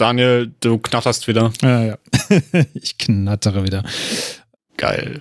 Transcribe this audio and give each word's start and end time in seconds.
Daniel, 0.00 0.50
du 0.60 0.78
knatterst 0.78 1.28
wieder. 1.28 1.52
Ja, 1.60 1.84
ja. 1.84 1.98
ich 2.74 2.96
knattere 2.96 3.64
wieder. 3.64 3.84
Geil. 4.78 5.20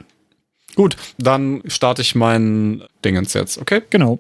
Gut, 0.76 0.96
dann 1.18 1.62
starte 1.68 2.02
ich 2.02 2.16
mein 2.16 2.84
Dingens 3.04 3.34
jetzt, 3.34 3.58
okay? 3.58 3.82
Genau. 3.90 4.20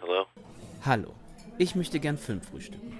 Hallo. 0.00 0.24
Hallo, 0.86 1.14
ich 1.58 1.74
möchte 1.74 2.00
gern 2.00 2.16
Film 2.16 2.40
frühstücken. 2.40 2.98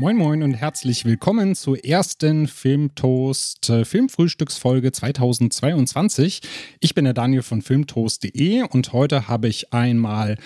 Moin 0.00 0.16
Moin 0.16 0.42
und 0.42 0.54
herzlich 0.54 1.04
willkommen 1.04 1.54
zur 1.54 1.84
ersten 1.84 2.48
Filmtoast 2.48 3.68
äh, 3.68 3.84
Filmfrühstücksfolge 3.84 4.92
2022. 4.92 6.40
Ich 6.80 6.94
bin 6.94 7.04
der 7.04 7.12
Daniel 7.12 7.42
von 7.42 7.60
filmtoast.de 7.60 8.62
und 8.62 8.94
heute 8.94 9.28
habe 9.28 9.48
ich 9.48 9.74
einmal 9.74 10.38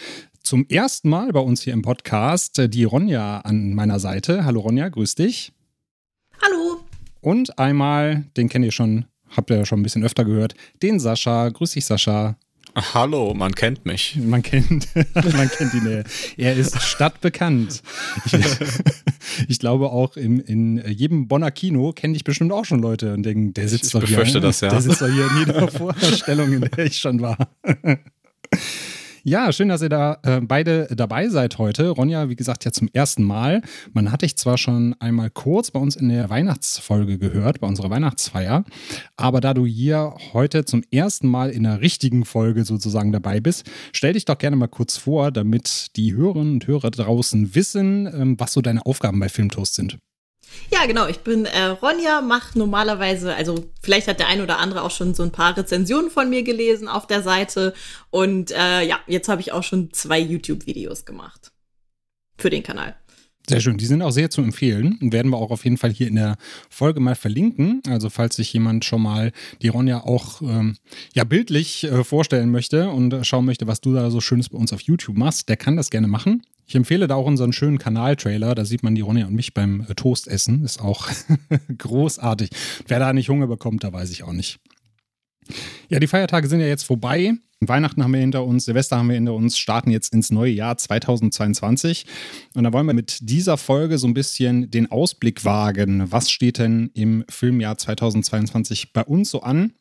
zum 0.42 0.66
ersten 0.68 1.08
Mal 1.08 1.30
bei 1.30 1.38
uns 1.38 1.62
hier 1.62 1.72
im 1.72 1.82
Podcast 1.82 2.58
äh, 2.58 2.68
die 2.68 2.82
Ronja 2.82 3.42
an 3.42 3.74
meiner 3.74 4.00
Seite. 4.00 4.44
Hallo 4.44 4.58
Ronja, 4.58 4.88
grüß 4.88 5.14
dich. 5.14 5.52
Hallo. 6.42 6.80
Und 7.20 7.56
einmal, 7.56 8.24
den 8.36 8.48
kennt 8.48 8.64
ihr 8.64 8.72
schon, 8.72 9.04
habt 9.28 9.52
ihr 9.52 9.58
ja 9.58 9.64
schon 9.64 9.78
ein 9.78 9.84
bisschen 9.84 10.02
öfter 10.02 10.24
gehört, 10.24 10.56
den 10.82 10.98
Sascha. 10.98 11.48
Grüß 11.50 11.70
dich 11.70 11.86
Sascha. 11.86 12.36
Hallo, 12.76 13.34
man 13.34 13.54
kennt 13.54 13.86
mich. 13.86 14.16
Man 14.16 14.42
kennt, 14.42 14.88
man 15.14 15.48
kennt 15.48 15.74
ihn. 15.74 16.04
Er 16.36 16.56
ist 16.56 16.80
stadtbekannt. 16.82 17.82
Ich, 18.26 18.34
ich 19.48 19.58
glaube 19.60 19.90
auch 19.90 20.16
in, 20.16 20.40
in 20.40 20.84
jedem 20.88 21.28
Bonner 21.28 21.52
Kino 21.52 21.92
kenne 21.92 22.16
ich 22.16 22.24
bestimmt 22.24 22.52
auch 22.52 22.64
schon 22.64 22.80
Leute 22.80 23.14
und 23.14 23.22
denken, 23.22 23.54
der 23.54 23.68
sitzt 23.68 23.86
ich 23.86 23.92
doch 23.92 24.02
hier. 24.04 24.40
Das, 24.40 24.60
ja. 24.60 24.70
Der 24.70 24.80
sitzt 24.80 25.00
doch 25.00 25.08
hier 25.08 25.26
in 25.30 25.38
jeder 25.38 25.68
Vorstellung, 25.70 26.52
in 26.52 26.62
der 26.62 26.86
ich 26.86 26.98
schon 26.98 27.20
war. 27.20 27.36
Ja, 29.26 29.50
schön, 29.52 29.70
dass 29.70 29.80
ihr 29.80 29.88
da 29.88 30.18
äh, 30.22 30.42
beide 30.42 30.86
dabei 30.94 31.30
seid 31.30 31.56
heute. 31.56 31.88
Ronja, 31.88 32.28
wie 32.28 32.36
gesagt, 32.36 32.66
ja 32.66 32.72
zum 32.72 32.90
ersten 32.92 33.22
Mal. 33.22 33.62
Man 33.94 34.12
hatte 34.12 34.26
ich 34.26 34.36
zwar 34.36 34.58
schon 34.58 34.94
einmal 35.00 35.30
kurz 35.30 35.70
bei 35.70 35.80
uns 35.80 35.96
in 35.96 36.10
der 36.10 36.28
Weihnachtsfolge 36.28 37.16
gehört, 37.16 37.58
bei 37.58 37.66
unserer 37.66 37.88
Weihnachtsfeier, 37.88 38.64
aber 39.16 39.40
da 39.40 39.54
du 39.54 39.64
hier 39.64 40.14
heute 40.34 40.66
zum 40.66 40.82
ersten 40.90 41.26
Mal 41.26 41.48
in 41.48 41.62
der 41.62 41.80
richtigen 41.80 42.26
Folge 42.26 42.66
sozusagen 42.66 43.12
dabei 43.12 43.40
bist, 43.40 43.64
stell 43.92 44.12
dich 44.12 44.26
doch 44.26 44.36
gerne 44.36 44.56
mal 44.56 44.68
kurz 44.68 44.98
vor, 44.98 45.30
damit 45.30 45.96
die 45.96 46.14
Hörerinnen 46.14 46.52
und 46.52 46.66
Hörer 46.66 46.90
draußen 46.90 47.54
wissen, 47.54 48.06
ähm, 48.06 48.38
was 48.38 48.52
so 48.52 48.60
deine 48.60 48.84
Aufgaben 48.84 49.20
bei 49.20 49.30
Filmtoast 49.30 49.74
sind. 49.74 49.96
Ja, 50.70 50.86
genau. 50.86 51.06
Ich 51.06 51.20
bin 51.20 51.46
äh, 51.46 51.66
Ronja, 51.66 52.20
mache 52.20 52.58
normalerweise, 52.58 53.34
also 53.34 53.70
vielleicht 53.82 54.08
hat 54.08 54.18
der 54.18 54.28
ein 54.28 54.40
oder 54.40 54.58
andere 54.58 54.82
auch 54.82 54.90
schon 54.90 55.14
so 55.14 55.22
ein 55.22 55.32
paar 55.32 55.56
Rezensionen 55.56 56.10
von 56.10 56.30
mir 56.30 56.42
gelesen 56.42 56.88
auf 56.88 57.06
der 57.06 57.22
Seite. 57.22 57.74
Und 58.10 58.50
äh, 58.50 58.82
ja, 58.82 58.98
jetzt 59.06 59.28
habe 59.28 59.40
ich 59.40 59.52
auch 59.52 59.62
schon 59.62 59.92
zwei 59.92 60.18
YouTube-Videos 60.18 61.04
gemacht 61.04 61.52
für 62.38 62.50
den 62.50 62.62
Kanal. 62.62 62.96
Sehr 63.46 63.60
schön. 63.60 63.76
Die 63.76 63.84
sind 63.84 64.00
auch 64.00 64.10
sehr 64.10 64.30
zu 64.30 64.40
empfehlen 64.40 64.98
werden 65.02 65.30
wir 65.30 65.36
auch 65.36 65.50
auf 65.50 65.64
jeden 65.64 65.76
Fall 65.76 65.90
hier 65.90 66.08
in 66.08 66.14
der 66.14 66.36
Folge 66.70 67.00
mal 67.00 67.14
verlinken. 67.14 67.82
Also 67.86 68.08
falls 68.08 68.36
sich 68.36 68.50
jemand 68.54 68.86
schon 68.86 69.02
mal 69.02 69.32
die 69.60 69.68
Ronja 69.68 70.02
auch 70.02 70.40
ähm, 70.40 70.78
ja 71.12 71.24
bildlich 71.24 71.84
äh, 71.84 72.04
vorstellen 72.04 72.50
möchte 72.50 72.88
und 72.88 73.26
schauen 73.26 73.44
möchte, 73.44 73.66
was 73.66 73.82
du 73.82 73.92
da 73.92 74.10
so 74.10 74.22
Schönes 74.22 74.48
bei 74.48 74.56
uns 74.56 74.72
auf 74.72 74.80
YouTube 74.80 75.18
machst, 75.18 75.50
der 75.50 75.58
kann 75.58 75.76
das 75.76 75.90
gerne 75.90 76.08
machen. 76.08 76.42
Ich 76.66 76.74
empfehle 76.74 77.06
da 77.06 77.14
auch 77.14 77.26
unseren 77.26 77.52
schönen 77.52 77.78
Kanal-Trailer. 77.78 78.54
Da 78.54 78.64
sieht 78.64 78.82
man 78.82 78.94
die 78.94 79.02
Ronja 79.02 79.26
und 79.26 79.34
mich 79.34 79.54
beim 79.54 79.86
äh, 79.88 79.94
Toast 79.94 80.28
essen. 80.28 80.64
Ist 80.64 80.80
auch 80.80 81.08
großartig. 81.78 82.50
Wer 82.86 82.98
da 82.98 83.12
nicht 83.12 83.28
Hunger 83.28 83.46
bekommt, 83.46 83.84
da 83.84 83.92
weiß 83.92 84.10
ich 84.10 84.22
auch 84.22 84.32
nicht. 84.32 84.58
Ja, 85.88 86.00
die 86.00 86.06
Feiertage 86.06 86.48
sind 86.48 86.60
ja 86.60 86.66
jetzt 86.66 86.84
vorbei. 86.84 87.34
Weihnachten 87.60 88.02
haben 88.02 88.12
wir 88.12 88.20
hinter 88.20 88.44
uns, 88.44 88.64
Silvester 88.64 88.98
haben 88.98 89.08
wir 89.08 89.14
hinter 89.14 89.34
uns, 89.34 89.58
starten 89.58 89.90
jetzt 89.90 90.12
ins 90.12 90.30
neue 90.30 90.52
Jahr 90.52 90.76
2022. 90.76 92.06
Und 92.54 92.64
da 92.64 92.72
wollen 92.72 92.86
wir 92.86 92.94
mit 92.94 93.18
dieser 93.22 93.56
Folge 93.56 93.98
so 93.98 94.06
ein 94.06 94.14
bisschen 94.14 94.70
den 94.70 94.90
Ausblick 94.90 95.44
wagen. 95.44 96.10
Was 96.10 96.30
steht 96.30 96.58
denn 96.58 96.90
im 96.94 97.24
Filmjahr 97.28 97.76
2022 97.78 98.92
bei 98.92 99.02
uns 99.02 99.30
so 99.30 99.42
an? 99.42 99.72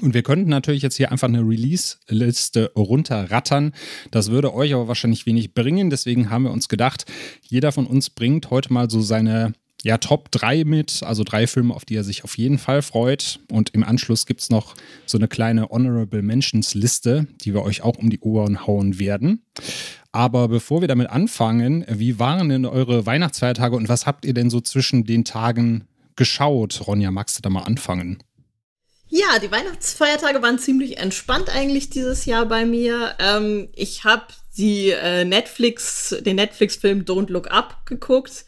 Und 0.00 0.14
wir 0.14 0.22
könnten 0.22 0.48
natürlich 0.48 0.82
jetzt 0.82 0.96
hier 0.96 1.10
einfach 1.10 1.28
eine 1.28 1.40
Release-Liste 1.40 2.72
runterrattern. 2.76 3.72
Das 4.10 4.30
würde 4.30 4.54
euch 4.54 4.72
aber 4.72 4.88
wahrscheinlich 4.88 5.26
wenig 5.26 5.52
bringen. 5.52 5.90
Deswegen 5.90 6.30
haben 6.30 6.44
wir 6.44 6.52
uns 6.52 6.68
gedacht, 6.68 7.06
jeder 7.42 7.72
von 7.72 7.86
uns 7.86 8.08
bringt 8.08 8.50
heute 8.50 8.72
mal 8.72 8.88
so 8.88 9.00
seine 9.00 9.52
ja, 9.82 9.98
Top 9.98 10.30
3 10.30 10.64
mit, 10.64 11.02
also 11.02 11.24
drei 11.24 11.46
Filme, 11.46 11.74
auf 11.74 11.84
die 11.84 11.96
er 11.96 12.04
sich 12.04 12.24
auf 12.24 12.36
jeden 12.36 12.58
Fall 12.58 12.82
freut. 12.82 13.40
Und 13.50 13.70
im 13.70 13.82
Anschluss 13.82 14.26
gibt 14.26 14.40
es 14.40 14.50
noch 14.50 14.74
so 15.06 15.18
eine 15.18 15.28
kleine 15.28 15.70
Honorable 15.70 16.22
Mentions 16.22 16.74
Liste, 16.74 17.26
die 17.40 17.54
wir 17.54 17.62
euch 17.62 17.82
auch 17.82 17.96
um 17.96 18.10
die 18.10 18.20
Ohren 18.20 18.66
hauen 18.66 18.98
werden. 18.98 19.42
Aber 20.12 20.48
bevor 20.48 20.80
wir 20.80 20.88
damit 20.88 21.08
anfangen, 21.08 21.84
wie 21.88 22.18
waren 22.18 22.48
denn 22.48 22.66
eure 22.66 23.06
Weihnachtsfeiertage 23.06 23.76
und 23.76 23.88
was 23.88 24.06
habt 24.06 24.24
ihr 24.24 24.34
denn 24.34 24.50
so 24.50 24.60
zwischen 24.60 25.04
den 25.04 25.24
Tagen 25.24 25.84
geschaut? 26.16 26.86
Ronja, 26.86 27.10
magst 27.10 27.38
du 27.38 27.42
da 27.42 27.48
mal 27.48 27.62
anfangen? 27.62 28.18
Ja, 29.10 29.38
die 29.38 29.50
Weihnachtsfeiertage 29.50 30.40
waren 30.40 30.58
ziemlich 30.58 30.98
entspannt 30.98 31.50
eigentlich 31.50 31.90
dieses 31.90 32.24
Jahr 32.24 32.46
bei 32.46 32.64
mir. 32.64 33.16
Ähm, 33.18 33.68
ich 33.74 34.04
habe 34.04 34.26
die 34.56 34.90
äh, 34.90 35.24
Netflix, 35.24 36.16
den 36.20 36.36
Netflix-Film 36.36 37.04
Don't 37.04 37.30
Look 37.30 37.50
Up 37.50 37.84
geguckt 37.86 38.44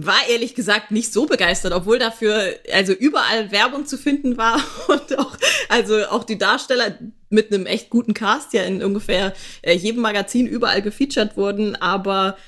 war 0.00 0.28
ehrlich 0.30 0.54
gesagt 0.54 0.92
nicht 0.92 1.12
so 1.12 1.26
begeistert, 1.26 1.72
obwohl 1.72 1.98
dafür 1.98 2.54
also 2.72 2.92
überall 2.92 3.50
Werbung 3.50 3.84
zu 3.84 3.98
finden 3.98 4.36
war 4.36 4.62
und 4.86 5.18
auch 5.18 5.36
also 5.68 6.06
auch 6.06 6.22
die 6.22 6.38
Darsteller 6.38 6.96
mit 7.30 7.52
einem 7.52 7.66
echt 7.66 7.90
guten 7.90 8.14
Cast 8.14 8.52
ja 8.52 8.62
in 8.62 8.82
ungefähr 8.82 9.34
äh, 9.60 9.72
jedem 9.72 10.00
Magazin 10.00 10.46
überall 10.46 10.82
gefeatured 10.82 11.36
wurden, 11.36 11.74
aber 11.74 12.38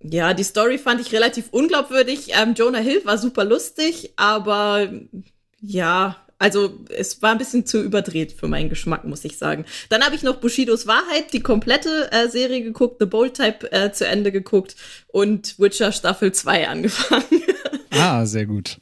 ja, 0.00 0.32
die 0.32 0.44
Story 0.44 0.78
fand 0.78 1.00
ich 1.02 1.12
relativ 1.12 1.48
unglaubwürdig. 1.50 2.30
Ähm, 2.40 2.54
Jonah 2.54 2.78
Hill 2.78 3.02
war 3.04 3.18
super 3.18 3.44
lustig, 3.44 4.14
aber 4.16 4.90
ja, 5.60 6.16
also 6.38 6.78
es 6.88 7.20
war 7.22 7.32
ein 7.32 7.38
bisschen 7.38 7.66
zu 7.66 7.82
überdreht 7.82 8.32
für 8.32 8.46
meinen 8.46 8.68
Geschmack, 8.68 9.04
muss 9.04 9.24
ich 9.24 9.38
sagen. 9.38 9.64
Dann 9.88 10.04
habe 10.04 10.14
ich 10.14 10.22
noch 10.22 10.36
Bushidos 10.36 10.86
Wahrheit, 10.86 11.32
die 11.32 11.40
komplette 11.40 12.10
äh, 12.12 12.28
Serie 12.28 12.62
geguckt, 12.62 12.96
The 13.00 13.06
Bold 13.06 13.34
Type 13.34 13.70
äh, 13.72 13.92
zu 13.92 14.06
Ende 14.06 14.30
geguckt 14.30 14.76
und 15.08 15.58
Witcher 15.58 15.92
Staffel 15.92 16.32
2 16.32 16.68
angefangen. 16.68 17.42
ah, 17.90 18.24
sehr 18.24 18.46
gut. 18.46 18.78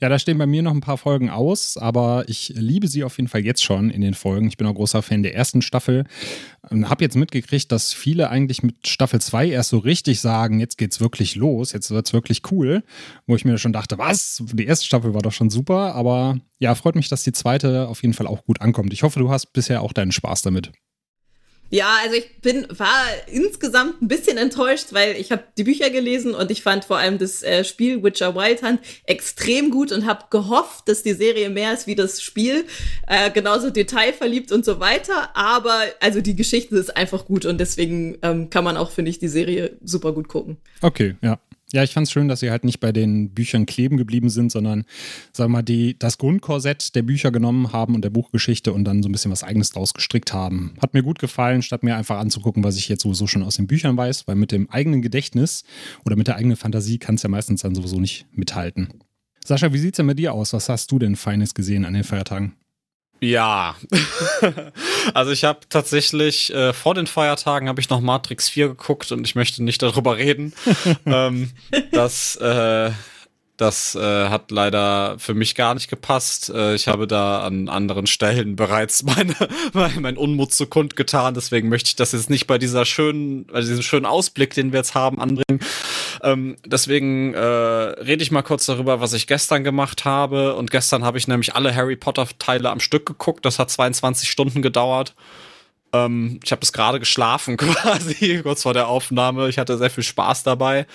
Ja, 0.00 0.08
da 0.08 0.18
stehen 0.18 0.38
bei 0.38 0.46
mir 0.46 0.62
noch 0.62 0.72
ein 0.72 0.80
paar 0.80 0.96
Folgen 0.96 1.28
aus, 1.28 1.76
aber 1.76 2.24
ich 2.26 2.54
liebe 2.56 2.88
sie 2.88 3.04
auf 3.04 3.18
jeden 3.18 3.28
Fall 3.28 3.44
jetzt 3.44 3.62
schon 3.62 3.90
in 3.90 4.00
den 4.00 4.14
Folgen. 4.14 4.48
Ich 4.48 4.56
bin 4.56 4.66
auch 4.66 4.74
großer 4.74 5.02
Fan 5.02 5.22
der 5.22 5.34
ersten 5.34 5.60
Staffel. 5.60 6.04
Habe 6.70 7.04
jetzt 7.04 7.16
mitgekriegt, 7.16 7.70
dass 7.70 7.92
viele 7.92 8.30
eigentlich 8.30 8.62
mit 8.62 8.88
Staffel 8.88 9.20
2 9.20 9.48
erst 9.50 9.70
so 9.70 9.78
richtig 9.78 10.20
sagen, 10.20 10.58
jetzt 10.58 10.78
geht's 10.78 11.00
wirklich 11.00 11.36
los, 11.36 11.72
jetzt 11.72 11.90
wird's 11.90 12.14
wirklich 12.14 12.50
cool. 12.50 12.82
Wo 13.26 13.36
ich 13.36 13.44
mir 13.44 13.58
schon 13.58 13.74
dachte, 13.74 13.98
was? 13.98 14.42
Die 14.52 14.64
erste 14.64 14.86
Staffel 14.86 15.12
war 15.12 15.20
doch 15.22 15.32
schon 15.32 15.50
super, 15.50 15.94
aber 15.94 16.38
ja, 16.58 16.74
freut 16.74 16.96
mich, 16.96 17.08
dass 17.10 17.22
die 17.22 17.32
zweite 17.32 17.86
auf 17.88 18.02
jeden 18.02 18.14
Fall 18.14 18.26
auch 18.26 18.44
gut 18.44 18.62
ankommt. 18.62 18.94
Ich 18.94 19.02
hoffe, 19.02 19.18
du 19.18 19.30
hast 19.30 19.52
bisher 19.52 19.82
auch 19.82 19.92
deinen 19.92 20.12
Spaß 20.12 20.40
damit. 20.42 20.72
Ja, 21.70 21.98
also 22.02 22.16
ich 22.16 22.40
bin 22.40 22.66
war 22.68 23.04
insgesamt 23.32 24.02
ein 24.02 24.08
bisschen 24.08 24.36
enttäuscht, 24.36 24.88
weil 24.90 25.16
ich 25.16 25.30
habe 25.30 25.44
die 25.56 25.64
Bücher 25.64 25.90
gelesen 25.90 26.34
und 26.34 26.50
ich 26.50 26.62
fand 26.62 26.84
vor 26.84 26.98
allem 26.98 27.18
das 27.18 27.42
äh, 27.42 27.64
Spiel 27.64 28.02
Witcher 28.02 28.34
Wild 28.34 28.62
Hunt 28.62 28.80
extrem 29.06 29.70
gut 29.70 29.92
und 29.92 30.04
habe 30.04 30.24
gehofft, 30.30 30.88
dass 30.88 31.04
die 31.04 31.12
Serie 31.12 31.48
mehr 31.48 31.72
ist 31.72 31.86
wie 31.86 31.94
das 31.94 32.22
Spiel, 32.22 32.64
äh, 33.06 33.30
genauso 33.30 33.70
detailverliebt 33.70 34.50
und 34.50 34.64
so 34.64 34.80
weiter. 34.80 35.36
Aber 35.36 35.80
also 36.00 36.20
die 36.20 36.34
Geschichte 36.34 36.76
ist 36.76 36.96
einfach 36.96 37.24
gut 37.24 37.46
und 37.46 37.58
deswegen 37.58 38.18
ähm, 38.22 38.50
kann 38.50 38.64
man 38.64 38.76
auch 38.76 38.90
finde 38.90 39.10
ich 39.10 39.20
die 39.20 39.28
Serie 39.28 39.76
super 39.84 40.12
gut 40.12 40.26
gucken. 40.26 40.56
Okay, 40.82 41.14
ja. 41.22 41.38
Ja, 41.72 41.84
ich 41.84 41.92
fand 41.92 42.06
es 42.06 42.12
schön, 42.12 42.26
dass 42.26 42.40
sie 42.40 42.50
halt 42.50 42.64
nicht 42.64 42.80
bei 42.80 42.90
den 42.90 43.30
Büchern 43.30 43.64
kleben 43.64 43.96
geblieben 43.96 44.28
sind, 44.28 44.50
sondern, 44.50 44.84
sagen 45.32 45.52
wir 45.52 45.58
mal, 45.58 45.62
die, 45.62 45.96
das 45.98 46.18
Grundkorsett 46.18 46.96
der 46.96 47.02
Bücher 47.02 47.30
genommen 47.30 47.72
haben 47.72 47.94
und 47.94 48.02
der 48.02 48.10
Buchgeschichte 48.10 48.72
und 48.72 48.84
dann 48.84 49.02
so 49.02 49.08
ein 49.08 49.12
bisschen 49.12 49.30
was 49.30 49.44
Eigenes 49.44 49.70
draus 49.70 49.94
gestrickt 49.94 50.32
haben. 50.32 50.74
Hat 50.82 50.94
mir 50.94 51.02
gut 51.02 51.20
gefallen, 51.20 51.62
statt 51.62 51.84
mir 51.84 51.96
einfach 51.96 52.18
anzugucken, 52.18 52.64
was 52.64 52.76
ich 52.76 52.88
jetzt 52.88 53.02
sowieso 53.02 53.28
schon 53.28 53.44
aus 53.44 53.56
den 53.56 53.68
Büchern 53.68 53.96
weiß, 53.96 54.26
weil 54.26 54.34
mit 54.34 54.50
dem 54.50 54.68
eigenen 54.68 55.00
Gedächtnis 55.00 55.64
oder 56.04 56.16
mit 56.16 56.26
der 56.26 56.36
eigenen 56.36 56.56
Fantasie 56.56 56.98
kann 56.98 57.14
es 57.14 57.22
ja 57.22 57.28
meistens 57.28 57.62
dann 57.62 57.74
sowieso 57.74 58.00
nicht 58.00 58.26
mithalten. 58.32 58.88
Sascha, 59.44 59.72
wie 59.72 59.78
sieht's 59.78 59.96
denn 59.96 60.06
bei 60.06 60.14
dir 60.14 60.34
aus? 60.34 60.52
Was 60.52 60.68
hast 60.68 60.90
du 60.90 60.98
denn 60.98 61.16
Feines 61.16 61.54
gesehen 61.54 61.84
an 61.84 61.94
den 61.94 62.04
Feiertagen? 62.04 62.54
Ja, 63.20 63.76
also 65.14 65.30
ich 65.30 65.44
habe 65.44 65.60
tatsächlich 65.68 66.52
äh, 66.54 66.72
vor 66.72 66.94
den 66.94 67.06
Feiertagen 67.06 67.68
habe 67.68 67.80
ich 67.80 67.90
noch 67.90 68.00
Matrix 68.00 68.48
4 68.48 68.68
geguckt 68.68 69.12
und 69.12 69.26
ich 69.26 69.34
möchte 69.34 69.62
nicht 69.62 69.82
darüber 69.82 70.16
reden. 70.16 70.54
ähm, 71.06 71.50
das, 71.92 72.36
äh, 72.36 72.90
Das 73.60 73.94
äh, 73.94 74.30
hat 74.30 74.50
leider 74.50 75.18
für 75.18 75.34
mich 75.34 75.54
gar 75.54 75.74
nicht 75.74 75.90
gepasst. 75.90 76.48
Äh, 76.48 76.74
ich 76.74 76.88
habe 76.88 77.06
da 77.06 77.42
an 77.42 77.68
anderen 77.68 78.06
Stellen 78.06 78.56
bereits 78.56 79.02
meine, 79.02 79.34
mein, 79.74 80.16
Unmut 80.16 80.54
zu 80.54 80.66
kund 80.66 80.96
getan. 80.96 81.34
Deswegen 81.34 81.68
möchte 81.68 81.88
ich 81.88 81.96
das 81.96 82.12
jetzt 82.12 82.30
nicht 82.30 82.46
bei 82.46 82.56
dieser 82.56 82.86
schönen, 82.86 83.44
bei 83.44 83.60
diesem 83.60 83.82
schönen 83.82 84.06
Ausblick, 84.06 84.54
den 84.54 84.72
wir 84.72 84.78
jetzt 84.78 84.94
haben, 84.94 85.20
anbringen. 85.20 85.60
Ähm, 86.22 86.56
deswegen 86.64 87.34
äh, 87.34 87.38
rede 87.38 88.22
ich 88.22 88.30
mal 88.30 88.40
kurz 88.40 88.64
darüber, 88.64 89.02
was 89.02 89.12
ich 89.12 89.26
gestern 89.26 89.62
gemacht 89.62 90.06
habe. 90.06 90.54
Und 90.54 90.70
gestern 90.70 91.04
habe 91.04 91.18
ich 91.18 91.28
nämlich 91.28 91.54
alle 91.54 91.74
Harry 91.74 91.96
Potter 91.96 92.26
Teile 92.38 92.70
am 92.70 92.80
Stück 92.80 93.04
geguckt. 93.04 93.44
Das 93.44 93.58
hat 93.58 93.70
22 93.70 94.30
Stunden 94.30 94.62
gedauert. 94.62 95.14
Ähm, 95.92 96.40
ich 96.42 96.52
habe 96.52 96.62
es 96.62 96.72
gerade 96.72 96.98
geschlafen 96.98 97.56
quasi, 97.58 98.40
kurz 98.42 98.62
vor 98.62 98.72
der 98.72 98.88
Aufnahme. 98.88 99.50
Ich 99.50 99.58
hatte 99.58 99.76
sehr 99.76 99.90
viel 99.90 100.04
Spaß 100.04 100.44
dabei. 100.44 100.86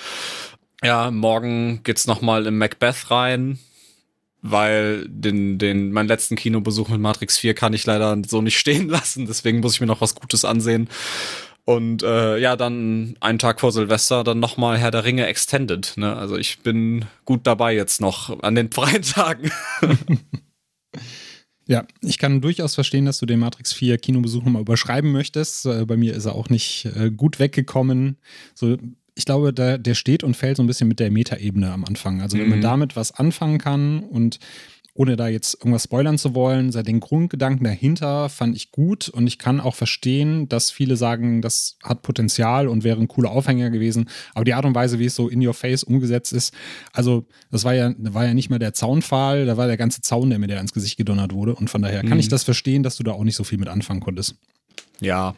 Ja, 0.85 1.09
morgen 1.09 1.81
geht's 1.83 2.05
noch 2.05 2.21
mal 2.21 2.45
in 2.45 2.59
Macbeth 2.59 3.09
rein, 3.09 3.57
weil 4.43 5.07
den, 5.09 5.57
den, 5.57 5.91
meinen 5.91 6.07
letzten 6.07 6.35
Kinobesuch 6.35 6.89
mit 6.89 7.01
Matrix 7.01 7.39
4 7.39 7.55
kann 7.55 7.73
ich 7.73 7.87
leider 7.87 8.15
so 8.27 8.39
nicht 8.43 8.59
stehen 8.59 8.87
lassen. 8.87 9.25
Deswegen 9.25 9.61
muss 9.61 9.73
ich 9.73 9.81
mir 9.81 9.87
noch 9.87 10.01
was 10.01 10.13
Gutes 10.13 10.45
ansehen. 10.45 10.87
Und 11.63 12.03
äh, 12.03 12.37
ja, 12.37 12.55
dann 12.55 13.17
einen 13.19 13.39
Tag 13.39 13.61
vor 13.61 13.71
Silvester 13.71 14.23
dann 14.23 14.39
noch 14.39 14.57
mal 14.57 14.77
Herr 14.77 14.91
der 14.91 15.05
Ringe 15.05 15.25
Extended. 15.25 15.93
Ne? 15.95 16.15
Also 16.15 16.37
ich 16.37 16.59
bin 16.59 17.05
gut 17.25 17.47
dabei 17.47 17.73
jetzt 17.73 17.99
noch 17.99 18.43
an 18.43 18.53
den 18.53 18.71
freien 18.71 19.01
Tagen. 19.01 19.49
Ja, 21.67 21.83
ich 22.01 22.19
kann 22.19 22.41
durchaus 22.41 22.75
verstehen, 22.75 23.05
dass 23.05 23.17
du 23.17 23.25
den 23.25 23.39
Matrix 23.39 23.73
4 23.73 23.97
Kinobesuch 23.97 24.43
nochmal 24.43 24.61
überschreiben 24.61 25.11
möchtest. 25.11 25.65
Äh, 25.65 25.85
bei 25.85 25.97
mir 25.97 26.13
ist 26.13 26.25
er 26.25 26.35
auch 26.35 26.49
nicht 26.49 26.85
äh, 26.95 27.09
gut 27.09 27.39
weggekommen. 27.39 28.19
So, 28.53 28.77
ich 29.15 29.25
glaube, 29.25 29.53
der, 29.53 29.77
der 29.77 29.95
steht 29.95 30.23
und 30.23 30.35
fällt 30.35 30.57
so 30.57 30.63
ein 30.63 30.67
bisschen 30.67 30.87
mit 30.87 30.99
der 30.99 31.09
Metaebene 31.09 31.71
am 31.71 31.85
Anfang. 31.85 32.21
Also 32.21 32.37
wenn 32.37 32.49
man 32.49 32.59
mhm. 32.59 32.63
damit 32.63 32.95
was 32.95 33.11
anfangen 33.11 33.57
kann 33.57 34.03
und 34.03 34.39
ohne 34.97 35.17
da 35.17 35.27
jetzt 35.27 35.55
irgendwas 35.55 35.83
spoilern 35.83 36.17
zu 36.17 36.33
wollen, 36.35 36.71
den 36.71 37.01
Grundgedanken 37.01 37.65
dahinter 37.65 38.29
fand 38.29 38.55
ich 38.55 38.71
gut 38.71 39.09
und 39.09 39.27
ich 39.27 39.37
kann 39.37 39.59
auch 39.59 39.75
verstehen, 39.75 40.47
dass 40.47 40.71
viele 40.71 40.95
sagen, 40.95 41.41
das 41.41 41.77
hat 41.83 42.01
Potenzial 42.01 42.69
und 42.69 42.85
wäre 42.85 43.01
ein 43.01 43.09
cooler 43.09 43.29
Aufhänger 43.31 43.69
gewesen. 43.71 44.09
Aber 44.33 44.45
die 44.45 44.53
Art 44.53 44.63
und 44.63 44.73
Weise, 44.73 44.97
wie 44.97 45.05
es 45.05 45.15
so 45.15 45.27
in 45.27 45.45
your 45.45 45.53
face 45.53 45.83
umgesetzt 45.83 46.31
ist, 46.31 46.53
also 46.93 47.25
das 47.51 47.65
war 47.65 47.73
ja, 47.73 47.93
war 47.97 48.25
ja 48.25 48.33
nicht 48.33 48.49
mehr 48.49 48.59
der 48.59 48.73
Zaunpfahl, 48.73 49.45
da 49.45 49.57
war 49.57 49.67
der 49.67 49.77
ganze 49.77 49.99
Zaun, 49.99 50.29
der 50.29 50.39
mir 50.39 50.47
da 50.47 50.61
ins 50.61 50.71
Gesicht 50.71 50.95
gedonnert 50.95 51.33
wurde. 51.33 51.55
Und 51.55 51.69
von 51.69 51.81
daher 51.81 52.01
kann 52.01 52.13
mhm. 52.13 52.19
ich 52.19 52.29
das 52.29 52.45
verstehen, 52.45 52.81
dass 52.81 52.95
du 52.95 53.03
da 53.03 53.11
auch 53.11 53.25
nicht 53.25 53.35
so 53.35 53.43
viel 53.43 53.57
mit 53.57 53.67
anfangen 53.67 53.99
konntest. 53.99 54.35
Ja, 55.01 55.35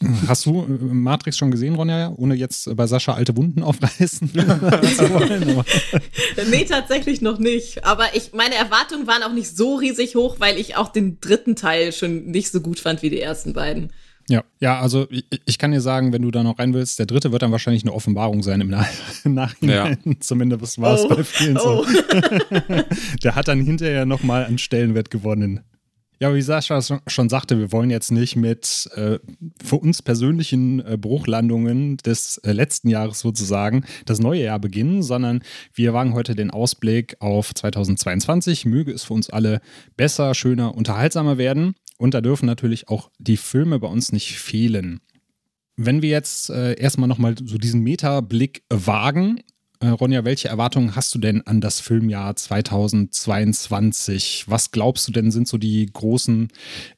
Hast 0.28 0.46
du 0.46 0.62
äh, 0.62 0.94
Matrix 0.94 1.38
schon 1.38 1.50
gesehen, 1.50 1.74
Ronja? 1.74 2.12
Ohne 2.16 2.34
jetzt 2.34 2.74
bei 2.76 2.86
Sascha 2.86 3.14
alte 3.14 3.36
Wunden 3.36 3.62
aufreißen 3.62 4.28
zu 4.32 4.36
wollen. 4.36 5.64
nee, 6.50 6.64
tatsächlich 6.64 7.22
noch 7.22 7.38
nicht. 7.38 7.84
Aber 7.84 8.14
ich, 8.14 8.32
meine 8.32 8.56
Erwartungen 8.56 9.06
waren 9.06 9.22
auch 9.22 9.32
nicht 9.32 9.56
so 9.56 9.76
riesig 9.76 10.14
hoch, 10.14 10.36
weil 10.38 10.58
ich 10.58 10.76
auch 10.76 10.88
den 10.88 11.18
dritten 11.20 11.56
Teil 11.56 11.92
schon 11.92 12.26
nicht 12.26 12.50
so 12.50 12.60
gut 12.60 12.78
fand 12.78 13.02
wie 13.02 13.10
die 13.10 13.20
ersten 13.20 13.52
beiden. 13.52 13.90
Ja, 14.28 14.42
ja, 14.58 14.80
also 14.80 15.06
ich, 15.08 15.24
ich 15.44 15.56
kann 15.56 15.70
dir 15.70 15.80
sagen, 15.80 16.12
wenn 16.12 16.22
du 16.22 16.32
da 16.32 16.42
noch 16.42 16.58
rein 16.58 16.74
willst, 16.74 16.98
der 16.98 17.06
dritte 17.06 17.30
wird 17.30 17.42
dann 17.42 17.52
wahrscheinlich 17.52 17.84
eine 17.84 17.92
Offenbarung 17.92 18.42
sein 18.42 18.60
im, 18.60 18.68
Nach 18.68 18.88
Nachhinein. 19.24 19.98
Ja. 20.04 20.12
Zumindest 20.18 20.80
war 20.80 20.94
es 20.94 21.04
oh, 21.04 21.08
bei 21.08 21.22
vielen 21.22 21.56
oh. 21.56 21.84
so. 21.84 21.86
der 23.22 23.36
hat 23.36 23.46
dann 23.46 23.60
hinterher 23.60 24.04
nochmal 24.04 24.44
an 24.44 24.58
Stellenwert 24.58 25.10
gewonnen. 25.10 25.60
Ja, 26.18 26.34
wie 26.34 26.40
Sascha 26.40 26.80
schon 27.06 27.28
sagte, 27.28 27.58
wir 27.58 27.72
wollen 27.72 27.90
jetzt 27.90 28.10
nicht 28.10 28.36
mit 28.36 28.88
äh, 28.94 29.18
für 29.62 29.76
uns 29.76 30.00
persönlichen 30.00 30.80
äh, 30.80 30.96
Bruchlandungen 30.96 31.98
des 31.98 32.38
äh, 32.38 32.52
letzten 32.52 32.88
Jahres 32.88 33.20
sozusagen 33.20 33.84
das 34.06 34.18
neue 34.18 34.44
Jahr 34.44 34.58
beginnen, 34.58 35.02
sondern 35.02 35.42
wir 35.74 35.92
wagen 35.92 36.14
heute 36.14 36.34
den 36.34 36.50
Ausblick 36.50 37.16
auf 37.20 37.54
2022. 37.54 38.64
Möge 38.64 38.92
es 38.92 39.04
für 39.04 39.12
uns 39.12 39.28
alle 39.28 39.60
besser, 39.98 40.34
schöner, 40.34 40.74
unterhaltsamer 40.74 41.36
werden. 41.36 41.74
Und 41.98 42.14
da 42.14 42.22
dürfen 42.22 42.46
natürlich 42.46 42.88
auch 42.88 43.10
die 43.18 43.36
Filme 43.36 43.78
bei 43.78 43.88
uns 43.88 44.10
nicht 44.10 44.38
fehlen. 44.38 45.00
Wenn 45.76 46.00
wir 46.00 46.08
jetzt 46.08 46.48
äh, 46.48 46.80
erstmal 46.80 47.08
nochmal 47.08 47.34
so 47.44 47.58
diesen 47.58 47.82
Metablick 47.82 48.62
wagen, 48.70 49.40
äh, 49.80 49.88
Ronja, 49.88 50.24
welche 50.24 50.48
Erwartungen 50.48 50.96
hast 50.96 51.14
du 51.14 51.18
denn 51.18 51.46
an 51.46 51.60
das 51.60 51.80
Filmjahr 51.80 52.36
2022? 52.36 54.44
Was 54.46 54.70
glaubst 54.70 55.08
du 55.08 55.12
denn 55.12 55.30
sind 55.30 55.48
so 55.48 55.58
die 55.58 55.86
großen 55.92 56.48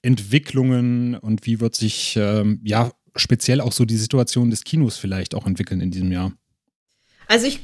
Entwicklungen 0.03 1.15
und 1.15 1.47
wie 1.47 1.61
wird 1.61 1.75
sich 1.75 2.17
ähm, 2.17 2.61
ja 2.65 2.93
speziell 3.17 3.61
auch 3.61 3.73
so 3.73 3.85
die 3.85 3.97
Situation 3.97 4.51
des 4.51 4.65
Kinos 4.65 4.97
vielleicht 4.97 5.35
auch 5.35 5.47
entwickeln 5.47 5.81
in 5.81 5.91
diesem 5.91 6.13
Jahr? 6.13 6.33
Also 7.27 7.47
ich 7.47 7.61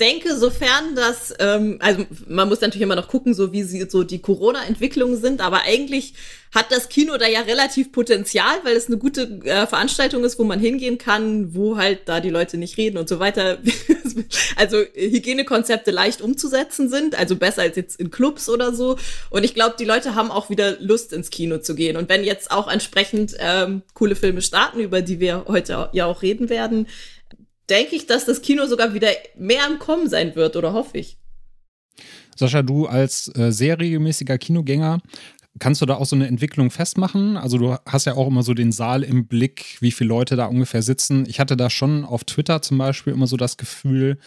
denke, 0.00 0.36
sofern 0.36 0.94
das, 0.94 1.34
ähm, 1.40 1.78
also 1.80 2.04
man 2.26 2.48
muss 2.48 2.60
natürlich 2.60 2.82
immer 2.82 2.96
noch 2.96 3.08
gucken, 3.08 3.34
so 3.34 3.52
wie 3.52 3.64
sie 3.64 3.86
so 3.88 4.04
die 4.04 4.20
Corona-Entwicklungen 4.20 5.20
sind, 5.20 5.40
aber 5.40 5.62
eigentlich 5.62 6.14
hat 6.54 6.72
das 6.72 6.88
Kino 6.88 7.16
da 7.18 7.26
ja 7.26 7.40
relativ 7.40 7.92
Potenzial, 7.92 8.60
weil 8.62 8.76
es 8.76 8.86
eine 8.86 8.96
gute 8.96 9.40
äh, 9.44 9.66
Veranstaltung 9.66 10.24
ist, 10.24 10.38
wo 10.38 10.44
man 10.44 10.60
hingehen 10.60 10.96
kann, 10.96 11.54
wo 11.54 11.76
halt 11.76 12.02
da 12.06 12.20
die 12.20 12.30
Leute 12.30 12.56
nicht 12.56 12.78
reden 12.78 12.96
und 12.96 13.08
so 13.08 13.18
weiter. 13.18 13.58
also 14.56 14.78
Hygienekonzepte 14.94 15.90
leicht 15.90 16.22
umzusetzen 16.22 16.88
sind, 16.88 17.18
also 17.18 17.36
besser 17.36 17.62
als 17.62 17.76
jetzt 17.76 18.00
in 18.00 18.10
Clubs 18.10 18.48
oder 18.48 18.74
so. 18.74 18.96
Und 19.30 19.44
ich 19.44 19.52
glaube, 19.52 19.76
die 19.78 19.84
Leute 19.84 20.14
haben 20.14 20.30
auch 20.30 20.48
wieder 20.48 20.76
Lust 20.80 21.12
ins 21.12 21.30
Kino 21.30 21.58
zu 21.58 21.74
gehen. 21.74 21.96
Und 21.96 22.08
wenn 22.08 22.24
jetzt 22.24 22.50
auch 22.50 22.68
entsprechend 22.68 23.34
ähm, 23.38 23.82
coole 23.92 24.16
Filme 24.16 24.40
starten, 24.40 24.80
über 24.80 25.02
die 25.02 25.20
wir 25.20 25.44
heute 25.48 25.90
ja 25.92 26.06
auch 26.06 26.22
reden 26.22 26.48
werden, 26.48 26.86
denke 27.70 27.96
ich, 27.96 28.06
dass 28.06 28.24
das 28.24 28.42
Kino 28.42 28.66
sogar 28.66 28.94
wieder 28.94 29.10
mehr 29.36 29.66
im 29.66 29.78
Kommen 29.78 30.08
sein 30.08 30.34
wird, 30.36 30.56
oder 30.56 30.72
hoffe 30.72 30.98
ich. 30.98 31.18
Sascha, 32.36 32.62
du 32.62 32.86
als 32.86 33.30
äh, 33.36 33.50
sehr 33.50 33.80
regelmäßiger 33.80 34.38
Kinogänger, 34.38 35.00
Kannst 35.58 35.80
du 35.80 35.86
da 35.86 35.96
auch 35.96 36.06
so 36.06 36.16
eine 36.16 36.26
Entwicklung 36.26 36.70
festmachen? 36.70 37.36
Also 37.36 37.58
du 37.58 37.76
hast 37.86 38.04
ja 38.04 38.14
auch 38.14 38.26
immer 38.26 38.42
so 38.42 38.54
den 38.54 38.72
Saal 38.72 39.02
im 39.02 39.26
Blick, 39.26 39.76
wie 39.80 39.90
viele 39.90 40.08
Leute 40.08 40.36
da 40.36 40.46
ungefähr 40.46 40.82
sitzen. 40.82 41.24
Ich 41.28 41.40
hatte 41.40 41.56
da 41.56 41.70
schon 41.70 42.04
auf 42.04 42.24
Twitter 42.24 42.62
zum 42.62 42.78
Beispiel 42.78 43.12
immer 43.12 43.26
so 43.26 43.36
das 43.36 43.56
Gefühl, 43.56 44.18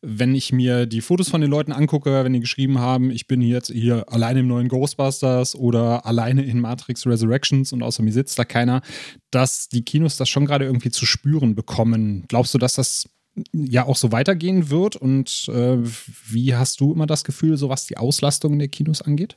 wenn 0.00 0.34
ich 0.34 0.52
mir 0.52 0.86
die 0.86 1.00
Fotos 1.00 1.28
von 1.28 1.40
den 1.40 1.50
Leuten 1.50 1.72
angucke, 1.72 2.24
wenn 2.24 2.32
die 2.32 2.40
geschrieben 2.40 2.78
haben, 2.78 3.10
ich 3.10 3.26
bin 3.26 3.42
jetzt 3.42 3.70
hier 3.70 4.10
alleine 4.12 4.40
im 4.40 4.46
neuen 4.46 4.68
Ghostbusters 4.68 5.54
oder 5.54 6.06
alleine 6.06 6.44
in 6.44 6.60
Matrix 6.60 7.06
Resurrections 7.06 7.72
und 7.72 7.82
außer 7.82 8.02
mir 8.02 8.12
sitzt 8.12 8.38
da 8.38 8.44
keiner, 8.44 8.82
dass 9.30 9.68
die 9.68 9.82
Kinos 9.82 10.16
das 10.16 10.28
schon 10.28 10.46
gerade 10.46 10.64
irgendwie 10.64 10.90
zu 10.90 11.06
spüren 11.06 11.54
bekommen. 11.54 12.24
Glaubst 12.28 12.54
du, 12.54 12.58
dass 12.58 12.74
das 12.74 13.08
ja 13.52 13.84
auch 13.84 13.96
so 13.96 14.12
weitergehen 14.12 14.70
wird? 14.70 14.96
Und 14.96 15.48
äh, 15.48 15.78
wie 16.26 16.54
hast 16.54 16.80
du 16.80 16.92
immer 16.92 17.06
das 17.06 17.24
Gefühl, 17.24 17.56
so 17.56 17.68
was 17.68 17.86
die 17.86 17.96
Auslastung 17.96 18.58
der 18.58 18.68
Kinos 18.68 19.02
angeht? 19.02 19.36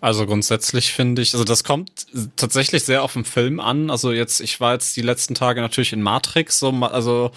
Also 0.00 0.26
grundsätzlich 0.26 0.92
finde 0.92 1.22
ich, 1.22 1.32
also 1.32 1.44
das 1.44 1.64
kommt 1.64 2.06
tatsächlich 2.36 2.84
sehr 2.84 3.02
auf 3.02 3.14
den 3.14 3.24
Film 3.24 3.60
an. 3.60 3.90
Also 3.90 4.12
jetzt, 4.12 4.40
ich 4.40 4.60
war 4.60 4.74
jetzt 4.74 4.96
die 4.96 5.02
letzten 5.02 5.34
Tage 5.34 5.60
natürlich 5.60 5.92
in 5.92 6.02
Matrix, 6.02 6.58
so, 6.58 6.70
also 6.70 7.30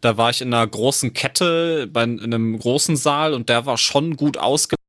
da 0.00 0.16
war 0.16 0.30
ich 0.30 0.40
in 0.40 0.52
einer 0.52 0.66
großen 0.66 1.12
Kette, 1.12 1.86
bei, 1.86 2.02
in 2.02 2.20
einem 2.20 2.58
großen 2.58 2.96
Saal 2.96 3.32
und 3.32 3.48
der 3.48 3.64
war 3.64 3.78
schon 3.78 4.16
gut 4.16 4.38
ausgelastet. 4.38 4.80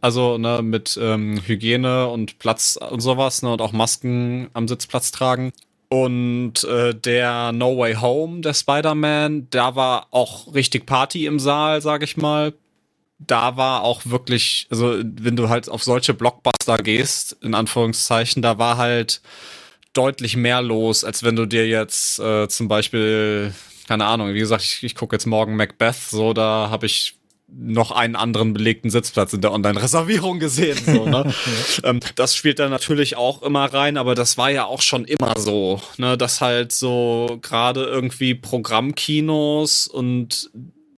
Also 0.00 0.38
ne, 0.38 0.62
mit 0.62 0.98
ähm, 1.00 1.42
Hygiene 1.44 2.08
und 2.08 2.38
Platz 2.38 2.78
und 2.90 3.00
sowas, 3.00 3.42
ne, 3.42 3.52
und 3.52 3.60
auch 3.60 3.72
Masken 3.72 4.48
am 4.52 4.68
Sitzplatz 4.68 5.10
tragen. 5.10 5.52
Und 5.88 6.64
äh, 6.64 6.94
der 6.94 7.52
No 7.52 7.78
Way 7.78 7.94
Home, 7.96 8.40
der 8.40 8.54
Spider-Man, 8.54 9.48
da 9.50 9.76
war 9.76 10.08
auch 10.10 10.54
richtig 10.54 10.86
Party 10.86 11.26
im 11.26 11.38
Saal, 11.38 11.80
sag 11.82 12.02
ich 12.02 12.16
mal 12.16 12.52
da 13.18 13.56
war 13.56 13.82
auch 13.82 14.02
wirklich, 14.04 14.66
also 14.70 14.98
wenn 15.02 15.36
du 15.36 15.48
halt 15.48 15.68
auf 15.68 15.82
solche 15.82 16.14
Blockbuster 16.14 16.78
gehst, 16.78 17.36
in 17.40 17.54
Anführungszeichen, 17.54 18.42
da 18.42 18.58
war 18.58 18.76
halt 18.76 19.20
deutlich 19.92 20.36
mehr 20.36 20.60
los, 20.60 21.04
als 21.04 21.22
wenn 21.22 21.36
du 21.36 21.46
dir 21.46 21.66
jetzt 21.68 22.18
äh, 22.18 22.48
zum 22.48 22.68
Beispiel, 22.68 23.54
keine 23.86 24.06
Ahnung, 24.06 24.34
wie 24.34 24.38
gesagt, 24.38 24.64
ich, 24.64 24.82
ich 24.82 24.94
gucke 24.94 25.14
jetzt 25.14 25.26
morgen 25.26 25.56
Macbeth, 25.56 25.94
so, 25.94 26.32
da 26.32 26.68
habe 26.70 26.86
ich 26.86 27.16
noch 27.56 27.92
einen 27.92 28.16
anderen 28.16 28.52
belegten 28.52 28.90
Sitzplatz 28.90 29.32
in 29.32 29.40
der 29.40 29.52
Online-Reservierung 29.52 30.40
gesehen. 30.40 30.78
So, 30.84 31.06
ne? 31.06 31.32
ähm, 31.84 32.00
das 32.16 32.34
spielt 32.34 32.58
da 32.58 32.68
natürlich 32.68 33.16
auch 33.16 33.42
immer 33.42 33.72
rein, 33.72 33.96
aber 33.96 34.14
das 34.14 34.36
war 34.36 34.50
ja 34.50 34.64
auch 34.64 34.82
schon 34.82 35.04
immer 35.04 35.34
so, 35.38 35.80
ne? 35.98 36.18
dass 36.18 36.40
halt 36.40 36.72
so 36.72 37.38
gerade 37.42 37.84
irgendwie 37.84 38.34
Programmkinos 38.34 39.86
und 39.86 40.50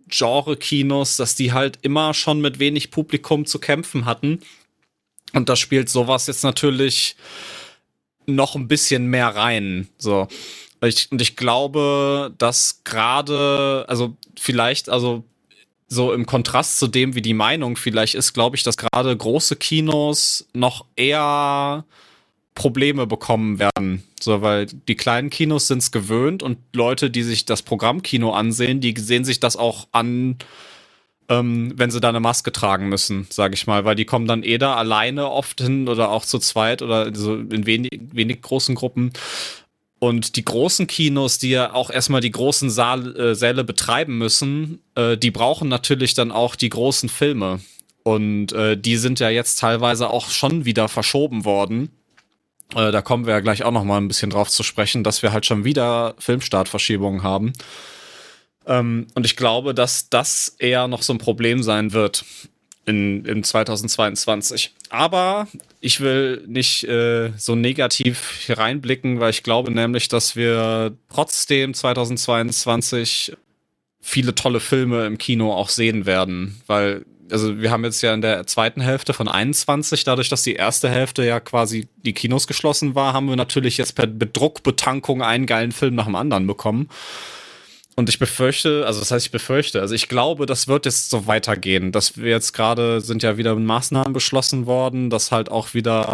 Genre-Kinos, 0.09 1.17
dass 1.17 1.35
die 1.35 1.53
halt 1.53 1.79
immer 1.83 2.15
schon 2.15 2.41
mit 2.41 2.59
wenig 2.59 2.91
Publikum 2.91 3.47
zu 3.47 3.59
kämpfen 3.59 4.05
hatten. 4.05 4.41
Und 5.33 5.49
da 5.49 5.57
spielt 5.57 5.89
sowas 5.89 6.27
jetzt 6.27 6.45
natürlich 6.45 7.17
noch 8.27 8.55
ein 8.55 8.69
bisschen 8.69 9.07
mehr 9.07 9.29
rein. 9.29 9.89
So. 9.99 10.29
Ich, 10.83 11.11
und 11.11 11.21
ich 11.21 11.37
glaube, 11.37 12.35
dass 12.39 12.83
gerade, 12.85 13.85
also 13.89 14.17
vielleicht, 14.39 14.89
also 14.89 15.25
so 15.89 16.13
im 16.13 16.27
Kontrast 16.27 16.79
zu 16.79 16.89
dem, 16.89 17.15
wie 17.15 17.23
die 17.23 17.35
Meinung 17.35 17.77
vielleicht 17.77 18.15
ist, 18.15 18.33
glaube 18.33 18.57
ich, 18.57 18.63
dass 18.63 18.77
gerade 18.77 19.17
große 19.17 19.57
Kinos 19.57 20.47
noch 20.53 20.85
eher 20.97 21.85
Probleme 22.57 23.07
bekommen 23.07 23.61
werden. 23.61 24.03
So, 24.21 24.43
weil 24.43 24.67
die 24.67 24.97
kleinen 24.97 25.31
Kinos 25.31 25.69
sind 25.69 25.79
es 25.79 25.93
gewöhnt 25.93 26.43
und 26.43 26.59
Leute, 26.75 27.11
die 27.11 27.23
sich 27.23 27.45
das 27.45 27.63
Programmkino 27.63 28.33
ansehen, 28.33 28.81
die 28.81 28.95
sehen 28.99 29.25
sich 29.25 29.39
das 29.39 29.57
auch 29.57 29.87
an, 29.93 30.39
ähm, 31.29 31.73
wenn 31.77 31.93
sie 31.93 32.01
da 32.01 32.09
eine 32.09 32.19
Maske 32.19 32.51
tragen 32.51 32.89
müssen, 32.89 33.29
sage 33.31 33.55
ich 33.55 33.69
mal, 33.69 33.85
weil 33.85 33.95
die 33.95 34.07
kommen 34.07 34.27
dann 34.27 34.43
eh 34.43 34.59
da 34.59 34.75
alleine 34.75 35.31
oft 35.31 35.61
hin 35.61 35.87
oder 35.87 36.11
auch 36.11 36.25
zu 36.25 36.41
zweit 36.41 36.83
oder 36.83 37.15
so 37.15 37.37
in 37.37 37.67
wenig, 37.67 37.91
wenig 38.13 38.43
großen 38.43 38.75
Gruppen. 38.75 39.13
Und 39.99 40.37
die 40.37 40.45
großen 40.45 40.87
Kinos, 40.87 41.39
die 41.39 41.51
ja 41.51 41.73
auch 41.73 41.91
erstmal 41.91 42.21
die 42.21 42.31
großen 42.31 42.71
Saal, 42.71 43.17
äh, 43.17 43.35
Säle 43.35 43.65
betreiben 43.65 44.19
müssen, 44.19 44.81
äh, 44.95 45.17
die 45.17 45.31
brauchen 45.31 45.69
natürlich 45.69 46.15
dann 46.15 46.33
auch 46.33 46.57
die 46.57 46.69
großen 46.69 47.09
Filme. 47.09 47.61
Und 48.03 48.53
äh, 48.53 48.79
die 48.79 48.97
sind 48.97 49.21
ja 49.21 49.31
jetzt 49.31 49.59
teilweise 49.59 50.11
auch 50.11 50.31
schon 50.31 50.65
wieder 50.65 50.89
verschoben 50.89 51.45
worden. 51.45 51.91
Äh, 52.75 52.91
da 52.91 53.03
kommen 53.03 53.27
wir 53.27 53.35
ja 53.35 53.41
gleich 53.41 53.63
auch 53.63 53.71
noch 53.71 53.85
mal 53.85 53.99
ein 53.99 54.09
bisschen 54.09 54.31
drauf 54.31 54.51
zu 54.51 54.63
sprechen, 54.63 55.05
dass 55.05 55.23
wir 55.23 55.33
halt 55.33 55.47
schon 55.47 55.65
wieder 55.65 56.15
Filmstartverschiebungen 56.19 57.23
haben. 57.23 57.53
Ähm, 58.67 59.07
und 59.15 59.25
ich 59.25 59.37
glaube, 59.37 59.75
dass 59.75 60.09
das 60.09 60.57
eher 60.59 60.89
noch 60.89 61.03
so 61.03 61.13
ein 61.13 61.19
Problem 61.19 61.63
sein 61.63 61.93
wird 61.93 62.25
in, 62.85 63.25
in 63.25 63.45
2022. 63.45 64.73
Aber 64.91 65.49
ich 65.81 66.01
will 66.01 66.43
nicht 66.47 66.85
äh, 66.85 67.33
so 67.37 67.55
negativ 67.55 68.41
hier 68.45 68.59
reinblicken, 68.59 69.21
weil 69.21 69.31
ich 69.31 69.43
glaube 69.43 69.71
nämlich, 69.73 70.09
dass 70.09 70.37
wir 70.37 70.97
trotzdem 71.13 71.75
2022 71.75 73.37
viele 74.01 74.35
tolle 74.35 74.61
Filme 74.61 75.05
im 75.07 75.19
Kino 75.19 75.53
auch 75.53 75.69
sehen 75.69 76.07
werden, 76.07 76.61
weil 76.67 77.05
also 77.31 77.59
wir 77.61 77.71
haben 77.71 77.85
jetzt 77.85 78.03
ja 78.03 78.15
in 78.15 78.21
der 78.21 78.47
zweiten 78.47 78.81
Hälfte 78.81 79.13
von 79.13 79.29
21, 79.29 80.05
dadurch, 80.05 80.29
dass 80.29 80.43
die 80.43 80.55
erste 80.55 80.89
Hälfte 80.89 81.25
ja 81.25 81.41
quasi 81.41 81.89
die 81.97 82.13
Kinos 82.13 82.47
geschlossen 82.47 82.95
war, 82.95 83.13
haben 83.13 83.29
wir 83.29 83.37
natürlich 83.37 83.77
jetzt 83.77 83.95
per 83.95 84.07
Bedruckbetankung 84.07 85.23
einen 85.23 85.47
geilen 85.47 85.73
Film 85.73 85.95
nach 85.95 86.07
dem 86.07 86.15
anderen 86.15 86.47
bekommen. 86.47 86.89
Und 87.97 88.11
ich 88.11 88.19
befürchte, 88.19 88.85
also 88.87 89.01
das 89.01 89.11
heißt, 89.11 89.27
ich 89.27 89.33
befürchte, 89.33 89.81
also 89.81 89.95
ich 89.95 90.09
glaube, 90.09 90.45
das 90.45 90.69
wird 90.69 90.85
jetzt 90.85 91.09
so 91.09 91.27
weitergehen, 91.27 91.93
dass 91.93 92.19
wir 92.19 92.31
jetzt 92.31 92.53
gerade 92.53 93.01
sind 93.01 93.23
ja 93.23 93.39
wieder 93.39 93.55
Maßnahmen 93.55 94.13
beschlossen 94.13 94.67
worden, 94.67 95.09
dass 95.09 95.33
halt 95.33 95.51
auch 95.51 95.73
wieder 95.73 96.13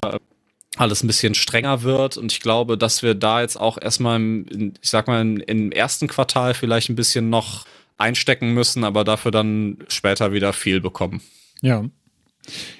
alles 0.76 1.02
ein 1.02 1.08
bisschen 1.08 1.34
strenger 1.34 1.82
wird 1.82 2.16
und 2.16 2.32
ich 2.32 2.40
glaube, 2.40 2.78
dass 2.78 3.02
wir 3.02 3.14
da 3.14 3.42
jetzt 3.42 3.60
auch 3.60 3.78
erstmal, 3.80 4.16
im, 4.16 4.74
ich 4.80 4.90
sag 4.90 5.08
mal, 5.08 5.20
im 5.20 5.72
ersten 5.72 6.06
Quartal 6.06 6.54
vielleicht 6.54 6.88
ein 6.88 6.96
bisschen 6.96 7.30
noch 7.30 7.66
einstecken 7.98 8.54
müssen, 8.54 8.84
aber 8.84 9.04
dafür 9.04 9.30
dann 9.30 9.78
später 9.88 10.32
wieder 10.32 10.52
viel 10.52 10.80
bekommen. 10.80 11.20
Ja. 11.60 11.84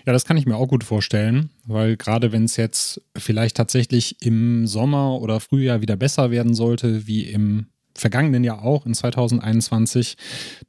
Ja, 0.04 0.12
das 0.12 0.25
kann 0.25 0.37
ich 0.37 0.47
mir 0.47 0.57
auch 0.57 0.66
gut 0.66 0.83
vorstellen, 0.83 1.50
weil 1.64 1.97
gerade 1.97 2.33
wenn 2.33 2.45
es 2.45 2.57
jetzt 2.57 3.00
vielleicht 3.16 3.57
tatsächlich 3.57 4.16
im 4.21 4.66
Sommer 4.66 5.21
oder 5.21 5.38
Frühjahr 5.38 5.81
wieder 5.81 5.95
besser 5.95 6.33
werden 6.33 6.54
sollte, 6.54 7.07
wie 7.07 7.23
im 7.23 7.66
vergangenen 7.95 8.45
Jahr 8.45 8.62
auch 8.62 8.87
in 8.87 8.95
2021, 8.95 10.16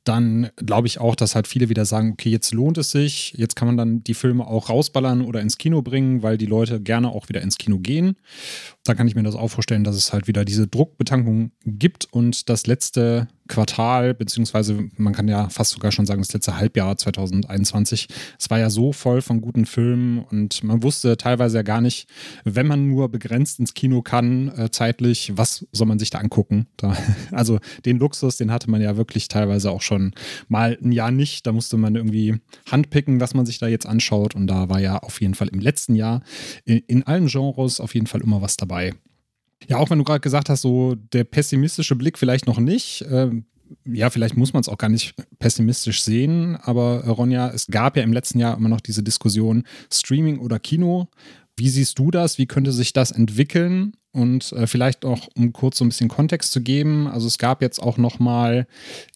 dann 0.03 0.49
glaube 0.57 0.87
ich 0.87 0.99
auch, 0.99 1.15
dass 1.15 1.35
halt 1.35 1.47
viele 1.47 1.69
wieder 1.69 1.85
sagen, 1.85 2.11
okay, 2.13 2.29
jetzt 2.29 2.53
lohnt 2.53 2.77
es 2.77 2.91
sich, 2.91 3.33
jetzt 3.37 3.55
kann 3.55 3.67
man 3.67 3.77
dann 3.77 4.03
die 4.03 4.13
Filme 4.13 4.45
auch 4.45 4.69
rausballern 4.69 5.21
oder 5.21 5.41
ins 5.41 5.57
Kino 5.57 5.81
bringen, 5.81 6.21
weil 6.21 6.37
die 6.37 6.45
Leute 6.45 6.81
gerne 6.81 7.09
auch 7.09 7.29
wieder 7.29 7.41
ins 7.41 7.57
Kino 7.57 7.79
gehen. 7.79 8.17
Da 8.83 8.93
kann 8.93 9.07
ich 9.07 9.15
mir 9.15 9.23
das 9.23 9.35
auch 9.35 9.47
vorstellen, 9.47 9.83
dass 9.83 9.95
es 9.95 10.11
halt 10.11 10.27
wieder 10.27 10.45
diese 10.45 10.67
Druckbetankung 10.67 11.51
gibt 11.65 12.07
und 12.11 12.49
das 12.49 12.67
letzte 12.67 13.27
Quartal, 13.47 14.13
beziehungsweise 14.13 14.89
man 14.97 15.13
kann 15.13 15.27
ja 15.27 15.49
fast 15.49 15.71
sogar 15.71 15.91
schon 15.91 16.05
sagen, 16.05 16.21
das 16.21 16.33
letzte 16.33 16.57
Halbjahr 16.57 16.97
2021, 16.97 18.07
es 18.39 18.49
war 18.49 18.59
ja 18.59 18.69
so 18.69 18.93
voll 18.93 19.21
von 19.21 19.41
guten 19.41 19.65
Filmen 19.65 20.19
und 20.19 20.63
man 20.63 20.81
wusste 20.83 21.17
teilweise 21.17 21.57
ja 21.57 21.63
gar 21.63 21.81
nicht, 21.81 22.07
wenn 22.45 22.67
man 22.67 22.87
nur 22.87 23.09
begrenzt 23.09 23.59
ins 23.59 23.73
Kino 23.73 24.01
kann, 24.01 24.49
äh, 24.57 24.71
zeitlich, 24.71 25.33
was 25.35 25.65
soll 25.71 25.87
man 25.87 25.99
sich 25.99 26.09
da 26.09 26.19
angucken. 26.19 26.67
Da, 26.77 26.95
also 27.31 27.59
den 27.85 27.99
Luxus, 27.99 28.37
den 28.37 28.51
hatte 28.51 28.69
man 28.69 28.81
ja 28.81 28.97
wirklich 28.97 29.27
teilweise 29.27 29.71
auch 29.71 29.81
schon 29.81 30.13
mal 30.47 30.77
ein 30.81 30.91
Jahr 30.91 31.11
nicht. 31.11 31.45
Da 31.45 31.51
musste 31.51 31.77
man 31.77 31.95
irgendwie 31.95 32.39
handpicken, 32.71 33.19
was 33.19 33.33
man 33.33 33.45
sich 33.45 33.59
da 33.59 33.67
jetzt 33.67 33.85
anschaut 33.85 34.35
und 34.35 34.47
da 34.47 34.69
war 34.69 34.79
ja 34.79 34.97
auf 34.97 35.21
jeden 35.21 35.35
Fall 35.35 35.49
im 35.49 35.59
letzten 35.59 35.95
Jahr 35.95 36.21
in, 36.65 36.77
in 36.87 37.03
allen 37.03 37.27
Genres 37.27 37.79
auf 37.79 37.93
jeden 37.93 38.07
Fall 38.07 38.21
immer 38.21 38.41
was 38.41 38.57
dabei. 38.57 38.93
Ja, 39.67 39.77
auch 39.77 39.89
wenn 39.89 39.97
du 39.97 40.03
gerade 40.03 40.19
gesagt 40.19 40.49
hast, 40.49 40.61
so 40.61 40.95
der 40.95 41.23
pessimistische 41.23 41.95
Blick 41.95 42.17
vielleicht 42.17 42.47
noch 42.47 42.59
nicht. 42.59 43.05
Ähm, 43.09 43.45
ja, 43.85 44.09
vielleicht 44.09 44.37
muss 44.37 44.53
man 44.53 44.61
es 44.61 44.69
auch 44.69 44.77
gar 44.77 44.89
nicht 44.89 45.15
pessimistisch 45.39 46.03
sehen, 46.03 46.57
aber 46.61 47.03
äh, 47.05 47.09
Ronja, 47.09 47.49
es 47.49 47.67
gab 47.67 47.97
ja 47.97 48.03
im 48.03 48.13
letzten 48.13 48.39
Jahr 48.39 48.57
immer 48.57 48.69
noch 48.69 48.81
diese 48.81 49.03
Diskussion 49.03 49.63
Streaming 49.91 50.39
oder 50.39 50.59
Kino. 50.59 51.07
Wie 51.55 51.69
siehst 51.69 51.99
du 51.99 52.11
das? 52.11 52.37
Wie 52.37 52.47
könnte 52.47 52.71
sich 52.71 52.93
das 52.93 53.11
entwickeln? 53.11 53.93
Und 54.11 54.51
äh, 54.53 54.67
vielleicht 54.67 55.05
auch, 55.05 55.27
um 55.35 55.53
kurz 55.53 55.79
so 55.79 55.85
ein 55.85 55.89
bisschen 55.89 56.07
Kontext 56.07 56.51
zu 56.51 56.61
geben, 56.61 57.07
also 57.07 57.25
es 57.25 57.39
gab 57.39 57.63
jetzt 57.63 57.79
auch 57.81 57.97
noch 57.97 58.19
mal 58.19 58.67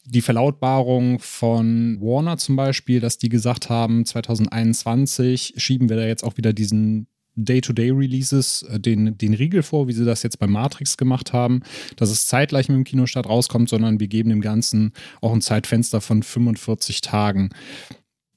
die 0.05 0.21
Verlautbarung 0.21 1.19
von 1.19 2.01
Warner 2.01 2.37
zum 2.37 2.55
Beispiel, 2.55 2.99
dass 2.99 3.19
die 3.19 3.29
gesagt 3.29 3.69
haben, 3.69 4.05
2021 4.05 5.53
schieben 5.57 5.89
wir 5.89 5.97
da 5.97 6.05
jetzt 6.05 6.23
auch 6.23 6.37
wieder 6.37 6.51
diesen 6.51 7.07
Day-to-Day-Releases 7.37 8.63
äh, 8.63 8.79
den, 8.79 9.17
den 9.17 9.33
Riegel 9.33 9.63
vor, 9.63 9.87
wie 9.87 9.93
sie 9.93 10.05
das 10.05 10.23
jetzt 10.23 10.39
bei 10.39 10.47
Matrix 10.47 10.97
gemacht 10.97 11.33
haben, 11.33 11.61
dass 11.95 12.09
es 12.09 12.27
zeitgleich 12.27 12.67
mit 12.67 12.75
dem 12.75 12.83
Kinostart 12.83 13.27
rauskommt, 13.27 13.69
sondern 13.69 13.99
wir 13.99 14.07
geben 14.07 14.29
dem 14.29 14.41
Ganzen 14.41 14.91
auch 15.21 15.33
ein 15.33 15.41
Zeitfenster 15.41 16.01
von 16.01 16.23
45 16.23 17.01
Tagen. 17.01 17.49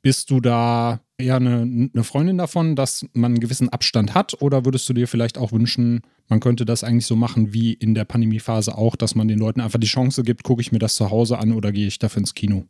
Bist 0.02 0.30
du 0.30 0.40
da 0.40 1.00
eher 1.18 1.36
eine, 1.36 1.90
eine 1.92 2.04
Freundin 2.04 2.38
davon, 2.38 2.74
dass 2.74 3.04
man 3.12 3.32
einen 3.32 3.40
gewissen 3.40 3.68
Abstand 3.68 4.14
hat? 4.14 4.40
Oder 4.40 4.64
würdest 4.64 4.88
du 4.88 4.94
dir 4.94 5.06
vielleicht 5.06 5.36
auch 5.36 5.52
wünschen, 5.52 6.00
man 6.28 6.40
könnte 6.40 6.64
das 6.64 6.84
eigentlich 6.84 7.06
so 7.06 7.16
machen 7.16 7.52
wie 7.52 7.74
in 7.74 7.94
der 7.94 8.06
Pandemiephase 8.06 8.78
auch, 8.78 8.96
dass 8.96 9.14
man 9.14 9.28
den 9.28 9.38
Leuten 9.38 9.60
einfach 9.60 9.78
die 9.80 9.86
Chance 9.86 10.22
gibt, 10.22 10.42
gucke 10.42 10.62
ich 10.62 10.72
mir 10.72 10.78
das 10.78 10.94
zu 10.94 11.10
Hause 11.10 11.38
an 11.38 11.52
oder 11.52 11.72
gehe 11.72 11.86
ich 11.86 11.98
dafür 11.98 12.20
ins 12.20 12.34
Kino? 12.34 12.64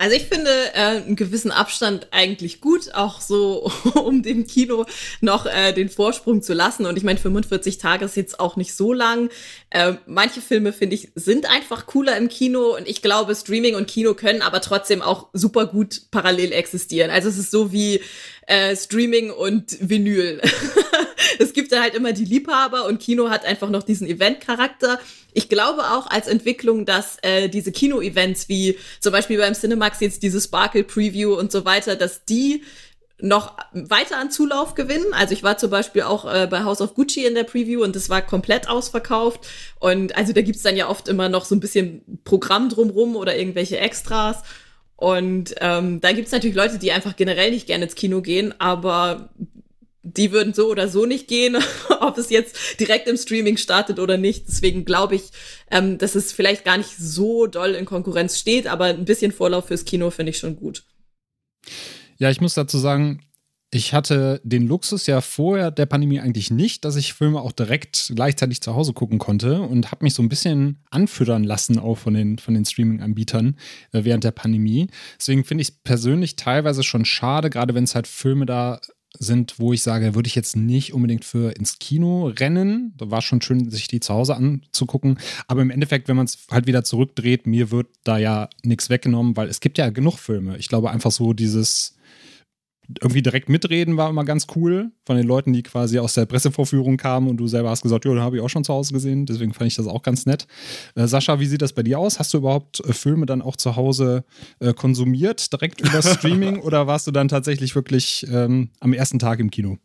Also 0.00 0.16
ich 0.16 0.28
finde 0.28 0.50
äh, 0.72 1.02
einen 1.02 1.14
gewissen 1.14 1.50
Abstand 1.50 2.08
eigentlich 2.10 2.62
gut, 2.62 2.94
auch 2.94 3.20
so, 3.20 3.70
um 4.02 4.22
dem 4.22 4.46
Kino 4.46 4.86
noch 5.20 5.44
äh, 5.44 5.74
den 5.74 5.90
Vorsprung 5.90 6.40
zu 6.40 6.54
lassen. 6.54 6.86
Und 6.86 6.96
ich 6.96 7.04
meine, 7.04 7.18
45 7.18 7.76
Tage 7.76 8.06
ist 8.06 8.16
jetzt 8.16 8.40
auch 8.40 8.56
nicht 8.56 8.74
so 8.74 8.94
lang. 8.94 9.28
Äh, 9.68 9.96
manche 10.06 10.40
Filme, 10.40 10.72
finde 10.72 10.94
ich, 10.94 11.12
sind 11.16 11.50
einfach 11.50 11.84
cooler 11.84 12.16
im 12.16 12.30
Kino. 12.30 12.74
Und 12.74 12.88
ich 12.88 13.02
glaube, 13.02 13.34
Streaming 13.34 13.74
und 13.74 13.88
Kino 13.88 14.14
können 14.14 14.40
aber 14.40 14.62
trotzdem 14.62 15.02
auch 15.02 15.28
super 15.34 15.66
gut 15.66 16.00
parallel 16.10 16.52
existieren. 16.52 17.10
Also 17.10 17.28
es 17.28 17.36
ist 17.36 17.50
so 17.50 17.70
wie 17.70 18.00
äh, 18.46 18.74
Streaming 18.74 19.30
und 19.30 19.76
Vinyl. 19.86 20.40
es 21.38 21.52
gibt 21.52 21.72
da 21.72 21.80
halt 21.80 21.94
immer 21.94 22.12
die 22.12 22.24
Liebhaber 22.24 22.86
und 22.86 23.00
Kino 23.00 23.30
hat 23.30 23.44
einfach 23.44 23.70
noch 23.70 23.82
diesen 23.82 24.06
Event-Charakter. 24.06 24.98
Ich 25.32 25.48
glaube 25.48 25.82
auch 25.82 26.06
als 26.08 26.26
Entwicklung, 26.26 26.86
dass 26.86 27.18
äh, 27.22 27.48
diese 27.48 27.72
Kino-Events 27.72 28.48
wie 28.48 28.78
zum 29.00 29.12
Beispiel 29.12 29.38
beim 29.38 29.54
Cinemax 29.54 30.00
jetzt 30.00 30.22
diese 30.22 30.40
Sparkle 30.40 30.84
Preview 30.84 31.34
und 31.34 31.52
so 31.52 31.64
weiter, 31.64 31.96
dass 31.96 32.24
die 32.24 32.62
noch 33.22 33.56
weiter 33.72 34.18
an 34.18 34.30
Zulauf 34.30 34.74
gewinnen. 34.74 35.12
Also 35.12 35.34
ich 35.34 35.42
war 35.42 35.58
zum 35.58 35.70
Beispiel 35.70 36.02
auch 36.02 36.32
äh, 36.32 36.46
bei 36.50 36.64
House 36.64 36.80
of 36.80 36.94
Gucci 36.94 37.26
in 37.26 37.34
der 37.34 37.44
Preview 37.44 37.82
und 37.82 37.94
das 37.94 38.08
war 38.08 38.22
komplett 38.22 38.68
ausverkauft. 38.68 39.46
Und 39.78 40.16
also 40.16 40.32
da 40.32 40.42
gibt's 40.42 40.62
dann 40.62 40.76
ja 40.76 40.88
oft 40.88 41.08
immer 41.08 41.28
noch 41.28 41.44
so 41.44 41.54
ein 41.54 41.60
bisschen 41.60 42.02
Programm 42.24 42.68
drumrum 42.68 43.16
oder 43.16 43.36
irgendwelche 43.36 43.78
Extras. 43.78 44.42
Und 44.96 45.54
ähm, 45.60 46.00
da 46.00 46.12
gibt's 46.12 46.32
natürlich 46.32 46.56
Leute, 46.56 46.78
die 46.78 46.92
einfach 46.92 47.16
generell 47.16 47.50
nicht 47.50 47.66
gerne 47.66 47.84
ins 47.84 47.94
Kino 47.94 48.20
gehen, 48.20 48.54
aber 48.58 49.30
die 50.02 50.32
würden 50.32 50.54
so 50.54 50.68
oder 50.68 50.88
so 50.88 51.06
nicht 51.06 51.28
gehen, 51.28 51.56
ob 52.00 52.16
es 52.18 52.30
jetzt 52.30 52.56
direkt 52.80 53.06
im 53.08 53.16
Streaming 53.16 53.56
startet 53.56 53.98
oder 53.98 54.16
nicht. 54.16 54.48
Deswegen 54.48 54.84
glaube 54.84 55.16
ich, 55.16 55.30
ähm, 55.70 55.98
dass 55.98 56.14
es 56.14 56.32
vielleicht 56.32 56.64
gar 56.64 56.78
nicht 56.78 56.96
so 56.96 57.46
doll 57.46 57.70
in 57.70 57.84
Konkurrenz 57.84 58.38
steht, 58.38 58.66
aber 58.66 58.86
ein 58.86 59.04
bisschen 59.04 59.32
Vorlauf 59.32 59.66
fürs 59.66 59.84
Kino 59.84 60.10
finde 60.10 60.30
ich 60.30 60.38
schon 60.38 60.56
gut. 60.56 60.84
Ja, 62.18 62.30
ich 62.30 62.40
muss 62.40 62.54
dazu 62.54 62.78
sagen, 62.78 63.20
ich 63.72 63.94
hatte 63.94 64.40
den 64.42 64.66
Luxus 64.66 65.06
ja 65.06 65.20
vorher 65.20 65.70
der 65.70 65.86
Pandemie 65.86 66.18
eigentlich 66.18 66.50
nicht, 66.50 66.84
dass 66.84 66.96
ich 66.96 67.14
Filme 67.14 67.40
auch 67.40 67.52
direkt 67.52 68.12
gleichzeitig 68.16 68.60
zu 68.60 68.74
Hause 68.74 68.92
gucken 68.94 69.18
konnte 69.18 69.60
und 69.60 69.92
habe 69.92 70.04
mich 70.04 70.14
so 70.14 70.22
ein 70.22 70.28
bisschen 70.28 70.82
anfüttern 70.90 71.44
lassen 71.44 71.78
auch 71.78 71.96
von 71.96 72.14
den, 72.14 72.38
von 72.38 72.54
den 72.54 72.64
Streaming-Anbietern 72.64 73.56
äh, 73.92 74.02
während 74.02 74.24
der 74.24 74.32
Pandemie. 74.32 74.88
Deswegen 75.18 75.44
finde 75.44 75.62
ich 75.62 75.68
es 75.68 75.74
persönlich 75.76 76.34
teilweise 76.34 76.82
schon 76.82 77.04
schade, 77.04 77.48
gerade 77.48 77.74
wenn 77.74 77.84
es 77.84 77.94
halt 77.94 78.08
Filme 78.08 78.44
da 78.44 78.80
sind, 79.18 79.58
wo 79.58 79.72
ich 79.72 79.82
sage, 79.82 80.14
würde 80.14 80.28
ich 80.28 80.34
jetzt 80.34 80.56
nicht 80.56 80.94
unbedingt 80.94 81.24
für 81.24 81.56
ins 81.56 81.78
Kino 81.78 82.28
rennen. 82.28 82.94
Da 82.96 83.10
war 83.10 83.22
schon 83.22 83.42
schön, 83.42 83.70
sich 83.70 83.88
die 83.88 84.00
zu 84.00 84.14
Hause 84.14 84.36
anzugucken. 84.36 85.18
Aber 85.46 85.62
im 85.62 85.70
Endeffekt, 85.70 86.08
wenn 86.08 86.16
man 86.16 86.26
es 86.26 86.46
halt 86.50 86.66
wieder 86.66 86.84
zurückdreht, 86.84 87.46
mir 87.46 87.70
wird 87.70 87.88
da 88.04 88.18
ja 88.18 88.48
nichts 88.62 88.88
weggenommen, 88.88 89.36
weil 89.36 89.48
es 89.48 89.60
gibt 89.60 89.78
ja 89.78 89.90
genug 89.90 90.18
Filme. 90.18 90.56
Ich 90.58 90.68
glaube 90.68 90.90
einfach 90.90 91.10
so 91.10 91.32
dieses 91.32 91.96
irgendwie 93.00 93.22
direkt 93.22 93.48
mitreden 93.48 93.96
war 93.96 94.10
immer 94.10 94.24
ganz 94.24 94.46
cool 94.56 94.90
von 95.04 95.16
den 95.16 95.26
Leuten, 95.26 95.52
die 95.52 95.62
quasi 95.62 95.98
aus 95.98 96.14
der 96.14 96.26
Pressevorführung 96.26 96.96
kamen 96.96 97.28
und 97.28 97.36
du 97.36 97.46
selber 97.46 97.70
hast 97.70 97.82
gesagt, 97.82 98.04
ja, 98.04 98.12
den 98.12 98.20
habe 98.20 98.36
ich 98.36 98.42
auch 98.42 98.48
schon 98.48 98.64
zu 98.64 98.72
Hause 98.72 98.92
gesehen. 98.92 99.26
Deswegen 99.26 99.52
fand 99.52 99.68
ich 99.68 99.76
das 99.76 99.86
auch 99.86 100.02
ganz 100.02 100.26
nett. 100.26 100.46
Äh, 100.94 101.06
Sascha, 101.06 101.40
wie 101.40 101.46
sieht 101.46 101.62
das 101.62 101.72
bei 101.72 101.82
dir 101.82 101.98
aus? 101.98 102.18
Hast 102.18 102.34
du 102.34 102.38
überhaupt 102.38 102.80
äh, 102.80 102.92
Filme 102.92 103.26
dann 103.26 103.42
auch 103.42 103.56
zu 103.56 103.76
Hause 103.76 104.24
äh, 104.58 104.72
konsumiert, 104.72 105.52
direkt 105.52 105.80
über 105.80 106.02
Streaming 106.02 106.60
oder 106.60 106.86
warst 106.86 107.06
du 107.06 107.10
dann 107.10 107.28
tatsächlich 107.28 107.74
wirklich 107.74 108.26
ähm, 108.30 108.70
am 108.80 108.92
ersten 108.92 109.18
Tag 109.18 109.40
im 109.40 109.50
Kino? 109.50 109.78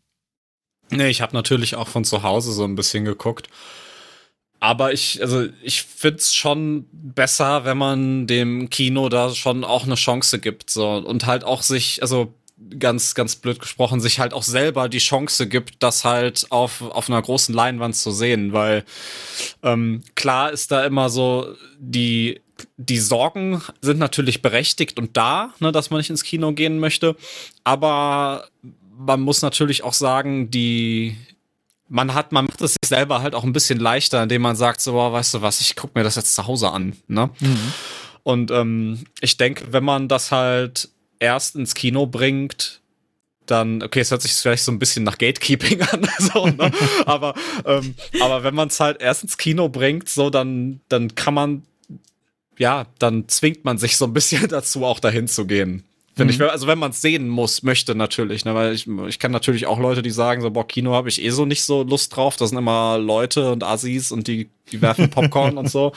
Nee, 0.92 1.10
ich 1.10 1.22
habe 1.22 1.34
natürlich 1.34 1.76
auch 1.76 1.88
von 1.88 2.06
zu 2.06 2.24
Hause 2.24 2.52
so 2.52 2.64
ein 2.64 2.76
bisschen 2.76 3.06
geguckt. 3.06 3.50
aber 4.60 4.94
ich, 4.94 5.22
also 5.22 5.46
ich 5.62 5.84
find's 5.84 6.34
schon 6.34 6.88
besser, 6.92 7.66
wenn 7.66 7.78
man 7.78 8.28
dem 8.28 8.70
Kino 8.70 9.10
da 9.10 9.30
schon 9.32 9.64
auch 9.64 9.84
eine 9.84 9.96
Chance 9.96 10.40
gibt. 10.40 10.70
So 10.70 10.88
und 10.90 11.26
halt 11.26 11.44
auch 11.44 11.62
sich, 11.62 12.02
also 12.02 12.34
ganz, 12.80 13.16
ganz 13.16 13.36
blöd 13.36 13.60
gesprochen, 13.60 14.00
sich 14.00 14.20
halt 14.20 14.34
auch 14.34 14.44
selber 14.44 14.88
die 14.88 15.00
Chance 15.00 15.48
gibt, 15.48 15.84
das 15.84 16.06
halt 16.06 16.48
auf, 16.52 16.82
auf 16.82 17.10
einer 17.10 17.22
großen 17.22 17.54
Leinwand 17.54 17.96
zu 17.96 18.12
sehen, 18.12 18.54
weil 18.54 18.86
ähm, 19.62 20.04
klar 20.16 20.52
ist 20.52 20.72
da 20.72 20.86
immer 20.86 21.10
so, 21.10 21.54
die, 21.80 22.42
die 22.78 23.00
Sorgen 23.00 23.62
sind 23.82 24.00
natürlich 24.00 24.42
berechtigt 24.42 24.98
und 24.98 25.18
da, 25.18 25.54
ne, 25.60 25.72
dass 25.72 25.90
man 25.90 26.00
nicht 26.00 26.10
ins 26.10 26.24
Kino 26.24 26.54
gehen 26.54 26.80
möchte, 26.80 27.18
aber 27.66 28.48
man 28.98 29.20
muss 29.20 29.42
natürlich 29.42 29.84
auch 29.84 29.94
sagen, 29.94 30.50
die, 30.50 31.18
man 31.90 32.14
hat, 32.14 32.32
man 32.32 32.46
macht 32.46 32.62
es 32.62 32.72
sich 32.72 32.88
selber 32.90 33.22
halt 33.22 33.36
auch 33.36 33.44
ein 33.44 33.54
bisschen 33.54 33.80
leichter, 33.80 34.24
indem 34.24 34.42
man 34.42 34.56
sagt, 34.56 34.80
so, 34.80 34.94
boah, 34.94 35.12
weißt 35.12 35.34
du 35.34 35.42
was, 35.42 35.60
ich 35.60 35.76
guck 35.76 35.94
mir 35.94 36.04
das 36.04 36.16
jetzt 36.16 36.34
zu 36.34 36.48
Hause 36.48 36.72
an, 36.72 36.96
ne? 37.08 37.30
Mhm. 37.42 37.74
Und 38.24 38.50
ähm, 38.50 39.04
ich 39.22 39.38
denke, 39.38 39.72
wenn 39.72 39.84
man 39.84 40.08
das 40.08 40.32
halt 40.32 40.90
erst 41.19 41.55
ins 41.55 41.75
Kino 41.75 42.05
bringt, 42.05 42.81
dann, 43.45 43.84
okay, 43.84 44.00
es 44.00 44.12
hört 44.12 44.22
sich 44.22 44.34
vielleicht 44.34 44.63
so 44.63 44.72
ein 44.72 44.79
bisschen 44.79 45.03
nach 45.03 45.17
Gatekeeping 45.17 45.81
an, 45.91 46.07
so, 46.19 46.48
ne? 46.48 46.72
aber, 47.05 47.34
ähm, 47.65 47.95
aber 48.19 48.43
wenn 48.43 48.55
man 48.55 48.69
es 48.69 48.79
halt 48.79 49.01
erst 49.01 49.24
ins 49.24 49.38
Kino 49.38 49.69
bringt, 49.69 50.10
so, 50.10 50.29
dann, 50.29 50.81
dann 50.89 51.15
kann 51.15 51.34
man, 51.34 51.63
ja, 52.57 52.88
dann 53.00 53.27
zwingt 53.27 53.65
man 53.65 53.77
sich 53.77 53.98
so 53.98 54.05
ein 54.05 54.13
bisschen 54.13 54.48
dazu, 54.50 54.86
auch 54.86 55.00
dahin 55.00 55.27
zu 55.27 55.45
gehen. 55.45 55.84
Finde 56.15 56.34
mhm. 56.34 56.41
ich, 56.41 56.50
also 56.50 56.67
wenn 56.67 56.79
man 56.79 56.91
es 56.91 57.01
sehen 57.01 57.27
muss, 57.27 57.62
möchte 57.62 57.93
natürlich, 57.93 58.45
ne, 58.45 58.55
weil 58.55 58.74
ich, 58.74 58.88
ich 58.88 59.19
kenne 59.19 59.34
natürlich 59.34 59.65
auch 59.65 59.79
Leute, 59.79 60.01
die 60.01 60.12
sagen 60.12 60.41
so, 60.41 60.50
boah, 60.50 60.65
Kino 60.65 60.93
habe 60.93 61.10
ich 61.10 61.22
eh 61.22 61.29
so 61.29 61.45
nicht 61.45 61.63
so 61.63 61.84
Lust 61.84 62.15
drauf. 62.15 62.38
Das 62.38 62.50
sind 62.50 62.57
immer 62.57 62.98
Leute 62.98 63.51
und 63.51 63.63
Assis 63.63 64.12
und 64.12 64.27
die, 64.27 64.50
die 64.72 64.81
werfen 64.81 65.10
Popcorn 65.10 65.57
und 65.57 65.69
so. 65.69 65.91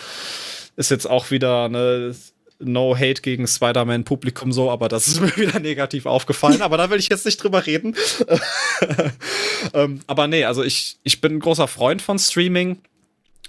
Ist 0.75 0.90
jetzt 0.90 1.08
auch 1.08 1.30
wieder 1.30 1.68
ne 1.68 2.14
No 2.61 2.97
Hate 2.97 3.23
gegen 3.23 3.47
Spider-Man-Publikum 3.47 4.53
so, 4.53 4.71
aber 4.71 4.88
das 4.88 5.09
ist 5.09 5.21
mir 5.21 5.37
wieder 5.37 5.61
negativ 5.61 6.07
aufgefallen. 6.07 6.62
Aber 6.62 6.77
da 6.77 6.91
will 6.91 6.99
ich 6.99 7.09
jetzt 7.09 7.27
nicht 7.27 7.43
drüber 7.43 7.67
reden. 7.67 7.95
ähm, 9.75 10.00
aber 10.07 10.27
nee, 10.27 10.45
also 10.45 10.62
ich, 10.62 10.99
ich 11.03 11.21
bin 11.21 11.35
ein 11.35 11.41
großer 11.41 11.69
Freund 11.69 12.03
von 12.03 12.19
Streaming. 12.19 12.79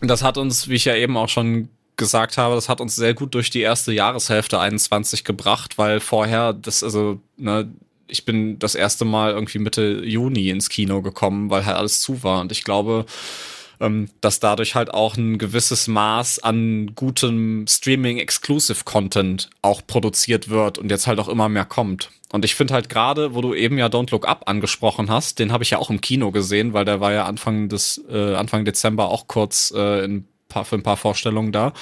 Das 0.02 0.24
hat 0.24 0.38
uns, 0.38 0.70
wie 0.70 0.76
ich 0.76 0.86
ja 0.86 0.96
eben 0.96 1.18
auch 1.18 1.30
schon 1.30 1.70
gesagt 1.98 2.38
habe, 2.38 2.56
das 2.56 2.70
hat 2.70 2.82
uns 2.82 2.96
sehr 2.96 3.14
gut 3.14 3.36
durch 3.36 3.50
die 3.50 3.60
erste 3.60 3.92
Jahreshälfte 3.92 4.60
21 4.60 5.26
gebracht, 5.26 5.78
weil 5.78 6.00
vorher 6.00 6.54
das, 6.54 6.84
also, 6.84 7.20
ne, 7.36 7.70
ich 8.08 8.26
bin 8.26 8.58
das 8.58 8.74
erste 8.74 9.06
Mal 9.06 9.32
irgendwie 9.32 9.60
Mitte 9.60 10.02
Juni 10.04 10.50
ins 10.50 10.70
Kino 10.70 11.02
gekommen, 11.02 11.50
weil 11.50 11.66
halt 11.66 11.78
alles 11.78 12.02
zu 12.02 12.24
war. 12.24 12.42
Und 12.42 12.52
ich 12.52 12.64
glaube, 12.64 13.06
ähm, 13.80 14.10
dass 14.22 14.40
dadurch 14.40 14.76
halt 14.76 14.94
auch 14.94 15.16
ein 15.18 15.38
gewisses 15.38 15.88
Maß 15.88 16.40
an 16.40 16.94
gutem 16.96 17.66
Streaming-Exclusive-Content 17.68 19.50
auch 19.62 19.82
produziert 19.86 20.50
wird 20.50 20.78
und 20.78 20.92
jetzt 20.92 21.08
halt 21.08 21.20
auch 21.20 21.30
immer 21.30 21.50
mehr 21.50 21.66
kommt. 21.66 22.10
Und 22.32 22.46
ich 22.46 22.56
finde 22.56 22.74
halt 22.74 22.90
gerade, 22.90 23.34
wo 23.34 23.42
du 23.42 23.54
eben 23.54 23.78
ja 23.78 23.88
Don't 23.88 24.12
Look 24.12 24.28
Up 24.28 24.44
angesprochen 24.48 25.10
hast, 25.10 25.40
den 25.40 25.52
habe 25.52 25.64
ich 25.64 25.72
ja 25.72 25.80
auch 25.80 25.90
im 25.90 26.02
Kino 26.02 26.32
gesehen, 26.32 26.74
weil 26.74 26.86
der 26.86 27.00
war 27.00 27.12
ja 27.12 27.26
Anfang 27.26 27.70
des 27.70 28.04
äh, 28.10 28.36
Anfang 28.36 28.66
Dezember 28.66 29.10
auch 29.10 29.28
kurz 29.28 29.74
äh, 29.76 30.04
in 30.04 30.28
paar, 30.50 30.66
für 30.66 30.76
ein 30.76 30.84
paar 30.84 30.98
Vorstellungen 30.98 31.52
da. 31.52 31.74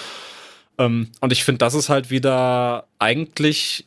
Ähm, 0.77 1.09
und 1.19 1.33
ich 1.33 1.43
finde, 1.43 1.59
das 1.59 1.73
ist 1.73 1.89
halt 1.89 2.11
wieder 2.11 2.87
eigentlich 2.99 3.85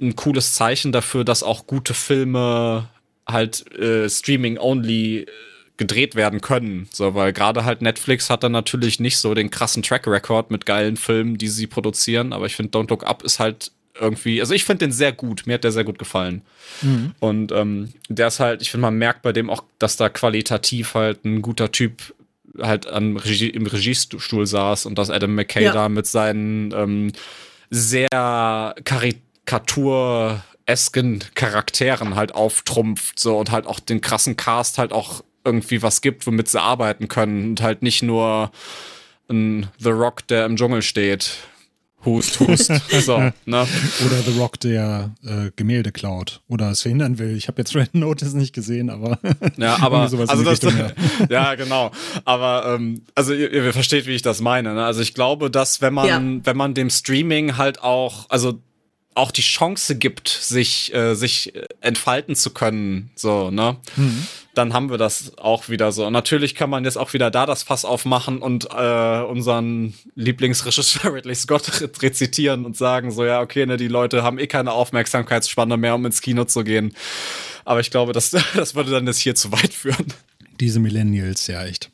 ein 0.00 0.16
cooles 0.16 0.54
Zeichen 0.54 0.92
dafür, 0.92 1.24
dass 1.24 1.42
auch 1.42 1.66
gute 1.66 1.94
Filme 1.94 2.88
halt 3.26 3.70
äh, 3.72 4.08
Streaming-only 4.10 5.20
äh, 5.20 5.26
gedreht 5.82 6.14
werden 6.14 6.40
können. 6.40 6.88
So, 6.92 7.16
weil 7.16 7.32
gerade 7.32 7.64
halt 7.64 7.82
Netflix 7.82 8.30
hat 8.30 8.44
dann 8.44 8.52
natürlich 8.52 9.00
nicht 9.00 9.18
so 9.18 9.34
den 9.34 9.50
krassen 9.50 9.82
Track 9.82 10.06
Record 10.06 10.52
mit 10.52 10.64
geilen 10.64 10.96
Filmen, 10.96 11.38
die 11.38 11.48
sie 11.48 11.66
produzieren, 11.66 12.32
aber 12.32 12.46
ich 12.46 12.54
finde 12.54 12.78
Don't 12.78 12.88
Look 12.88 13.04
Up 13.04 13.24
ist 13.24 13.40
halt 13.40 13.72
irgendwie, 14.00 14.40
also 14.40 14.54
ich 14.54 14.64
finde 14.64 14.86
den 14.86 14.92
sehr 14.92 15.12
gut, 15.12 15.42
mir 15.46 15.54
hat 15.54 15.64
der 15.64 15.72
sehr 15.72 15.82
gut 15.84 15.98
gefallen. 15.98 16.42
Mhm. 16.82 17.14
Und 17.18 17.50
ähm, 17.52 17.92
der 18.08 18.28
ist 18.28 18.38
halt, 18.38 18.62
ich 18.62 18.70
finde, 18.70 18.82
man 18.82 18.96
merkt 18.96 19.22
bei 19.22 19.32
dem 19.32 19.50
auch, 19.50 19.64
dass 19.80 19.96
da 19.96 20.08
qualitativ 20.08 20.94
halt 20.94 21.24
ein 21.24 21.42
guter 21.42 21.72
Typ 21.72 22.14
halt 22.60 22.86
Regie, 22.86 23.50
im 23.50 23.66
Regiestuhl 23.66 24.46
saß 24.46 24.86
und 24.86 24.96
dass 24.98 25.10
Adam 25.10 25.34
McKay 25.34 25.64
ja. 25.64 25.72
da 25.72 25.88
mit 25.88 26.06
seinen 26.06 26.72
ähm, 26.72 27.10
sehr 27.70 28.76
karikaturesken 28.84 31.24
Charakteren 31.34 32.14
halt 32.14 32.32
auftrumpft 32.34 33.18
so 33.18 33.36
und 33.38 33.50
halt 33.50 33.66
auch 33.66 33.80
den 33.80 34.00
krassen 34.00 34.36
Cast 34.36 34.78
halt 34.78 34.92
auch 34.92 35.24
irgendwie 35.44 35.82
was 35.82 36.00
gibt, 36.00 36.26
womit 36.26 36.48
sie 36.48 36.60
arbeiten 36.60 37.08
können 37.08 37.50
und 37.50 37.62
halt 37.62 37.82
nicht 37.82 38.02
nur 38.02 38.50
ein 39.28 39.68
The 39.78 39.90
Rock, 39.90 40.26
der 40.26 40.46
im 40.46 40.56
Dschungel 40.56 40.82
steht 40.82 41.36
Hust, 42.04 42.40
hust. 42.40 42.66
so, 43.04 43.18
ne? 43.18 43.32
Oder 43.46 44.22
The 44.26 44.38
Rock, 44.38 44.58
der 44.58 45.14
äh, 45.24 45.50
Gemälde 45.54 45.92
klaut 45.92 46.40
oder 46.48 46.70
es 46.70 46.82
verhindern 46.82 47.18
will. 47.18 47.36
Ich 47.36 47.46
habe 47.46 47.60
jetzt 47.60 47.76
Red 47.76 47.94
Notice 47.94 48.34
nicht 48.34 48.52
gesehen, 48.52 48.90
aber. 48.90 49.20
ja, 49.56 49.78
aber. 49.80 50.00
also 50.00 50.16
das, 50.16 50.34
Richtung, 50.44 50.76
ja. 50.76 51.26
ja. 51.30 51.54
genau. 51.54 51.92
Aber, 52.24 52.74
ähm, 52.74 53.02
also 53.14 53.32
ihr, 53.32 53.52
ihr, 53.52 53.72
versteht, 53.72 54.06
wie 54.06 54.14
ich 54.14 54.22
das 54.22 54.40
meine. 54.40 54.74
Ne? 54.74 54.84
Also 54.84 55.00
ich 55.00 55.14
glaube, 55.14 55.48
dass 55.48 55.80
wenn 55.80 55.94
man, 55.94 56.06
ja. 56.08 56.20
wenn 56.44 56.56
man 56.56 56.74
dem 56.74 56.90
Streaming 56.90 57.56
halt 57.56 57.80
auch, 57.82 58.28
also 58.30 58.58
auch 59.14 59.30
die 59.30 59.42
Chance 59.42 59.96
gibt, 59.96 60.28
sich, 60.28 60.94
äh, 60.94 61.14
sich 61.14 61.52
entfalten 61.80 62.34
zu 62.34 62.50
können, 62.50 63.10
so, 63.14 63.50
ne? 63.50 63.76
Mhm. 63.96 64.26
Dann 64.54 64.74
haben 64.74 64.90
wir 64.90 64.98
das 64.98 65.38
auch 65.38 65.70
wieder 65.70 65.92
so. 65.92 66.06
Und 66.06 66.12
natürlich 66.12 66.54
kann 66.54 66.68
man 66.68 66.84
jetzt 66.84 66.98
auch 66.98 67.14
wieder 67.14 67.30
da 67.30 67.46
das 67.46 67.62
Fass 67.62 67.86
aufmachen 67.86 68.38
und 68.38 68.68
äh, 68.70 69.22
unseren 69.22 69.94
Lieblingsregisseur 70.14 71.14
Ridley 71.14 71.34
Scott 71.34 71.70
rezitieren 72.02 72.66
und 72.66 72.76
sagen 72.76 73.10
so, 73.10 73.24
ja, 73.24 73.40
okay, 73.40 73.64
ne, 73.64 73.78
die 73.78 73.88
Leute 73.88 74.22
haben 74.22 74.38
eh 74.38 74.46
keine 74.46 74.72
Aufmerksamkeitsspanne 74.72 75.78
mehr, 75.78 75.94
um 75.94 76.04
ins 76.04 76.20
Kino 76.20 76.44
zu 76.44 76.64
gehen. 76.64 76.94
Aber 77.64 77.80
ich 77.80 77.90
glaube, 77.90 78.12
das, 78.12 78.30
das 78.54 78.74
würde 78.74 78.90
dann 78.90 79.06
jetzt 79.06 79.20
hier 79.20 79.34
zu 79.34 79.52
weit 79.52 79.72
führen. 79.72 80.12
Diese 80.60 80.80
Millennials, 80.80 81.46
ja, 81.46 81.64
echt. 81.64 81.90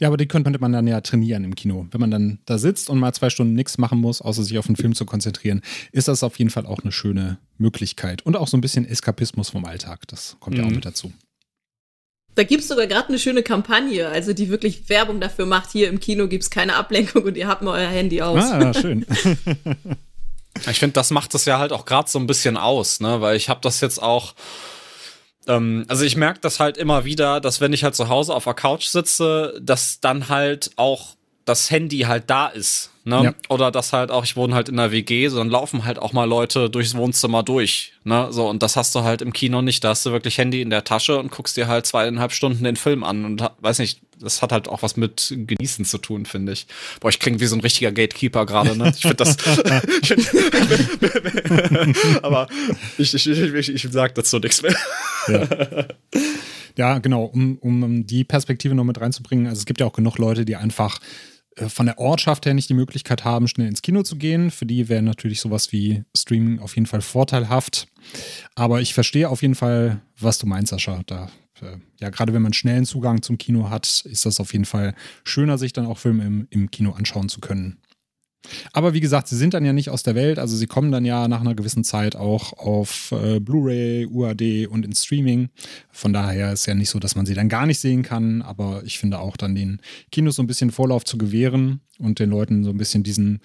Ja, 0.00 0.08
aber 0.08 0.16
die 0.16 0.26
könnte 0.26 0.50
man 0.58 0.72
dann 0.72 0.86
ja 0.86 1.00
trainieren 1.02 1.44
im 1.44 1.54
Kino. 1.54 1.86
Wenn 1.90 2.00
man 2.00 2.10
dann 2.10 2.38
da 2.46 2.56
sitzt 2.56 2.88
und 2.88 2.98
mal 2.98 3.12
zwei 3.12 3.28
Stunden 3.28 3.54
nichts 3.54 3.76
machen 3.76 4.00
muss, 4.00 4.22
außer 4.22 4.42
sich 4.42 4.58
auf 4.58 4.66
den 4.66 4.76
Film 4.76 4.94
zu 4.94 5.04
konzentrieren, 5.04 5.60
ist 5.92 6.08
das 6.08 6.22
auf 6.22 6.38
jeden 6.38 6.50
Fall 6.50 6.64
auch 6.64 6.78
eine 6.78 6.90
schöne 6.90 7.38
Möglichkeit. 7.58 8.22
Und 8.22 8.34
auch 8.34 8.48
so 8.48 8.56
ein 8.56 8.62
bisschen 8.62 8.86
Eskapismus 8.86 9.50
vom 9.50 9.66
Alltag. 9.66 10.08
Das 10.08 10.38
kommt 10.40 10.56
mhm. 10.56 10.60
ja 10.60 10.66
auch 10.66 10.70
mhm. 10.70 10.76
mit 10.76 10.86
dazu. 10.86 11.12
Da 12.34 12.44
gibt 12.44 12.62
es 12.62 12.68
sogar 12.68 12.86
gerade 12.86 13.08
eine 13.08 13.18
schöne 13.18 13.42
Kampagne, 13.42 14.08
also 14.08 14.32
die 14.32 14.48
wirklich 14.48 14.88
Werbung 14.88 15.20
dafür 15.20 15.44
macht, 15.44 15.70
hier 15.70 15.88
im 15.88 16.00
Kino 16.00 16.28
gibt 16.28 16.44
es 16.44 16.50
keine 16.50 16.76
Ablenkung 16.76 17.24
und 17.24 17.36
ihr 17.36 17.46
habt 17.48 17.60
mal 17.60 17.78
euer 17.78 17.90
Handy 17.90 18.22
aus. 18.22 18.42
Ah, 18.42 18.72
schön. 18.72 19.04
ich 20.70 20.78
finde, 20.78 20.94
das 20.94 21.10
macht 21.10 21.34
es 21.34 21.44
ja 21.44 21.58
halt 21.58 21.72
auch 21.72 21.84
gerade 21.84 22.08
so 22.08 22.18
ein 22.18 22.26
bisschen 22.26 22.56
aus, 22.56 23.00
ne? 23.00 23.20
Weil 23.20 23.36
ich 23.36 23.50
habe 23.50 23.60
das 23.60 23.82
jetzt 23.82 24.00
auch 24.00 24.34
ähm, 25.50 25.84
also 25.88 26.04
ich 26.04 26.16
merke 26.16 26.40
das 26.40 26.60
halt 26.60 26.78
immer 26.78 27.04
wieder, 27.04 27.40
dass 27.40 27.60
wenn 27.60 27.72
ich 27.72 27.84
halt 27.84 27.94
zu 27.94 28.08
Hause 28.08 28.34
auf 28.34 28.44
der 28.44 28.54
Couch 28.54 28.86
sitze, 28.86 29.58
dass 29.60 30.00
dann 30.00 30.28
halt 30.28 30.70
auch 30.76 31.16
das 31.44 31.70
Handy 31.70 32.00
halt 32.00 32.30
da 32.30 32.46
ist. 32.46 32.89
Ne? 33.04 33.24
Ja. 33.24 33.34
Oder 33.48 33.70
dass 33.70 33.94
halt 33.94 34.10
auch, 34.10 34.24
ich 34.24 34.36
wohne 34.36 34.54
halt 34.54 34.68
in 34.68 34.76
der 34.76 34.92
WG, 34.92 35.28
so 35.28 35.38
dann 35.38 35.48
laufen 35.48 35.84
halt 35.84 35.98
auch 35.98 36.12
mal 36.12 36.26
Leute 36.26 36.68
durchs 36.68 36.94
Wohnzimmer 36.94 37.42
durch. 37.42 37.94
Ne? 38.04 38.28
So, 38.30 38.46
und 38.48 38.62
das 38.62 38.76
hast 38.76 38.94
du 38.94 39.02
halt 39.02 39.22
im 39.22 39.32
Kino 39.32 39.62
nicht. 39.62 39.82
Da 39.84 39.90
hast 39.90 40.04
du 40.04 40.12
wirklich 40.12 40.36
Handy 40.36 40.60
in 40.60 40.68
der 40.68 40.84
Tasche 40.84 41.18
und 41.18 41.30
guckst 41.30 41.56
dir 41.56 41.66
halt 41.66 41.86
zweieinhalb 41.86 42.32
Stunden 42.32 42.62
den 42.62 42.76
Film 42.76 43.02
an 43.02 43.24
und 43.24 43.42
weiß 43.60 43.78
nicht, 43.78 44.02
das 44.20 44.42
hat 44.42 44.52
halt 44.52 44.68
auch 44.68 44.82
was 44.82 44.98
mit 44.98 45.34
Genießen 45.34 45.86
zu 45.86 45.96
tun, 45.96 46.26
finde 46.26 46.52
ich. 46.52 46.66
Boah, 47.00 47.08
ich 47.08 47.18
klinge 47.18 47.40
wie 47.40 47.46
so 47.46 47.56
ein 47.56 47.60
richtiger 47.60 47.90
Gatekeeper 47.90 48.44
gerade, 48.44 48.76
ne? 48.76 48.92
Ich 48.94 49.00
finde 49.00 49.16
das. 49.16 49.38
aber 52.22 52.48
ich, 52.98 53.14
ich, 53.14 53.26
ich, 53.26 53.68
ich 53.70 53.88
sag 53.90 54.14
dazu 54.14 54.38
nichts 54.38 54.60
mehr. 54.60 54.76
Ja. 55.26 55.48
ja, 56.76 56.98
genau, 56.98 57.24
um, 57.24 57.56
um 57.58 58.06
die 58.06 58.24
Perspektive 58.24 58.74
noch 58.74 58.84
mit 58.84 59.00
reinzubringen. 59.00 59.46
Also 59.46 59.60
es 59.60 59.66
gibt 59.66 59.80
ja 59.80 59.86
auch 59.86 59.94
genug 59.94 60.18
Leute, 60.18 60.44
die 60.44 60.56
einfach 60.56 61.00
von 61.68 61.86
der 61.86 61.98
Ortschaft 61.98 62.46
her 62.46 62.54
nicht 62.54 62.68
die 62.68 62.74
Möglichkeit 62.74 63.24
haben, 63.24 63.48
schnell 63.48 63.68
ins 63.68 63.82
Kino 63.82 64.02
zu 64.02 64.16
gehen. 64.16 64.50
Für 64.50 64.66
die 64.66 64.88
wäre 64.88 65.02
natürlich 65.02 65.40
sowas 65.40 65.72
wie 65.72 66.04
Streaming 66.16 66.60
auf 66.60 66.74
jeden 66.74 66.86
Fall 66.86 67.00
vorteilhaft. 67.00 67.88
Aber 68.54 68.80
ich 68.80 68.94
verstehe 68.94 69.28
auf 69.28 69.42
jeden 69.42 69.54
Fall, 69.54 70.00
was 70.18 70.38
du 70.38 70.46
meinst, 70.46 70.70
Sascha. 70.70 71.02
Da, 71.06 71.30
äh, 71.60 71.76
ja, 72.00 72.10
gerade 72.10 72.32
wenn 72.32 72.42
man 72.42 72.52
schnellen 72.52 72.84
Zugang 72.84 73.22
zum 73.22 73.38
Kino 73.38 73.70
hat, 73.70 74.04
ist 74.04 74.26
das 74.26 74.40
auf 74.40 74.52
jeden 74.52 74.64
Fall 74.64 74.94
schöner, 75.24 75.58
sich 75.58 75.72
dann 75.72 75.86
auch 75.86 75.98
Filme 75.98 76.24
im, 76.24 76.46
im 76.50 76.70
Kino 76.70 76.92
anschauen 76.92 77.28
zu 77.28 77.40
können. 77.40 77.78
Aber 78.72 78.94
wie 78.94 79.00
gesagt, 79.00 79.28
sie 79.28 79.36
sind 79.36 79.54
dann 79.54 79.64
ja 79.64 79.72
nicht 79.72 79.90
aus 79.90 80.02
der 80.02 80.14
Welt, 80.14 80.38
also 80.38 80.56
sie 80.56 80.66
kommen 80.66 80.90
dann 80.90 81.04
ja 81.04 81.28
nach 81.28 81.40
einer 81.40 81.54
gewissen 81.54 81.84
Zeit 81.84 82.16
auch 82.16 82.52
auf 82.54 83.12
äh, 83.12 83.38
Blu-ray, 83.40 84.06
UAD 84.06 84.66
und 84.68 84.84
in 84.84 84.94
Streaming. 84.94 85.50
Von 85.90 86.12
daher 86.12 86.52
ist 86.52 86.66
ja 86.66 86.74
nicht 86.74 86.90
so, 86.90 86.98
dass 86.98 87.16
man 87.16 87.26
sie 87.26 87.34
dann 87.34 87.48
gar 87.48 87.66
nicht 87.66 87.78
sehen 87.78 88.02
kann, 88.02 88.42
aber 88.42 88.82
ich 88.84 88.98
finde 88.98 89.18
auch 89.18 89.36
dann 89.36 89.54
den 89.54 89.80
Kinos 90.10 90.36
so 90.36 90.42
ein 90.42 90.46
bisschen 90.46 90.70
Vorlauf 90.70 91.04
zu 91.04 91.18
gewähren 91.18 91.80
und 91.98 92.18
den 92.18 92.30
Leuten 92.30 92.64
so 92.64 92.70
ein 92.70 92.78
bisschen 92.78 93.02
diesen 93.02 93.40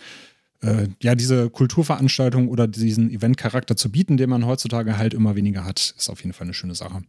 äh, 0.62 0.88
ja, 1.02 1.16
diese 1.16 1.50
Kulturveranstaltung 1.50 2.48
oder 2.50 2.68
diesen 2.68 3.12
Eventcharakter 3.12 3.76
zu 3.76 3.92
bieten, 3.92 4.18
den 4.18 4.30
man 4.30 4.46
heutzutage 4.46 4.98
halt 4.98 5.14
immer 5.14 5.36
weniger 5.36 5.66
hat, 5.66 5.94
ist 5.98 6.10
auf 6.10 6.22
jeden 6.22 6.34
Fall 6.34 6.46
eine 6.46 6.54
schöne 6.54 6.76
Sache. 6.76 7.04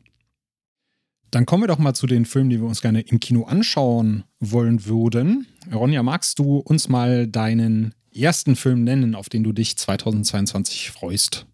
Dann 1.31 1.47
kommen 1.47 1.63
wir 1.65 1.69
doch 1.69 1.79
mal 1.79 1.95
zu 1.95 2.07
den 2.07 2.25
Filmen, 2.25 2.51
die 2.51 2.61
wir 2.61 2.67
uns 2.67 2.81
gerne 2.81 3.01
im 3.01 3.21
Kino 3.21 3.45
anschauen 3.45 4.25
wollen 4.41 4.87
würden. 4.87 5.47
Ronja, 5.73 6.03
magst 6.03 6.39
du 6.39 6.59
uns 6.59 6.89
mal 6.89 7.27
deinen 7.27 7.95
ersten 8.15 8.57
Film 8.57 8.85
nennen, 8.85 9.15
auf 9.15 9.29
den 9.29 9.45
du 9.45 9.53
dich 9.53 9.77
2022 9.77 10.91
freust? 10.91 11.47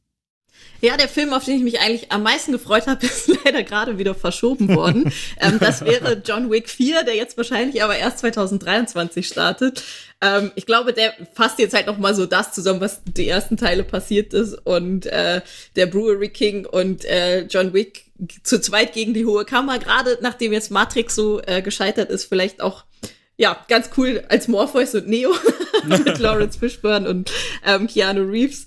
Ja, 0.83 0.97
der 0.97 1.09
Film, 1.09 1.33
auf 1.33 1.45
den 1.45 1.59
ich 1.59 1.63
mich 1.63 1.81
eigentlich 1.81 2.11
am 2.11 2.25
meisten 2.25 2.51
gefreut 2.51 2.89
habe, 2.89 3.07
ist 3.07 3.31
leider 3.45 3.63
gerade 3.63 3.99
wieder 3.99 4.17
verschoben 4.17 4.75
worden. 4.75 5.13
ähm, 5.41 5.59
das 5.61 5.85
wäre 5.85 6.21
John 6.25 6.51
Wick 6.51 6.69
4, 6.69 7.05
der 7.05 7.15
jetzt 7.15 7.37
wahrscheinlich 7.37 7.83
aber 7.85 7.97
erst 7.97 8.19
2023 8.19 9.27
startet. 9.27 9.83
Ähm, 10.21 10.51
ich 10.57 10.67
glaube, 10.67 10.93
der 10.93 11.15
fasst 11.35 11.61
jetzt 11.61 11.75
halt 11.75 11.87
noch 11.87 11.99
mal 11.99 12.17
so 12.17 12.27
das 12.27 12.53
zusammen, 12.53 12.81
was 12.81 13.01
die 13.05 13.29
ersten 13.29 13.57
Teile 13.57 13.85
passiert 13.85 14.35
ist 14.35 14.55
und 14.67 15.07
äh, 15.07 15.41
der 15.77 15.87
Brewery 15.87 16.31
King 16.31 16.67
und 16.67 17.05
äh, 17.05 17.43
John 17.47 17.73
Wick 17.73 18.12
zu 18.43 18.61
zweit 18.61 18.93
gegen 18.93 19.15
die 19.15 19.27
hohe 19.27 19.45
Kammer. 19.45 19.79
Gerade 19.79 20.19
nachdem 20.23 20.53
jetzt 20.53 20.71
Matrix 20.71 21.15
so 21.15 21.41
äh, 21.43 21.63
gescheitert 21.63 22.11
ist, 22.11 22.25
vielleicht 22.25 22.61
auch 22.61 22.85
ja, 23.37 23.57
ganz 23.69 23.91
cool 23.97 24.23
als 24.29 24.49
Morpheus 24.49 24.95
und 24.95 25.09
Neo 25.09 25.35
mit 25.87 26.19
Lawrence 26.19 26.59
Fishburne 26.59 27.09
und 27.09 27.33
ähm, 27.65 27.87
Keanu 27.87 28.23
Reeves. 28.23 28.67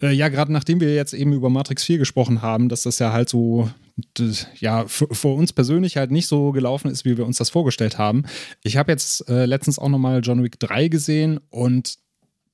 Äh, 0.00 0.12
ja, 0.12 0.28
gerade 0.28 0.52
nachdem 0.52 0.80
wir 0.80 0.94
jetzt 0.94 1.12
eben 1.12 1.32
über 1.32 1.50
Matrix 1.50 1.84
4 1.84 1.98
gesprochen 1.98 2.42
haben, 2.42 2.68
dass 2.68 2.82
das 2.82 2.98
ja 2.98 3.12
halt 3.12 3.28
so, 3.28 3.68
das, 4.14 4.46
ja, 4.58 4.86
für, 4.86 5.28
uns 5.28 5.52
persönlich 5.52 5.96
halt 5.96 6.10
nicht 6.10 6.26
so 6.26 6.52
gelaufen 6.52 6.90
ist, 6.90 7.04
wie 7.04 7.18
wir 7.18 7.26
uns 7.26 7.38
das 7.38 7.50
vorgestellt 7.50 7.98
haben. 7.98 8.24
Ich 8.62 8.76
habe 8.76 8.90
jetzt 8.90 9.28
äh, 9.28 9.44
letztens 9.44 9.78
auch 9.78 9.88
nochmal 9.88 10.20
John 10.22 10.42
Wick 10.42 10.58
3 10.58 10.88
gesehen 10.88 11.40
und 11.50 11.98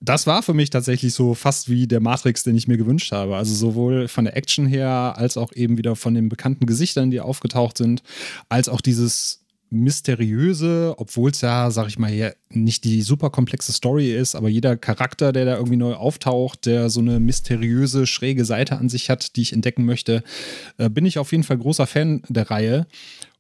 das 0.01 0.27
war 0.27 0.43
für 0.43 0.55
mich 0.55 0.71
tatsächlich 0.71 1.13
so 1.13 1.35
fast 1.35 1.69
wie 1.69 1.87
der 1.87 2.01
Matrix, 2.01 2.45
den 2.45 2.57
ich 2.57 2.69
mir 2.69 2.77
gewünscht 2.77 3.11
habe. 3.13 3.37
Also 3.37 3.55
sowohl 3.55 4.09
von 4.09 4.25
der 4.25 4.37
Action 4.37 4.67
her, 4.67 5.15
als 5.17 5.37
auch 5.37 5.53
eben 5.53 5.77
wieder 5.77 5.97
von 5.97 6.15
den 6.15 6.29
bekannten 6.29 6.67
Gesichtern, 6.67 7.11
die 7.11 7.21
aufgetaucht 7.21 7.79
sind, 7.79 8.03
als 8.49 8.69
auch 8.69 8.81
dieses 8.81 9.41
mysteriöse, 9.71 10.95
obwohl 10.97 11.31
es 11.31 11.41
ja, 11.41 11.71
sag 11.71 11.89
ich 11.89 11.99
mal, 11.99 12.35
nicht 12.49 12.85
die 12.85 13.03
super 13.03 13.29
komplexe 13.29 13.73
Story 13.73 14.15
ist, 14.15 14.35
aber 14.35 14.49
jeder 14.49 14.77
Charakter, 14.77 15.33
der 15.33 15.45
da 15.45 15.57
irgendwie 15.57 15.77
neu 15.77 15.95
auftaucht, 15.95 16.65
der 16.65 16.89
so 16.89 17.01
eine 17.01 17.21
mysteriöse, 17.21 18.07
schräge 18.07 18.45
Seite 18.45 18.79
an 18.79 18.89
sich 18.89 19.11
hat, 19.11 19.37
die 19.37 19.43
ich 19.43 19.53
entdecken 19.53 19.85
möchte, 19.85 20.23
äh, 20.79 20.89
bin 20.89 21.05
ich 21.05 21.19
auf 21.19 21.33
jeden 21.33 21.45
Fall 21.45 21.59
großer 21.59 21.87
Fan 21.87 22.23
der 22.29 22.51
Reihe. 22.51 22.87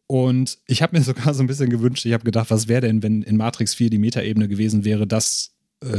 Und 0.06 0.58
ich 0.66 0.82
habe 0.82 0.98
mir 0.98 1.02
sogar 1.04 1.32
so 1.32 1.42
ein 1.42 1.46
bisschen 1.46 1.70
gewünscht, 1.70 2.04
ich 2.04 2.12
habe 2.12 2.24
gedacht, 2.24 2.50
was 2.50 2.68
wäre 2.68 2.82
denn, 2.82 3.02
wenn 3.02 3.22
in 3.22 3.36
Matrix 3.36 3.74
4 3.74 3.88
die 3.88 3.98
Metaebene 3.98 4.48
gewesen 4.48 4.84
wäre, 4.84 5.06
dass 5.06 5.52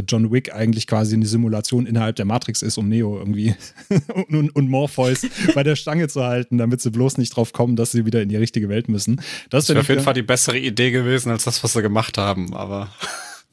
John 0.08 0.32
Wick 0.32 0.54
eigentlich 0.54 0.88
quasi 0.88 1.16
eine 1.16 1.26
Simulation 1.26 1.86
innerhalb 1.86 2.16
der 2.18 2.26
Matrix 2.26 2.62
ist, 2.62 2.78
um 2.78 2.90
Neo 2.90 3.18
irgendwie 3.18 3.56
und, 4.14 4.30
und, 4.36 4.56
und, 4.56 4.70
Morpheus 4.70 5.26
bei 5.56 5.64
der 5.64 5.76
Stange 5.76 6.08
zu 6.10 6.24
halten, 6.24 6.58
damit 6.58 6.82
sie 6.82 6.92
bloß 6.92 7.18
nicht 7.18 7.36
drauf 7.36 7.54
kommen, 7.54 7.76
dass 7.76 7.92
sie 7.92 8.06
wieder 8.06 8.22
in 8.22 8.30
die 8.30 8.36
richtige 8.36 8.68
Welt 8.68 8.90
müssen. 8.90 9.18
Das, 9.50 9.66
das 9.66 9.70
wäre 9.70 9.80
auf 9.80 9.90
jeden 9.90 10.02
Fall 10.02 10.14
die 10.14 10.22
bessere 10.22 10.58
Idee 10.58 10.92
gewesen 10.92 11.32
als 11.32 11.46
das, 11.46 11.64
was 11.64 11.74
sie 11.74 11.82
gemacht 11.82 12.18
haben, 12.18 12.54
aber. 12.54 12.92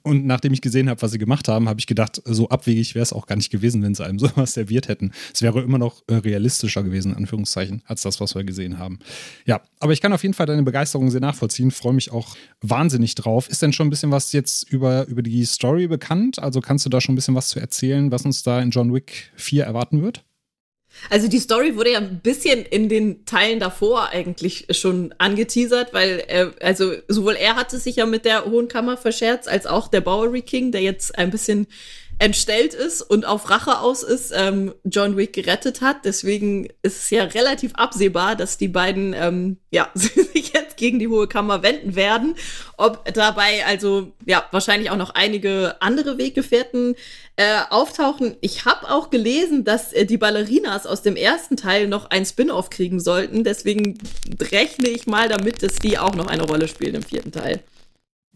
Und 0.06 0.24
nachdem 0.24 0.52
ich 0.52 0.60
gesehen 0.60 0.88
habe, 0.88 1.02
was 1.02 1.10
sie 1.10 1.18
gemacht 1.18 1.48
haben, 1.48 1.68
habe 1.68 1.80
ich 1.80 1.88
gedacht, 1.88 2.22
so 2.24 2.48
abwegig 2.48 2.94
wäre 2.94 3.02
es 3.02 3.12
auch 3.12 3.26
gar 3.26 3.34
nicht 3.34 3.50
gewesen, 3.50 3.82
wenn 3.82 3.96
sie 3.96 4.04
einem 4.04 4.18
sowas 4.20 4.52
serviert 4.52 4.86
hätten. 4.86 5.10
Es 5.34 5.42
wäre 5.42 5.60
immer 5.60 5.78
noch 5.78 6.04
äh, 6.06 6.14
realistischer 6.14 6.84
gewesen, 6.84 7.10
in 7.10 7.16
Anführungszeichen, 7.16 7.82
als 7.86 8.02
das, 8.02 8.20
was 8.20 8.36
wir 8.36 8.44
gesehen 8.44 8.78
haben. 8.78 9.00
Ja, 9.46 9.62
aber 9.80 9.92
ich 9.92 10.00
kann 10.00 10.12
auf 10.12 10.22
jeden 10.22 10.34
Fall 10.34 10.46
deine 10.46 10.62
Begeisterung 10.62 11.10
sehr 11.10 11.20
nachvollziehen, 11.20 11.72
freue 11.72 11.92
mich 11.92 12.12
auch 12.12 12.36
wahnsinnig 12.60 13.16
drauf. 13.16 13.48
Ist 13.48 13.62
denn 13.62 13.72
schon 13.72 13.88
ein 13.88 13.90
bisschen 13.90 14.12
was 14.12 14.30
jetzt 14.30 14.70
über, 14.70 15.08
über 15.08 15.22
die 15.22 15.44
Story 15.44 15.88
bekannt? 15.88 16.38
Also 16.38 16.60
kannst 16.60 16.86
du 16.86 16.88
da 16.88 17.00
schon 17.00 17.14
ein 17.14 17.16
bisschen 17.16 17.34
was 17.34 17.48
zu 17.48 17.58
erzählen, 17.58 18.12
was 18.12 18.24
uns 18.24 18.44
da 18.44 18.60
in 18.60 18.70
John 18.70 18.94
Wick 18.94 19.32
4 19.34 19.64
erwarten 19.64 20.02
wird? 20.02 20.22
Also 21.10 21.28
die 21.28 21.38
Story 21.38 21.76
wurde 21.76 21.92
ja 21.92 21.98
ein 21.98 22.20
bisschen 22.20 22.64
in 22.64 22.88
den 22.88 23.24
Teilen 23.26 23.60
davor 23.60 24.08
eigentlich 24.10 24.66
schon 24.70 25.14
angeteasert, 25.18 25.92
weil 25.92 26.22
er, 26.26 26.52
also 26.60 26.92
sowohl 27.08 27.34
er 27.34 27.56
hatte 27.56 27.78
sich 27.78 27.96
ja 27.96 28.06
mit 28.06 28.24
der 28.24 28.44
Hohen 28.44 28.68
Kammer 28.68 28.96
verscherzt, 28.96 29.48
als 29.48 29.66
auch 29.66 29.88
der 29.88 30.00
Bowery 30.00 30.42
King, 30.42 30.72
der 30.72 30.82
jetzt 30.82 31.16
ein 31.18 31.30
bisschen 31.30 31.66
entstellt 32.18 32.72
ist 32.72 33.02
und 33.02 33.26
auf 33.26 33.50
Rache 33.50 33.80
aus 33.80 34.02
ist, 34.02 34.32
ähm, 34.34 34.74
John 34.84 35.16
Wick 35.16 35.34
gerettet 35.34 35.82
hat. 35.82 36.04
Deswegen 36.04 36.66
ist 36.82 37.02
es 37.02 37.10
ja 37.10 37.24
relativ 37.24 37.74
absehbar, 37.74 38.36
dass 38.36 38.56
die 38.56 38.68
beiden 38.68 39.12
ähm, 39.12 39.58
ja, 39.70 39.90
sich 39.94 40.52
jetzt 40.54 40.78
gegen 40.78 40.98
die 40.98 41.08
Hohe 41.08 41.28
Kammer 41.28 41.62
wenden 41.62 41.94
werden. 41.94 42.34
Ob 42.78 43.12
dabei 43.12 43.66
also 43.66 44.12
ja 44.24 44.44
wahrscheinlich 44.50 44.90
auch 44.90 44.96
noch 44.96 45.10
einige 45.10 45.76
andere 45.80 46.16
Weggefährten 46.16 46.94
äh, 47.36 47.60
auftauchen. 47.68 48.36
Ich 48.40 48.64
habe 48.64 48.90
auch 48.90 49.10
gelesen, 49.10 49.64
dass 49.64 49.92
äh, 49.92 50.06
die 50.06 50.16
Ballerinas 50.16 50.86
aus 50.86 51.02
dem 51.02 51.16
ersten 51.16 51.58
Teil 51.58 51.86
noch 51.86 52.10
ein 52.10 52.24
Spin-off 52.24 52.70
kriegen 52.70 52.98
sollten. 52.98 53.44
Deswegen 53.44 53.98
rechne 54.52 54.88
ich 54.88 55.06
mal 55.06 55.28
damit, 55.28 55.62
dass 55.62 55.76
die 55.76 55.98
auch 55.98 56.14
noch 56.14 56.28
eine 56.28 56.44
Rolle 56.44 56.66
spielen 56.66 56.94
im 56.94 57.02
vierten 57.02 57.32
Teil. 57.32 57.62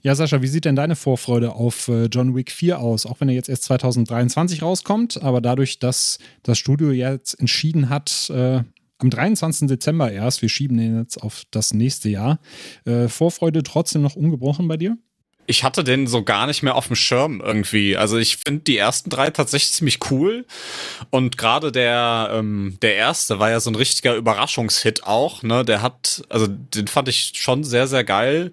Ja, 0.03 0.15
Sascha, 0.15 0.41
wie 0.41 0.47
sieht 0.47 0.65
denn 0.65 0.77
deine 0.77 0.97
Vorfreude 0.97 1.53
auf 1.53 1.89
äh, 1.89 2.07
John 2.07 2.35
Wick 2.35 2.51
4 2.51 2.79
aus? 2.79 3.05
Auch 3.05 3.21
wenn 3.21 3.29
er 3.29 3.35
jetzt 3.35 3.51
erst 3.51 3.65
2023 3.65 4.63
rauskommt, 4.63 5.23
aber 5.23 5.43
dadurch, 5.43 5.79
dass 5.79 6.19
das 6.43 6.59
Studio 6.59 6.91
jetzt 6.91 7.35
entschieden 7.35 7.91
hat, 7.91 8.31
äh, 8.31 8.63
am 8.97 9.11
23. 9.11 9.69
Dezember 9.69 10.11
erst, 10.11 10.41
wir 10.41 10.49
schieben 10.49 10.79
den 10.79 10.99
jetzt 10.99 11.23
auf 11.23 11.43
das 11.51 11.75
nächste 11.75 12.09
Jahr, 12.09 12.41
äh, 12.87 13.09
Vorfreude 13.09 13.63
trotzdem 13.63 14.01
noch 14.01 14.17
ungebrochen 14.17 14.69
bei 14.69 14.79
dir? 14.79 14.97
ich 15.51 15.65
hatte 15.65 15.83
den 15.83 16.07
so 16.07 16.23
gar 16.23 16.47
nicht 16.47 16.63
mehr 16.63 16.77
auf 16.77 16.87
dem 16.87 16.95
Schirm 16.95 17.43
irgendwie. 17.45 17.97
Also 17.97 18.19
ich 18.19 18.37
finde 18.37 18.63
die 18.63 18.77
ersten 18.77 19.11
drei 19.11 19.31
tatsächlich 19.31 19.73
ziemlich 19.73 19.99
cool. 20.11 20.47
Und 21.11 21.39
gerade 21.39 21.73
der, 21.73 22.31
ähm, 22.33 22.79
der 22.83 22.95
erste 22.95 23.41
war 23.41 23.51
ja 23.51 23.59
so 23.59 23.69
ein 23.69 23.75
richtiger 23.75 24.15
Überraschungshit 24.15 25.03
auch. 25.05 25.43
Ne? 25.43 25.65
Der 25.65 25.83
hat, 25.83 26.23
also 26.29 26.47
den 26.47 26.87
fand 26.87 27.09
ich 27.09 27.33
schon 27.35 27.65
sehr, 27.65 27.89
sehr 27.89 28.05
geil. 28.05 28.53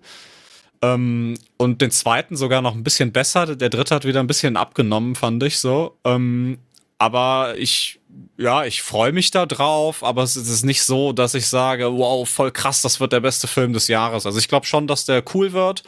Ähm, 0.82 1.38
und 1.58 1.82
den 1.82 1.92
zweiten 1.92 2.36
sogar 2.36 2.62
noch 2.62 2.76
ein 2.76 2.84
bisschen 2.84 3.12
besser. 3.12 3.56
Der 3.56 3.70
dritte 3.70 3.96
hat 3.96 4.06
wieder 4.06 4.20
ein 4.20 4.28
bisschen 4.28 4.58
abgenommen, 4.58 5.16
fand 5.16 5.44
ich 5.44 5.58
so. 5.58 5.98
Ähm, 6.04 6.60
aber 7.00 7.56
ich, 7.58 8.00
ja, 8.38 8.66
ich 8.66 8.82
freue 8.82 9.12
mich 9.12 9.30
da 9.30 9.46
drauf, 9.46 10.04
aber 10.04 10.24
es 10.24 10.36
ist 10.36 10.66
nicht 10.66 10.82
so, 10.82 11.14
dass 11.14 11.36
ich 11.36 11.48
sage, 11.48 11.94
wow, 11.94 12.28
voll 12.28 12.52
krass, 12.52 12.82
das 12.82 13.00
wird 13.00 13.14
der 13.14 13.20
beste 13.20 13.48
Film 13.48 13.74
des 13.74 13.88
Jahres. 13.88 14.26
Also 14.26 14.40
ich 14.40 14.48
glaube 14.48 14.66
schon, 14.66 14.88
dass 14.88 15.06
der 15.06 15.24
cool 15.34 15.54
wird, 15.54 15.84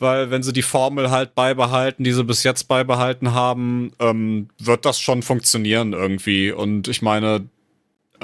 weil 0.00 0.30
wenn 0.30 0.42
sie 0.42 0.52
die 0.52 0.62
Formel 0.62 1.10
halt 1.10 1.34
beibehalten, 1.34 2.04
die 2.04 2.12
sie 2.12 2.24
bis 2.24 2.42
jetzt 2.42 2.68
beibehalten 2.68 3.32
haben, 3.32 3.92
ähm, 4.00 4.48
wird 4.58 4.84
das 4.84 5.00
schon 5.00 5.22
funktionieren 5.22 5.94
irgendwie. 5.94 6.52
Und 6.52 6.88
ich 6.88 7.00
meine, 7.00 7.48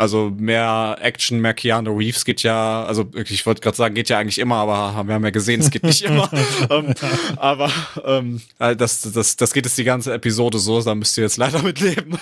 also 0.01 0.33
mehr 0.35 0.97
Action, 1.01 1.41
mehr 1.41 1.53
Keanu 1.53 1.95
Reeves 1.95 2.25
geht 2.25 2.43
ja, 2.43 2.85
also 2.85 3.07
ich 3.15 3.45
wollte 3.45 3.61
gerade 3.61 3.77
sagen, 3.77 3.95
geht 3.95 4.09
ja 4.09 4.19
eigentlich 4.19 4.39
immer, 4.39 4.57
aber 4.57 5.07
wir 5.07 5.15
haben 5.15 5.25
ja 5.25 5.31
gesehen, 5.31 5.61
es 5.61 5.71
geht 5.71 5.83
nicht 5.83 6.01
immer. 6.03 6.31
ähm, 6.71 6.95
aber 7.37 7.71
ähm, 8.07 8.41
äh, 8.59 8.75
das, 8.75 9.03
das, 9.13 9.37
das 9.37 9.53
geht 9.53 9.67
jetzt 9.67 9.77
die 9.77 9.85
ganze 9.85 10.15
Episode 10.15 10.59
so, 10.59 10.81
da 10.81 10.95
müsst 10.95 11.19
ihr 11.19 11.25
jetzt 11.25 11.37
leider 11.37 11.63
mit 11.63 11.81
leben. 11.81 12.19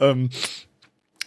ähm, 0.00 0.28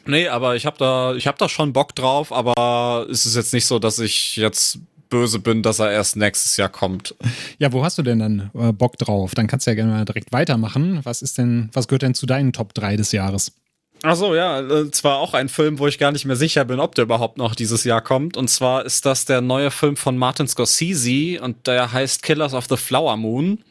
nee, 0.06 0.28
aber 0.28 0.56
ich 0.56 0.68
habe 0.68 0.78
da, 0.78 1.16
ich 1.16 1.26
habe 1.26 1.40
da 1.40 1.50
schon 1.50 1.74
Bock 1.74 1.96
drauf, 1.96 2.32
aber 2.32 3.08
es 3.10 3.26
ist 3.26 3.36
jetzt 3.36 3.54
nicht 3.54 3.66
so, 3.66 3.80
dass 3.80 3.98
ich 3.98 4.36
jetzt 4.36 4.78
böse 5.10 5.40
bin, 5.40 5.64
dass 5.64 5.80
er 5.80 5.92
erst 5.92 6.18
nächstes 6.18 6.56
Jahr 6.58 6.70
kommt. 6.70 7.16
Ja, 7.58 7.74
wo 7.74 7.84
hast 7.84 7.98
du 7.98 8.04
denn 8.04 8.20
dann 8.20 8.52
äh, 8.54 8.72
Bock 8.72 8.98
drauf? 8.98 9.34
Dann 9.34 9.48
kannst 9.48 9.66
du 9.66 9.72
ja 9.72 9.76
gerne 9.76 9.92
mal 9.92 10.06
direkt 10.06 10.32
weitermachen. 10.32 11.00
Was 11.04 11.24
ist 11.24 11.40
denn, 11.40 11.70
was 11.74 11.88
gehört 11.88 12.04
denn 12.04 12.14
zu 12.14 12.28
deinen 12.28 12.54
Top 12.54 12.76
3 12.76 12.96
des 12.96 13.12
Jahres? 13.12 13.54
Ach 14.08 14.16
so, 14.16 14.36
ja, 14.36 14.60
äh, 14.60 14.92
zwar 14.92 15.18
auch 15.18 15.34
ein 15.34 15.50
Film, 15.50 15.80
wo 15.80 15.88
ich 15.88 15.98
gar 15.98 16.12
nicht 16.12 16.26
mehr 16.26 16.36
sicher 16.36 16.64
bin, 16.64 16.80
ob 16.80 16.94
der 16.94 17.06
überhaupt 17.06 17.40
noch 17.40 17.56
dieses 17.56 17.84
Jahr 17.86 18.02
kommt. 18.02 18.38
Und 18.38 18.50
zwar 18.50 18.86
ist 18.86 19.04
das 19.08 19.26
der 19.26 19.42
neue 19.42 19.72
Film 19.72 19.98
von 19.98 20.16
Martin 20.16 20.48
Scorsese 20.48 21.42
und 21.42 21.66
der 21.66 21.92
heißt 21.92 22.22
Killers 22.22 22.54
of 22.54 22.68
the 22.70 22.78
Flower 22.78 23.18
Moon. 23.18 23.64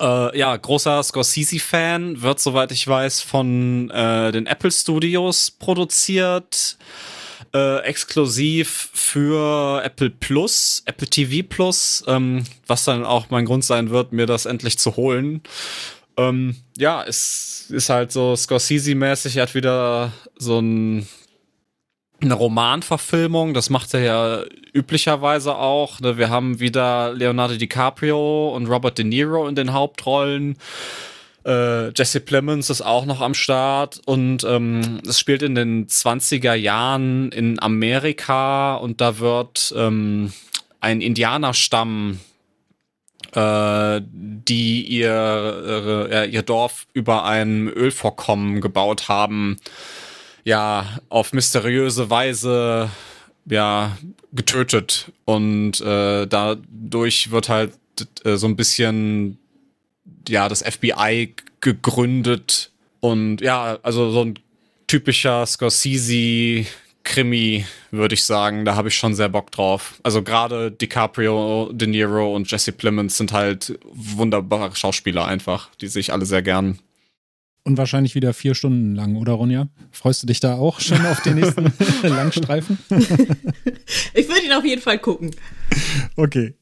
Äh, 0.00 0.38
ja, 0.38 0.56
großer 0.56 1.02
Scorsese-Fan, 1.02 2.22
wird, 2.22 2.40
soweit 2.40 2.72
ich 2.72 2.88
weiß, 2.88 3.20
von 3.20 3.90
äh, 3.90 4.32
den 4.32 4.46
Apple 4.46 4.70
Studios 4.70 5.50
produziert. 5.50 6.78
Äh, 7.52 7.80
exklusiv 7.80 8.88
für 8.94 9.82
Apple 9.84 10.08
Plus, 10.08 10.82
Apple 10.86 11.06
TV 11.06 11.46
Plus, 11.46 12.02
ähm, 12.06 12.44
was 12.66 12.84
dann 12.84 13.04
auch 13.04 13.28
mein 13.28 13.44
Grund 13.44 13.64
sein 13.64 13.90
wird, 13.90 14.12
mir 14.12 14.26
das 14.26 14.46
endlich 14.46 14.78
zu 14.78 14.96
holen. 14.96 15.42
Ähm, 16.18 16.56
ja, 16.76 17.04
es 17.04 17.70
ist 17.70 17.88
halt 17.88 18.10
so 18.12 18.34
Scorsese-mäßig. 18.34 19.36
Er 19.36 19.44
hat 19.44 19.54
wieder 19.54 20.12
so 20.36 20.58
ein, 20.58 21.06
eine 22.20 22.34
Romanverfilmung. 22.34 23.54
Das 23.54 23.70
macht 23.70 23.94
er 23.94 24.00
ja 24.00 24.44
üblicherweise 24.72 25.54
auch. 25.54 26.00
Ne? 26.00 26.18
Wir 26.18 26.28
haben 26.28 26.58
wieder 26.58 27.14
Leonardo 27.14 27.54
DiCaprio 27.54 28.54
und 28.54 28.66
Robert 28.66 28.98
De 28.98 29.04
Niro 29.04 29.46
in 29.46 29.54
den 29.54 29.72
Hauptrollen. 29.72 30.58
Äh, 31.46 31.90
Jesse 31.90 32.20
Plemons 32.20 32.68
ist 32.68 32.82
auch 32.82 33.06
noch 33.06 33.20
am 33.20 33.34
Start 33.34 34.00
und 34.04 34.42
ähm, 34.42 35.00
es 35.06 35.20
spielt 35.20 35.42
in 35.42 35.54
den 35.54 35.86
20er 35.86 36.54
Jahren 36.54 37.30
in 37.30 37.62
Amerika 37.62 38.74
und 38.74 39.00
da 39.00 39.20
wird 39.20 39.72
ähm, 39.76 40.32
ein 40.80 41.00
Indianerstamm 41.00 42.18
äh, 43.34 44.00
die 44.02 44.82
ihr, 44.86 46.08
äh, 46.10 46.30
ihr 46.30 46.42
Dorf 46.42 46.86
über 46.92 47.24
ein 47.24 47.68
Ölvorkommen 47.68 48.60
gebaut 48.60 49.08
haben, 49.08 49.58
ja, 50.44 50.98
auf 51.08 51.32
mysteriöse 51.32 52.10
Weise 52.10 52.90
ja 53.46 53.96
getötet. 54.32 55.12
Und 55.24 55.80
äh, 55.80 56.26
dadurch 56.26 57.30
wird 57.30 57.48
halt 57.48 57.72
äh, 58.24 58.36
so 58.36 58.46
ein 58.46 58.56
bisschen 58.56 59.38
ja 60.28 60.48
das 60.48 60.62
FBI 60.62 61.34
gegründet. 61.60 62.72
Und 63.00 63.40
ja 63.40 63.78
also 63.82 64.10
so 64.10 64.24
ein 64.24 64.38
typischer 64.86 65.46
Scorsese 65.46 66.66
Krimi, 67.08 67.64
würde 67.90 68.14
ich 68.14 68.24
sagen. 68.24 68.66
Da 68.66 68.76
habe 68.76 68.88
ich 68.88 68.94
schon 68.94 69.14
sehr 69.14 69.30
Bock 69.30 69.50
drauf. 69.50 69.98
Also 70.02 70.22
gerade 70.22 70.70
DiCaprio, 70.70 71.70
De 71.72 71.88
Niro 71.88 72.36
und 72.36 72.50
Jesse 72.50 72.72
Plemons 72.72 73.16
sind 73.16 73.32
halt 73.32 73.78
wunderbare 73.90 74.76
Schauspieler 74.76 75.26
einfach, 75.26 75.70
die 75.76 75.88
sich 75.88 76.12
alle 76.12 76.26
sehr 76.26 76.42
gern. 76.42 76.78
Und 77.64 77.78
wahrscheinlich 77.78 78.14
wieder 78.14 78.34
vier 78.34 78.54
Stunden 78.54 78.94
lang, 78.94 79.16
oder 79.16 79.32
Ronja? 79.32 79.68
Freust 79.90 80.22
du 80.22 80.26
dich 80.26 80.40
da 80.40 80.54
auch 80.54 80.80
schon 80.80 81.04
auf 81.06 81.22
den 81.22 81.36
nächsten 81.36 81.72
Langstreifen? 82.02 82.78
ich 82.90 84.28
würde 84.28 84.44
ihn 84.44 84.52
auf 84.52 84.64
jeden 84.64 84.82
Fall 84.82 84.98
gucken. 84.98 85.34
Okay. 86.16 86.54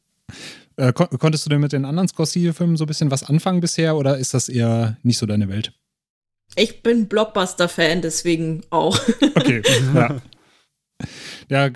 Äh, 0.76 0.92
kon 0.92 1.09
konntest 1.18 1.44
du 1.44 1.50
denn 1.50 1.61
mit 1.61 1.72
den 1.72 1.85
anderen 1.85 2.09
Scorsese-Filmen 2.09 2.76
so 2.76 2.85
ein 2.85 2.88
bisschen 2.88 3.11
was 3.11 3.24
anfangen 3.24 3.61
bisher 3.61 3.96
oder 3.96 4.16
ist 4.18 4.32
das 4.32 4.48
eher 4.48 4.96
nicht 5.02 5.18
so 5.18 5.26
deine 5.26 5.48
Welt? 5.48 5.72
Ich 6.54 6.82
bin 6.82 7.09
Blockbuster-Fan, 7.09 8.02
deswegen 8.02 8.62
auch. 8.70 8.98
Okay, 9.35 9.62
ja. 9.94 10.20
Ja, 11.48 11.70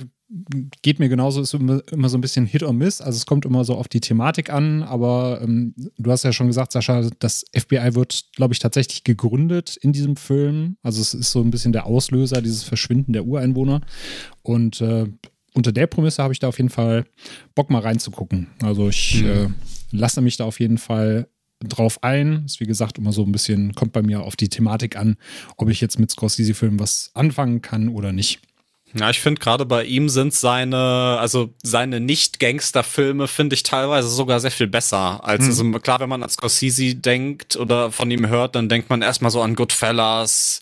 geht 0.83 1.01
mir 1.01 1.09
genauso, 1.09 1.41
ist 1.41 1.55
immer, 1.55 1.83
immer, 1.91 2.09
so 2.09 2.17
ein 2.17 2.21
bisschen 2.21 2.47
Hit 2.47 2.63
or 2.63 2.73
Miss. 2.73 3.01
Also 3.01 3.17
es 3.17 3.27
kommt 3.27 3.45
immer 3.45 3.65
so 3.65 3.75
auf 3.75 3.89
die 3.89 4.01
Thematik 4.01 4.51
an, 4.53 4.83
aber 4.83 5.41
ähm, 5.43 5.75
du 5.99 6.11
hast 6.11 6.23
ja 6.23 6.33
schon 6.33 6.47
gesagt, 6.47 6.73
Sascha, 6.73 7.09
das 7.19 7.45
FBI 7.55 7.95
wird, 7.95 8.27
glaube 8.37 8.55
ich, 8.55 8.61
tatsächlich 8.61 9.03
gegründet 9.03 9.77
in 9.77 9.93
diesem 9.93 10.17
Film. 10.17 10.77
Also 10.83 11.01
es 11.01 11.15
ist 11.15 11.33
so 11.33 11.41
ein 11.41 11.51
bisschen 11.51 11.73
der 11.73 11.87
Auslöser, 11.87 12.43
dieses 12.43 12.63
Verschwinden 12.63 13.13
der 13.13 13.25
Ureinwohner. 13.25 13.81
Und 14.43 14.81
äh, 14.81 15.07
unter 15.55 15.73
der 15.73 15.89
Prämisse 15.89 16.23
habe 16.23 16.33
ich 16.33 16.39
da 16.39 16.49
auf 16.49 16.59
jeden 16.59 16.71
Fall 16.71 17.07
Bock 17.57 17.71
mal 17.71 17.81
reinzugucken. 17.83 18.49
Also 18.63 18.89
ich 18.89 19.23
mhm. 19.23 19.29
äh, 19.29 19.49
lasse 19.91 20.21
mich 20.21 20.37
da 20.37 20.45
auf 20.45 20.61
jeden 20.61 20.79
Fall 20.79 21.29
drauf 21.59 22.03
ein. 22.05 22.45
Ist 22.47 22.61
wie 22.61 22.67
gesagt 22.67 22.99
immer 22.99 23.13
so 23.13 23.25
ein 23.25 23.33
bisschen, 23.33 23.75
kommt 23.75 23.93
bei 23.93 24.03
mir 24.03 24.23
auf 24.23 24.37
die 24.37 24.49
Thematik 24.49 24.97
an, 24.97 25.17
ob 25.57 25.69
ich 25.71 25.81
jetzt 25.81 25.99
mit 25.99 26.11
Scorsese-Filmen 26.11 26.79
was 26.79 27.11
anfangen 27.15 27.63
kann 27.63 27.89
oder 27.89 28.13
nicht. 28.13 28.41
Ja, 28.93 29.09
ich 29.09 29.21
finde 29.21 29.41
gerade 29.41 29.67
bei 29.67 29.85
ihm 29.85 30.09
sind 30.09 30.35
seine, 30.35 31.17
also 31.21 31.51
seine 31.63 32.01
Nicht-Gangster-Filme 32.01 33.29
finde 33.29 33.55
ich 33.55 33.63
teilweise 33.63 34.09
sogar 34.09 34.41
sehr 34.41 34.51
viel 34.51 34.67
besser. 34.67 35.21
Als 35.23 35.45
mhm. 35.45 35.49
also 35.49 35.79
klar, 35.79 36.01
wenn 36.01 36.09
man 36.09 36.25
an 36.25 36.29
Scorsese 36.29 36.97
denkt 36.97 37.55
oder 37.57 37.93
von 37.93 38.11
ihm 38.11 38.27
hört, 38.29 38.57
dann 38.57 38.69
denkt 38.69 38.91
man 38.91 39.03
erstmal 39.03 39.31
so 39.31 39.43
an 39.43 39.55
Goodfellas 39.55 40.61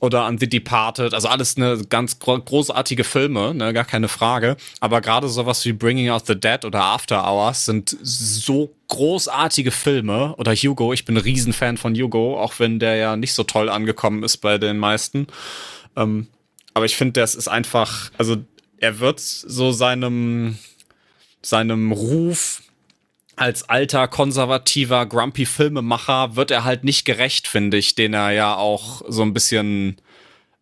oder 0.00 0.22
an 0.22 0.38
The 0.38 0.48
Departed. 0.48 1.12
Also 1.12 1.28
alles 1.28 1.56
eine 1.58 1.84
ganz 1.88 2.18
großartige 2.18 3.04
Filme, 3.04 3.54
ne, 3.54 3.74
gar 3.74 3.84
keine 3.84 4.08
Frage. 4.08 4.56
Aber 4.80 5.02
gerade 5.02 5.28
sowas 5.28 5.64
wie 5.66 5.74
Bringing 5.74 6.08
Out 6.08 6.26
the 6.26 6.40
Dead 6.40 6.64
oder 6.64 6.82
After 6.82 7.30
Hours 7.30 7.66
sind 7.66 7.96
so 8.00 8.74
großartige 8.88 9.72
Filme. 9.72 10.34
Oder 10.36 10.54
Hugo, 10.54 10.94
ich 10.94 11.04
bin 11.04 11.18
ein 11.18 11.22
Riesenfan 11.22 11.76
von 11.76 11.94
Hugo, 11.94 12.40
auch 12.40 12.54
wenn 12.58 12.78
der 12.78 12.96
ja 12.96 13.16
nicht 13.16 13.34
so 13.34 13.42
toll 13.42 13.68
angekommen 13.68 14.22
ist 14.22 14.38
bei 14.38 14.56
den 14.56 14.78
meisten. 14.78 15.26
Ähm, 15.94 16.28
aber 16.78 16.86
ich 16.86 16.96
finde, 16.96 17.20
das 17.20 17.34
ist 17.34 17.48
einfach, 17.48 18.12
also 18.18 18.36
er 18.76 19.00
wird 19.00 19.18
so 19.18 19.72
seinem, 19.72 20.56
seinem 21.42 21.90
Ruf 21.90 22.62
als 23.34 23.68
alter, 23.68 24.06
konservativer, 24.06 25.04
grumpy 25.06 25.44
Filmemacher 25.44 26.36
wird 26.36 26.52
er 26.52 26.62
halt 26.62 26.84
nicht 26.84 27.04
gerecht, 27.04 27.48
finde 27.48 27.78
ich, 27.78 27.96
den 27.96 28.14
er 28.14 28.30
ja 28.30 28.54
auch 28.54 29.02
so 29.08 29.22
ein 29.22 29.34
bisschen 29.34 29.96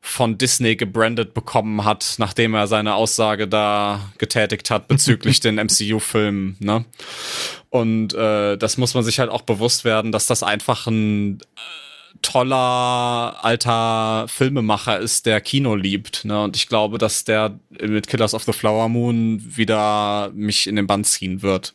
von 0.00 0.38
Disney 0.38 0.76
gebrandet 0.76 1.34
bekommen 1.34 1.84
hat, 1.84 2.14
nachdem 2.16 2.54
er 2.54 2.66
seine 2.66 2.94
Aussage 2.94 3.46
da 3.46 4.10
getätigt 4.16 4.70
hat 4.70 4.88
bezüglich 4.88 5.40
den 5.40 5.56
MCU-Filmen. 5.56 6.56
Ne? 6.60 6.86
Und 7.68 8.14
äh, 8.14 8.56
das 8.56 8.78
muss 8.78 8.94
man 8.94 9.04
sich 9.04 9.18
halt 9.18 9.28
auch 9.28 9.42
bewusst 9.42 9.84
werden, 9.84 10.12
dass 10.12 10.26
das 10.26 10.42
einfach 10.42 10.86
ein 10.86 11.40
toller 12.22 13.44
alter 13.44 14.26
Filmemacher 14.28 14.98
ist, 14.98 15.26
der 15.26 15.40
Kino 15.40 15.74
liebt. 15.74 16.24
Ne? 16.24 16.42
Und 16.42 16.56
ich 16.56 16.68
glaube, 16.68 16.98
dass 16.98 17.24
der 17.24 17.58
mit 17.80 18.06
Killers 18.06 18.34
of 18.34 18.44
the 18.44 18.52
Flower 18.52 18.88
Moon 18.88 19.42
wieder 19.44 20.30
mich 20.34 20.66
in 20.66 20.76
den 20.76 20.86
Bann 20.86 21.04
ziehen 21.04 21.42
wird. 21.42 21.74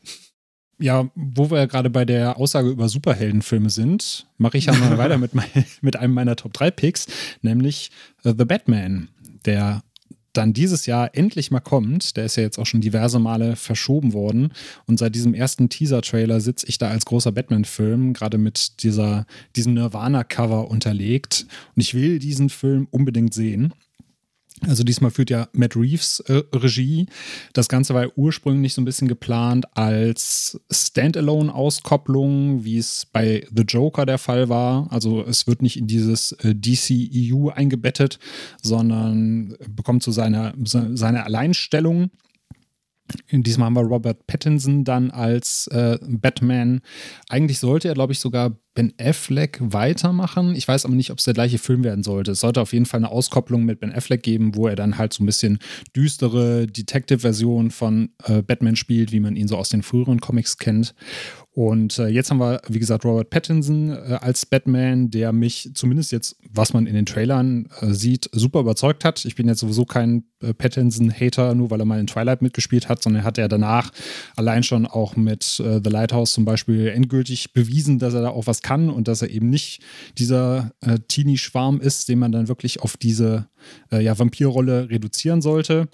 Ja, 0.79 1.09
wo 1.13 1.51
wir 1.51 1.59
ja 1.59 1.65
gerade 1.67 1.91
bei 1.91 2.05
der 2.05 2.37
Aussage 2.37 2.69
über 2.69 2.89
Superheldenfilme 2.89 3.69
sind, 3.69 4.25
mache 4.37 4.57
ich 4.57 4.65
ja 4.65 4.73
mal 4.73 4.97
weiter 4.97 5.19
mit, 5.19 5.35
mein, 5.35 5.45
mit 5.81 5.95
einem 5.95 6.13
meiner 6.13 6.35
Top 6.35 6.53
3 6.53 6.71
Picks, 6.71 7.07
nämlich 7.41 7.91
uh, 8.25 8.33
The 8.35 8.45
Batman, 8.45 9.09
der 9.45 9.83
dann 10.33 10.53
dieses 10.53 10.85
Jahr 10.85 11.15
endlich 11.15 11.51
mal 11.51 11.59
kommt. 11.59 12.17
Der 12.17 12.25
ist 12.25 12.35
ja 12.35 12.43
jetzt 12.43 12.57
auch 12.57 12.65
schon 12.65 12.81
diverse 12.81 13.19
Male 13.19 13.55
verschoben 13.55 14.13
worden. 14.13 14.53
Und 14.85 14.99
seit 14.99 15.15
diesem 15.15 15.33
ersten 15.33 15.69
Teaser-Trailer 15.69 16.41
sitze 16.41 16.67
ich 16.67 16.77
da 16.77 16.89
als 16.89 17.05
großer 17.05 17.31
Batman-Film, 17.31 18.13
gerade 18.13 18.37
mit 18.37 18.83
dieser, 18.83 19.25
diesem 19.55 19.73
Nirvana-Cover 19.73 20.69
unterlegt. 20.69 21.45
Und 21.75 21.81
ich 21.81 21.93
will 21.93 22.19
diesen 22.19 22.49
Film 22.49 22.87
unbedingt 22.91 23.33
sehen. 23.33 23.73
Also 24.67 24.83
diesmal 24.83 25.09
führt 25.09 25.31
ja 25.31 25.47
Matt 25.53 25.75
Reeves 25.75 26.19
äh, 26.21 26.43
Regie. 26.53 27.07
Das 27.53 27.67
Ganze 27.67 27.95
war 27.95 28.07
ursprünglich 28.15 28.73
so 28.75 28.81
ein 28.81 28.85
bisschen 28.85 29.07
geplant 29.07 29.65
als 29.75 30.59
Standalone-Auskopplung, 30.71 32.63
wie 32.63 32.77
es 32.77 33.07
bei 33.11 33.47
The 33.55 33.63
Joker 33.63 34.05
der 34.05 34.19
Fall 34.19 34.49
war. 34.49 34.87
Also 34.91 35.25
es 35.25 35.47
wird 35.47 35.63
nicht 35.63 35.77
in 35.77 35.87
dieses 35.87 36.33
äh, 36.33 36.53
DCEU 36.53 37.49
eingebettet, 37.49 38.19
sondern 38.61 39.55
bekommt 39.69 40.03
so 40.03 40.11
seine, 40.11 40.53
seine 40.63 41.25
Alleinstellung. 41.25 42.11
Diesmal 43.31 43.65
haben 43.65 43.73
wir 43.75 43.81
Robert 43.81 44.27
Pattinson 44.27 44.83
dann 44.83 45.11
als 45.11 45.67
äh, 45.67 45.97
Batman. 46.01 46.81
Eigentlich 47.29 47.59
sollte 47.59 47.87
er, 47.87 47.93
glaube 47.93 48.13
ich, 48.13 48.19
sogar 48.19 48.57
Ben 48.73 48.93
Affleck 48.97 49.57
weitermachen. 49.61 50.55
Ich 50.55 50.67
weiß 50.67 50.85
aber 50.85 50.95
nicht, 50.95 51.11
ob 51.11 51.17
es 51.17 51.25
der 51.25 51.33
gleiche 51.33 51.57
Film 51.57 51.83
werden 51.83 52.03
sollte. 52.03 52.31
Es 52.31 52.39
sollte 52.39 52.61
auf 52.61 52.71
jeden 52.71 52.85
Fall 52.85 52.99
eine 52.99 53.11
Auskopplung 53.11 53.65
mit 53.65 53.79
Ben 53.79 53.91
Affleck 53.91 54.23
geben, 54.23 54.55
wo 54.55 54.67
er 54.67 54.75
dann 54.75 54.97
halt 54.97 55.11
so 55.13 55.23
ein 55.23 55.25
bisschen 55.25 55.59
düstere 55.95 56.67
Detective-Version 56.67 57.71
von 57.71 58.11
äh, 58.25 58.41
Batman 58.41 58.75
spielt, 58.75 59.11
wie 59.11 59.19
man 59.19 59.35
ihn 59.35 59.47
so 59.47 59.57
aus 59.57 59.69
den 59.69 59.83
früheren 59.83 60.21
Comics 60.21 60.57
kennt. 60.57 60.95
Und 61.53 61.99
äh, 61.99 62.07
jetzt 62.07 62.31
haben 62.31 62.37
wir, 62.37 62.61
wie 62.69 62.79
gesagt, 62.79 63.03
Robert 63.03 63.29
Pattinson 63.29 63.89
äh, 63.89 64.17
als 64.21 64.45
Batman, 64.45 65.09
der 65.09 65.33
mich 65.33 65.69
zumindest 65.73 66.13
jetzt, 66.13 66.37
was 66.49 66.71
man 66.71 66.87
in 66.87 66.95
den 66.95 67.05
Trailern 67.05 67.67
äh, 67.81 67.87
sieht, 67.87 68.29
super 68.31 68.61
überzeugt 68.61 69.03
hat. 69.03 69.25
Ich 69.25 69.35
bin 69.35 69.49
jetzt 69.49 69.59
sowieso 69.59 69.83
kein 69.83 70.23
äh, 70.41 70.53
Pattinson-Hater, 70.53 71.53
nur 71.53 71.69
weil 71.69 71.81
er 71.81 71.85
mal 71.85 71.99
in 71.99 72.07
Twilight 72.07 72.41
mitgespielt 72.41 72.87
hat, 72.87 73.03
sondern 73.03 73.23
er 73.23 73.25
hat 73.25 73.37
ja 73.37 73.49
danach 73.49 73.91
allein 74.37 74.63
schon 74.63 74.85
auch 74.85 75.17
mit 75.17 75.59
äh, 75.59 75.81
The 75.83 75.89
Lighthouse 75.89 76.31
zum 76.31 76.45
Beispiel 76.45 76.87
endgültig 76.87 77.51
bewiesen, 77.51 77.99
dass 77.99 78.13
er 78.13 78.21
da 78.21 78.29
auch 78.29 78.47
was 78.47 78.60
kann 78.61 78.89
und 78.89 79.07
dass 79.07 79.21
er 79.21 79.29
eben 79.29 79.49
nicht 79.49 79.81
dieser 80.17 80.71
äh, 80.81 80.99
Teenie-Schwarm 81.07 81.81
ist, 81.81 82.09
den 82.09 82.19
man 82.19 82.31
dann 82.31 82.47
wirklich 82.47 82.81
auf 82.81 82.97
diese 82.97 83.47
ja, 83.91 84.17
Vampirrolle 84.17 84.89
reduzieren 84.89 85.41
sollte. 85.41 85.87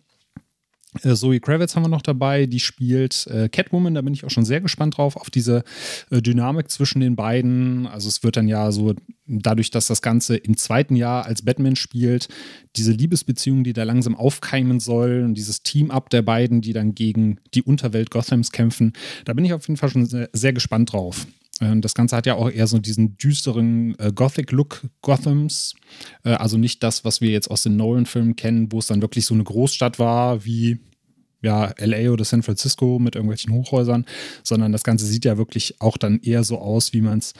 Äh, 1.03 1.15
Zoe 1.15 1.39
Kravitz 1.39 1.75
haben 1.75 1.83
wir 1.83 1.89
noch 1.89 2.01
dabei, 2.01 2.45
die 2.45 2.59
spielt 2.59 3.27
äh, 3.27 3.49
Catwoman, 3.49 3.93
da 3.93 4.01
bin 4.01 4.13
ich 4.13 4.23
auch 4.23 4.29
schon 4.29 4.45
sehr 4.45 4.61
gespannt 4.61 4.97
drauf, 4.97 5.15
auf 5.15 5.29
diese 5.29 5.63
äh, 6.09 6.21
Dynamik 6.21 6.71
zwischen 6.71 6.99
den 6.99 7.15
beiden. 7.15 7.87
Also 7.87 8.07
es 8.07 8.23
wird 8.23 8.37
dann 8.37 8.47
ja 8.47 8.71
so, 8.71 8.93
dadurch, 9.25 9.71
dass 9.71 9.87
das 9.87 10.01
Ganze 10.01 10.37
im 10.37 10.57
zweiten 10.57 10.95
Jahr 10.95 11.25
als 11.25 11.43
Batman 11.43 11.75
spielt, 11.75 12.27
diese 12.75 12.91
Liebesbeziehung, 12.91 13.63
die 13.63 13.73
da 13.73 13.83
langsam 13.83 14.15
aufkeimen 14.15 14.79
soll 14.79 15.23
und 15.25 15.35
dieses 15.35 15.63
Team-Up 15.63 16.09
der 16.09 16.21
beiden, 16.21 16.61
die 16.61 16.73
dann 16.73 16.95
gegen 16.95 17.39
die 17.53 17.63
Unterwelt 17.63 18.11
Gothams 18.11 18.51
kämpfen, 18.51 18.93
da 19.25 19.33
bin 19.33 19.45
ich 19.45 19.53
auf 19.53 19.67
jeden 19.67 19.77
Fall 19.77 19.89
schon 19.89 20.05
sehr, 20.05 20.29
sehr 20.33 20.53
gespannt 20.53 20.93
drauf. 20.93 21.27
Ähm, 21.61 21.81
das 21.81 21.93
Ganze 21.93 22.15
hat 22.15 22.25
ja 22.25 22.35
auch 22.35 22.49
eher 22.49 22.67
so 22.67 22.79
diesen 22.79 23.17
düsteren 23.17 23.97
äh, 23.99 24.11
Gothic-Look 24.13 24.87
Gothams. 25.01 25.75
Äh, 26.23 26.31
also 26.31 26.57
nicht 26.57 26.83
das, 26.83 27.05
was 27.05 27.21
wir 27.21 27.29
jetzt 27.29 27.49
aus 27.49 27.63
den 27.63 27.75
Nolan-Filmen 27.77 28.35
kennen, 28.35 28.71
wo 28.71 28.79
es 28.79 28.87
dann 28.87 29.01
wirklich 29.01 29.25
so 29.25 29.33
eine 29.33 29.43
Großstadt 29.43 29.99
war 29.99 30.45
wie 30.45 30.79
ja, 31.41 31.73
LA 31.77 32.11
oder 32.11 32.25
San 32.25 32.43
Francisco 32.43 32.99
mit 32.99 33.15
irgendwelchen 33.15 33.53
Hochhäusern, 33.53 34.05
sondern 34.43 34.71
das 34.71 34.83
Ganze 34.83 35.05
sieht 35.05 35.25
ja 35.25 35.37
wirklich 35.37 35.79
auch 35.79 35.97
dann 35.97 36.19
eher 36.19 36.43
so 36.43 36.57
aus, 36.57 36.93
wie 36.93 37.01
man 37.01 37.19
es 37.19 37.33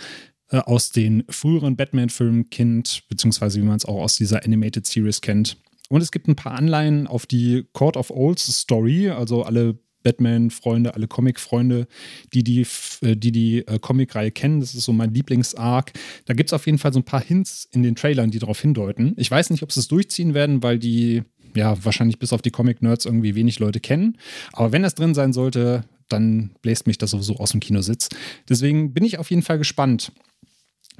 äh, 0.50 0.58
aus 0.58 0.92
den 0.92 1.24
früheren 1.30 1.76
Batman-Filmen 1.76 2.50
kennt, 2.50 3.04
beziehungsweise 3.10 3.60
wie 3.60 3.66
man 3.66 3.78
es 3.78 3.86
auch 3.86 4.02
aus 4.02 4.16
dieser 4.16 4.46
Animated 4.46 4.86
Series 4.86 5.22
kennt. 5.22 5.58
Und 5.90 6.02
es 6.02 6.12
gibt 6.12 6.28
ein 6.28 6.36
paar 6.36 6.54
Anleihen 6.54 7.08
auf 7.08 7.26
die 7.26 7.66
Court 7.74 7.98
of 7.98 8.12
Owls 8.12 8.46
Story, 8.46 9.10
also 9.10 9.44
alle 9.44 9.80
Batman-Freunde, 10.08 10.96
alle 10.96 11.08
Comic-Freunde, 11.10 11.88
die 12.34 12.44
die, 12.44 12.66
äh, 13.02 13.18
die, 13.18 13.34
die 13.34 13.68
äh, 13.68 13.78
Comic-Reihe 13.80 14.32
kennen. 14.32 14.62
Das 14.62 14.74
ist 14.74 14.86
so 14.86 14.94
mein 14.94 15.14
Lieblings-Arc. 15.14 15.92
Da 16.26 16.34
gibt 16.34 16.50
es 16.50 16.54
auf 16.54 16.66
jeden 16.66 16.78
Fall 16.78 16.94
so 16.94 17.00
ein 17.00 17.04
paar 17.04 17.22
Hints 17.22 17.68
in 17.72 17.84
den 17.84 17.96
Trailern, 17.96 18.32
die 18.32 18.40
darauf 18.40 18.62
hindeuten. 18.62 19.14
Ich 19.18 19.30
weiß 19.30 19.50
nicht, 19.50 19.64
ob 19.64 19.74
sie 19.74 19.82
es 19.82 19.90
durchziehen 19.90 20.34
werden, 20.34 20.64
weil 20.64 20.80
die 20.80 21.24
ja 21.56 21.76
wahrscheinlich 21.84 22.20
bis 22.20 22.32
auf 22.32 22.42
die 22.42 22.52
Comic-Nerds 22.52 23.06
irgendwie 23.06 23.36
wenig 23.36 23.60
Leute 23.60 23.82
kennen. 23.82 24.18
Aber 24.54 24.72
wenn 24.72 24.84
das 24.84 24.96
drin 24.96 25.14
sein 25.14 25.34
sollte, 25.34 25.84
dann 26.08 26.52
bläst 26.62 26.88
mich 26.88 26.98
das 26.98 27.12
sowieso 27.12 27.36
aus 27.36 27.52
dem 27.52 27.60
Kinositz. 27.60 28.08
Deswegen 28.48 28.94
bin 28.94 29.04
ich 29.04 29.20
auf 29.20 29.30
jeden 29.30 29.42
Fall 29.42 29.58
gespannt. 29.58 30.14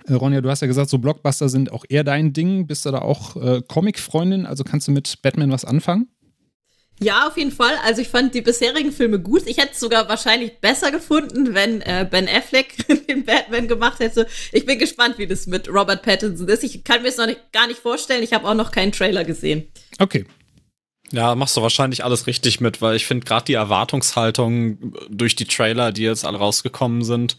Äh, 0.06 0.14
Ronja, 0.14 0.42
du 0.42 0.50
hast 0.50 0.62
ja 0.62 0.68
gesagt, 0.68 0.90
so 0.90 0.98
Blockbuster 0.98 1.48
sind 1.48 1.72
auch 1.72 1.86
eher 1.88 2.04
dein 2.04 2.34
Ding. 2.34 2.68
Bist 2.68 2.86
du 2.86 2.92
da 2.92 3.00
auch 3.00 3.38
äh, 3.38 3.62
Comic-Freundin? 3.66 4.46
Also 4.46 4.66
kannst 4.66 4.90
du 4.90 4.92
mit 4.92 5.22
Batman 5.22 5.52
was 5.52 5.64
anfangen? 5.64 6.10
Ja, 7.00 7.28
auf 7.28 7.38
jeden 7.38 7.52
Fall. 7.52 7.74
Also 7.84 8.02
ich 8.02 8.08
fand 8.08 8.34
die 8.34 8.42
bisherigen 8.42 8.92
Filme 8.92 9.20
gut. 9.20 9.44
Ich 9.46 9.58
hätte 9.58 9.74
es 9.74 9.80
sogar 9.80 10.10
wahrscheinlich 10.10 10.60
besser 10.60 10.92
gefunden, 10.92 11.54
wenn 11.54 11.82
äh, 11.82 12.08
Ben 12.10 12.28
Affleck 12.28 12.76
den 13.08 13.24
Batman 13.24 13.68
gemacht 13.68 14.00
hätte. 14.00 14.28
Ich 14.52 14.66
bin 14.66 14.80
gespannt, 14.80 15.18
wie 15.18 15.28
das 15.28 15.46
mit 15.46 15.70
Robert 15.70 16.02
Pattinson 16.02 16.48
ist. 16.48 16.64
Ich 16.64 16.84
kann 16.84 17.04
mir 17.04 17.10
es 17.10 17.18
noch 17.18 17.28
nicht, 17.28 17.52
gar 17.52 17.68
nicht 17.68 17.80
vorstellen. 17.80 18.24
Ich 18.24 18.34
habe 18.34 18.48
auch 18.48 18.56
noch 18.56 18.72
keinen 18.72 18.92
Trailer 18.92 19.24
gesehen. 19.24 19.72
Okay. 20.00 20.26
Ja, 21.12 21.36
machst 21.36 21.56
du 21.56 21.62
wahrscheinlich 21.62 22.04
alles 22.04 22.28
richtig 22.28 22.60
mit, 22.60 22.82
weil 22.82 22.96
ich 22.96 23.06
finde 23.06 23.26
gerade 23.26 23.46
die 23.46 23.54
Erwartungshaltung 23.54 24.94
durch 25.10 25.36
die 25.36 25.46
Trailer, 25.46 25.92
die 25.92 26.04
jetzt 26.04 26.26
alle 26.26 26.38
rausgekommen 26.38 27.04
sind, 27.04 27.38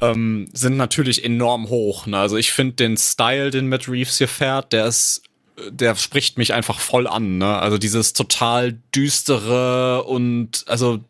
ähm, 0.00 0.48
sind 0.52 0.76
natürlich 0.76 1.24
enorm 1.24 1.68
hoch. 1.68 2.06
Ne? 2.06 2.18
Also 2.18 2.36
ich 2.36 2.52
finde 2.52 2.74
den 2.74 2.96
Style, 2.96 3.50
den 3.50 3.68
Matt 3.68 3.88
Reeves 3.88 4.18
hier 4.18 4.26
fährt, 4.26 4.72
der 4.72 4.86
ist 4.86 5.22
der 5.70 5.94
spricht 5.96 6.38
mich 6.38 6.52
einfach 6.52 6.80
voll 6.80 7.06
an, 7.06 7.38
ne? 7.38 7.58
Also 7.58 7.78
dieses 7.78 8.12
total 8.12 8.78
düstere 8.94 10.04
und 10.04 10.64
also 10.66 11.00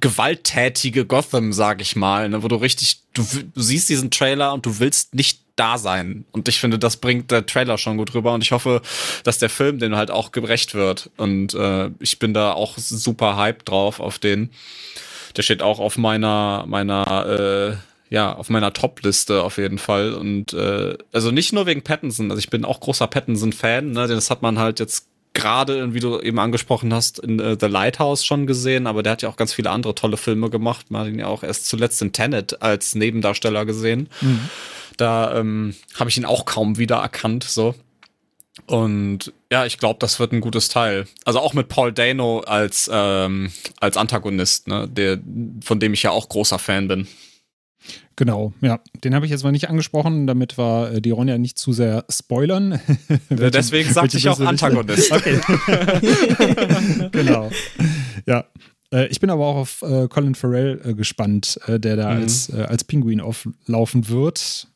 gewalttätige 0.00 1.06
Gotham, 1.06 1.54
sag 1.54 1.80
ich 1.80 1.96
mal, 1.96 2.28
ne? 2.28 2.42
wo 2.42 2.48
du 2.48 2.56
richtig, 2.56 3.00
du, 3.14 3.22
du 3.22 3.62
siehst 3.62 3.88
diesen 3.88 4.10
Trailer 4.10 4.52
und 4.52 4.66
du 4.66 4.78
willst 4.78 5.14
nicht 5.14 5.40
da 5.56 5.78
sein. 5.78 6.26
Und 6.32 6.46
ich 6.46 6.58
finde, 6.58 6.78
das 6.78 6.98
bringt 6.98 7.30
der 7.30 7.46
Trailer 7.46 7.78
schon 7.78 7.96
gut 7.96 8.12
rüber. 8.12 8.34
Und 8.34 8.42
ich 8.42 8.52
hoffe, 8.52 8.82
dass 9.22 9.38
der 9.38 9.48
Film 9.48 9.78
dem 9.78 9.96
halt 9.96 10.10
auch 10.10 10.30
gerecht 10.30 10.74
wird. 10.74 11.10
Und 11.16 11.54
äh, 11.54 11.90
ich 12.00 12.18
bin 12.18 12.34
da 12.34 12.52
auch 12.52 12.76
super 12.76 13.38
hyped 13.38 13.66
drauf 13.66 13.98
auf 14.00 14.18
den. 14.18 14.50
Der 15.36 15.42
steht 15.42 15.62
auch 15.62 15.78
auf 15.78 15.96
meiner, 15.96 16.64
meiner, 16.66 17.26
äh, 17.26 17.93
ja, 18.14 18.32
auf 18.32 18.48
meiner 18.48 18.72
Top-Liste 18.72 19.42
auf 19.42 19.58
jeden 19.58 19.78
Fall. 19.78 20.14
Und 20.14 20.52
äh, 20.52 20.96
also 21.12 21.32
nicht 21.32 21.52
nur 21.52 21.66
wegen 21.66 21.82
Pattinson, 21.82 22.30
also 22.30 22.38
ich 22.38 22.48
bin 22.48 22.64
auch 22.64 22.78
großer 22.78 23.08
Pattinson-Fan, 23.08 23.90
ne? 23.90 24.06
Das 24.06 24.30
hat 24.30 24.40
man 24.40 24.60
halt 24.60 24.78
jetzt 24.78 25.08
gerade, 25.32 25.94
wie 25.94 25.98
du 25.98 26.20
eben 26.20 26.38
angesprochen 26.38 26.94
hast, 26.94 27.18
in 27.18 27.40
uh, 27.40 27.56
The 27.58 27.66
Lighthouse 27.66 28.24
schon 28.24 28.46
gesehen, 28.46 28.86
aber 28.86 29.02
der 29.02 29.10
hat 29.12 29.22
ja 29.22 29.28
auch 29.28 29.34
ganz 29.34 29.52
viele 29.52 29.70
andere 29.70 29.96
tolle 29.96 30.16
Filme 30.16 30.48
gemacht. 30.48 30.92
Man 30.92 31.00
hat 31.00 31.08
ihn 31.08 31.18
ja 31.18 31.26
auch 31.26 31.42
erst 31.42 31.66
zuletzt 31.66 32.00
in 32.02 32.12
Tenet 32.12 32.62
als 32.62 32.94
Nebendarsteller 32.94 33.66
gesehen. 33.66 34.08
Mhm. 34.20 34.48
Da 34.96 35.36
ähm, 35.36 35.74
habe 35.98 36.08
ich 36.08 36.16
ihn 36.16 36.24
auch 36.24 36.44
kaum 36.44 36.78
wieder 36.78 36.98
erkannt, 36.98 37.42
so. 37.42 37.74
Und 38.66 39.32
ja, 39.50 39.66
ich 39.66 39.78
glaube, 39.78 39.98
das 39.98 40.20
wird 40.20 40.30
ein 40.30 40.40
gutes 40.40 40.68
Teil. 40.68 41.08
Also 41.24 41.40
auch 41.40 41.52
mit 41.52 41.66
Paul 41.66 41.92
Dano 41.92 42.44
als, 42.46 42.88
ähm, 42.92 43.50
als 43.80 43.96
Antagonist, 43.96 44.68
ne, 44.68 44.86
der, 44.88 45.18
von 45.64 45.80
dem 45.80 45.94
ich 45.94 46.04
ja 46.04 46.12
auch 46.12 46.28
großer 46.28 46.60
Fan 46.60 46.86
bin. 46.86 47.08
Genau, 48.16 48.52
ja. 48.60 48.80
Den 49.02 49.14
habe 49.14 49.26
ich 49.26 49.32
jetzt 49.32 49.42
mal 49.42 49.50
nicht 49.50 49.68
angesprochen, 49.68 50.26
damit 50.26 50.56
wir 50.56 50.92
äh, 50.92 51.00
die 51.00 51.10
Ronja 51.10 51.36
nicht 51.38 51.58
zu 51.58 51.72
sehr 51.72 52.04
spoilern. 52.08 52.80
welche, 53.28 53.50
Deswegen 53.50 53.92
sagte 53.92 54.16
ich 54.16 54.28
auch 54.28 54.38
Antagonist. 54.40 55.10
Okay. 55.10 55.40
genau. 57.12 57.50
Ja. 58.26 58.44
Äh, 58.92 59.06
ich 59.08 59.20
bin 59.20 59.30
aber 59.30 59.46
auch 59.46 59.56
auf 59.56 59.82
äh, 59.82 60.06
Colin 60.08 60.34
Farrell 60.34 60.80
äh, 60.84 60.94
gespannt, 60.94 61.58
äh, 61.66 61.80
der 61.80 61.96
da 61.96 62.14
mhm. 62.14 62.22
als, 62.22 62.48
äh, 62.50 62.62
als 62.62 62.84
Pinguin 62.84 63.20
auflaufen 63.20 64.08
wird. 64.08 64.68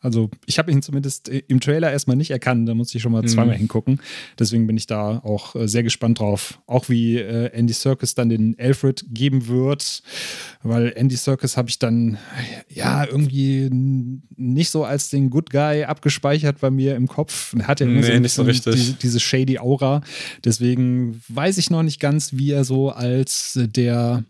Also 0.00 0.30
ich 0.46 0.58
habe 0.58 0.70
ihn 0.70 0.80
zumindest 0.80 1.28
im 1.28 1.58
Trailer 1.60 1.90
erstmal 1.90 2.16
nicht 2.16 2.30
erkannt, 2.30 2.68
da 2.68 2.74
muss 2.74 2.94
ich 2.94 3.02
schon 3.02 3.10
mal 3.10 3.22
mhm. 3.22 3.28
zweimal 3.28 3.56
hingucken. 3.56 4.00
Deswegen 4.38 4.66
bin 4.66 4.76
ich 4.76 4.86
da 4.86 5.18
auch 5.18 5.56
äh, 5.56 5.66
sehr 5.66 5.82
gespannt 5.82 6.20
drauf. 6.20 6.60
Auch 6.66 6.88
wie 6.88 7.18
äh, 7.18 7.50
Andy 7.52 7.72
Serkis 7.72 8.14
dann 8.14 8.28
den 8.28 8.54
Alfred 8.58 9.04
geben 9.10 9.48
wird, 9.48 10.02
weil 10.62 10.92
Andy 10.94 11.16
Serkis 11.16 11.56
habe 11.56 11.68
ich 11.68 11.80
dann 11.80 12.16
ja 12.68 13.04
irgendwie 13.04 13.68
nicht 13.70 14.70
so 14.70 14.84
als 14.84 15.10
den 15.10 15.30
Good 15.30 15.50
Guy 15.50 15.84
abgespeichert 15.84 16.60
bei 16.60 16.70
mir 16.70 16.94
im 16.94 17.08
Kopf. 17.08 17.54
Er 17.58 17.66
hat 17.66 17.80
ja 17.80 17.86
nee, 17.86 18.02
so, 18.02 18.18
nicht 18.18 18.32
so 18.32 18.42
richtig. 18.42 18.74
Diese, 18.74 18.92
diese 18.94 19.20
shady 19.20 19.58
Aura. 19.58 20.02
Deswegen 20.44 21.20
weiß 21.28 21.58
ich 21.58 21.70
noch 21.70 21.82
nicht 21.82 21.98
ganz, 21.98 22.34
wie 22.34 22.52
er 22.52 22.64
so 22.64 22.90
als 22.90 23.58
der 23.60 24.24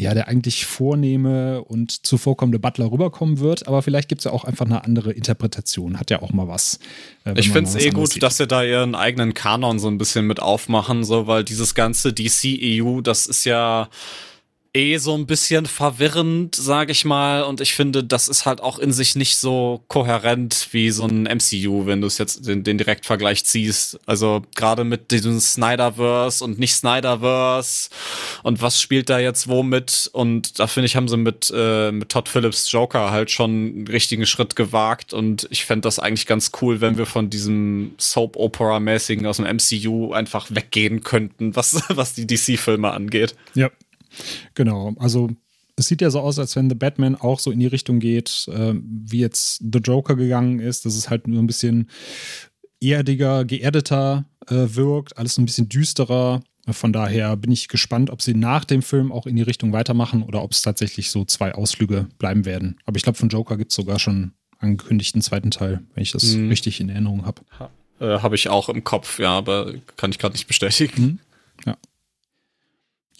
ja, 0.00 0.14
der 0.14 0.28
eigentlich 0.28 0.66
vornehme 0.66 1.62
und 1.62 2.06
zuvorkommende 2.06 2.58
Butler 2.58 2.90
rüberkommen 2.90 3.38
wird, 3.38 3.68
aber 3.68 3.82
vielleicht 3.82 4.08
gibt 4.08 4.20
es 4.20 4.24
ja 4.24 4.32
auch 4.32 4.44
einfach 4.44 4.66
eine 4.66 4.84
andere 4.84 5.12
Interpretation. 5.12 5.98
Hat 5.98 6.10
ja 6.10 6.22
auch 6.22 6.32
mal 6.32 6.48
was. 6.48 6.78
Äh, 7.24 7.38
ich 7.38 7.50
finde 7.50 7.70
es 7.70 7.76
eh 7.76 7.90
gut, 7.90 8.12
sieht. 8.12 8.22
dass 8.22 8.38
sie 8.38 8.46
da 8.46 8.62
ihren 8.62 8.94
eigenen 8.94 9.34
Kanon 9.34 9.78
so 9.78 9.88
ein 9.88 9.98
bisschen 9.98 10.26
mit 10.26 10.40
aufmachen, 10.40 11.04
so, 11.04 11.26
weil 11.26 11.44
dieses 11.44 11.74
ganze 11.74 12.12
DC-EU, 12.12 13.00
das 13.00 13.26
ist 13.26 13.44
ja 13.44 13.88
eh 14.72 14.98
so 14.98 15.16
ein 15.16 15.26
bisschen 15.26 15.66
verwirrend, 15.66 16.54
sage 16.54 16.92
ich 16.92 17.04
mal. 17.04 17.42
Und 17.42 17.60
ich 17.60 17.74
finde, 17.74 18.04
das 18.04 18.28
ist 18.28 18.46
halt 18.46 18.60
auch 18.60 18.78
in 18.78 18.92
sich 18.92 19.16
nicht 19.16 19.36
so 19.36 19.82
kohärent 19.88 20.68
wie 20.70 20.90
so 20.90 21.04
ein 21.04 21.24
MCU, 21.24 21.86
wenn 21.86 22.00
du 22.00 22.06
es 22.06 22.18
jetzt 22.18 22.46
den, 22.46 22.62
den 22.62 22.78
Direktvergleich 22.78 23.44
ziehst. 23.44 23.98
Also 24.06 24.42
gerade 24.54 24.84
mit 24.84 25.10
diesem 25.10 25.40
Snyderverse 25.40 26.44
und 26.44 26.58
nicht 26.58 26.74
Snyderverse 26.74 27.90
und 28.44 28.62
was 28.62 28.80
spielt 28.80 29.10
da 29.10 29.18
jetzt 29.18 29.48
womit. 29.48 30.08
Und 30.12 30.60
da 30.60 30.68
finde 30.68 30.86
ich, 30.86 30.94
haben 30.94 31.08
sie 31.08 31.16
mit, 31.16 31.52
äh, 31.54 31.90
mit 31.90 32.08
Todd 32.10 32.28
Phillips 32.28 32.70
Joker 32.70 33.10
halt 33.10 33.30
schon 33.30 33.50
einen 33.50 33.86
richtigen 33.88 34.26
Schritt 34.26 34.54
gewagt. 34.54 35.12
Und 35.12 35.48
ich 35.50 35.64
fände 35.64 35.82
das 35.82 35.98
eigentlich 35.98 36.26
ganz 36.26 36.52
cool, 36.60 36.80
wenn 36.80 36.96
wir 36.96 37.06
von 37.06 37.28
diesem 37.28 37.94
Soap-Opera-mäßigen 37.98 39.26
aus 39.26 39.38
dem 39.38 39.46
MCU 39.46 40.12
einfach 40.12 40.46
weggehen 40.50 41.02
könnten, 41.02 41.56
was, 41.56 41.82
was 41.88 42.14
die 42.14 42.26
DC-Filme 42.26 42.92
angeht. 42.92 43.34
Ja, 43.54 43.70
Genau, 44.54 44.94
also 44.98 45.30
es 45.76 45.86
sieht 45.86 46.02
ja 46.02 46.10
so 46.10 46.20
aus, 46.20 46.38
als 46.38 46.56
wenn 46.56 46.68
The 46.68 46.74
Batman 46.74 47.16
auch 47.16 47.40
so 47.40 47.50
in 47.50 47.58
die 47.58 47.66
Richtung 47.66 48.00
geht, 48.00 48.46
äh, 48.52 48.74
wie 48.74 49.20
jetzt 49.20 49.58
The 49.72 49.78
Joker 49.78 50.14
gegangen 50.14 50.60
ist, 50.60 50.84
dass 50.84 50.94
es 50.94 51.10
halt 51.10 51.26
nur 51.26 51.42
ein 51.42 51.46
bisschen 51.46 51.88
erdiger, 52.80 53.44
geerdeter 53.44 54.26
äh, 54.46 54.66
wirkt, 54.74 55.16
alles 55.18 55.38
ein 55.38 55.46
bisschen 55.46 55.68
düsterer. 55.68 56.42
Von 56.68 56.92
daher 56.92 57.36
bin 57.36 57.50
ich 57.50 57.68
gespannt, 57.68 58.10
ob 58.10 58.22
sie 58.22 58.34
nach 58.34 58.64
dem 58.64 58.82
Film 58.82 59.10
auch 59.10 59.26
in 59.26 59.36
die 59.36 59.42
Richtung 59.42 59.72
weitermachen 59.72 60.22
oder 60.22 60.42
ob 60.42 60.52
es 60.52 60.62
tatsächlich 60.62 61.10
so 61.10 61.24
zwei 61.24 61.54
Ausflüge 61.54 62.08
bleiben 62.18 62.44
werden. 62.44 62.78
Aber 62.84 62.96
ich 62.96 63.02
glaube, 63.02 63.18
von 63.18 63.28
Joker 63.28 63.56
gibt 63.56 63.72
es 63.72 63.76
sogar 63.76 63.98
schon 63.98 64.32
angekündigten 64.58 65.22
zweiten 65.22 65.50
Teil, 65.50 65.82
wenn 65.94 66.02
ich 66.02 66.12
das 66.12 66.34
mhm. 66.34 66.48
richtig 66.48 66.80
in 66.80 66.90
Erinnerung 66.90 67.24
habe. 67.24 67.42
Ha, 67.58 67.70
äh, 68.00 68.18
habe 68.20 68.34
ich 68.34 68.48
auch 68.48 68.68
im 68.68 68.84
Kopf, 68.84 69.18
ja, 69.18 69.30
aber 69.30 69.72
kann 69.96 70.10
ich 70.10 70.18
gerade 70.18 70.34
nicht 70.34 70.46
bestätigen. 70.46 71.02
Mhm. 71.02 71.18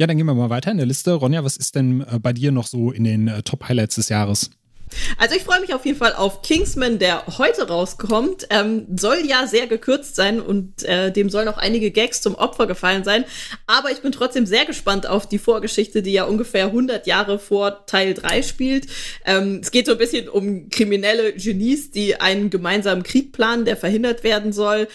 Ja. 0.01 0.07
Dann 0.07 0.17
gehen 0.17 0.25
wir 0.25 0.33
mal 0.33 0.49
weiter 0.49 0.71
in 0.71 0.79
der 0.79 0.87
Liste. 0.87 1.13
Ronja, 1.13 1.45
was 1.45 1.59
ist 1.59 1.75
denn 1.75 2.01
äh, 2.01 2.19
bei 2.19 2.33
dir 2.33 2.53
noch 2.53 2.67
so 2.67 2.91
in 2.91 3.05
den 3.05 3.29
äh, 3.29 3.43
Top-Highlights 3.43 3.97
des 3.97 4.09
Jahres? 4.09 4.51
Also 5.19 5.37
ich 5.37 5.45
freue 5.45 5.61
mich 5.61 5.75
auf 5.75 5.85
jeden 5.85 5.99
Fall 5.99 6.15
auf 6.15 6.41
Kingsman, 6.41 6.99
der 6.99 7.27
heute 7.39 7.69
rauskommt. 7.69 8.47
Ähm, 8.49 8.87
soll 8.97 9.19
ja 9.27 9.47
sehr 9.47 9.67
gekürzt 9.67 10.17
sein 10.17 10.41
und 10.41 10.85
äh, 10.85 11.13
dem 11.13 11.29
sollen 11.29 11.49
auch 11.49 11.59
einige 11.59 11.91
Gags 11.91 12.23
zum 12.23 12.35
Opfer 12.35 12.67
gefallen 12.67 13.05
sein. 13.05 13.27
Aber 13.67 13.93
ich 13.93 14.01
bin 14.01 14.11
trotzdem 14.11 14.47
sehr 14.47 14.65
gespannt 14.65 15.07
auf 15.07 15.29
die 15.29 15.39
Vorgeschichte, 15.39 16.03
die 16.03 16.13
ja 16.13 16.25
ungefähr 16.25 16.67
100 16.67 17.07
Jahre 17.07 17.39
vor 17.39 17.85
Teil 17.85 18.15
3 18.15 18.43
spielt. 18.43 18.87
Ähm, 19.27 19.61
es 19.63 19.71
geht 19.71 19.85
so 19.85 19.93
ein 19.93 19.99
bisschen 19.99 20.31
um 20.31 20.71
kriminelle 20.71 21.35
Genies, 21.35 21.91
die 21.91 22.19
einen 22.19 22.49
gemeinsamen 22.49 23.03
Krieg 23.03 23.33
planen, 23.33 23.67
der 23.67 23.77
verhindert 23.77 24.25
werden 24.25 24.55
soll. 24.55 24.89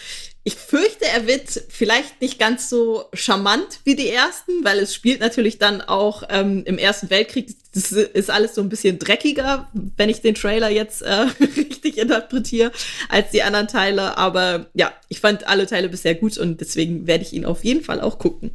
Ich 0.46 0.54
fürchte, 0.54 1.06
er 1.06 1.26
wird 1.26 1.64
vielleicht 1.70 2.20
nicht 2.20 2.38
ganz 2.38 2.70
so 2.70 3.06
charmant 3.12 3.80
wie 3.82 3.96
die 3.96 4.08
ersten, 4.08 4.52
weil 4.62 4.78
es 4.78 4.94
spielt 4.94 5.18
natürlich 5.18 5.58
dann 5.58 5.80
auch 5.80 6.22
ähm, 6.28 6.62
im 6.66 6.78
Ersten 6.78 7.10
Weltkrieg. 7.10 7.56
Das 7.74 7.90
ist 7.90 8.30
alles 8.30 8.54
so 8.54 8.60
ein 8.60 8.68
bisschen 8.68 9.00
dreckiger, 9.00 9.68
wenn 9.72 10.08
ich 10.08 10.20
den 10.20 10.36
Trailer 10.36 10.70
jetzt 10.70 11.02
äh, 11.02 11.26
richtig 11.40 11.98
interpretiere, 11.98 12.70
als 13.08 13.32
die 13.32 13.42
anderen 13.42 13.66
Teile. 13.66 14.16
Aber 14.18 14.66
ja, 14.72 14.92
ich 15.08 15.18
fand 15.18 15.48
alle 15.48 15.66
Teile 15.66 15.88
bisher 15.88 16.14
gut 16.14 16.38
und 16.38 16.60
deswegen 16.60 17.08
werde 17.08 17.24
ich 17.24 17.32
ihn 17.32 17.44
auf 17.44 17.64
jeden 17.64 17.82
Fall 17.82 18.00
auch 18.00 18.20
gucken. 18.20 18.52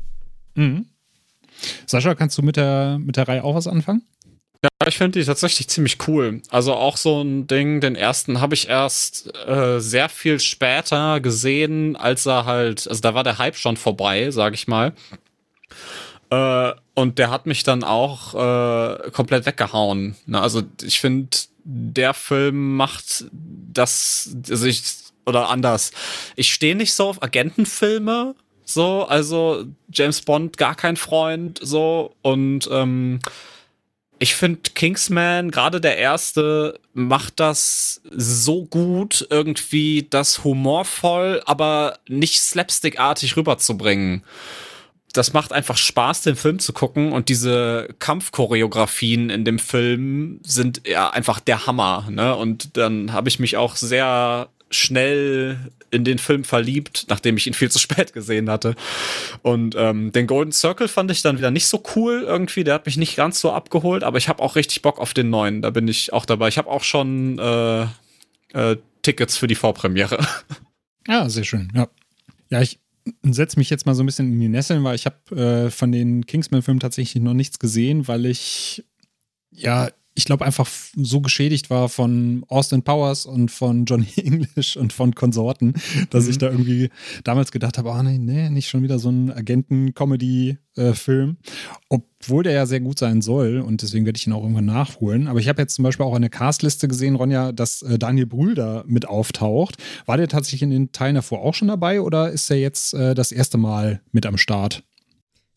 Mhm. 0.56 0.86
Sascha, 1.88 2.16
kannst 2.16 2.38
du 2.38 2.42
mit 2.42 2.56
der, 2.56 3.00
mit 3.00 3.18
der 3.18 3.28
Reihe 3.28 3.44
auch 3.44 3.56
was 3.56 3.68
anfangen? 3.68 4.04
Ja, 4.64 4.88
ich 4.88 4.98
finde 4.98 5.20
die 5.20 5.26
tatsächlich 5.26 5.68
ziemlich 5.70 6.08
cool. 6.08 6.42
Also 6.52 6.74
auch 6.76 6.96
so 6.96 7.22
ein 7.22 7.48
Ding, 7.48 7.82
den 7.82 7.96
ersten 7.96 8.42
habe 8.42 8.54
ich 8.54 8.70
erst 8.70 9.36
äh, 9.48 9.80
sehr 9.80 10.08
viel 10.08 10.40
später 10.40 11.20
gesehen, 11.20 11.96
als 11.96 12.28
er 12.28 12.46
halt, 12.46 12.88
also 12.88 13.02
da 13.02 13.16
war 13.16 13.24
der 13.24 13.40
Hype 13.40 13.56
schon 13.56 13.76
vorbei, 13.76 14.30
sag 14.30 14.54
ich 14.54 14.68
mal. 14.68 14.94
Äh, 16.30 16.74
und 16.94 17.18
der 17.18 17.32
hat 17.32 17.48
mich 17.48 17.64
dann 17.64 17.84
auch 17.84 18.36
äh, 18.36 19.10
komplett 19.12 19.48
weggehauen. 19.48 20.16
Na, 20.28 20.42
also 20.42 20.62
ich 20.84 21.00
finde, 21.00 21.30
der 21.64 22.14
Film 22.14 22.76
macht 22.76 23.26
das, 23.32 24.36
also 24.48 24.68
ich, 24.68 24.84
oder 25.26 25.50
anders. 25.50 25.92
Ich 26.36 26.54
stehe 26.54 26.76
nicht 26.76 26.94
so 26.94 27.08
auf 27.08 27.24
Agentenfilme, 27.24 28.36
so, 28.64 29.06
also 29.06 29.66
James 29.92 30.22
Bond 30.22 30.58
gar 30.58 30.76
kein 30.76 30.98
Freund, 30.98 31.60
so 31.62 32.14
und 32.22 32.70
ähm, 32.72 33.20
ich 34.22 34.36
finde 34.36 34.70
Kingsman, 34.76 35.50
gerade 35.50 35.82
der 35.82 35.98
erste, 35.98 36.80
macht 36.94 37.40
das 37.40 38.02
so 38.12 38.66
gut, 38.66 39.26
irgendwie 39.32 40.06
das 40.08 40.44
humorvoll, 40.44 41.42
aber 41.48 41.98
nicht 42.08 42.40
slapstickartig 42.40 43.36
rüberzubringen. 43.36 44.24
Das 45.14 45.34
macht 45.34 45.52
einfach 45.52 45.76
Spaß, 45.76 46.22
den 46.22 46.36
Film 46.36 46.60
zu 46.60 46.72
gucken 46.72 47.14
und 47.14 47.30
diese 47.30 47.90
Kampfchoreografien 47.98 49.32
in 49.32 49.44
dem 49.44 49.58
Film 49.58 50.40
sind 50.44 50.88
ja 50.88 51.10
einfach 51.10 51.40
der 51.40 51.66
Hammer. 51.66 52.08
Ne? 52.12 52.36
Und 52.36 52.78
dann 52.78 53.14
habe 53.14 53.28
ich 53.28 53.40
mich 53.40 53.58
auch 53.58 53.76
sehr 53.76 54.50
schnell 54.72 55.72
in 55.92 56.04
den 56.04 56.18
Film 56.18 56.44
verliebt, 56.44 57.06
nachdem 57.10 57.38
ich 57.38 57.48
ihn 57.48 57.54
viel 57.54 57.70
zu 57.70 57.80
spät 57.80 58.14
gesehen 58.14 58.50
hatte. 58.50 58.76
Und 59.42 59.76
ähm, 59.78 60.12
den 60.12 60.26
Golden 60.26 60.52
Circle 60.52 60.88
fand 60.88 61.12
ich 61.12 61.22
dann 61.22 61.38
wieder 61.38 61.52
nicht 61.52 61.68
so 61.68 61.84
cool 61.96 62.24
irgendwie. 62.26 62.64
Der 62.64 62.74
hat 62.74 62.86
mich 62.86 62.98
nicht 62.98 63.16
ganz 63.16 63.40
so 63.40 63.52
abgeholt, 63.52 64.04
aber 64.04 64.18
ich 64.18 64.30
habe 64.30 64.42
auch 64.42 64.56
richtig 64.56 64.82
Bock 64.82 65.00
auf 65.00 65.14
den 65.14 65.30
neuen. 65.30 65.62
Da 65.62 65.70
bin 65.70 65.88
ich 65.88 66.14
auch 66.14 66.26
dabei. 66.26 66.48
Ich 66.48 66.58
habe 66.58 66.70
auch 66.70 66.84
schon 66.84 67.38
äh, 67.38 67.84
äh, 68.54 68.78
Tickets 69.02 69.38
für 69.38 69.48
die 69.48 69.56
Vorpremiere. 69.56 70.26
Ja, 71.08 71.30
sehr 71.30 71.44
schön. 71.44 71.72
Ja, 71.76 71.88
ja 72.50 72.62
ich 72.62 72.80
setze 73.24 73.60
mich 73.60 73.70
jetzt 73.70 73.86
mal 73.86 73.96
so 73.96 74.04
ein 74.04 74.06
bisschen 74.06 74.32
in 74.32 74.40
die 74.40 74.48
Nesseln, 74.48 74.84
weil 74.84 74.96
ich 74.96 75.06
habe 75.06 75.36
äh, 75.36 75.70
von 75.70 75.92
den 75.92 76.26
Kingsman-Filmen 76.26 76.80
tatsächlich 76.80 77.22
noch 77.22 77.34
nichts 77.34 77.60
gesehen, 77.60 78.08
weil 78.08 78.26
ich 78.26 78.86
ja 79.52 79.90
ich 80.22 80.26
glaube, 80.26 80.46
einfach 80.46 80.70
so 80.96 81.20
geschädigt 81.20 81.72
war 81.72 81.90
von 81.90 82.46
Austin 82.48 82.84
Powers 82.84 83.26
und 83.26 83.50
von 83.50 83.86
Johnny 83.86 84.06
English 84.18 84.78
und 84.78 84.94
von 84.94 85.16
Konsorten, 85.16 85.74
dass 86.12 86.26
mhm. 86.26 86.30
ich 86.30 86.38
da 86.38 86.52
irgendwie 86.52 86.92
damals 87.24 87.52
gedacht 87.52 87.80
habe, 87.80 87.90
oh 87.90 88.04
nee, 88.04 88.20
nee, 88.20 88.52
nicht 88.52 88.70
schon 88.70 88.84
wieder 88.84 89.00
so 89.00 89.10
ein 89.10 89.32
Agenten-Comedy-Film. 89.32 91.38
Obwohl 91.90 92.44
der 92.44 92.54
ja 92.54 92.68
sehr 92.68 92.82
gut 92.82 93.00
sein 93.00 93.22
soll 93.22 93.62
und 93.62 93.82
deswegen 93.82 94.06
werde 94.06 94.18
ich 94.18 94.28
ihn 94.28 94.34
auch 94.34 94.44
irgendwann 94.44 94.66
nachholen. 94.66 95.28
Aber 95.28 95.40
ich 95.40 95.50
habe 95.50 95.60
jetzt 95.60 95.74
zum 95.74 95.82
Beispiel 95.82 96.06
auch 96.06 96.14
eine 96.14 96.30
Castliste 96.30 96.88
gesehen, 96.88 97.16
Ronja, 97.16 97.52
dass 97.52 97.82
äh, 97.82 97.98
Daniel 97.98 98.28
Brühl 98.28 98.54
da 98.54 98.84
mit 98.86 99.08
auftaucht. 99.08 99.78
War 100.06 100.18
der 100.18 100.28
tatsächlich 100.28 100.62
in 100.62 100.70
den 100.70 100.92
Teilen 100.92 101.16
davor 101.16 101.42
auch 101.42 101.56
schon 101.56 101.68
dabei 101.68 102.00
oder 102.00 102.30
ist 102.30 102.52
er 102.52 102.58
jetzt 102.58 102.94
äh, 102.94 103.16
das 103.16 103.32
erste 103.32 103.58
Mal 103.58 104.02
mit 104.12 104.28
am 104.28 104.38
Start? 104.38 104.84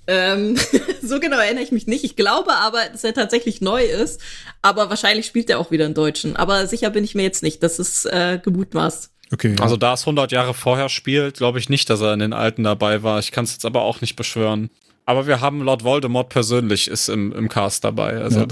Ähm, 0.07 0.57
so 1.03 1.21
genau 1.21 1.39
erinnere 1.39 1.65
ich 1.65 1.73
mich 1.73 1.87
nicht. 1.87 2.05
Ich 2.05 2.17
glaube 2.17 2.55
aber, 2.57 2.81
dass 2.93 3.05
er 3.05 3.15
tatsächlich 3.15 3.61
neu 3.61 3.85
ist. 3.85 4.21
Aber 4.63 4.91
wahrscheinlich 4.91 5.27
spielt 5.27 5.51
er 5.51 5.59
auch 5.59 5.71
wieder 5.71 5.85
einen 5.85 5.95
Deutschen. 5.95 6.37
Aber 6.37 6.67
sicher 6.67 6.91
bin 6.91 7.05
ich 7.05 7.15
mir 7.15 7.23
jetzt 7.23 7.43
nicht. 7.43 7.63
Das 7.63 7.79
ist 7.79 8.07
äh, 8.07 8.39
gemutmaßt. 8.43 9.11
Okay. 9.33 9.55
Ja. 9.59 9.63
Also 9.63 9.77
da 9.77 9.95
es 9.95 10.03
100 10.03 10.33
Jahre 10.33 10.55
vorher 10.55 10.89
spielt, 10.89 11.37
glaube 11.37 11.59
ich 11.59 11.69
nicht, 11.69 11.89
dass 11.91 12.01
er 12.01 12.13
in 12.13 12.21
den 12.21 12.33
alten 12.33 12.65
dabei 12.65 13.03
war. 13.03 13.19
Ich 13.19 13.33
kann 13.33 13.45
es 13.45 13.53
jetzt 13.53 13.65
aber 13.65 13.83
auch 13.83 14.01
nicht 14.01 14.17
beschwören. 14.17 14.71
Aber 15.07 15.27
wir 15.27 15.41
haben 15.41 15.61
Lord 15.61 15.85
Voldemort 15.85 16.31
persönlich 16.31 16.89
ist 16.89 17.09
im, 17.09 17.33
im 17.33 17.49
Cast 17.49 17.85
dabei. 17.85 18.17
Also. 18.17 18.41
Ja. 18.41 18.47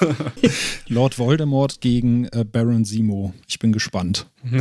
Lord 0.88 1.18
Voldemort 1.18 1.80
gegen 1.80 2.26
äh, 2.26 2.44
Baron 2.44 2.84
Simo. 2.84 3.34
Ich 3.48 3.58
bin 3.58 3.72
gespannt. 3.72 4.26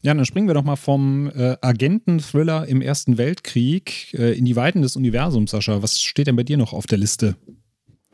Ja, 0.00 0.14
dann 0.14 0.24
springen 0.24 0.46
wir 0.46 0.54
doch 0.54 0.64
mal 0.64 0.76
vom 0.76 1.30
äh, 1.34 1.56
Agenten-Thriller 1.60 2.66
im 2.68 2.80
Ersten 2.80 3.18
Weltkrieg 3.18 4.14
äh, 4.14 4.38
in 4.38 4.44
die 4.44 4.54
Weiten 4.54 4.82
des 4.82 4.94
Universums, 4.94 5.50
Sascha. 5.50 5.82
Was 5.82 6.00
steht 6.00 6.28
denn 6.28 6.36
bei 6.36 6.44
dir 6.44 6.56
noch 6.56 6.72
auf 6.72 6.86
der 6.86 6.98
Liste? 6.98 7.36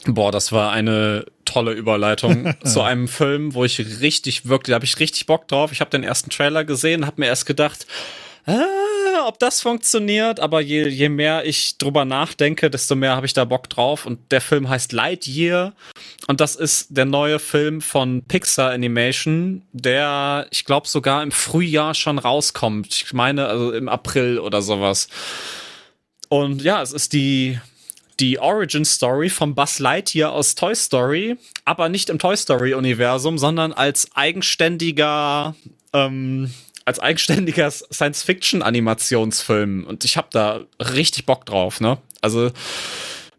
Boah, 0.07 0.33
das 0.33 0.53
war 0.53 0.73
eine 0.73 1.27
tolle 1.45 1.73
Überleitung 1.73 2.55
zu 2.65 2.81
einem 2.81 3.07
Film, 3.07 3.55
wo 3.55 3.65
ich 3.65 3.79
richtig 4.01 4.49
wirklich, 4.49 4.73
da 4.73 4.77
habe 4.77 4.85
ich 4.85 4.99
richtig 4.99 5.27
Bock 5.27 5.47
drauf. 5.49 5.73
Ich 5.73 5.81
habe 5.81 5.91
den 5.91 6.03
ersten 6.03 6.31
Trailer 6.31 6.65
gesehen, 6.65 7.07
habe 7.07 7.21
mir 7.21 7.27
erst 7.27 7.47
gedacht, 7.47 7.87
ah, 8.47 8.65
ob 9.27 9.39
das 9.39 9.61
funktioniert, 9.61 10.41
aber 10.41 10.61
je, 10.61 10.89
je 10.89 11.09
mehr 11.09 11.45
ich 11.45 11.79
drüber 11.79 12.05
nachdenke, 12.05 12.71
desto 12.71 12.95
mehr 12.95 13.17
habe 13.17 13.27
ich 13.27 13.33
da 13.33 13.45
Bock 13.45 13.69
drauf. 13.69 14.07
Und 14.07 14.33
der 14.33 14.41
Film 14.41 14.69
heißt 14.69 14.93
Lightyear 14.93 15.75
und 16.27 16.41
das 16.41 16.57
ist 16.57 16.89
der 16.91 17.05
neue 17.05 17.39
Film 17.39 17.81
von 17.81 18.23
Pixar 18.23 18.71
Animation, 18.71 19.63
der, 19.73 20.47
ich 20.51 20.65
glaube, 20.65 20.89
sogar 20.89 21.23
im 21.23 21.33
Frühjahr 21.33 21.95
schon 21.95 22.19
rauskommt. 22.19 23.03
Ich 23.05 23.13
meine, 23.13 23.47
also 23.47 23.73
im 23.73 23.89
April 23.89 24.39
oder 24.39 24.63
sowas. 24.63 25.09
Und 26.29 26.63
ja, 26.63 26.81
es 26.81 26.93
ist 26.93 27.13
die, 27.13 27.59
die 28.21 28.39
Origin 28.39 28.85
Story 28.85 29.29
von 29.29 29.55
Buzz 29.55 29.79
Lightyear 29.79 30.33
aus 30.33 30.55
Toy 30.55 30.75
Story, 30.75 31.37
aber 31.65 31.89
nicht 31.89 32.09
im 32.09 32.19
Toy 32.19 32.37
Story 32.37 32.75
Universum, 32.75 33.39
sondern 33.39 33.73
als 33.73 34.09
eigenständiger 34.15 35.55
ähm, 35.93 36.53
als 36.85 37.01
eigenständiger 37.01 37.71
Science-Fiction-Animationsfilm. 37.71 39.85
Und 39.85 40.05
ich 40.05 40.17
habe 40.17 40.29
da 40.31 40.61
richtig 40.79 41.27
Bock 41.27 41.47
drauf, 41.47 41.81
ne? 41.81 41.99
Also 42.21 42.51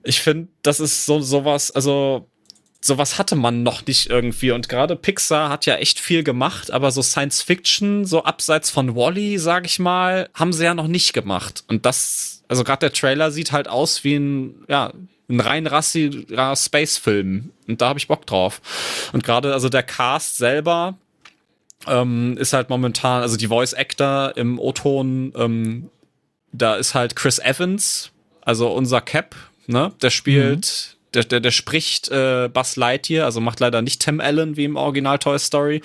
ich 0.04 0.22
finde, 0.22 0.50
das 0.62 0.80
ist 0.80 1.06
so 1.06 1.22
sowas, 1.22 1.72
also 1.72 2.30
sowas 2.82 3.18
hatte 3.18 3.36
man 3.36 3.64
noch 3.64 3.86
nicht 3.86 4.10
irgendwie. 4.10 4.52
Und 4.52 4.70
gerade 4.70 4.96
Pixar 4.96 5.50
hat 5.50 5.66
ja 5.66 5.76
echt 5.76 6.00
viel 6.00 6.24
gemacht, 6.24 6.72
aber 6.72 6.92
so 6.92 7.02
Science-Fiction, 7.02 8.06
so 8.06 8.24
abseits 8.24 8.70
von 8.70 8.96
Wally, 8.96 9.36
-E, 9.36 9.40
sag 9.40 9.66
ich 9.66 9.80
mal, 9.80 10.30
haben 10.34 10.54
sie 10.54 10.64
ja 10.64 10.74
noch 10.74 10.88
nicht 10.88 11.14
gemacht. 11.14 11.64
Und 11.68 11.86
das, 11.86 12.44
also 12.48 12.64
gerade 12.64 12.82
der 12.82 12.94
Trailer 12.94 13.32
sieht 13.32 13.52
halt 13.52 13.68
aus 13.68 14.04
wie 14.04 14.16
ein, 14.16 14.66
ja, 14.68 14.94
ein 15.28 15.40
rein 15.40 15.66
rassiger 15.66 16.56
Space-Film. 16.56 17.52
Und 17.68 17.82
da 17.82 17.90
habe 17.90 18.00
ich 18.00 18.08
Bock 18.08 18.28
drauf. 18.28 18.62
Und 19.12 19.24
gerade 19.24 19.54
also 19.54 19.70
der 19.70 19.84
Cast 19.84 20.38
selber 20.38 20.98
ähm, 21.88 22.38
ist 22.38 22.54
halt 22.54 22.70
momentan, 22.70 23.22
also 23.22 23.38
die 23.38 23.48
Voice 23.48 23.74
Actor 23.74 24.34
im 24.36 24.60
O-Ton, 24.60 25.34
ähm, 25.36 25.90
da 26.52 26.76
ist 26.76 26.96
halt 26.96 27.16
Chris 27.16 27.40
Evans, 27.40 28.12
also 28.42 28.70
unser 28.72 29.02
Cap, 29.02 29.36
ne? 29.68 29.92
Der 30.02 30.10
spielt, 30.10 30.96
mhm. 30.96 31.12
der, 31.14 31.24
der, 31.26 31.40
der 31.40 31.52
spricht 31.52 32.10
äh, 32.10 32.50
Buzz 32.52 32.76
Lightyear, 32.76 33.26
also 33.26 33.42
macht 33.42 33.60
leider 33.60 33.82
nicht 33.82 34.02
Tim 34.02 34.20
Allen 34.20 34.56
wie 34.58 34.66
im 34.66 34.76
Original 34.76 35.20
Toy 35.20 35.38
Story. 35.40 35.82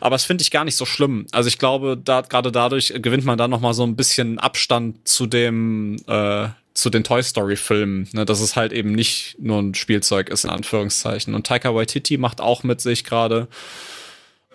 Aber 0.00 0.14
das 0.14 0.24
finde 0.24 0.42
ich 0.42 0.50
gar 0.50 0.64
nicht 0.64 0.76
so 0.76 0.84
schlimm. 0.84 1.26
Also 1.32 1.48
ich 1.48 1.58
glaube, 1.58 1.98
da 2.02 2.20
gerade 2.22 2.52
dadurch 2.52 2.92
gewinnt 2.96 3.24
man 3.24 3.38
dann 3.38 3.50
noch 3.50 3.60
mal 3.60 3.74
so 3.74 3.84
ein 3.84 3.96
bisschen 3.96 4.38
Abstand 4.38 5.08
zu 5.08 5.26
dem 5.26 5.96
äh, 6.06 6.48
zu 6.74 6.88
den 6.88 7.04
Toy 7.04 7.22
Story 7.22 7.56
Filmen, 7.56 8.08
ne, 8.12 8.24
dass 8.24 8.40
es 8.40 8.56
halt 8.56 8.72
eben 8.72 8.92
nicht 8.92 9.36
nur 9.38 9.58
ein 9.60 9.74
Spielzeug 9.74 10.28
ist 10.30 10.44
in 10.44 10.50
Anführungszeichen. 10.50 11.34
Und 11.34 11.46
Taika 11.46 11.74
Waititi 11.74 12.16
macht 12.16 12.40
auch 12.40 12.62
mit 12.62 12.80
sich 12.80 13.04
gerade. 13.04 13.48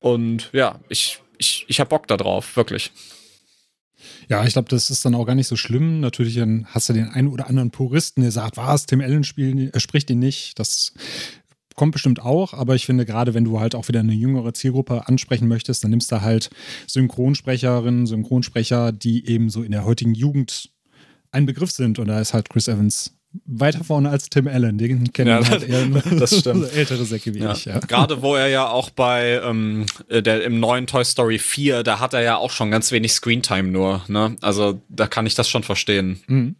Und 0.05 0.51
ja, 0.53 0.79
ich, 0.87 1.19
ich, 1.39 1.65
ich 1.67 1.79
habe 1.79 1.89
Bock 1.89 2.05
da 2.05 2.15
drauf, 2.15 2.55
wirklich. 2.57 2.91
Ja, 4.29 4.45
ich 4.45 4.53
glaube, 4.53 4.69
das 4.69 4.91
ist 4.91 5.03
dann 5.03 5.15
auch 5.15 5.25
gar 5.25 5.33
nicht 5.33 5.47
so 5.47 5.55
schlimm. 5.55 5.99
Natürlich 5.99 6.35
dann 6.35 6.67
hast 6.67 6.89
du 6.89 6.93
den 6.93 7.07
einen 7.07 7.27
oder 7.27 7.47
anderen 7.47 7.71
Puristen, 7.71 8.21
der 8.21 8.31
sagt, 8.31 8.55
was, 8.55 8.85
Tim 8.85 9.01
Allen 9.01 9.23
spielt, 9.23 9.73
er 9.73 9.79
spricht 9.79 10.11
ihn 10.11 10.19
nicht. 10.19 10.59
Das 10.59 10.93
kommt 11.73 11.93
bestimmt 11.93 12.21
auch, 12.21 12.53
aber 12.53 12.75
ich 12.75 12.85
finde 12.85 13.03
gerade, 13.03 13.33
wenn 13.33 13.45
du 13.45 13.59
halt 13.59 13.73
auch 13.73 13.87
wieder 13.87 14.01
eine 14.01 14.13
jüngere 14.13 14.53
Zielgruppe 14.53 15.07
ansprechen 15.07 15.47
möchtest, 15.47 15.83
dann 15.83 15.89
nimmst 15.89 16.11
du 16.11 16.21
halt 16.21 16.51
Synchronsprecherinnen, 16.85 18.05
Synchronsprecher, 18.05 18.91
die 18.91 19.27
eben 19.27 19.49
so 19.49 19.63
in 19.63 19.71
der 19.71 19.85
heutigen 19.85 20.13
Jugend 20.13 20.69
ein 21.31 21.47
Begriff 21.47 21.71
sind. 21.71 21.97
Und 21.97 22.09
da 22.09 22.19
ist 22.19 22.35
halt 22.35 22.51
Chris 22.51 22.67
Evans 22.67 23.14
weiter 23.45 23.83
vorne 23.83 24.09
als 24.09 24.29
Tim 24.29 24.47
Allen. 24.47 24.77
Den 24.77 25.11
kennen 25.13 25.29
ja, 25.29 25.49
halt 25.49 25.67
eher 25.67 25.85
das 25.85 26.39
stimmt. 26.39 26.71
ältere 26.75 27.05
Säcke 27.05 27.33
wie 27.33 27.39
ja. 27.39 27.53
ich. 27.53 27.65
Ja. 27.65 27.79
Gerade 27.79 28.21
wo 28.21 28.35
er 28.35 28.47
ja 28.47 28.67
auch 28.67 28.89
bei 28.89 29.41
ähm, 29.43 29.85
der, 30.09 30.43
im 30.43 30.59
neuen 30.59 30.87
Toy 30.87 31.03
Story 31.03 31.39
4, 31.39 31.83
da 31.83 31.99
hat 31.99 32.13
er 32.13 32.21
ja 32.21 32.37
auch 32.37 32.51
schon 32.51 32.71
ganz 32.71 32.91
wenig 32.91 33.13
Screentime 33.13 33.69
nur. 33.69 34.03
Ne? 34.07 34.35
Also 34.41 34.81
da 34.89 35.07
kann 35.07 35.25
ich 35.25 35.35
das 35.35 35.49
schon 35.49 35.63
verstehen. 35.63 36.19
Mhm. 36.27 36.55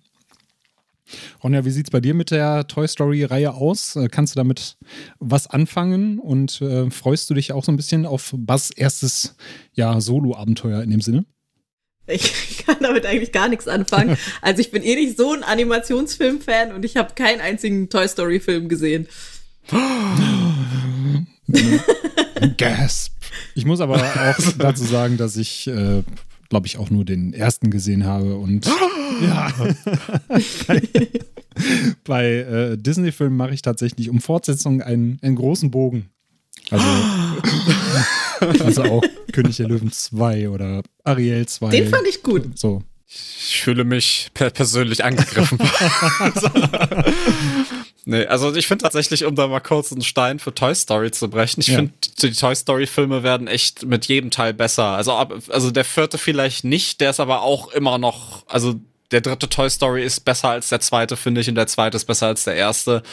Ronja, 1.43 1.65
wie 1.65 1.69
sieht 1.69 1.88
es 1.88 1.91
bei 1.91 2.01
dir 2.01 2.13
mit 2.13 2.32
der 2.32 2.67
Toy 2.67 2.88
Story-Reihe 2.88 3.53
aus? 3.53 3.95
Äh, 3.95 4.07
kannst 4.07 4.36
du 4.36 4.38
damit 4.38 4.78
was 5.19 5.47
anfangen 5.47 6.19
und 6.19 6.61
äh, 6.61 6.89
freust 6.89 7.30
du 7.30 7.34
dich 7.36 7.51
auch 7.51 7.63
so 7.63 7.71
ein 7.71 7.78
bisschen 7.78 8.05
auf 8.05 8.34
Buzz 8.36 8.71
erstes 8.76 9.36
ja, 9.73 10.01
Solo-Abenteuer 10.01 10.82
in 10.82 10.89
dem 10.89 11.01
Sinne? 11.01 11.26
Ich 12.08 12.58
kann 12.66 12.78
damit 12.82 13.06
eigentlich 13.06 13.32
gar 13.32 13.49
nichts 13.49 13.68
anfangen. 13.68 14.18
Also 14.41 14.62
ich 14.62 14.72
bin 14.72 14.84
eh 14.84 14.95
nicht 14.95 15.18
so 15.18 15.34
ein 15.34 15.43
Animationsfilm-Fan 15.43 16.72
und 16.72 16.86
ich 16.86 16.97
habe 16.97 17.14
keinen 17.16 17.41
einzigen 17.41 17.89
Toy 17.89 18.08
Story-Film 18.08 18.70
gesehen. 18.70 19.08
Gasp. 22.58 23.14
Ich 23.56 23.66
muss 23.66 23.82
aber 23.82 23.95
auch 23.95 24.53
dazu 24.58 24.84
sagen, 24.84 25.18
dass 25.18 25.38
ich, 25.38 25.68
äh, 25.68 26.03
glaube 26.49 26.68
ich, 26.68 26.78
auch 26.78 26.89
nur 26.89 27.06
den 27.06 27.34
ersten 27.34 27.72
gesehen 27.72 28.06
habe 28.06 28.36
und 28.36 28.66
ja. 29.22 29.51
bei, 32.03 32.26
äh, 32.26 32.78
Disney-Filmen 32.78 33.36
mache 33.36 33.53
ich 33.53 33.62
tatsächlich 33.62 34.10
um 34.10 34.22
Fortsetzung 34.22 34.82
einen, 34.82 35.20
einen 35.22 35.36
großen 35.36 35.72
Bogen. 35.72 36.10
Also, 36.72 36.86
also 38.63 38.84
auch 38.84 39.03
König 39.32 39.57
der 39.57 39.68
Löwen 39.68 39.91
2 39.91 40.49
oder 40.49 40.82
Ariel 41.03 41.45
2. 41.45 41.70
Den 41.70 41.89
fand 41.89 42.07
ich 42.07 42.24
gut. 42.24 42.57
So. 42.57 42.82
Ich 43.07 43.61
fühle 43.61 43.84
mich 43.84 44.32
per 44.34 44.49
persönlich 44.49 45.03
angegriffen. 45.03 45.59
nee, 48.05 48.26
also 48.26 48.53
ich 48.55 48.68
finde 48.68 48.84
tatsächlich, 48.84 49.26
um 49.26 49.36
da 49.36 49.47
mal 49.47 49.59
kurz 49.59 49.91
einen 49.91 50.01
Stein 50.01 50.39
für 50.39 50.53
Toy 50.53 50.74
Story 50.74 51.11
zu 51.11 51.30
brechen, 51.30 51.61
ich 51.61 51.68
ja. 51.68 51.76
finde, 51.78 51.93
die 52.22 52.32
Toy 52.32 52.55
Story 52.55 52.88
Filme 52.88 53.22
werden 53.22 53.47
echt 53.47 53.86
mit 53.86 54.05
jedem 54.07 54.32
Teil 54.32 54.53
besser. 54.53 54.86
Also, 54.86 55.13
also 55.13 55.72
der 55.72 55.86
vierte 55.86 56.18
vielleicht 56.18 56.63
nicht, 56.66 56.99
der 56.99 57.11
ist 57.11 57.20
aber 57.20 57.43
auch 57.43 57.72
immer 57.72 57.99
noch, 57.99 58.43
also 58.47 58.76
der 59.12 59.22
dritte 59.22 59.49
Toy 59.49 59.70
Story 59.70 60.03
ist 60.03 60.26
besser 60.26 60.49
als 60.49 60.70
der 60.70 60.80
zweite, 60.80 61.16
finde 61.16 61.41
ich, 61.41 61.49
und 61.49 61.56
der 61.56 61.68
zweite 61.68 61.97
ist 61.97 62.06
besser 62.06 62.28
als 62.28 62.43
der 62.43 62.56
erste. 62.56 63.03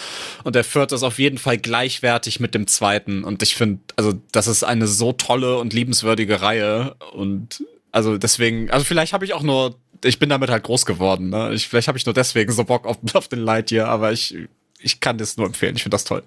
Und 0.45 0.55
der 0.55 0.65
vierte 0.65 0.95
ist 0.95 1.03
auf 1.03 1.19
jeden 1.19 1.39
Fall 1.39 1.59
gleichwertig 1.59 2.41
mit 2.41 2.55
dem 2.55 2.67
zweiten. 2.67 3.25
Und 3.25 3.43
ich 3.43 3.55
finde, 3.55 3.81
also, 3.97 4.15
das 4.33 4.47
ist 4.47 4.65
eine 4.65 4.87
so 4.87 5.13
tolle 5.13 5.59
und 5.59 5.73
liebenswürdige 5.73 6.41
Reihe. 6.41 6.97
Und 7.13 7.65
also 7.91 8.17
deswegen, 8.17 8.71
also 8.71 8.85
vielleicht 8.85 9.13
habe 9.13 9.25
ich 9.25 9.35
auch 9.35 9.43
nur, 9.43 9.77
ich 10.03 10.19
bin 10.19 10.31
damit 10.31 10.51
halt 10.51 10.65
groß 10.65 10.87
geworden, 10.87 11.29
ne? 11.29 11.53
Ich, 11.53 11.69
vielleicht 11.69 11.89
habe 11.89 11.99
ich 11.99 12.07
nur 12.07 12.15
deswegen 12.15 12.53
so 12.53 12.65
Bock 12.65 12.87
auf, 12.87 12.97
auf 13.15 13.29
den 13.29 13.41
Lightyear, 13.41 13.89
aber 13.89 14.13
ich, 14.13 14.35
ich 14.81 15.01
kann 15.01 15.19
das 15.19 15.37
nur 15.37 15.47
empfehlen. 15.47 15.77
Ich 15.77 15.83
finde 15.83 15.95
das 15.95 16.05
toll. 16.05 16.23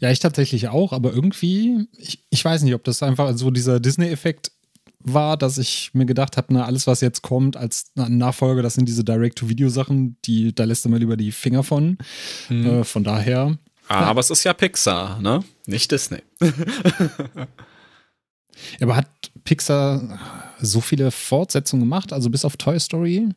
Ja, 0.00 0.10
ich 0.10 0.18
tatsächlich 0.18 0.68
auch, 0.68 0.92
aber 0.92 1.12
irgendwie, 1.12 1.86
ich, 1.96 2.24
ich 2.30 2.44
weiß 2.44 2.62
nicht, 2.62 2.74
ob 2.74 2.84
das 2.84 3.02
einfach 3.02 3.36
so 3.36 3.50
dieser 3.50 3.80
Disney-Effekt 3.80 4.52
war, 5.00 5.36
dass 5.36 5.58
ich 5.58 5.90
mir 5.94 6.06
gedacht 6.06 6.36
habe, 6.36 6.52
na, 6.52 6.64
alles, 6.64 6.86
was 6.86 7.00
jetzt 7.00 7.22
kommt 7.22 7.56
als 7.56 7.92
Nachfolger, 7.94 8.62
das 8.62 8.74
sind 8.74 8.88
diese 8.88 9.04
Direct-to-Video-Sachen, 9.04 10.16
die, 10.24 10.54
da 10.54 10.64
lässt 10.64 10.84
du 10.84 10.88
mal 10.88 10.98
lieber 10.98 11.16
die 11.16 11.32
Finger 11.32 11.62
von. 11.62 11.98
Hm. 12.48 12.66
Äh, 12.66 12.84
von 12.84 13.04
daher. 13.04 13.58
Ah, 13.88 14.00
ja. 14.00 14.06
Aber 14.06 14.20
es 14.20 14.30
ist 14.30 14.44
ja 14.44 14.52
Pixar, 14.52 15.20
ne? 15.20 15.44
Nicht 15.66 15.90
Disney. 15.90 16.22
aber 18.80 18.96
hat 18.96 19.08
Pixar 19.44 20.18
so 20.60 20.80
viele 20.80 21.10
Fortsetzungen 21.10 21.84
gemacht, 21.84 22.12
also 22.12 22.28
bis 22.28 22.44
auf 22.44 22.56
Toy 22.56 22.78
Story? 22.78 23.28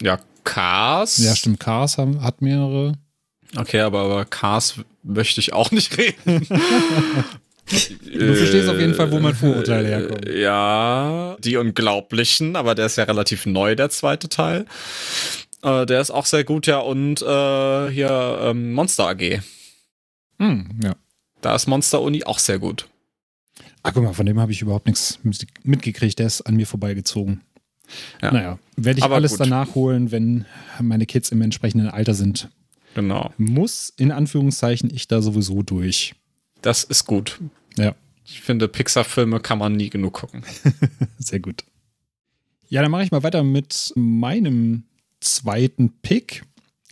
Ja, 0.00 0.20
Cars. 0.44 1.18
Ja, 1.18 1.34
stimmt, 1.34 1.60
Cars 1.60 1.98
haben, 1.98 2.22
hat 2.22 2.42
mehrere. 2.42 2.94
Okay, 3.56 3.80
aber 3.80 4.06
über 4.06 4.24
Cars 4.24 4.76
möchte 5.02 5.40
ich 5.40 5.52
auch 5.52 5.70
nicht 5.70 5.96
reden. 5.98 6.46
Du 7.70 8.34
verstehst 8.34 8.68
auf 8.68 8.78
jeden 8.78 8.94
Fall, 8.94 9.10
wo 9.12 9.20
mein 9.20 9.34
Vorurteil 9.34 9.86
herkommt. 9.86 10.28
Ja, 10.28 11.36
die 11.40 11.56
Unglaublichen, 11.56 12.56
aber 12.56 12.74
der 12.74 12.86
ist 12.86 12.96
ja 12.96 13.04
relativ 13.04 13.46
neu, 13.46 13.76
der 13.76 13.90
zweite 13.90 14.28
Teil. 14.28 14.66
Äh, 15.62 15.86
der 15.86 16.00
ist 16.00 16.10
auch 16.10 16.26
sehr 16.26 16.44
gut, 16.44 16.66
ja. 16.66 16.78
Und 16.78 17.22
äh, 17.22 17.90
hier 17.90 18.38
ähm, 18.42 18.72
Monster 18.72 19.08
AG. 19.08 19.40
Hm, 20.38 20.80
ja. 20.82 20.96
Da 21.40 21.54
ist 21.54 21.66
Monster 21.66 22.00
Uni 22.02 22.24
auch 22.24 22.38
sehr 22.38 22.58
gut. 22.58 22.88
Ach, 23.82 23.94
guck 23.94 24.02
mal, 24.04 24.12
von 24.12 24.26
dem 24.26 24.40
habe 24.40 24.52
ich 24.52 24.62
überhaupt 24.62 24.86
nichts 24.86 25.18
mitgekriegt. 25.62 26.18
Der 26.18 26.26
ist 26.26 26.42
an 26.42 26.56
mir 26.56 26.66
vorbeigezogen. 26.66 27.40
Ja. 28.22 28.32
Naja, 28.32 28.58
werde 28.76 28.98
ich 28.98 29.04
Aber 29.04 29.16
alles 29.16 29.32
gut. 29.32 29.40
danach 29.40 29.74
holen, 29.74 30.10
wenn 30.10 30.44
meine 30.80 31.06
Kids 31.06 31.30
im 31.30 31.42
entsprechenden 31.42 31.88
Alter 31.88 32.14
sind. 32.14 32.48
Genau. 32.94 33.32
Muss 33.38 33.92
in 33.96 34.12
Anführungszeichen 34.12 34.90
ich 34.92 35.08
da 35.08 35.22
sowieso 35.22 35.62
durch. 35.62 36.14
Das 36.62 36.84
ist 36.84 37.06
gut. 37.06 37.40
Ja. 37.76 37.94
Ich 38.24 38.40
finde, 38.42 38.68
Pixar-Filme 38.68 39.40
kann 39.40 39.58
man 39.58 39.74
nie 39.74 39.90
genug 39.90 40.14
gucken. 40.14 40.44
Sehr 41.18 41.40
gut. 41.40 41.64
Ja, 42.68 42.82
dann 42.82 42.90
mache 42.90 43.02
ich 43.02 43.10
mal 43.10 43.24
weiter 43.24 43.42
mit 43.42 43.92
meinem 43.96 44.84
zweiten 45.18 45.90
Pick. 46.02 46.44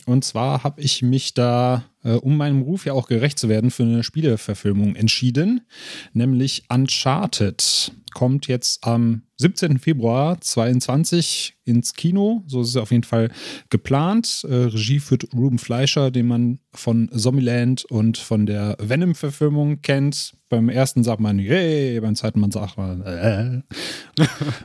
Und 0.05 0.25
zwar 0.25 0.63
habe 0.63 0.81
ich 0.81 1.01
mich 1.01 1.33
da, 1.33 1.85
äh, 2.09 2.15
um 2.15 2.37
meinem 2.37 2.61
Ruf 2.61 2.85
ja 2.85 2.93
auch 2.93 3.07
gerecht 3.07 3.37
zu 3.37 3.49
werden, 3.49 3.71
für 3.71 3.83
eine 3.83 4.03
Spieleverfilmung 4.03 4.95
entschieden, 4.95 5.61
nämlich 6.13 6.63
Uncharted. 6.69 7.91
Kommt 8.13 8.47
jetzt 8.47 8.83
am 8.85 9.21
17. 9.37 9.77
Februar 9.77 10.41
22 10.41 11.55
ins 11.63 11.93
Kino. 11.93 12.43
So 12.47 12.61
ist 12.61 12.69
es 12.69 12.75
auf 12.75 12.91
jeden 12.91 13.03
Fall 13.03 13.29
geplant. 13.69 14.45
Äh, 14.49 14.53
Regie 14.53 14.99
führt 14.99 15.33
Ruben 15.33 15.59
Fleischer, 15.59 16.11
den 16.11 16.27
man 16.27 16.59
von 16.73 17.09
Zombieland 17.15 17.85
und 17.85 18.17
von 18.17 18.45
der 18.45 18.75
Venom-Verfilmung 18.79 19.81
kennt. 19.81 20.33
Beim 20.49 20.67
ersten 20.67 21.03
sagt 21.03 21.21
man, 21.21 21.37
yay, 21.39 21.99
beim 22.01 22.15
zweiten 22.15 22.39
man 22.39 22.51
sagt 22.51 22.77
man, 22.77 23.01
äh. 23.03 23.61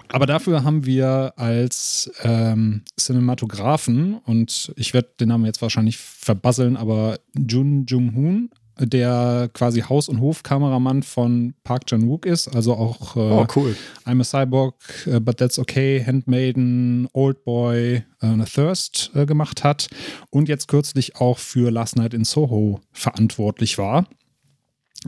Aber 0.09 0.27
dafür 0.27 0.65
haben 0.65 0.87
wir 0.87 1.35
als 1.37 2.11
ähm, 2.23 2.83
Cinematografen, 2.99 4.15
und 4.25 4.73
ich 4.77 4.95
werde 4.95 5.11
den 5.21 5.29
Namen 5.29 5.45
jetzt 5.45 5.61
wahrscheinlich 5.63 5.99
verbasseln, 5.99 6.77
aber 6.77 7.19
Jun 7.37 7.87
Jung-hoon 7.87 8.51
der 8.79 9.51
quasi 9.53 9.83
Haus- 9.83 10.09
und 10.09 10.21
Hofkameramann 10.21 11.03
von 11.03 11.55
Park 11.63 11.87
Chan-wook 11.87 12.27
ist, 12.27 12.49
also 12.49 12.75
auch 12.75 13.17
äh, 13.17 13.21
oh, 13.21 13.47
cool. 13.55 13.77
I'm 14.05 14.21
a 14.21 14.25
Cyborg, 14.25 14.75
uh, 15.07 15.21
But 15.21 15.39
That's 15.39 15.59
Okay, 15.59 16.03
Handmaiden, 16.05 17.09
Old 17.13 17.45
Boy, 17.45 18.03
uh, 18.23 18.45
Thirst 18.45 19.13
uh, 19.15 19.27
gemacht 19.27 19.63
hat 19.63 19.89
und 20.31 20.49
jetzt 20.49 20.69
kürzlich 20.69 21.17
auch 21.17 21.39
für 21.39 21.71
Last 21.71 21.97
Night 21.97 22.15
in 22.15 22.25
Soho 22.25 22.81
verantwortlich 22.93 23.79
war. 23.79 24.07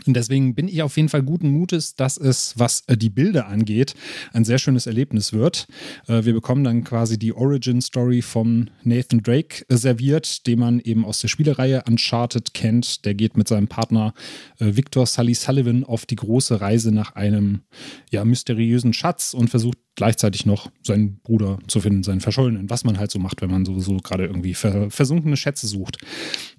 Und 0.05 0.15
deswegen 0.15 0.55
bin 0.55 0.69
ich 0.69 0.83
auf 0.83 0.97
jeden 0.97 1.09
Fall 1.09 1.23
guten 1.23 1.51
Mutes, 1.51 1.95
dass 1.95 2.17
es, 2.17 2.55
was 2.59 2.83
äh, 2.87 2.97
die 2.97 3.11
Bilder 3.11 3.49
angeht, 3.49 3.95
ein 4.33 4.45
sehr 4.45 4.59
schönes 4.59 4.87
Erlebnis 4.87 5.33
wird. 5.33 5.67
Äh, 6.07 6.25
wir 6.25 6.35
bekommen 6.35 6.65
dann 6.65 6.85
quasi 6.85 7.19
die 7.19 7.33
Origin-Story 7.33 8.23
von 8.23 8.71
Nathan 8.83 9.23
Drake 9.23 9.65
äh, 9.69 9.77
serviert, 9.77 10.47
den 10.47 10.59
man 10.59 10.81
eben 10.81 11.05
aus 11.05 11.21
der 11.21 11.29
Spielereihe 11.29 11.83
Uncharted 11.89 12.53
kennt. 12.53 13.05
Der 13.05 13.15
geht 13.15 13.37
mit 13.37 13.49
seinem 13.49 13.69
Partner 13.69 14.13
Victor 14.59 15.07
Sully 15.07 15.35
Sullivan 15.35 15.85
auf 15.85 16.07
die 16.07 16.17
große 16.17 16.61
Reise 16.61 16.93
nach 16.93 17.15
einem 17.15 17.61
ja, 18.11 18.25
mysteriösen 18.25 18.93
Schatz 18.93 19.35
und 19.35 19.49
versucht 19.49 19.79
gleichzeitig 19.97 20.47
noch 20.47 20.71
seinen 20.83 21.19
Bruder 21.25 21.59
zu 21.67 21.81
finden, 21.81 22.03
seinen 22.03 22.21
Verschollenen, 22.21 22.71
was 22.71 22.85
man 22.85 22.99
halt 22.99 23.11
so 23.11 23.19
macht, 23.19 23.43
wenn 23.43 23.51
man 23.51 23.65
sowieso 23.65 23.97
gerade 23.97 24.27
irgendwie 24.27 24.55
versunkene 24.55 25.37
Schätze 25.37 25.67
sucht. 25.67 25.99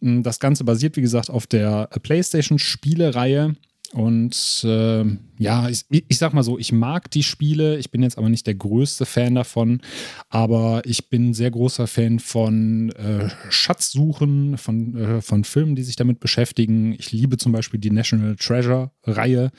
Mm, 0.01 0.23
das 0.23 0.39
Ganze 0.39 0.63
basiert, 0.63 0.97
wie 0.97 1.01
gesagt, 1.01 1.29
auf 1.29 1.47
der 1.47 1.87
PlayStation-Spielereihe 1.87 3.55
und 3.93 4.63
äh, 4.65 5.05
ja, 5.39 5.69
ich, 5.69 5.85
ich 5.89 6.17
sag 6.17 6.33
mal 6.33 6.43
so, 6.43 6.59
ich 6.59 6.71
mag 6.73 7.09
die 7.11 7.23
Spiele, 7.23 7.77
ich 7.77 7.89
bin 7.89 8.03
jetzt 8.03 8.17
aber 8.17 8.27
nicht 8.27 8.45
der 8.45 8.55
größte 8.55 9.05
Fan 9.05 9.35
davon, 9.35 9.81
aber 10.29 10.81
ich 10.85 11.09
bin 11.09 11.33
sehr 11.33 11.51
großer 11.51 11.87
Fan 11.87 12.19
von 12.19 12.91
äh, 12.91 13.29
Schatzsuchen, 13.49 14.57
von, 14.57 14.97
äh, 14.97 15.21
von 15.21 15.45
Filmen, 15.45 15.75
die 15.75 15.83
sich 15.83 15.95
damit 15.95 16.19
beschäftigen. 16.19 16.93
Ich 16.99 17.11
liebe 17.13 17.37
zum 17.37 17.53
Beispiel 17.53 17.79
die 17.79 17.91
National 17.91 18.35
Treasure-Reihe. 18.35 19.51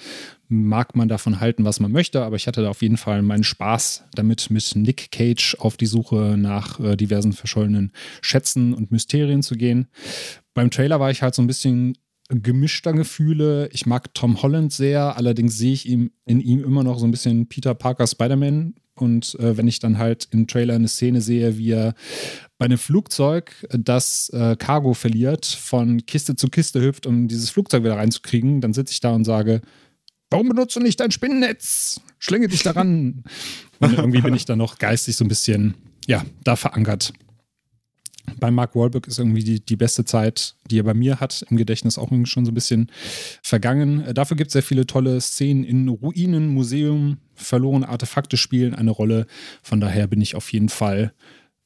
Mag 0.50 0.96
man 0.96 1.08
davon 1.08 1.40
halten, 1.40 1.64
was 1.64 1.80
man 1.80 1.92
möchte, 1.92 2.22
aber 2.22 2.36
ich 2.36 2.46
hatte 2.46 2.62
da 2.62 2.70
auf 2.70 2.82
jeden 2.82 2.96
Fall 2.96 3.22
meinen 3.22 3.44
Spaß 3.44 4.04
damit, 4.14 4.50
mit 4.50 4.72
Nick 4.74 5.10
Cage 5.10 5.56
auf 5.58 5.76
die 5.76 5.86
Suche 5.86 6.36
nach 6.38 6.80
äh, 6.80 6.96
diversen 6.96 7.32
verschollenen 7.32 7.92
Schätzen 8.20 8.74
und 8.74 8.90
Mysterien 8.90 9.42
zu 9.42 9.56
gehen. 9.56 9.88
Beim 10.54 10.70
Trailer 10.70 11.00
war 11.00 11.10
ich 11.10 11.22
halt 11.22 11.34
so 11.34 11.42
ein 11.42 11.46
bisschen 11.46 11.96
gemischter 12.28 12.92
Gefühle. 12.92 13.68
Ich 13.72 13.86
mag 13.86 14.12
Tom 14.14 14.42
Holland 14.42 14.72
sehr, 14.72 15.16
allerdings 15.16 15.56
sehe 15.56 15.72
ich 15.72 15.88
ihm, 15.88 16.10
in 16.26 16.40
ihm 16.40 16.62
immer 16.62 16.84
noch 16.84 16.98
so 16.98 17.06
ein 17.06 17.10
bisschen 17.10 17.48
Peter 17.48 17.74
Parker 17.74 18.06
Spider-Man. 18.06 18.74
Und 18.94 19.36
äh, 19.38 19.56
wenn 19.56 19.68
ich 19.68 19.78
dann 19.78 19.98
halt 19.98 20.28
im 20.32 20.46
Trailer 20.46 20.74
eine 20.74 20.88
Szene 20.88 21.20
sehe, 21.20 21.56
wie 21.56 21.70
er 21.70 21.94
bei 22.58 22.66
einem 22.66 22.78
Flugzeug 22.78 23.52
das 23.70 24.28
äh, 24.30 24.56
Cargo 24.56 24.92
verliert, 24.92 25.46
von 25.46 26.04
Kiste 26.04 26.34
zu 26.36 26.48
Kiste 26.48 26.82
hüpft, 26.82 27.06
um 27.06 27.28
dieses 27.28 27.50
Flugzeug 27.50 27.84
wieder 27.84 27.96
reinzukriegen, 27.96 28.60
dann 28.60 28.72
sitze 28.72 28.92
ich 28.92 29.00
da 29.00 29.12
und 29.12 29.24
sage, 29.24 29.62
warum 30.30 30.48
benutzt 30.48 30.74
du 30.74 30.80
nicht 30.80 30.98
dein 30.98 31.12
Spinnennetz? 31.12 32.00
Schlinge 32.18 32.48
dich 32.48 32.64
daran. 32.64 33.22
und 33.78 33.92
irgendwie 33.96 34.20
bin 34.20 34.34
ich 34.34 34.44
da 34.44 34.56
noch 34.56 34.78
geistig 34.78 35.16
so 35.16 35.24
ein 35.24 35.28
bisschen, 35.28 35.74
ja, 36.06 36.24
da 36.42 36.56
verankert 36.56 37.12
bei 38.38 38.50
Mark 38.50 38.74
Wahlberg 38.74 39.06
ist 39.06 39.18
irgendwie 39.18 39.44
die, 39.44 39.60
die 39.60 39.76
beste 39.76 40.04
Zeit, 40.04 40.54
die 40.70 40.78
er 40.78 40.84
bei 40.84 40.94
mir 40.94 41.20
hat, 41.20 41.44
im 41.50 41.56
Gedächtnis 41.56 41.98
auch 41.98 42.10
schon 42.24 42.44
so 42.44 42.50
ein 42.50 42.54
bisschen 42.54 42.90
vergangen. 43.42 44.02
Äh, 44.02 44.14
dafür 44.14 44.36
gibt 44.36 44.48
es 44.48 44.52
sehr 44.52 44.62
viele 44.62 44.86
tolle 44.86 45.20
Szenen 45.20 45.64
in 45.64 45.88
Ruinen, 45.88 46.48
Museum, 46.48 47.18
verlorene 47.34 47.88
Artefakte 47.88 48.36
spielen 48.36 48.74
eine 48.74 48.90
Rolle. 48.90 49.26
Von 49.62 49.80
daher 49.80 50.06
bin 50.06 50.20
ich 50.20 50.34
auf 50.34 50.52
jeden 50.52 50.68
Fall 50.68 51.12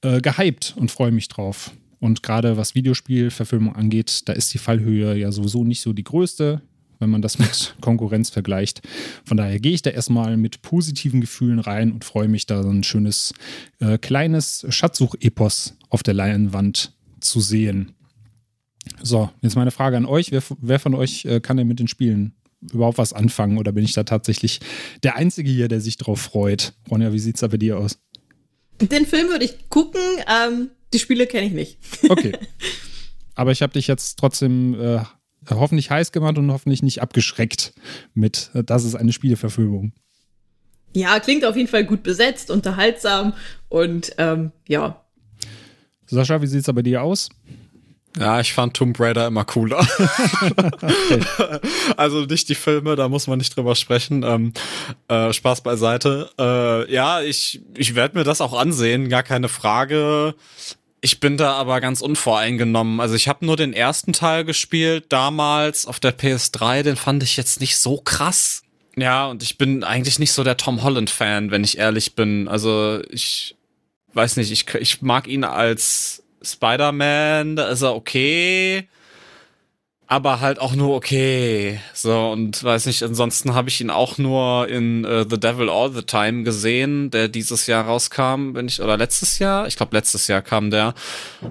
äh, 0.03 0.21
gehypt 0.21 0.75
und 0.77 0.91
freue 0.91 1.13
mich 1.13 1.29
drauf. 1.29 1.73
Und 2.01 2.23
gerade 2.23 2.57
was 2.57 2.75
Videospielverfilmung 2.75 3.77
angeht, 3.77 4.23
da 4.29 4.33
ist 4.33 4.53
die 4.53 4.59
Fallhöhe 4.59 5.17
ja 5.17 5.31
sowieso 5.31 5.63
nicht 5.65 5.81
so 5.81 5.93
die 5.93 6.05
größte 6.05 6.63
wenn 7.03 7.11
man 7.11 7.21
das 7.21 7.39
mit 7.41 7.75
Konkurrenz 7.83 8.31
vergleicht. 8.31 8.81
Von 9.25 9.37
daher 9.37 9.61
gehe 9.61 9.73
ich 9.73 9.83
da 9.83 9.91
erstmal 9.91 10.39
mit 10.39 10.63
positiven 10.63 11.21
Gefühlen 11.21 11.59
rein 11.59 11.93
und 11.93 12.05
freue 12.05 12.29
mich 12.29 12.47
da 12.47 12.63
so 12.63 12.71
ein 12.71 12.85
schönes 12.85 13.35
äh, 13.81 13.99
kleines 13.99 14.65
Schatzsuch-Epos 14.69 15.77
auf 15.93 16.03
der 16.03 16.15
Leinwand 16.15 16.95
zu 17.21 17.41
sehen. 17.41 17.95
So, 19.03 19.31
jetzt 19.43 19.57
meine 19.57 19.71
Frage 19.71 19.97
an 19.99 20.07
euch. 20.07 20.33
Wer, 20.33 20.43
wer 20.59 20.81
von 20.81 20.95
euch 20.95 21.25
äh, 21.27 21.41
kann 21.41 21.59
denn 21.59 21.69
mit 21.69 21.79
den 21.79 21.87
Spielen 21.87 22.35
überhaupt 22.73 22.97
was 22.97 23.13
anfangen? 23.13 23.59
Oder 23.59 23.73
bin 23.73 23.85
ich 23.85 23.93
da 23.93 24.03
tatsächlich 24.03 24.61
der 25.03 25.17
Einzige 25.17 25.51
hier, 25.51 25.69
der 25.69 25.83
sich 25.83 25.99
drauf 25.99 26.21
freut? 26.21 26.73
Ronja, 26.91 27.13
wie 27.13 27.19
sieht 27.19 27.37
es 27.37 27.43
da 27.43 27.49
bei 27.49 27.59
dir 27.59 27.79
aus? 27.79 27.99
Den 28.81 29.05
Film 29.05 29.29
würde 29.29 29.45
ich 29.45 29.69
gucken. 29.69 30.01
Ähm, 30.27 30.71
die 30.95 30.99
Spiele 30.99 31.27
kenne 31.27 31.47
ich 31.47 31.53
nicht. 31.53 31.79
Okay. 32.09 32.33
Aber 33.35 33.53
ich 33.53 33.61
habe 33.61 33.75
dich 33.75 33.87
jetzt 33.87 34.19
trotzdem 34.19 34.75
äh, 34.81 35.01
hoffentlich 35.51 35.91
heiß 35.91 36.11
gemacht 36.11 36.39
und 36.39 36.51
hoffentlich 36.51 36.83
nicht 36.83 37.03
abgeschreckt 37.03 37.75
mit, 38.15 38.51
das 38.55 38.85
ist 38.85 38.95
eine 38.95 39.13
Spieleverfilmung. 39.13 39.93
Ja, 40.95 41.21
klingt 41.21 41.45
auf 41.45 41.57
jeden 41.57 41.69
Fall 41.69 41.85
gut 41.85 42.03
besetzt, 42.03 42.51
unterhaltsam 42.51 43.35
und 43.69 44.15
ähm, 44.19 44.53
ja. 44.67 45.02
Sascha, 46.13 46.43
wie 46.43 46.47
sieht 46.47 46.67
es 46.67 46.75
bei 46.75 46.83
dir 46.83 47.03
aus? 47.03 47.31
Ja, 48.19 48.41
ich 48.41 48.53
fand 48.53 48.75
Tomb 48.75 49.01
Raider 49.01 49.27
immer 49.27 49.45
cooler. 49.45 49.79
okay. 49.81 51.21
Also 51.97 52.25
nicht 52.27 52.49
die 52.49 52.55
Filme, 52.55 52.95
da 52.95 53.09
muss 53.09 53.27
man 53.27 53.39
nicht 53.39 53.57
drüber 53.57 53.75
sprechen. 53.75 54.23
Ähm, 54.23 54.53
äh, 55.09 55.33
Spaß 55.33 55.63
beiseite. 55.63 56.31
Äh, 56.39 56.93
ja, 56.93 57.23
ich, 57.23 57.63
ich 57.77 57.95
werde 57.95 58.19
mir 58.19 58.25
das 58.25 58.41
auch 58.43 58.53
ansehen, 58.53 59.09
gar 59.09 59.23
keine 59.23 59.49
Frage. 59.49 60.35
Ich 61.01 61.21
bin 61.21 61.39
da 61.39 61.55
aber 61.55 61.81
ganz 61.81 62.03
unvoreingenommen. 62.03 63.01
Also 63.01 63.15
ich 63.15 63.29
habe 63.29 63.47
nur 63.47 63.57
den 63.57 63.73
ersten 63.73 64.13
Teil 64.13 64.45
gespielt 64.45 65.07
damals 65.09 65.87
auf 65.87 65.99
der 65.99 66.17
PS3, 66.17 66.83
den 66.83 66.97
fand 66.97 67.23
ich 67.23 67.37
jetzt 67.39 67.61
nicht 67.61 67.79
so 67.79 67.97
krass. 67.97 68.63
Ja, 68.95 69.27
und 69.27 69.43
ich 69.43 69.57
bin 69.57 69.85
eigentlich 69.85 70.19
nicht 70.19 70.33
so 70.33 70.45
der 70.45 70.59
Tom 70.59 70.83
Holland-Fan, 70.83 71.51
wenn 71.51 71.65
ich 71.65 71.79
ehrlich 71.79 72.15
bin. 72.15 72.47
Also 72.47 73.01
ich 73.11 73.57
weiß 74.15 74.37
nicht, 74.37 74.53
ich, 74.53 74.73
ich 74.75 75.03
mag 75.03 75.27
ihn 75.29 75.45
als 75.45 76.23
Spider-Man, 76.43 77.57
da 77.57 77.69
ist 77.69 77.83
er 77.83 77.95
okay. 77.95 78.89
aber 80.13 80.41
halt 80.41 80.59
auch 80.59 80.75
nur 80.75 80.95
okay. 80.95 81.81
So, 81.95 82.31
und 82.31 82.63
weiß 82.63 82.85
nicht, 82.87 83.03
ansonsten 83.03 83.55
habe 83.55 83.71
ich 83.71 83.81
ihn 83.81 83.89
auch 83.89 84.19
nur 84.19 84.69
in 84.69 85.07
uh, 85.07 85.25
The 85.29 85.41
Devil 85.41 85.71
All 85.71 85.91
the 85.91 86.03
Time 86.03 86.43
gesehen, 86.43 87.11
der 87.11 87.29
dieses 87.29 87.67
Jahr 87.67 87.87
rauskam, 87.87 88.55
wenn 88.55 88.69
ich, 88.69 88.83
oder 88.83 88.99
letztes 88.99 89.39
Jahr? 89.39 89.67
Ich 89.67 89.77
glaube, 89.77 89.97
letztes 89.97 90.29
Jahr 90.29 90.43
kam 90.43 90.71
der. 90.71 90.93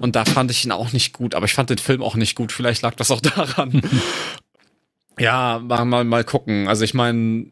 Und 0.00 0.14
da 0.14 0.24
fand 0.24 0.52
ich 0.52 0.64
ihn 0.64 0.70
auch 0.70 0.92
nicht 0.92 1.12
gut, 1.12 1.34
aber 1.34 1.46
ich 1.46 1.54
fand 1.54 1.70
den 1.70 1.78
Film 1.78 2.02
auch 2.02 2.14
nicht 2.14 2.36
gut. 2.36 2.52
Vielleicht 2.52 2.82
lag 2.82 2.94
das 2.94 3.10
auch 3.10 3.20
daran. 3.20 3.82
ja, 5.18 5.60
mal, 5.64 5.84
mal, 5.84 6.04
mal 6.04 6.22
gucken. 6.22 6.68
Also 6.68 6.84
ich 6.84 6.94
meine, 6.94 7.46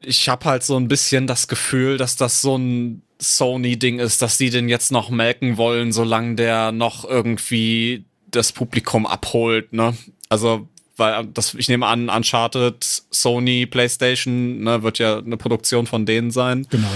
ich 0.00 0.28
habe 0.28 0.44
halt 0.46 0.64
so 0.64 0.76
ein 0.76 0.88
bisschen 0.88 1.28
das 1.28 1.46
Gefühl, 1.46 1.98
dass 1.98 2.16
das 2.16 2.42
so 2.42 2.58
ein 2.58 3.02
Sony-Ding 3.22 3.98
ist, 4.00 4.20
dass 4.20 4.36
sie 4.36 4.50
den 4.50 4.68
jetzt 4.68 4.90
noch 4.90 5.10
melken 5.10 5.56
wollen, 5.56 5.92
solange 5.92 6.34
der 6.34 6.72
noch 6.72 7.04
irgendwie 7.04 8.04
das 8.30 8.52
Publikum 8.52 9.06
abholt, 9.06 9.72
ne? 9.72 9.96
Also, 10.28 10.68
weil 10.96 11.26
das, 11.26 11.54
ich 11.54 11.68
nehme 11.68 11.86
an, 11.86 12.08
Uncharted, 12.08 12.84
Sony, 13.10 13.66
PlayStation, 13.66 14.60
ne, 14.60 14.82
wird 14.82 14.98
ja 14.98 15.18
eine 15.18 15.36
Produktion 15.36 15.86
von 15.86 16.06
denen 16.06 16.30
sein. 16.30 16.66
Genau. 16.70 16.88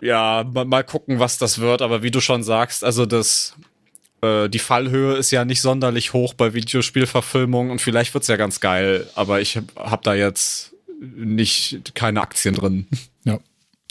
Ja, 0.00 0.44
mal, 0.52 0.64
mal 0.64 0.84
gucken, 0.84 1.18
was 1.18 1.38
das 1.38 1.58
wird, 1.58 1.82
aber 1.82 2.02
wie 2.02 2.10
du 2.10 2.20
schon 2.20 2.42
sagst, 2.42 2.84
also 2.84 3.06
das, 3.06 3.54
äh, 4.22 4.48
die 4.48 4.58
Fallhöhe 4.58 5.16
ist 5.16 5.30
ja 5.30 5.44
nicht 5.44 5.60
sonderlich 5.60 6.12
hoch 6.12 6.34
bei 6.34 6.54
Videospielverfilmungen 6.54 7.70
und 7.70 7.80
vielleicht 7.80 8.14
wird's 8.14 8.28
ja 8.28 8.36
ganz 8.36 8.60
geil, 8.60 9.08
aber 9.14 9.40
ich 9.40 9.58
habe 9.76 10.02
da 10.02 10.14
jetzt 10.14 10.74
nicht 11.00 11.94
keine 11.94 12.20
Aktien 12.20 12.54
drin. 12.54 12.86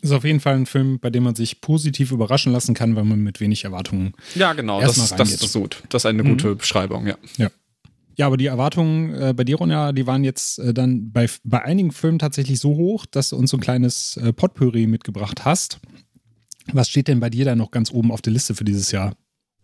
Ist 0.02 0.12
auf 0.12 0.24
jeden 0.24 0.40
Fall 0.40 0.56
ein 0.56 0.66
Film, 0.66 1.00
bei 1.00 1.10
dem 1.10 1.24
man 1.24 1.36
sich 1.36 1.62
positiv 1.62 2.12
überraschen 2.12 2.54
lassen 2.54 2.74
kann, 2.74 2.96
weil 2.96 3.04
man 3.04 3.20
mit 3.20 3.42
wenig 3.42 3.66
Erwartungen. 3.66 4.14
Ja, 4.36 4.54
genau, 4.54 4.80
das, 4.80 5.14
das 5.16 5.32
ist 5.32 5.54
gut. 5.54 5.84
Das 5.90 6.04
ist 6.04 6.06
eine 6.06 6.24
mhm. 6.24 6.30
gute 6.30 6.56
Beschreibung, 6.56 7.08
ja. 7.08 7.18
Ja. 7.38 7.50
Ja, 8.16 8.28
aber 8.28 8.36
die 8.36 8.48
Erwartungen 8.48 9.14
äh, 9.14 9.34
bei 9.34 9.46
dir, 9.46 9.56
Ronja, 9.56 9.94
die 9.94 10.06
waren 10.06 10.26
jetzt 10.26 10.60
äh, 10.60 10.74
dann 10.74 11.10
bei, 11.14 11.28
bei 11.46 11.64
einigen 11.64 11.94
Filmen 11.94 12.20
tatsächlich 12.20 12.60
so 12.60 12.76
hoch, 12.76 13.06
dass 13.06 13.30
du 13.30 13.38
uns 13.38 13.50
so 13.50 13.56
ein 13.56 13.62
kleines 13.62 14.18
äh, 14.18 14.34
Potpourri 14.34 14.88
mitgebracht 14.88 15.46
hast. 15.46 15.80
Was 16.74 16.90
steht 16.90 17.08
denn 17.08 17.22
bei 17.22 17.30
dir 17.30 17.46
da 17.46 17.56
noch 17.56 17.72
ganz 17.72 17.92
oben 17.92 18.12
auf 18.12 18.22
der 18.22 18.34
Liste 18.34 18.56
für 18.56 18.66
dieses 18.66 18.92
Jahr? 18.92 19.16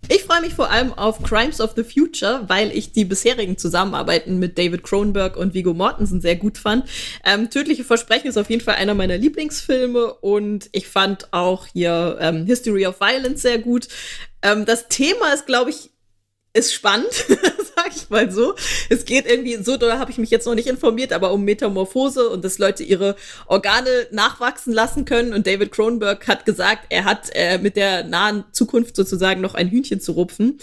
Ich 0.08 0.24
freue 0.24 0.42
mich 0.42 0.54
vor 0.54 0.70
allem 0.70 0.94
auf 0.94 1.24
Crimes 1.24 1.60
of 1.60 1.74
the 1.76 1.84
Future, 1.84 2.44
weil 2.48 2.72
ich 2.72 2.92
die 2.92 3.06
bisherigen 3.06 3.58
Zusammenarbeiten 3.58 4.38
mit 4.38 4.58
David 4.58 4.84
Cronenberg 4.84 5.36
und 5.36 5.54
Vigo 5.54 5.74
Mortensen 5.74 6.22
sehr 6.22 6.36
gut 6.36 6.58
fand. 6.58 6.88
Ähm, 7.24 7.50
Tödliche 7.50 7.84
Versprechen 7.84 8.28
ist 8.28 8.38
auf 8.38 8.50
jeden 8.50 8.62
Fall 8.62 8.76
einer 8.76 8.94
meiner 8.94 9.18
Lieblingsfilme 9.18 10.14
und 10.14 10.70
ich 10.74 10.88
fand 10.88 11.34
auch 11.34 11.66
hier 11.68 12.18
ähm, 12.20 12.46
History 12.46 12.86
of 12.86 13.00
Violence 13.00 13.42
sehr 13.42 13.58
gut. 13.58 13.88
Ähm, 14.42 14.66
das 14.66 14.88
Thema 14.90 15.34
ist, 15.34 15.48
glaube 15.48 15.72
ich, 15.72 15.90
ist 16.54 16.74
spannend, 16.74 17.10
ich 18.10 18.32
so. 18.32 18.56
Es 18.90 19.06
geht 19.06 19.26
irgendwie, 19.26 19.56
so 19.64 19.78
da 19.78 20.00
habe 20.00 20.12
ich 20.12 20.18
mich 20.18 20.30
jetzt 20.30 20.46
noch 20.46 20.56
nicht 20.56 20.68
informiert, 20.68 21.14
aber 21.14 21.32
um 21.32 21.44
Metamorphose 21.44 22.30
und 22.30 22.44
dass 22.44 22.58
Leute 22.58 22.84
ihre 22.84 23.16
Organe 23.48 24.08
nachwachsen 24.12 24.74
lassen 24.74 25.06
können. 25.06 25.34
Und 25.34 25.48
David 25.48 25.72
Cronenberg 25.72 26.28
hat 26.28 26.46
gesagt, 26.46 26.88
er 26.90 27.06
hat 27.06 27.30
äh, 27.34 27.58
mit 27.58 27.76
der 27.76 28.04
nahen 28.04 28.44
Zukunft 28.52 28.96
sozusagen 28.96 29.42
noch 29.42 29.56
ein 29.56 29.70
Hühnchen 29.70 30.02
zu 30.02 30.14
rupfen. 30.14 30.60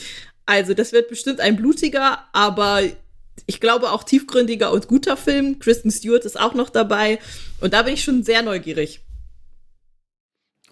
Also 0.47 0.75
das 0.75 0.93
wird 0.93 1.09
bestimmt 1.09 1.41
ein 1.41 1.57
blutiger, 1.57 2.19
aber 2.33 2.83
ich 3.47 3.61
glaube 3.61 3.91
auch 3.91 4.05
tiefgründiger 4.05 4.73
und 4.73 4.89
guter 4.89 5.17
Film. 5.17 5.59
Kristen 5.59 5.91
Stewart 5.91 6.25
ist 6.25 6.39
auch 6.39 6.55
noch 6.55 6.71
dabei. 6.71 7.19
Und 7.61 7.73
da 7.73 7.83
bin 7.83 7.95
ich 7.95 8.05
schon 8.05 8.23
sehr 8.23 8.43
neugierig. 8.43 9.01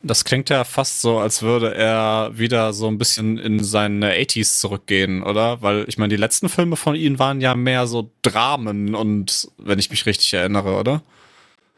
Das 0.03 0.25
klingt 0.25 0.49
ja 0.49 0.65
fast 0.65 1.03
so, 1.03 1.19
als 1.19 1.43
würde 1.43 1.75
er 1.75 2.31
wieder 2.35 2.73
so 2.73 2.87
ein 2.87 2.97
bisschen 2.97 3.37
in 3.37 3.63
seine 3.63 4.15
80s 4.15 4.59
zurückgehen, 4.59 5.23
oder? 5.23 5.61
Weil 5.61 5.85
ich 5.89 5.99
meine, 5.99 6.15
die 6.15 6.21
letzten 6.21 6.49
Filme 6.49 6.77
von 6.77 6.95
ihm 6.95 7.19
waren 7.19 7.41
ja 7.43 7.55
mehr 7.55 7.87
so 7.87 8.11
Dramen 8.23 8.95
und, 8.95 9.49
wenn 9.59 9.79
ich 9.79 9.91
mich 9.91 10.07
richtig 10.07 10.33
erinnere, 10.33 10.77
oder? 10.77 11.03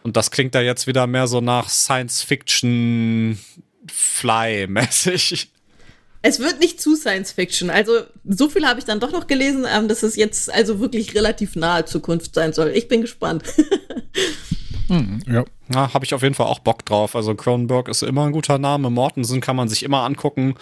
Und 0.05 0.17
das 0.17 0.31
klingt 0.31 0.55
da 0.55 0.61
jetzt 0.61 0.87
wieder 0.87 1.07
mehr 1.07 1.27
so 1.27 1.41
nach 1.41 1.69
Science 1.69 2.23
Fiction 2.23 3.39
Fly-mäßig. 3.91 5.49
Es 6.23 6.39
wird 6.39 6.61
nicht 6.61 6.81
zu 6.81 6.95
Science 6.95 7.33
Fiction. 7.33 7.69
Also, 7.69 8.03
so 8.25 8.49
viel 8.49 8.65
habe 8.65 8.79
ich 8.79 8.85
dann 8.85 9.01
doch 9.01 9.11
noch 9.11 9.27
gelesen, 9.27 9.67
ähm, 9.69 9.89
dass 9.89 10.05
es 10.05 10.15
jetzt 10.15 10.53
also 10.53 10.79
wirklich 10.79 11.17
relativ 11.17 11.57
nahe 11.57 11.85
Zukunft 11.85 12.35
sein 12.35 12.53
soll. 12.53 12.71
Ich 12.71 12.87
bin 12.87 13.01
gespannt. 13.01 13.43
hm, 14.87 15.21
ja. 15.27 15.45
Ja, 15.73 15.95
habe 15.95 16.05
ich 16.05 16.15
auf 16.15 16.23
jeden 16.23 16.35
Fall 16.35 16.47
auch 16.47 16.59
Bock 16.59 16.85
drauf. 16.85 17.17
Also 17.17 17.35
Cronenberg 17.35 17.89
ist 17.89 18.03
immer 18.03 18.27
ein 18.27 18.33
guter 18.33 18.59
Name. 18.59 18.91
Mortensen 18.91 19.41
kann 19.41 19.57
man 19.57 19.69
sich 19.69 19.83
immer 19.83 20.03
angucken. 20.03 20.55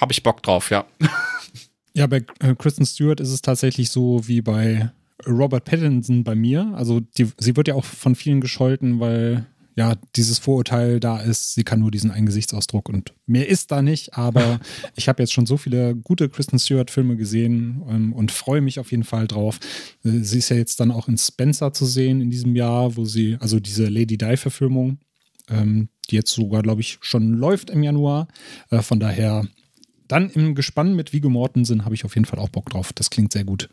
Habe 0.00 0.12
ich 0.12 0.22
Bock 0.22 0.42
drauf, 0.42 0.70
ja. 0.70 0.84
Ja, 1.92 2.06
bei 2.06 2.24
äh, 2.40 2.54
Kristen 2.54 2.84
Stewart 2.84 3.20
ist 3.20 3.32
es 3.32 3.40
tatsächlich 3.40 3.90
so 3.90 4.20
wie 4.28 4.42
bei 4.42 4.90
Robert 5.26 5.64
Pattinson 5.64 6.24
bei 6.24 6.34
mir. 6.34 6.72
Also 6.76 7.00
die, 7.00 7.32
sie 7.38 7.56
wird 7.56 7.68
ja 7.68 7.74
auch 7.74 7.84
von 7.84 8.14
vielen 8.14 8.40
gescholten, 8.40 9.00
weil 9.00 9.46
ja, 9.76 9.94
dieses 10.16 10.38
Vorurteil 10.38 11.00
da 11.00 11.20
ist, 11.20 11.52
sie 11.52 11.62
kann 11.62 11.80
nur 11.80 11.90
diesen 11.90 12.10
einen 12.10 12.24
Gesichtsausdruck 12.24 12.88
und 12.88 13.12
mehr 13.26 13.46
ist 13.46 13.70
da 13.70 13.82
nicht, 13.82 14.14
aber 14.14 14.58
ich 14.96 15.06
habe 15.06 15.22
jetzt 15.22 15.34
schon 15.34 15.44
so 15.44 15.58
viele 15.58 15.94
gute 15.94 16.30
Kristen 16.30 16.58
Stewart-Filme 16.58 17.16
gesehen 17.16 17.82
ähm, 17.88 18.12
und 18.14 18.32
freue 18.32 18.62
mich 18.62 18.80
auf 18.80 18.90
jeden 18.90 19.04
Fall 19.04 19.26
drauf. 19.26 19.60
Äh, 20.02 20.20
sie 20.22 20.38
ist 20.38 20.48
ja 20.48 20.56
jetzt 20.56 20.80
dann 20.80 20.90
auch 20.90 21.08
in 21.08 21.18
Spencer 21.18 21.74
zu 21.74 21.84
sehen 21.84 22.22
in 22.22 22.30
diesem 22.30 22.56
Jahr, 22.56 22.96
wo 22.96 23.04
sie, 23.04 23.36
also 23.38 23.60
diese 23.60 23.88
Lady 23.88 24.16
Di-Verfilmung, 24.16 24.98
ähm, 25.50 25.90
die 26.10 26.16
jetzt 26.16 26.32
sogar, 26.32 26.62
glaube 26.62 26.80
ich, 26.80 26.96
schon 27.02 27.34
läuft 27.34 27.68
im 27.68 27.82
Januar. 27.82 28.28
Äh, 28.70 28.80
von 28.80 28.98
daher, 28.98 29.46
dann 30.08 30.30
im 30.30 30.54
Gespann 30.54 30.96
mit 30.96 31.12
Viggo 31.12 31.28
Mortensen 31.28 31.84
habe 31.84 31.94
ich 31.94 32.06
auf 32.06 32.14
jeden 32.14 32.24
Fall 32.24 32.38
auch 32.38 32.48
Bock 32.48 32.70
drauf. 32.70 32.94
Das 32.94 33.10
klingt 33.10 33.32
sehr 33.32 33.44
gut. 33.44 33.68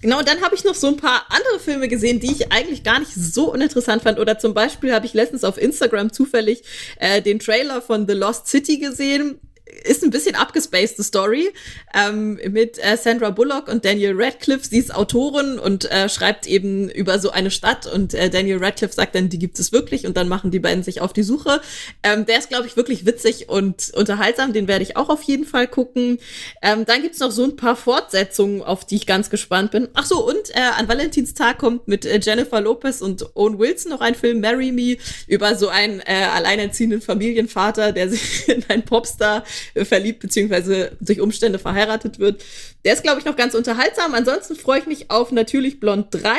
Genau, 0.00 0.18
und 0.18 0.28
dann 0.28 0.40
habe 0.42 0.54
ich 0.54 0.64
noch 0.64 0.74
so 0.74 0.86
ein 0.86 0.96
paar 0.96 1.26
andere 1.28 1.58
Filme 1.58 1.88
gesehen, 1.88 2.20
die 2.20 2.30
ich 2.30 2.52
eigentlich 2.52 2.84
gar 2.84 3.00
nicht 3.00 3.12
so 3.14 3.52
uninteressant 3.52 4.02
fand. 4.02 4.18
Oder 4.18 4.38
zum 4.38 4.54
Beispiel 4.54 4.94
habe 4.94 5.06
ich 5.06 5.14
letztens 5.14 5.44
auf 5.44 5.58
Instagram 5.58 6.12
zufällig 6.12 6.62
äh, 6.98 7.20
den 7.20 7.38
Trailer 7.38 7.82
von 7.82 8.06
The 8.06 8.14
Lost 8.14 8.46
City 8.46 8.78
gesehen 8.78 9.40
ist 9.84 10.02
ein 10.04 10.10
bisschen 10.10 10.34
abgespacede 10.34 11.02
Story 11.02 11.50
ähm, 11.94 12.38
mit 12.50 12.78
äh, 12.78 12.96
Sandra 12.96 13.30
Bullock 13.30 13.68
und 13.68 13.84
Daniel 13.84 14.14
Radcliffe. 14.16 14.66
Sie 14.68 14.78
ist 14.78 14.94
Autorin 14.94 15.58
und 15.58 15.90
äh, 15.90 16.08
schreibt 16.08 16.46
eben 16.46 16.88
über 16.90 17.18
so 17.18 17.30
eine 17.30 17.50
Stadt 17.50 17.86
und 17.86 18.14
äh, 18.14 18.30
Daniel 18.30 18.58
Radcliffe 18.58 18.94
sagt 18.94 19.14
dann, 19.14 19.28
die 19.28 19.38
gibt 19.38 19.58
es 19.58 19.72
wirklich 19.72 20.06
und 20.06 20.16
dann 20.16 20.28
machen 20.28 20.50
die 20.50 20.58
beiden 20.58 20.82
sich 20.82 21.00
auf 21.00 21.12
die 21.12 21.22
Suche. 21.22 21.60
Ähm, 22.02 22.26
der 22.26 22.38
ist, 22.38 22.48
glaube 22.48 22.66
ich, 22.66 22.76
wirklich 22.76 23.06
witzig 23.06 23.48
und 23.48 23.90
unterhaltsam. 23.94 24.52
Den 24.52 24.68
werde 24.68 24.82
ich 24.82 24.96
auch 24.96 25.08
auf 25.08 25.22
jeden 25.22 25.44
Fall 25.44 25.66
gucken. 25.66 26.18
Ähm, 26.62 26.84
dann 26.84 27.02
gibt's 27.02 27.20
noch 27.20 27.30
so 27.30 27.44
ein 27.44 27.56
paar 27.56 27.76
Fortsetzungen, 27.76 28.62
auf 28.62 28.84
die 28.84 28.96
ich 28.96 29.06
ganz 29.06 29.30
gespannt 29.30 29.70
bin. 29.70 29.88
Ach 29.94 30.06
so, 30.06 30.26
und 30.26 30.50
äh, 30.54 30.60
an 30.76 30.88
Valentinstag 30.88 31.58
kommt 31.58 31.88
mit 31.88 32.04
äh, 32.04 32.20
Jennifer 32.22 32.60
Lopez 32.60 33.00
und 33.00 33.36
Owen 33.36 33.58
Wilson 33.58 33.90
noch 33.90 34.00
ein 34.00 34.14
Film, 34.14 34.40
Marry 34.40 34.72
Me, 34.72 34.96
über 35.26 35.54
so 35.54 35.68
einen 35.68 36.00
äh, 36.00 36.26
alleinerziehenden 36.34 37.00
Familienvater, 37.00 37.92
der 37.92 38.08
sich 38.08 38.48
in 38.48 38.64
einen 38.68 38.84
Popstar 38.84 39.44
verliebt 39.74 40.20
beziehungsweise 40.20 40.96
durch 41.00 41.20
Umstände 41.20 41.58
verheiratet 41.58 42.18
wird. 42.18 42.44
Der 42.84 42.94
ist, 42.94 43.02
glaube 43.02 43.20
ich, 43.20 43.24
noch 43.24 43.36
ganz 43.36 43.54
unterhaltsam. 43.54 44.14
Ansonsten 44.14 44.56
freue 44.56 44.80
ich 44.80 44.86
mich 44.86 45.10
auf 45.10 45.32
natürlich 45.32 45.80
Blond 45.80 46.06
3 46.10 46.30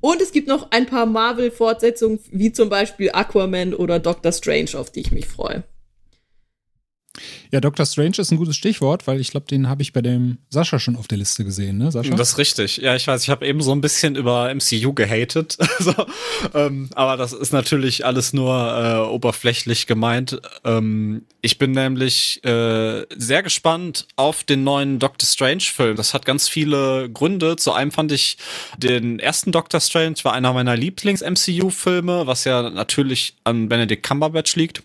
und 0.00 0.20
es 0.20 0.32
gibt 0.32 0.48
noch 0.48 0.70
ein 0.70 0.86
paar 0.86 1.06
Marvel-Fortsetzungen, 1.06 2.20
wie 2.30 2.52
zum 2.52 2.68
Beispiel 2.68 3.10
Aquaman 3.12 3.74
oder 3.74 3.98
Doctor 3.98 4.32
Strange, 4.32 4.70
auf 4.74 4.90
die 4.90 5.00
ich 5.00 5.12
mich 5.12 5.26
freue. 5.26 5.64
Ja, 7.52 7.60
Doctor 7.60 7.86
Strange 7.86 8.16
ist 8.18 8.32
ein 8.32 8.38
gutes 8.38 8.56
Stichwort, 8.56 9.06
weil 9.06 9.20
ich 9.20 9.30
glaube, 9.30 9.46
den 9.46 9.68
habe 9.68 9.82
ich 9.82 9.92
bei 9.92 10.02
dem 10.02 10.38
Sascha 10.50 10.80
schon 10.80 10.96
auf 10.96 11.06
der 11.06 11.18
Liste 11.18 11.44
gesehen, 11.44 11.78
ne, 11.78 11.92
Sascha? 11.92 12.14
Das 12.16 12.30
ist 12.30 12.38
richtig. 12.38 12.78
Ja, 12.78 12.96
ich 12.96 13.06
weiß, 13.06 13.22
ich 13.22 13.30
habe 13.30 13.46
eben 13.46 13.62
so 13.62 13.72
ein 13.72 13.80
bisschen 13.80 14.16
über 14.16 14.52
MCU 14.52 14.92
gehatet. 14.92 15.56
also, 15.78 15.94
ähm, 16.54 16.90
aber 16.94 17.16
das 17.16 17.32
ist 17.32 17.52
natürlich 17.52 18.04
alles 18.04 18.32
nur 18.32 18.54
äh, 18.54 19.08
oberflächlich 19.08 19.86
gemeint. 19.86 20.40
Ähm, 20.64 21.22
ich 21.40 21.58
bin 21.58 21.70
nämlich 21.70 22.42
äh, 22.44 23.06
sehr 23.16 23.42
gespannt 23.44 24.08
auf 24.16 24.42
den 24.42 24.64
neuen 24.64 24.98
Doctor 24.98 25.28
Strange-Film. 25.28 25.94
Das 25.94 26.14
hat 26.14 26.26
ganz 26.26 26.48
viele 26.48 27.08
Gründe. 27.10 27.54
Zu 27.54 27.72
einem 27.72 27.92
fand 27.92 28.10
ich 28.10 28.38
den 28.76 29.20
ersten 29.20 29.52
Doctor 29.52 29.80
Strange 29.80 30.16
war 30.24 30.32
einer 30.32 30.52
meiner 30.52 30.76
Lieblings-MCU-Filme, 30.76 32.26
was 32.26 32.44
ja 32.44 32.68
natürlich 32.70 33.36
an 33.44 33.68
Benedict 33.68 34.02
Cumberbatch 34.02 34.56
liegt 34.56 34.82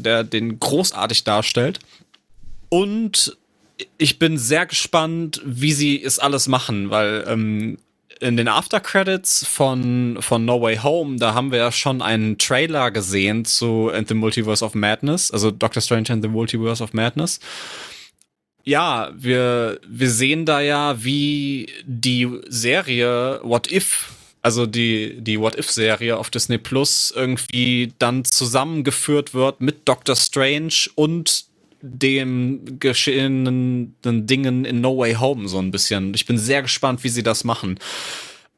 der 0.00 0.24
den 0.24 0.58
großartig 0.58 1.24
darstellt. 1.24 1.78
Und 2.68 3.36
ich 3.98 4.18
bin 4.18 4.38
sehr 4.38 4.66
gespannt, 4.66 5.40
wie 5.44 5.72
sie 5.72 6.02
es 6.02 6.18
alles 6.18 6.48
machen, 6.48 6.90
weil 6.90 7.24
ähm, 7.26 7.78
in 8.20 8.36
den 8.36 8.48
After 8.48 8.80
Credits 8.80 9.44
von, 9.46 10.18
von 10.20 10.44
No 10.44 10.60
Way 10.60 10.76
Home, 10.78 11.16
da 11.16 11.34
haben 11.34 11.50
wir 11.50 11.58
ja 11.58 11.72
schon 11.72 12.00
einen 12.00 12.38
Trailer 12.38 12.90
gesehen 12.90 13.44
zu 13.44 13.90
And 13.92 14.08
the 14.08 14.14
Multiverse 14.14 14.64
of 14.64 14.74
Madness, 14.74 15.30
also 15.30 15.50
Doctor 15.50 15.82
Strange 15.82 16.10
and 16.10 16.22
the 16.22 16.28
Multiverse 16.28 16.82
of 16.82 16.92
Madness. 16.92 17.40
Ja, 18.64 19.10
wir, 19.16 19.80
wir 19.88 20.08
sehen 20.08 20.46
da 20.46 20.60
ja, 20.60 21.02
wie 21.02 21.68
die 21.84 22.28
Serie 22.48 23.40
What 23.42 23.72
If 23.72 24.10
also 24.42 24.66
die, 24.66 25.20
die 25.20 25.38
What-If-Serie 25.38 26.18
auf 26.18 26.28
Disney 26.28 26.58
Plus 26.58 27.12
irgendwie 27.14 27.92
dann 27.98 28.24
zusammengeführt 28.24 29.34
wird 29.34 29.60
mit 29.60 29.88
Doctor 29.88 30.16
Strange 30.16 30.90
und 30.96 31.46
den 31.80 32.78
geschehenen 32.78 33.96
Dingen 34.02 34.64
in 34.64 34.80
No 34.80 34.98
Way 34.98 35.14
Home 35.14 35.48
so 35.48 35.58
ein 35.58 35.70
bisschen. 35.70 36.14
Ich 36.14 36.26
bin 36.26 36.38
sehr 36.38 36.62
gespannt, 36.62 37.02
wie 37.04 37.08
sie 37.08 37.22
das 37.22 37.44
machen. 37.44 37.78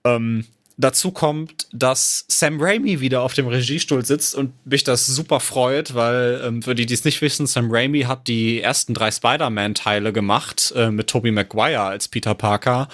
Ähm, 0.04 0.44
dazu 0.76 1.10
kommt, 1.10 1.66
dass 1.72 2.24
Sam 2.28 2.60
Raimi 2.60 3.00
wieder 3.00 3.22
auf 3.22 3.34
dem 3.34 3.46
Regiestuhl 3.46 4.04
sitzt 4.04 4.34
und 4.34 4.52
mich 4.66 4.84
das 4.84 5.06
super 5.06 5.40
freut, 5.40 5.94
weil 5.94 6.42
ähm, 6.44 6.62
für 6.62 6.74
die, 6.74 6.86
die 6.86 6.94
es 6.94 7.04
nicht 7.04 7.20
wissen, 7.22 7.46
Sam 7.46 7.70
Raimi 7.70 8.02
hat 8.02 8.28
die 8.28 8.60
ersten 8.60 8.92
drei 8.92 9.10
Spider-Man-Teile 9.10 10.12
gemacht 10.12 10.72
äh, 10.76 10.90
mit 10.90 11.08
Tobey 11.08 11.30
Maguire 11.30 11.80
als 11.80 12.08
Peter 12.08 12.34
Parker 12.34 12.88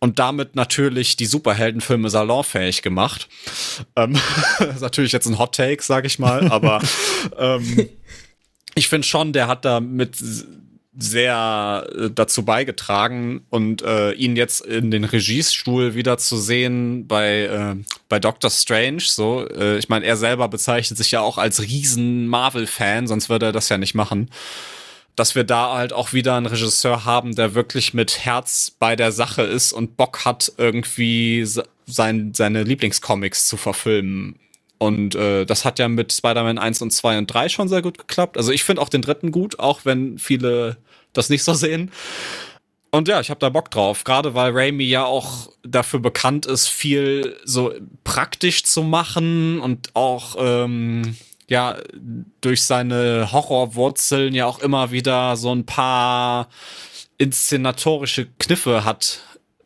und 0.00 0.18
damit 0.18 0.56
natürlich 0.56 1.16
die 1.16 1.26
Superheldenfilme 1.26 2.08
salonfähig 2.08 2.82
gemacht. 2.82 3.28
Ähm, 3.94 4.18
ist 4.58 4.80
natürlich 4.80 5.12
jetzt 5.12 5.26
ein 5.26 5.38
Hot 5.38 5.54
Take, 5.54 5.82
sag 5.82 6.06
ich 6.06 6.18
mal, 6.18 6.50
aber 6.50 6.82
ähm, 7.38 7.88
ich 8.74 8.88
finde 8.88 9.06
schon, 9.06 9.32
der 9.32 9.46
hat 9.46 9.64
da 9.64 9.80
mit 9.80 10.16
sehr 10.96 11.86
äh, 11.94 12.10
dazu 12.10 12.44
beigetragen 12.44 13.42
und 13.48 13.82
äh, 13.82 14.12
ihn 14.12 14.34
jetzt 14.36 14.60
in 14.60 14.90
den 14.90 15.04
Regiestuhl 15.04 15.94
wieder 15.94 16.18
zu 16.18 16.36
sehen 16.36 17.06
bei 17.06 17.42
äh, 17.42 17.76
bei 18.08 18.18
Doctor 18.18 18.50
Strange 18.50 19.00
so 19.00 19.46
äh, 19.48 19.78
ich 19.78 19.88
meine 19.88 20.04
er 20.04 20.16
selber 20.16 20.48
bezeichnet 20.48 20.98
sich 20.98 21.12
ja 21.12 21.20
auch 21.20 21.38
als 21.38 21.62
riesen 21.62 22.26
Marvel 22.26 22.66
Fan 22.66 23.06
sonst 23.06 23.28
würde 23.28 23.46
er 23.46 23.52
das 23.52 23.68
ja 23.68 23.78
nicht 23.78 23.94
machen 23.94 24.30
dass 25.16 25.34
wir 25.34 25.44
da 25.44 25.74
halt 25.74 25.92
auch 25.92 26.12
wieder 26.12 26.36
einen 26.36 26.46
Regisseur 26.46 27.04
haben 27.04 27.34
der 27.34 27.54
wirklich 27.54 27.94
mit 27.94 28.24
Herz 28.24 28.72
bei 28.78 28.96
der 28.96 29.12
Sache 29.12 29.42
ist 29.42 29.72
und 29.72 29.96
Bock 29.96 30.24
hat 30.24 30.52
irgendwie 30.56 31.46
sein, 31.86 32.32
seine 32.34 32.62
Lieblingscomics 32.62 33.46
zu 33.46 33.56
verfilmen 33.56 34.38
und 34.80 35.14
äh, 35.14 35.44
das 35.44 35.66
hat 35.66 35.78
ja 35.78 35.88
mit 35.88 36.10
Spider-Man 36.10 36.56
1 36.56 36.80
und 36.80 36.90
2 36.90 37.18
und 37.18 37.26
3 37.26 37.50
schon 37.50 37.68
sehr 37.68 37.82
gut 37.82 37.98
geklappt. 37.98 38.38
Also 38.38 38.50
ich 38.50 38.64
finde 38.64 38.80
auch 38.80 38.88
den 38.88 39.02
dritten 39.02 39.30
gut, 39.30 39.58
auch 39.58 39.84
wenn 39.84 40.18
viele 40.18 40.78
das 41.12 41.28
nicht 41.28 41.44
so 41.44 41.52
sehen. 41.52 41.90
Und 42.90 43.06
ja, 43.06 43.20
ich 43.20 43.28
habe 43.28 43.40
da 43.40 43.50
Bock 43.50 43.70
drauf, 43.70 44.04
gerade 44.04 44.34
weil 44.34 44.52
Raimi 44.54 44.84
ja 44.84 45.04
auch 45.04 45.52
dafür 45.62 46.00
bekannt 46.00 46.46
ist, 46.46 46.68
viel 46.68 47.36
so 47.44 47.74
praktisch 48.04 48.64
zu 48.64 48.82
machen 48.82 49.60
und 49.60 49.94
auch 49.94 50.36
ähm, 50.38 51.14
ja 51.50 51.76
durch 52.40 52.62
seine 52.64 53.30
Horrorwurzeln 53.30 54.34
ja 54.34 54.46
auch 54.46 54.60
immer 54.60 54.90
wieder 54.90 55.36
so 55.36 55.54
ein 55.54 55.66
paar 55.66 56.48
inszenatorische 57.18 58.28
Kniffe 58.38 58.86
hat, 58.86 59.20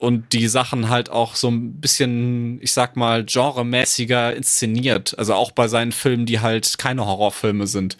und 0.05 0.35
die 0.35 0.49
Sachen 0.49 0.91
halt 0.91 1.09
auch 1.09 1.35
so 1.35 1.49
ein 1.49 1.81
bisschen, 1.81 2.61
ich 2.61 2.73
sag 2.73 2.95
mal, 2.95 3.25
genremäßiger 3.25 4.37
inszeniert. 4.37 5.19
Also 5.19 5.33
auch 5.33 5.51
bei 5.51 5.67
seinen 5.67 5.93
Filmen, 5.93 6.27
die 6.27 6.41
halt 6.41 6.77
keine 6.77 7.07
Horrorfilme 7.07 7.67
sind. 7.67 7.97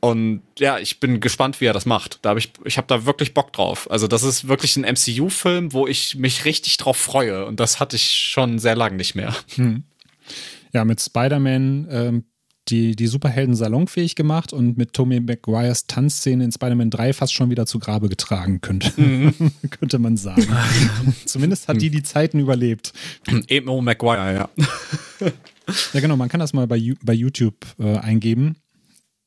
Und 0.00 0.42
ja, 0.58 0.78
ich 0.78 1.00
bin 1.00 1.20
gespannt, 1.20 1.60
wie 1.60 1.66
er 1.66 1.72
das 1.72 1.86
macht. 1.86 2.20
Da 2.22 2.30
habe 2.30 2.38
ich, 2.38 2.52
ich 2.64 2.76
habe 2.76 2.86
da 2.86 3.04
wirklich 3.04 3.34
Bock 3.34 3.52
drauf. 3.52 3.90
Also 3.90 4.06
das 4.06 4.22
ist 4.22 4.46
wirklich 4.46 4.76
ein 4.76 4.84
MCU-Film, 4.84 5.72
wo 5.72 5.88
ich 5.88 6.14
mich 6.14 6.44
richtig 6.44 6.76
drauf 6.76 6.96
freue. 6.96 7.46
Und 7.46 7.58
das 7.58 7.80
hatte 7.80 7.96
ich 7.96 8.08
schon 8.08 8.60
sehr 8.60 8.76
lange 8.76 8.96
nicht 8.96 9.16
mehr. 9.16 9.34
Hm. 9.56 9.82
Ja, 10.72 10.84
mit 10.84 11.00
Spider-Man 11.00 11.88
ähm, 11.90 12.24
die, 12.68 12.94
die 12.96 13.06
Superhelden 13.06 13.54
salonfähig 13.54 14.14
gemacht 14.14 14.52
und 14.52 14.78
mit 14.78 14.92
Tommy 14.92 15.20
McGuires 15.20 15.86
Tanzszene 15.86 16.44
in 16.44 16.52
Spider-Man 16.52 16.90
3 16.90 17.12
fast 17.12 17.34
schon 17.34 17.50
wieder 17.50 17.66
zu 17.66 17.78
Grabe 17.78 18.08
getragen 18.08 18.60
könnte, 18.60 18.92
mhm. 19.00 19.34
könnte 19.70 19.98
man 19.98 20.16
sagen. 20.16 20.46
Zumindest 21.24 21.68
hat 21.68 21.80
die 21.80 21.90
die 21.90 22.02
Zeiten 22.02 22.38
überlebt. 22.38 22.92
Emo 23.48 23.80
McGuire, 23.80 24.34
ja. 24.34 24.48
ja, 25.92 26.00
genau, 26.00 26.16
man 26.16 26.28
kann 26.28 26.40
das 26.40 26.52
mal 26.52 26.66
bei, 26.66 26.94
bei 27.02 27.14
YouTube 27.14 27.56
äh, 27.78 27.98
eingeben 27.98 28.56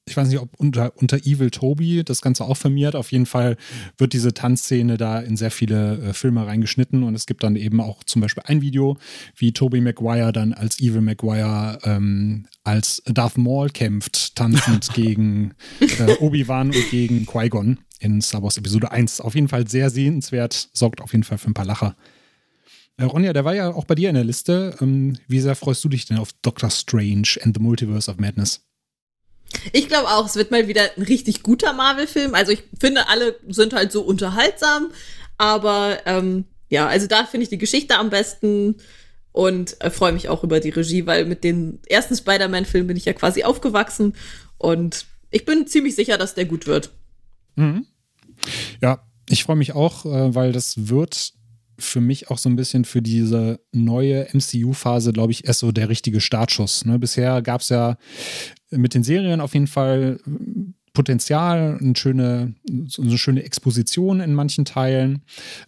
ich 0.07 0.15
weiß 0.15 0.27
nicht, 0.27 0.39
ob 0.39 0.49
unter, 0.57 0.93
unter 0.97 1.17
Evil 1.17 1.49
Toby 1.49 2.03
das 2.03 2.21
Ganze 2.21 2.45
auch 2.45 2.57
firmiert. 2.57 2.95
Auf 2.95 3.11
jeden 3.11 3.25
Fall 3.25 3.57
wird 3.97 4.13
diese 4.13 4.33
Tanzszene 4.33 4.97
da 4.97 5.19
in 5.19 5.35
sehr 5.35 5.49
viele 5.49 5.97
äh, 5.97 6.13
Filme 6.13 6.45
reingeschnitten 6.45 7.03
und 7.03 7.15
es 7.15 7.25
gibt 7.25 7.43
dann 7.43 7.55
eben 7.55 7.81
auch 7.81 8.03
zum 8.03 8.21
Beispiel 8.21 8.43
ein 8.45 8.61
Video, 8.61 8.97
wie 9.35 9.51
Toby 9.51 9.81
Maguire 9.81 10.31
dann 10.31 10.53
als 10.53 10.79
Evil 10.79 11.01
Maguire 11.01 11.79
ähm, 11.83 12.45
als 12.63 13.01
Darth 13.05 13.37
Maul 13.37 13.69
kämpft, 13.69 14.35
tanzend 14.35 14.89
gegen 14.93 15.53
äh, 15.79 16.15
Obi-Wan 16.19 16.67
und 16.67 16.89
gegen 16.91 17.25
Qui-Gon 17.25 17.79
in 17.99 18.21
Star 18.21 18.43
Wars 18.43 18.57
Episode 18.57 18.91
1. 18.91 19.21
Auf 19.21 19.33
jeden 19.33 19.47
Fall 19.47 19.67
sehr 19.67 19.89
sehenswert, 19.89 20.69
sorgt 20.73 21.01
auf 21.01 21.13
jeden 21.13 21.23
Fall 21.23 21.39
für 21.39 21.49
ein 21.49 21.55
paar 21.55 21.65
Lacher. 21.65 21.95
Äh, 22.97 23.05
Ronja, 23.05 23.33
der 23.33 23.43
war 23.43 23.55
ja 23.55 23.73
auch 23.73 23.85
bei 23.85 23.95
dir 23.95 24.09
in 24.09 24.15
der 24.15 24.23
Liste. 24.23 24.75
Ähm, 24.81 25.17
wie 25.27 25.39
sehr 25.39 25.55
freust 25.55 25.83
du 25.83 25.89
dich 25.89 26.05
denn 26.05 26.17
auf 26.17 26.31
Doctor 26.43 26.69
Strange 26.69 27.39
and 27.41 27.55
the 27.55 27.61
Multiverse 27.61 28.11
of 28.11 28.17
Madness? 28.17 28.64
Ich 29.71 29.87
glaube 29.87 30.09
auch, 30.09 30.25
es 30.25 30.35
wird 30.35 30.51
mal 30.51 30.67
wieder 30.67 30.81
ein 30.97 31.03
richtig 31.03 31.43
guter 31.43 31.73
Marvel-Film. 31.73 32.33
Also 32.33 32.51
ich 32.51 32.63
finde, 32.79 33.07
alle 33.09 33.35
sind 33.47 33.73
halt 33.73 33.91
so 33.91 34.01
unterhaltsam, 34.01 34.91
aber 35.37 35.99
ähm, 36.05 36.45
ja, 36.69 36.87
also 36.87 37.07
da 37.07 37.25
finde 37.25 37.43
ich 37.43 37.49
die 37.49 37.57
Geschichte 37.57 37.97
am 37.97 38.09
besten 38.09 38.75
und 39.31 39.81
äh, 39.81 39.89
freue 39.89 40.13
mich 40.13 40.29
auch 40.29 40.43
über 40.43 40.59
die 40.59 40.69
Regie, 40.69 41.05
weil 41.05 41.25
mit 41.25 41.43
den 41.43 41.79
ersten 41.87 42.15
Spider-Man-Filmen 42.15 42.87
bin 42.87 42.97
ich 42.97 43.05
ja 43.05 43.13
quasi 43.13 43.43
aufgewachsen 43.43 44.15
und 44.57 45.05
ich 45.29 45.45
bin 45.45 45.67
ziemlich 45.67 45.95
sicher, 45.95 46.17
dass 46.17 46.35
der 46.35 46.45
gut 46.45 46.67
wird. 46.67 46.91
Mhm. 47.55 47.85
Ja, 48.81 49.05
ich 49.29 49.43
freue 49.43 49.57
mich 49.57 49.73
auch, 49.73 50.05
äh, 50.05 50.33
weil 50.33 50.51
das 50.51 50.87
wird 50.87 51.33
für 51.77 51.99
mich 51.99 52.29
auch 52.29 52.37
so 52.37 52.49
ein 52.49 52.55
bisschen 52.55 52.85
für 52.85 53.01
diese 53.01 53.59
neue 53.73 54.27
MCU-Phase, 54.33 55.11
glaube 55.11 55.33
ich, 55.33 55.45
erst 55.45 55.59
so 55.59 55.71
der 55.71 55.89
richtige 55.89 56.21
Startschuss. 56.21 56.85
Ne? 56.85 56.99
Bisher 56.99 57.41
gab 57.41 57.61
es 57.61 57.69
ja 57.69 57.97
mit 58.77 58.93
den 58.93 59.03
Serien 59.03 59.41
auf 59.41 59.53
jeden 59.53 59.67
Fall 59.67 60.19
Potenzial, 60.95 61.77
eine 61.79 61.95
schöne, 61.95 62.55
eine 62.67 63.17
schöne 63.17 63.43
Exposition 63.43 64.19
in 64.21 64.33
manchen 64.33 64.65
Teilen. 64.65 65.21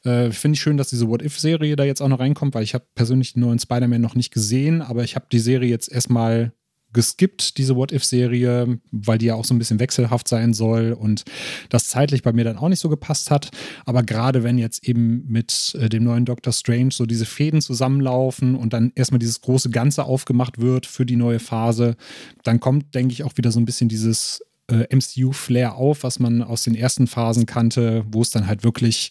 Äh, 0.03 0.31
Finde 0.31 0.55
ich 0.55 0.61
schön, 0.61 0.77
dass 0.77 0.89
diese 0.89 1.07
What-If-Serie 1.07 1.75
da 1.75 1.83
jetzt 1.83 2.01
auch 2.01 2.07
noch 2.07 2.19
reinkommt, 2.19 2.55
weil 2.55 2.63
ich 2.63 2.73
habe 2.73 2.85
persönlich 2.95 3.33
den 3.33 3.41
neuen 3.41 3.59
Spider-Man 3.59 4.01
noch 4.01 4.15
nicht 4.15 4.33
gesehen, 4.33 4.81
aber 4.81 5.03
ich 5.03 5.15
habe 5.15 5.27
die 5.31 5.39
Serie 5.39 5.69
jetzt 5.69 5.91
erstmal 5.91 6.53
geskippt, 6.93 7.57
diese 7.57 7.75
What-If-Serie, 7.75 8.79
weil 8.91 9.17
die 9.17 9.27
ja 9.27 9.35
auch 9.35 9.45
so 9.45 9.53
ein 9.53 9.59
bisschen 9.59 9.79
wechselhaft 9.79 10.27
sein 10.27 10.53
soll 10.53 10.93
und 10.93 11.25
das 11.69 11.87
zeitlich 11.87 12.23
bei 12.23 12.33
mir 12.33 12.43
dann 12.43 12.57
auch 12.57 12.69
nicht 12.69 12.79
so 12.79 12.89
gepasst 12.89 13.29
hat. 13.29 13.51
Aber 13.85 14.03
gerade 14.03 14.43
wenn 14.43 14.57
jetzt 14.57 14.87
eben 14.87 15.25
mit 15.27 15.77
äh, 15.79 15.89
dem 15.89 16.03
neuen 16.03 16.25
Doctor 16.25 16.53
Strange 16.53 16.91
so 16.91 17.05
diese 17.05 17.25
Fäden 17.25 17.61
zusammenlaufen 17.61 18.55
und 18.55 18.73
dann 18.73 18.91
erstmal 18.95 19.19
dieses 19.19 19.41
große 19.41 19.69
Ganze 19.69 20.05
aufgemacht 20.05 20.59
wird 20.59 20.85
für 20.85 21.05
die 21.05 21.17
neue 21.17 21.39
Phase, 21.39 21.95
dann 22.43 22.59
kommt, 22.59 22.95
denke 22.95 23.13
ich, 23.13 23.23
auch 23.23 23.37
wieder 23.37 23.51
so 23.51 23.59
ein 23.59 23.65
bisschen 23.65 23.89
dieses 23.89 24.41
äh, 24.69 24.85
MCU-Flair 24.95 25.75
auf, 25.75 26.03
was 26.03 26.19
man 26.19 26.41
aus 26.41 26.63
den 26.63 26.75
ersten 26.75 27.07
Phasen 27.07 27.45
kannte, 27.45 28.05
wo 28.09 28.21
es 28.21 28.31
dann 28.31 28.47
halt 28.47 28.63
wirklich 28.63 29.09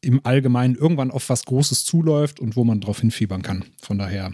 im 0.00 0.20
Allgemeinen 0.24 0.74
irgendwann 0.74 1.10
auf 1.10 1.28
was 1.30 1.44
Großes 1.44 1.84
zuläuft 1.84 2.38
und 2.38 2.56
wo 2.56 2.64
man 2.64 2.80
drauf 2.80 3.00
hinfiebern 3.00 3.42
kann. 3.42 3.64
Von 3.80 3.98
daher. 3.98 4.32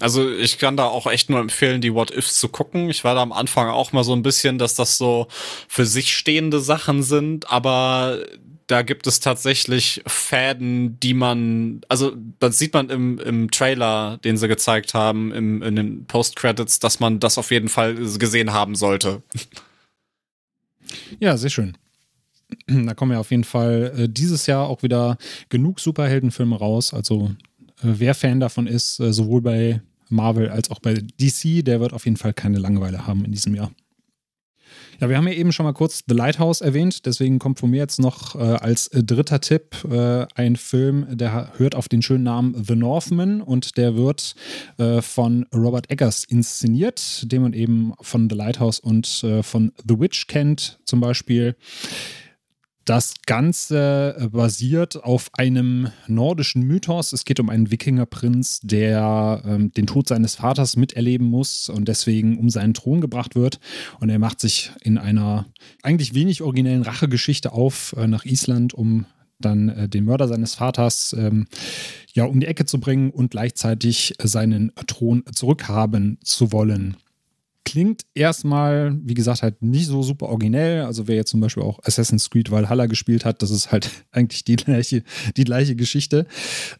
Also 0.00 0.30
ich 0.30 0.58
kann 0.58 0.76
da 0.76 0.84
auch 0.84 1.06
echt 1.06 1.30
nur 1.30 1.40
empfehlen, 1.40 1.80
die 1.80 1.94
What-Ifs 1.94 2.38
zu 2.38 2.48
gucken. 2.48 2.90
Ich 2.90 3.04
war 3.04 3.14
da 3.14 3.22
am 3.22 3.32
Anfang 3.32 3.68
auch 3.68 3.92
mal 3.92 4.04
so 4.04 4.12
ein 4.12 4.22
bisschen, 4.22 4.58
dass 4.58 4.74
das 4.74 4.98
so 4.98 5.28
für 5.68 5.86
sich 5.86 6.16
stehende 6.16 6.60
Sachen 6.60 7.02
sind, 7.02 7.50
aber 7.50 8.18
da 8.66 8.82
gibt 8.82 9.06
es 9.06 9.20
tatsächlich 9.20 10.02
Fäden, 10.06 10.98
die 11.00 11.14
man, 11.14 11.82
also 11.88 12.16
das 12.38 12.58
sieht 12.58 12.72
man 12.72 12.90
im, 12.90 13.18
im 13.18 13.50
Trailer, 13.50 14.18
den 14.24 14.36
sie 14.36 14.48
gezeigt 14.48 14.94
haben, 14.94 15.32
im, 15.32 15.62
in 15.62 15.76
den 15.76 16.06
Post-Credits, 16.06 16.78
dass 16.78 16.98
man 16.98 17.20
das 17.20 17.38
auf 17.38 17.50
jeden 17.50 17.68
Fall 17.68 17.94
gesehen 17.94 18.52
haben 18.52 18.74
sollte. 18.74 19.22
Ja, 21.20 21.36
sehr 21.36 21.50
schön. 21.50 21.76
Da 22.66 22.94
kommen 22.94 23.12
ja 23.12 23.18
auf 23.18 23.30
jeden 23.30 23.44
Fall 23.44 23.92
äh, 23.96 24.08
dieses 24.08 24.46
Jahr 24.46 24.68
auch 24.68 24.82
wieder 24.82 25.16
genug 25.48 25.80
Superheldenfilme 25.80 26.56
raus. 26.56 26.92
Also 26.94 27.30
wer 27.82 28.14
Fan 28.14 28.40
davon 28.40 28.66
ist, 28.66 29.00
äh, 29.00 29.12
sowohl 29.12 29.42
bei 29.42 29.80
Marvel 30.08 30.50
als 30.50 30.70
auch 30.70 30.78
bei 30.78 30.94
DC, 30.94 31.64
der 31.64 31.80
wird 31.80 31.92
auf 31.92 32.04
jeden 32.04 32.16
Fall 32.16 32.34
keine 32.34 32.58
Langeweile 32.58 33.06
haben 33.06 33.24
in 33.24 33.32
diesem 33.32 33.54
Jahr. 33.54 33.72
Ja, 35.00 35.08
wir 35.08 35.16
haben 35.16 35.26
ja 35.26 35.34
eben 35.34 35.50
schon 35.50 35.64
mal 35.64 35.72
kurz 35.72 36.04
The 36.06 36.14
Lighthouse 36.14 36.60
erwähnt, 36.60 37.06
deswegen 37.06 37.40
kommt 37.40 37.58
von 37.58 37.70
mir 37.70 37.78
jetzt 37.78 37.98
noch 37.98 38.36
äh, 38.36 38.38
als 38.38 38.86
äh, 38.88 39.02
dritter 39.02 39.40
Tipp 39.40 39.76
äh, 39.90 40.26
ein 40.36 40.54
Film, 40.54 41.06
der 41.10 41.54
hört 41.56 41.74
auf 41.74 41.88
den 41.88 42.02
schönen 42.02 42.22
Namen 42.22 42.62
The 42.64 42.76
Northman 42.76 43.40
und 43.42 43.76
der 43.78 43.96
wird 43.96 44.36
äh, 44.78 45.02
von 45.02 45.46
Robert 45.52 45.90
Eggers 45.90 46.22
inszeniert, 46.22 47.32
den 47.32 47.42
man 47.42 47.52
eben 47.52 47.94
von 48.00 48.30
The 48.30 48.36
Lighthouse 48.36 48.78
und 48.78 49.06
von 49.42 49.72
The 49.88 49.98
Witch 49.98 50.26
kennt 50.26 50.78
zum 50.84 51.00
Beispiel. 51.00 51.56
Das 52.84 53.14
Ganze 53.26 54.16
äh, 54.18 54.28
basiert 54.28 55.04
auf 55.04 55.30
einem 55.34 55.88
nordischen 56.08 56.62
Mythos. 56.62 57.12
Es 57.12 57.24
geht 57.24 57.38
um 57.38 57.48
einen 57.48 57.70
Wikingerprinz, 57.70 58.60
der 58.60 59.42
ähm, 59.44 59.72
den 59.72 59.86
Tod 59.86 60.08
seines 60.08 60.34
Vaters 60.34 60.76
miterleben 60.76 61.28
muss 61.28 61.68
und 61.68 61.86
deswegen 61.86 62.38
um 62.38 62.50
seinen 62.50 62.74
Thron 62.74 63.00
gebracht 63.00 63.36
wird. 63.36 63.60
Und 64.00 64.10
er 64.10 64.18
macht 64.18 64.40
sich 64.40 64.72
in 64.80 64.98
einer 64.98 65.46
eigentlich 65.82 66.14
wenig 66.14 66.42
originellen 66.42 66.82
Rachegeschichte 66.82 67.52
auf 67.52 67.94
äh, 67.96 68.08
nach 68.08 68.24
Island, 68.24 68.74
um 68.74 69.06
dann 69.38 69.68
äh, 69.68 69.88
den 69.88 70.04
Mörder 70.04 70.26
seines 70.26 70.56
Vaters 70.56 71.14
ähm, 71.16 71.46
ja 72.14 72.24
um 72.24 72.40
die 72.40 72.46
Ecke 72.46 72.64
zu 72.64 72.80
bringen 72.80 73.10
und 73.10 73.30
gleichzeitig 73.30 74.14
seinen 74.22 74.72
Thron 74.86 75.22
zurückhaben 75.32 76.18
zu 76.24 76.50
wollen. 76.52 76.96
Klingt 77.64 78.02
erstmal, 78.14 78.98
wie 79.04 79.14
gesagt, 79.14 79.42
halt 79.42 79.62
nicht 79.62 79.86
so 79.86 80.02
super 80.02 80.28
originell. 80.28 80.82
Also 80.82 81.06
wer 81.06 81.16
jetzt 81.16 81.30
zum 81.30 81.40
Beispiel 81.40 81.62
auch 81.62 81.78
Assassin's 81.84 82.28
Creed 82.28 82.50
Valhalla 82.50 82.86
gespielt 82.86 83.24
hat, 83.24 83.40
das 83.42 83.50
ist 83.50 83.70
halt 83.70 83.90
eigentlich 84.12 84.44
die 84.44 84.56
gleiche, 84.56 85.04
die 85.36 85.44
gleiche 85.44 85.76
Geschichte. 85.76 86.26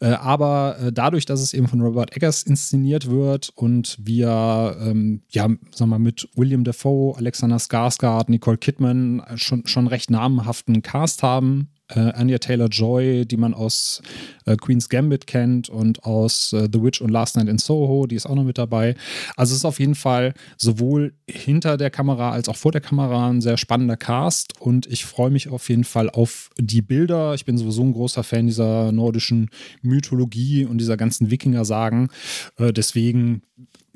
Äh, 0.01 0.07
aber 0.07 0.77
äh, 0.79 0.91
dadurch, 0.91 1.25
dass 1.25 1.41
es 1.41 1.53
eben 1.53 1.67
von 1.67 1.81
Robert 1.81 2.15
Eggers 2.15 2.43
inszeniert 2.43 3.09
wird 3.09 3.51
und 3.55 3.97
wir, 4.01 4.77
ähm, 4.81 5.21
ja, 5.29 5.47
wir 5.47 5.85
mal, 5.85 5.99
mit 5.99 6.27
William 6.35 6.63
Dafoe, 6.63 7.15
Alexander 7.17 7.57
Skarsgård, 7.57 8.29
Nicole 8.29 8.57
Kidman 8.57 9.23
schon, 9.35 9.65
schon 9.65 9.87
recht 9.87 10.09
namenhaften 10.11 10.81
Cast 10.81 11.23
haben, 11.23 11.69
äh, 11.89 11.99
Anya 11.99 12.39
Taylor 12.39 12.67
Joy, 12.67 13.25
die 13.25 13.37
man 13.37 13.53
aus 13.53 14.01
äh, 14.45 14.55
Queen's 14.55 14.89
Gambit 14.89 15.27
kennt 15.27 15.69
und 15.69 16.03
aus 16.03 16.53
äh, 16.53 16.67
The 16.71 16.81
Witch 16.81 17.01
und 17.01 17.09
Last 17.09 17.35
Night 17.35 17.47
in 17.47 17.57
Soho, 17.57 18.07
die 18.07 18.15
ist 18.15 18.25
auch 18.25 18.35
noch 18.35 18.43
mit 18.43 18.57
dabei. 18.57 18.95
Also 19.35 19.51
es 19.51 19.59
ist 19.59 19.65
auf 19.65 19.79
jeden 19.79 19.95
Fall 19.95 20.33
sowohl 20.57 21.13
hinter 21.29 21.77
der 21.77 21.89
Kamera 21.89 22.31
als 22.31 22.49
auch 22.49 22.55
vor 22.55 22.71
der 22.71 22.81
Kamera 22.81 23.29
ein 23.29 23.41
sehr 23.41 23.57
spannender 23.57 23.97
Cast 23.97 24.59
und 24.59 24.85
ich 24.87 25.05
freue 25.05 25.31
mich 25.31 25.49
auf 25.49 25.69
jeden 25.69 25.83
Fall 25.83 26.09
auf 26.09 26.49
die 26.57 26.81
Bilder. 26.81 27.33
Ich 27.33 27.45
bin 27.45 27.57
sowieso 27.57 27.83
ein 27.83 27.93
großer 27.93 28.23
Fan 28.23 28.47
dieser 28.47 28.91
nordischen 28.91 29.49
Mythologie 29.81 30.65
und 30.65 30.77
dieser 30.77 30.97
ganzen 30.97 31.31
Wikinger-Sagen. 31.31 32.09
Äh, 32.57 32.73
deswegen 32.73 33.43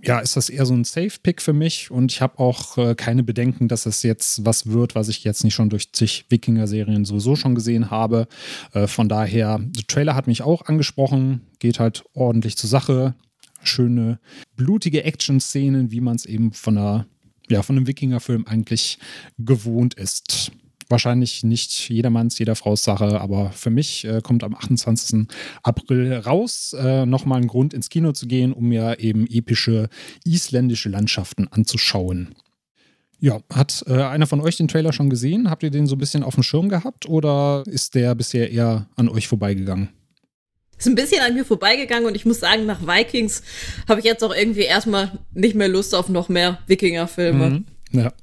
ja, 0.01 0.19
ist 0.19 0.37
das 0.37 0.49
eher 0.49 0.65
so 0.65 0.73
ein 0.73 0.83
Safe-Pick 0.83 1.41
für 1.41 1.53
mich 1.53 1.89
und 1.89 2.11
ich 2.11 2.21
habe 2.21 2.39
auch 2.39 2.77
äh, 2.77 2.95
keine 2.95 3.23
Bedenken, 3.23 3.67
dass 3.67 3.85
es 3.85 4.03
jetzt 4.03 4.45
was 4.45 4.67
wird, 4.67 4.93
was 4.93 5.07
ich 5.07 5.23
jetzt 5.23 5.43
nicht 5.43 5.55
schon 5.55 5.69
durch 5.69 5.91
zig 5.91 6.25
Wikinger-Serien 6.29 7.03
sowieso 7.03 7.35
schon 7.35 7.55
gesehen 7.55 7.89
habe. 7.89 8.27
Äh, 8.73 8.87
von 8.87 9.09
daher, 9.09 9.59
der 9.59 9.87
Trailer 9.87 10.13
hat 10.13 10.27
mich 10.27 10.43
auch 10.43 10.65
angesprochen, 10.65 11.41
geht 11.59 11.79
halt 11.79 12.03
ordentlich 12.13 12.57
zur 12.57 12.69
Sache. 12.69 13.15
Schöne, 13.63 14.19
blutige 14.55 15.03
Action-Szenen, 15.03 15.91
wie 15.91 16.01
man 16.01 16.15
es 16.15 16.25
eben 16.25 16.53
von 16.53 16.77
einer, 16.77 17.07
ja, 17.49 17.63
von 17.63 17.75
einem 17.75 17.87
Wikinger-Film 17.87 18.45
eigentlich 18.45 18.99
gewohnt 19.39 19.95
ist 19.95 20.51
wahrscheinlich 20.89 21.43
nicht 21.43 21.89
jedermanns, 21.89 22.39
jeder 22.39 22.55
Frau's 22.55 22.83
Sache, 22.83 23.19
aber 23.19 23.51
für 23.51 23.69
mich 23.69 24.05
äh, 24.05 24.21
kommt 24.21 24.43
am 24.43 24.55
28. 24.55 25.27
April 25.63 26.13
raus. 26.13 26.73
Äh, 26.77 27.05
Nochmal 27.05 27.41
ein 27.41 27.47
Grund, 27.47 27.73
ins 27.73 27.89
Kino 27.89 28.11
zu 28.11 28.27
gehen, 28.27 28.53
um 28.53 28.67
mir 28.67 28.99
eben 28.99 29.27
epische 29.27 29.89
isländische 30.25 30.89
Landschaften 30.89 31.47
anzuschauen. 31.47 32.35
Ja, 33.19 33.39
hat 33.51 33.83
äh, 33.87 33.93
einer 33.93 34.27
von 34.27 34.41
euch 34.41 34.57
den 34.57 34.67
Trailer 34.67 34.93
schon 34.93 35.09
gesehen? 35.09 35.49
Habt 35.49 35.63
ihr 35.63 35.71
den 35.71 35.87
so 35.87 35.95
ein 35.95 35.99
bisschen 35.99 36.23
auf 36.23 36.35
dem 36.35 36.43
Schirm 36.43 36.69
gehabt 36.69 37.09
oder 37.09 37.63
ist 37.65 37.95
der 37.95 38.13
bisher 38.13 38.51
eher 38.51 38.87
an 38.95 39.09
euch 39.09 39.27
vorbeigegangen? 39.27 39.89
Ist 40.77 40.87
ein 40.87 40.93
bisschen 40.93 41.21
an 41.21 41.33
mir 41.33 41.43
vorbeigegangen 41.43 42.05
und 42.05 42.15
ich 42.15 42.25
muss 42.25 42.39
sagen, 42.39 42.67
nach 42.67 42.85
Vikings 42.85 43.41
habe 43.89 43.99
ich 43.99 44.05
jetzt 44.05 44.23
auch 44.23 44.35
irgendwie 44.35 44.61
erstmal 44.61 45.17
nicht 45.33 45.55
mehr 45.55 45.67
Lust 45.67 45.95
auf 45.95 46.09
noch 46.09 46.29
mehr 46.29 46.59
Wikinger-Filme. 46.67 47.49
Mhm. 47.49 47.65
Ja. 47.91 48.13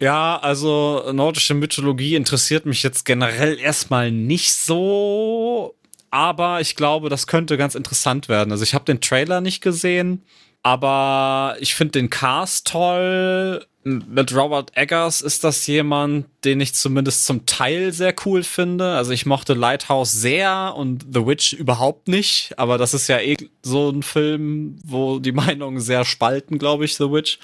Ja, 0.00 0.38
also 0.38 1.10
nordische 1.12 1.54
Mythologie 1.54 2.14
interessiert 2.14 2.66
mich 2.66 2.82
jetzt 2.82 3.04
generell 3.04 3.58
erstmal 3.58 4.12
nicht 4.12 4.52
so, 4.52 5.74
aber 6.10 6.60
ich 6.60 6.76
glaube, 6.76 7.08
das 7.08 7.26
könnte 7.26 7.56
ganz 7.56 7.74
interessant 7.74 8.28
werden. 8.28 8.52
Also 8.52 8.62
ich 8.62 8.74
habe 8.74 8.84
den 8.84 9.00
Trailer 9.00 9.40
nicht 9.40 9.60
gesehen, 9.60 10.22
aber 10.62 11.56
ich 11.60 11.74
finde 11.74 11.92
den 11.92 12.10
Cast 12.10 12.68
toll. 12.68 13.64
Mit 13.84 14.36
Robert 14.36 14.76
Eggers 14.76 15.22
ist 15.22 15.44
das 15.44 15.66
jemand, 15.66 16.26
den 16.44 16.60
ich 16.60 16.74
zumindest 16.74 17.24
zum 17.24 17.46
Teil 17.46 17.92
sehr 17.92 18.14
cool 18.26 18.42
finde. 18.42 18.92
Also 18.92 19.12
ich 19.12 19.24
mochte 19.24 19.54
Lighthouse 19.54 20.12
sehr 20.12 20.74
und 20.76 21.06
The 21.12 21.26
Witch 21.26 21.54
überhaupt 21.54 22.06
nicht, 22.06 22.52
aber 22.58 22.76
das 22.76 22.92
ist 22.92 23.08
ja 23.08 23.18
eh 23.18 23.36
so 23.62 23.90
ein 23.90 24.02
Film, 24.02 24.76
wo 24.84 25.18
die 25.18 25.32
Meinungen 25.32 25.80
sehr 25.80 26.04
spalten, 26.04 26.58
glaube 26.58 26.84
ich, 26.84 26.96
The 26.96 27.10
Witch 27.10 27.38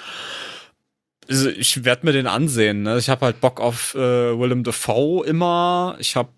also 1.29 1.51
ich 1.51 1.85
werde 1.85 2.07
mir 2.07 2.13
den 2.13 2.27
ansehen. 2.27 2.83
Ne? 2.83 2.99
Ich 2.99 3.09
habe 3.09 3.27
halt 3.27 3.41
Bock 3.41 3.61
auf 3.61 3.95
äh, 3.95 3.99
Willem 3.99 4.65
Dafoe 4.65 5.25
immer. 5.27 5.97
Ich 5.99 6.17
habe 6.17 6.31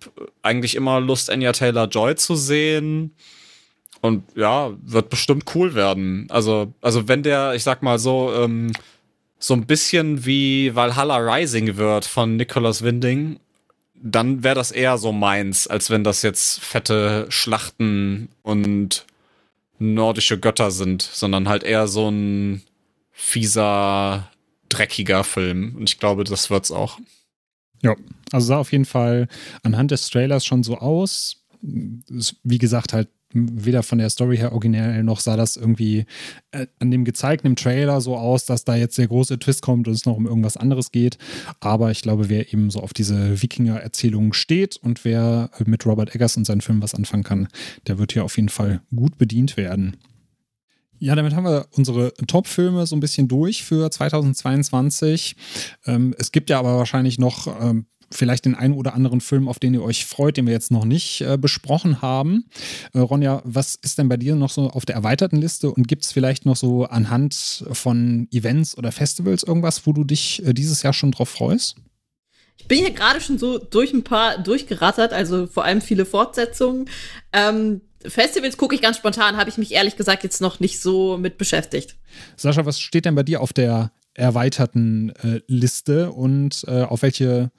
eigentlich 0.42 0.74
immer 0.74 1.00
Lust, 1.00 1.30
Anya 1.30 1.52
Taylor 1.52 1.86
Joy 1.88 2.16
zu 2.16 2.36
sehen. 2.36 3.14
Und 4.00 4.24
ja, 4.36 4.72
wird 4.82 5.10
bestimmt 5.10 5.44
cool 5.54 5.74
werden. 5.74 6.26
Also, 6.30 6.72
also 6.80 7.08
wenn 7.08 7.22
der, 7.22 7.54
ich 7.54 7.64
sag 7.64 7.82
mal 7.82 7.98
so, 7.98 8.32
ähm, 8.34 8.72
so 9.38 9.54
ein 9.54 9.66
bisschen 9.66 10.24
wie 10.24 10.74
Valhalla 10.74 11.16
Rising 11.16 11.76
wird 11.76 12.04
von 12.04 12.36
Nicholas 12.36 12.82
Winding, 12.82 13.38
dann 13.94 14.44
wäre 14.44 14.54
das 14.54 14.70
eher 14.70 14.98
so 14.98 15.12
meins, 15.12 15.66
als 15.66 15.90
wenn 15.90 16.04
das 16.04 16.22
jetzt 16.22 16.60
fette 16.60 17.26
Schlachten 17.30 18.28
und 18.42 19.06
nordische 19.78 20.38
Götter 20.38 20.70
sind, 20.70 21.02
sondern 21.02 21.48
halt 21.48 21.64
eher 21.64 21.88
so 21.88 22.08
ein 22.10 22.62
fieser 23.12 24.30
dreckiger 24.68 25.24
Film. 25.24 25.74
Und 25.76 25.88
ich 25.88 25.98
glaube, 25.98 26.24
das 26.24 26.50
wird's 26.50 26.70
auch. 26.70 26.98
Ja, 27.82 27.94
also 28.32 28.46
sah 28.46 28.58
auf 28.58 28.72
jeden 28.72 28.84
Fall 28.84 29.28
anhand 29.62 29.90
des 29.90 30.08
Trailers 30.08 30.44
schon 30.44 30.62
so 30.62 30.78
aus. 30.78 31.44
Wie 31.62 32.58
gesagt, 32.58 32.92
halt 32.92 33.08
weder 33.32 33.82
von 33.82 33.98
der 33.98 34.08
Story 34.10 34.36
her 34.36 34.52
originell 34.52 35.02
noch 35.02 35.20
sah 35.20 35.36
das 35.36 35.56
irgendwie 35.56 36.06
äh, 36.52 36.66
an 36.78 36.90
dem 36.90 37.04
gezeigten 37.04 37.56
Trailer 37.56 38.00
so 38.00 38.16
aus, 38.16 38.46
dass 38.46 38.64
da 38.64 38.76
jetzt 38.76 38.96
der 38.98 39.08
große 39.08 39.38
Twist 39.38 39.62
kommt 39.62 39.88
und 39.88 39.94
es 39.94 40.06
noch 40.06 40.16
um 40.16 40.26
irgendwas 40.26 40.56
anderes 40.56 40.90
geht. 40.92 41.18
Aber 41.60 41.90
ich 41.90 42.02
glaube, 42.02 42.28
wer 42.28 42.52
eben 42.52 42.70
so 42.70 42.80
auf 42.80 42.94
diese 42.94 43.42
Wikinger-Erzählungen 43.42 44.32
steht 44.32 44.76
und 44.76 45.04
wer 45.04 45.50
mit 45.64 45.84
Robert 45.84 46.14
Eggers 46.14 46.36
und 46.36 46.46
seinen 46.46 46.60
Film 46.60 46.82
was 46.82 46.94
anfangen 46.94 47.24
kann, 47.24 47.48
der 47.86 47.98
wird 47.98 48.12
hier 48.12 48.24
auf 48.24 48.36
jeden 48.36 48.48
Fall 48.48 48.80
gut 48.94 49.18
bedient 49.18 49.56
werden. 49.56 49.96
Ja, 50.98 51.14
damit 51.14 51.34
haben 51.34 51.44
wir 51.44 51.66
unsere 51.72 52.12
Top-Filme 52.26 52.86
so 52.86 52.96
ein 52.96 53.00
bisschen 53.00 53.28
durch 53.28 53.64
für 53.64 53.90
2022. 53.90 55.36
Ähm, 55.86 56.14
es 56.18 56.32
gibt 56.32 56.50
ja 56.50 56.58
aber 56.58 56.78
wahrscheinlich 56.78 57.18
noch 57.18 57.46
ähm, 57.60 57.86
vielleicht 58.10 58.44
den 58.44 58.54
einen 58.54 58.74
oder 58.74 58.94
anderen 58.94 59.20
Film, 59.20 59.48
auf 59.48 59.58
den 59.58 59.74
ihr 59.74 59.82
euch 59.82 60.06
freut, 60.06 60.36
den 60.36 60.46
wir 60.46 60.52
jetzt 60.52 60.70
noch 60.70 60.84
nicht 60.84 61.20
äh, 61.20 61.36
besprochen 61.36 62.02
haben. 62.02 62.46
Äh, 62.92 63.00
Ronja, 63.00 63.42
was 63.44 63.74
ist 63.76 63.98
denn 63.98 64.08
bei 64.08 64.16
dir 64.16 64.36
noch 64.36 64.50
so 64.50 64.70
auf 64.70 64.86
der 64.86 64.94
erweiterten 64.94 65.36
Liste 65.36 65.70
und 65.70 65.88
gibt 65.88 66.04
es 66.04 66.12
vielleicht 66.12 66.46
noch 66.46 66.56
so 66.56 66.84
anhand 66.84 67.64
von 67.72 68.28
Events 68.32 68.76
oder 68.78 68.92
Festivals 68.92 69.42
irgendwas, 69.42 69.86
wo 69.86 69.92
du 69.92 70.04
dich 70.04 70.44
äh, 70.46 70.54
dieses 70.54 70.82
Jahr 70.82 70.92
schon 70.92 71.12
drauf 71.12 71.28
freust? 71.28 71.76
Ich 72.58 72.68
bin 72.68 72.78
hier 72.78 72.92
gerade 72.92 73.20
schon 73.20 73.38
so 73.38 73.58
durch 73.58 73.92
ein 73.92 74.02
paar 74.02 74.38
durchgerattert, 74.38 75.12
also 75.12 75.46
vor 75.46 75.64
allem 75.64 75.80
viele 75.80 76.06
Fortsetzungen. 76.06 76.88
Ähm, 77.32 77.82
Festivals 78.08 78.56
gucke 78.56 78.74
ich 78.74 78.82
ganz 78.82 78.96
spontan, 78.96 79.36
habe 79.36 79.50
ich 79.50 79.58
mich 79.58 79.72
ehrlich 79.72 79.96
gesagt 79.96 80.24
jetzt 80.24 80.40
noch 80.40 80.60
nicht 80.60 80.80
so 80.80 81.18
mit 81.18 81.38
beschäftigt. 81.38 81.96
Sascha, 82.36 82.66
was 82.66 82.80
steht 82.80 83.04
denn 83.04 83.14
bei 83.14 83.22
dir 83.22 83.40
auf 83.40 83.52
der 83.52 83.92
erweiterten 84.14 85.10
äh, 85.22 85.40
Liste 85.46 86.12
und 86.12 86.64
äh, 86.66 86.82
auf 86.82 87.02
welche 87.02 87.50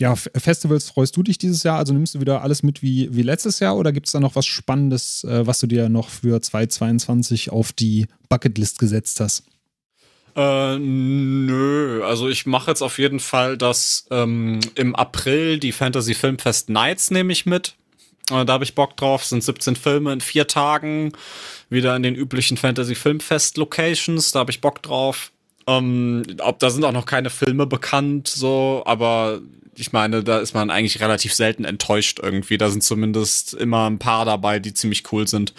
ja, 0.00 0.14
Festivals 0.14 0.88
freust 0.88 1.16
du 1.16 1.24
dich 1.24 1.38
dieses 1.38 1.64
Jahr? 1.64 1.78
Also 1.78 1.92
nimmst 1.92 2.14
du 2.14 2.20
wieder 2.20 2.42
alles 2.42 2.62
mit 2.62 2.82
wie, 2.82 3.14
wie 3.14 3.22
letztes 3.22 3.58
Jahr 3.58 3.76
oder 3.76 3.92
gibt 3.92 4.06
es 4.06 4.12
da 4.12 4.20
noch 4.20 4.36
was 4.36 4.46
Spannendes, 4.46 5.24
äh, 5.24 5.46
was 5.46 5.58
du 5.58 5.66
dir 5.66 5.88
noch 5.88 6.08
für 6.08 6.40
2022 6.40 7.50
auf 7.50 7.72
die 7.72 8.06
Bucketlist 8.28 8.78
gesetzt 8.78 9.18
hast? 9.18 9.44
Äh, 10.36 10.78
nö, 10.78 12.04
also 12.04 12.28
ich 12.28 12.46
mache 12.46 12.70
jetzt 12.70 12.82
auf 12.82 12.98
jeden 12.98 13.18
Fall 13.18 13.58
das 13.58 14.06
ähm, 14.12 14.60
im 14.76 14.94
April 14.94 15.58
die 15.58 15.72
Fantasy 15.72 16.14
Filmfest 16.14 16.70
Nights 16.70 17.10
nehme 17.10 17.32
ich 17.32 17.44
mit. 17.44 17.74
Äh, 18.30 18.44
da 18.44 18.52
habe 18.54 18.64
ich 18.64 18.74
Bock 18.74 18.96
drauf. 18.96 19.24
Sind 19.24 19.42
17 19.42 19.76
Filme 19.76 20.12
in 20.12 20.20
vier 20.20 20.46
Tagen. 20.46 21.12
Wieder 21.70 21.94
in 21.96 22.02
den 22.02 22.14
üblichen 22.14 22.56
Fantasy-Filmfest-Locations. 22.56 24.32
Da 24.32 24.40
habe 24.40 24.50
ich 24.50 24.60
Bock 24.60 24.82
drauf. 24.82 25.32
Ähm, 25.66 26.22
ob 26.40 26.58
da 26.58 26.70
sind 26.70 26.84
auch 26.84 26.92
noch 26.92 27.04
keine 27.04 27.28
Filme 27.28 27.66
bekannt, 27.66 28.26
so, 28.26 28.82
aber 28.86 29.42
ich 29.76 29.92
meine, 29.92 30.24
da 30.24 30.38
ist 30.38 30.54
man 30.54 30.70
eigentlich 30.70 31.00
relativ 31.00 31.34
selten 31.34 31.66
enttäuscht 31.66 32.20
irgendwie. 32.22 32.56
Da 32.56 32.70
sind 32.70 32.82
zumindest 32.82 33.52
immer 33.52 33.88
ein 33.88 33.98
paar 33.98 34.24
dabei, 34.24 34.60
die 34.60 34.72
ziemlich 34.72 35.12
cool 35.12 35.28
sind. 35.28 35.52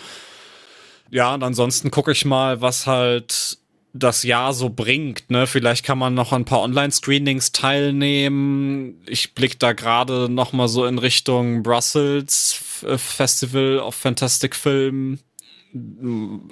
Ja, 1.12 1.34
und 1.34 1.44
ansonsten 1.44 1.92
gucke 1.92 2.12
ich 2.12 2.26
mal, 2.26 2.60
was 2.60 2.88
halt 2.88 3.60
das 3.94 4.24
Jahr 4.24 4.54
so 4.54 4.70
bringt. 4.70 5.30
Ne? 5.30 5.48
Vielleicht 5.48 5.84
kann 5.86 5.98
man 5.98 6.14
noch 6.14 6.32
ein 6.32 6.46
paar 6.46 6.62
Online-Screenings 6.62 7.52
teilnehmen. 7.52 9.02
Ich 9.08 9.34
blicke 9.34 9.58
da 9.58 9.74
gerade 9.74 10.30
noch 10.30 10.54
mal 10.54 10.68
so 10.68 10.86
in 10.86 11.00
Richtung 11.00 11.64
Brussels 11.64 12.54
Festival 12.98 13.80
of 13.80 13.96
Fantastic 13.96 14.56
Film 14.56 15.20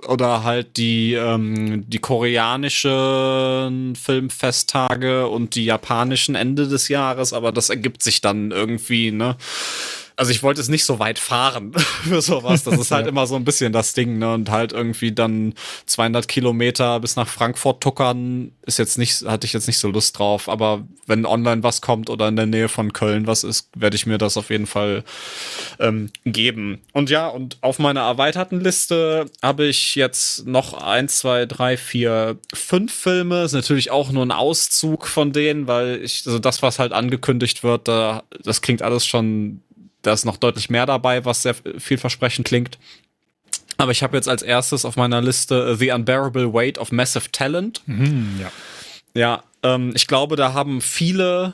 oder 0.08 0.44
halt 0.44 0.78
die 0.78 1.14
ähm, 1.14 1.90
die 1.90 1.98
koreanischen 1.98 3.96
Filmfesttage 3.96 5.28
und 5.28 5.56
die 5.56 5.66
japanischen 5.66 6.36
Ende 6.36 6.68
des 6.68 6.88
Jahres, 6.88 7.34
aber 7.34 7.52
das 7.52 7.72
ergibt 7.72 8.04
sich 8.04 8.22
dann 8.22 8.52
irgendwie, 8.52 9.10
ne? 9.12 9.36
Also 10.18 10.32
ich 10.32 10.42
wollte 10.42 10.60
es 10.60 10.68
nicht 10.68 10.84
so 10.84 10.98
weit 10.98 11.20
fahren 11.20 11.74
für 12.04 12.22
sowas. 12.22 12.64
Das 12.64 12.78
ist 12.78 12.90
halt 12.90 13.06
ja. 13.06 13.12
immer 13.12 13.28
so 13.28 13.36
ein 13.36 13.46
bisschen 13.46 13.72
das 13.72 13.94
Ding, 13.94 14.18
ne? 14.18 14.34
Und 14.34 14.50
halt 14.50 14.74
irgendwie 14.74 15.12
dann 15.12 15.54
200 15.86 16.28
Kilometer 16.28 17.00
bis 17.00 17.16
nach 17.16 17.28
Frankfurt 17.28 17.82
tuckern 17.82 18.52
ist 18.66 18.80
jetzt 18.80 18.98
nicht, 18.98 19.22
hatte 19.26 19.46
ich 19.46 19.54
jetzt 19.54 19.68
nicht 19.68 19.78
so 19.78 19.90
Lust 19.90 20.18
drauf. 20.18 20.50
Aber 20.50 20.86
wenn 21.06 21.28
online 21.28 21.62
was 21.62 21.82
kommt 21.82 22.10
oder 22.10 22.28
in 22.28 22.36
der 22.36 22.48
Nähe 22.48 22.68
von 22.68 22.94
Köln 22.94 23.28
was 23.28 23.44
ist, 23.44 23.70
werde 23.76 23.96
ich 23.96 24.08
mir 24.08 24.18
das 24.18 24.38
auf 24.38 24.50
jeden 24.50 24.66
Fall 24.66 25.04
ähm, 25.80 26.10
geben. 26.26 26.82
Und 26.94 27.12
ja, 27.12 27.28
und 27.28 27.60
auf 27.62 27.78
meiner 27.78 28.02
erweiterten 28.02 28.60
Liste 28.60 29.28
habe 29.44 29.68
ich 29.68 29.94
jetzt 29.94 30.48
noch 30.48 30.74
eins, 30.74 31.20
zwei, 31.20 31.46
drei, 31.46 31.78
vier, 31.78 32.40
fünf 32.56 32.92
Filme. 32.92 33.44
Ist 33.44 33.54
natürlich 33.54 33.92
auch 33.92 34.12
nur 34.12 34.26
ein 34.26 34.32
Auszug 34.32 35.06
von 35.06 35.32
denen, 35.32 35.68
weil 35.68 36.02
ich, 36.04 36.24
also 36.26 36.40
das, 36.40 36.64
was 36.64 36.80
halt 36.80 36.92
angekündigt 36.92 37.64
wird, 37.64 37.88
da, 37.88 38.24
das 38.44 38.64
klingt 38.64 38.82
alles 38.82 39.06
schon 39.06 39.62
da 40.08 40.14
ist 40.14 40.26
noch 40.26 40.38
deutlich 40.38 40.70
mehr 40.70 40.86
dabei, 40.86 41.26
was 41.26 41.42
sehr 41.42 41.56
vielversprechend 41.78 42.48
klingt. 42.48 42.80
Aber 43.78 43.92
ich 43.92 44.02
habe 44.04 44.16
jetzt 44.16 44.30
als 44.30 44.42
erstes 44.42 44.86
auf 44.86 44.96
meiner 44.96 45.22
Liste 45.22 45.76
The 45.76 45.92
Unbearable 45.92 46.54
Weight 46.54 46.78
of 46.78 46.92
Massive 46.94 47.30
Talent. 47.32 47.82
Mhm, 47.86 48.40
ja. 48.42 48.52
Ja, 49.14 49.44
ähm, 49.64 49.92
ich 49.96 50.08
glaube, 50.08 50.36
da 50.38 50.54
haben 50.54 50.80
viele 50.80 51.54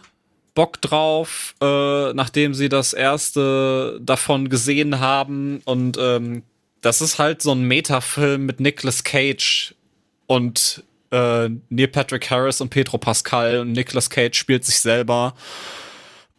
Bock 0.53 0.79
drauf, 0.81 1.55
äh, 1.61 2.13
nachdem 2.13 2.53
sie 2.53 2.69
das 2.69 2.93
erste 2.93 3.99
davon 4.01 4.49
gesehen 4.49 4.99
haben. 4.99 5.61
Und 5.65 5.97
ähm, 5.99 6.43
das 6.81 7.01
ist 7.01 7.17
halt 7.17 7.41
so 7.41 7.53
ein 7.53 7.63
Metafilm 7.63 8.45
mit 8.45 8.59
Nicolas 8.59 9.03
Cage 9.03 9.73
und 10.27 10.83
äh, 11.11 11.49
Neil 11.69 11.87
Patrick 11.87 12.29
Harris 12.29 12.61
und 12.61 12.69
Pedro 12.69 12.99
Pascal. 12.99 13.59
Und 13.59 13.71
Nicolas 13.71 14.11
Cage 14.11 14.37
spielt 14.37 14.63
sich 14.63 14.79
selber. 14.79 15.33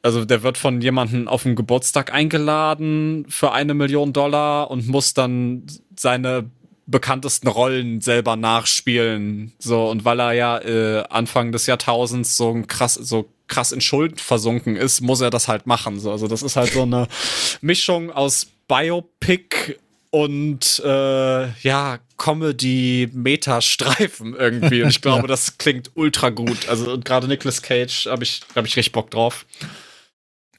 Also 0.05 0.25
der 0.27 0.43
wird 0.43 0.59
von 0.59 0.83
jemandem 0.83 1.29
auf 1.29 1.45
den 1.45 1.57
Geburtstag 1.57 2.13
eingeladen 2.13 3.25
für 3.31 3.53
eine 3.53 3.73
Million 3.73 4.13
Dollar 4.13 4.71
und 4.71 4.87
muss 4.87 5.15
dann 5.15 5.63
seine 5.97 6.51
bekanntesten 6.85 7.49
Rollen 7.49 8.03
selber 8.03 8.37
nachspielen. 8.37 9.55
So, 9.59 9.89
und 9.89 10.05
weil 10.05 10.21
er 10.21 10.33
ja 10.33 10.59
äh, 10.59 11.05
Anfang 11.09 11.53
des 11.53 11.67
Jahrtausends 11.67 12.37
so 12.37 12.63
krass, 12.67 12.93
so 12.93 13.31
krass 13.47 13.73
in 13.73 13.81
Schulden 13.81 14.19
versunken 14.19 14.77
ist, 14.77 15.01
muss 15.01 15.23
er 15.23 15.31
das 15.31 15.49
halt 15.49 15.67
machen. 15.67 15.99
So, 15.99 16.13
also 16.13 16.29
das 16.29 16.43
ist 16.43 16.57
halt 16.57 16.75
so 16.75 16.83
eine 16.83 17.09
Mischung 17.63 18.11
aus 18.11 18.49
Biopic 18.69 19.79
und 20.11 20.83
äh, 20.85 21.49
ja, 21.61 21.99
Comedy-Meta-Streifen 22.19 24.37
irgendwie. 24.37 24.83
Und 24.83 24.91
ich 24.91 25.01
glaube, 25.01 25.23
ja. 25.23 25.29
das 25.29 25.57
klingt 25.57 25.93
ultra 25.95 26.29
gut. 26.29 26.69
Also 26.69 27.01
gerade 27.01 27.27
Nicolas 27.27 27.63
Cage 27.63 28.05
habe 28.07 28.23
ich, 28.23 28.43
hab 28.55 28.67
ich 28.67 28.77
richtig 28.77 28.93
Bock 28.93 29.11
drauf. 29.11 29.47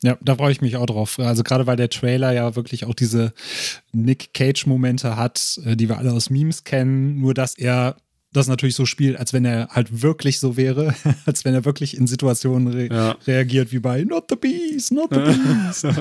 Ja, 0.06 0.20
da 0.22 0.36
freue 0.36 0.52
ich 0.52 0.62
mich 0.62 0.78
auch 0.78 0.86
drauf. 0.86 1.18
Also 1.18 1.42
gerade 1.42 1.66
weil 1.66 1.78
der 1.78 1.90
Trailer 1.90 2.32
ja 2.32 2.56
wirklich 2.56 2.86
auch 2.86 2.94
diese 2.94 3.34
Nick 3.92 4.36
Cage-Momente 4.36 5.18
hat, 5.18 5.60
äh, 5.66 5.76
die 5.76 5.90
wir 5.90 5.98
alle 5.98 6.14
aus 6.14 6.30
Memes 6.30 6.64
kennen, 6.64 7.20
nur 7.20 7.34
dass 7.34 7.58
er 7.58 7.98
das 8.32 8.48
natürlich 8.48 8.76
so 8.76 8.86
spielt, 8.86 9.18
als 9.18 9.34
wenn 9.34 9.46
er 9.46 9.70
halt 9.70 10.04
wirklich 10.04 10.40
so 10.40 10.58
wäre, 10.58 10.94
als 11.26 11.44
wenn 11.44 11.56
er 11.56 11.66
wirklich 11.66 11.98
in 11.98 12.06
Situationen 12.06 12.68
re 12.68 12.88
ja. 12.94 13.18
reagiert 13.26 13.72
wie 13.72 13.80
bei 13.80 14.04
Not 14.04 14.26
the 14.30 14.36
Bees, 14.36 14.92
Not 14.92 15.10
the 15.12 15.22
Bees. 15.22 15.88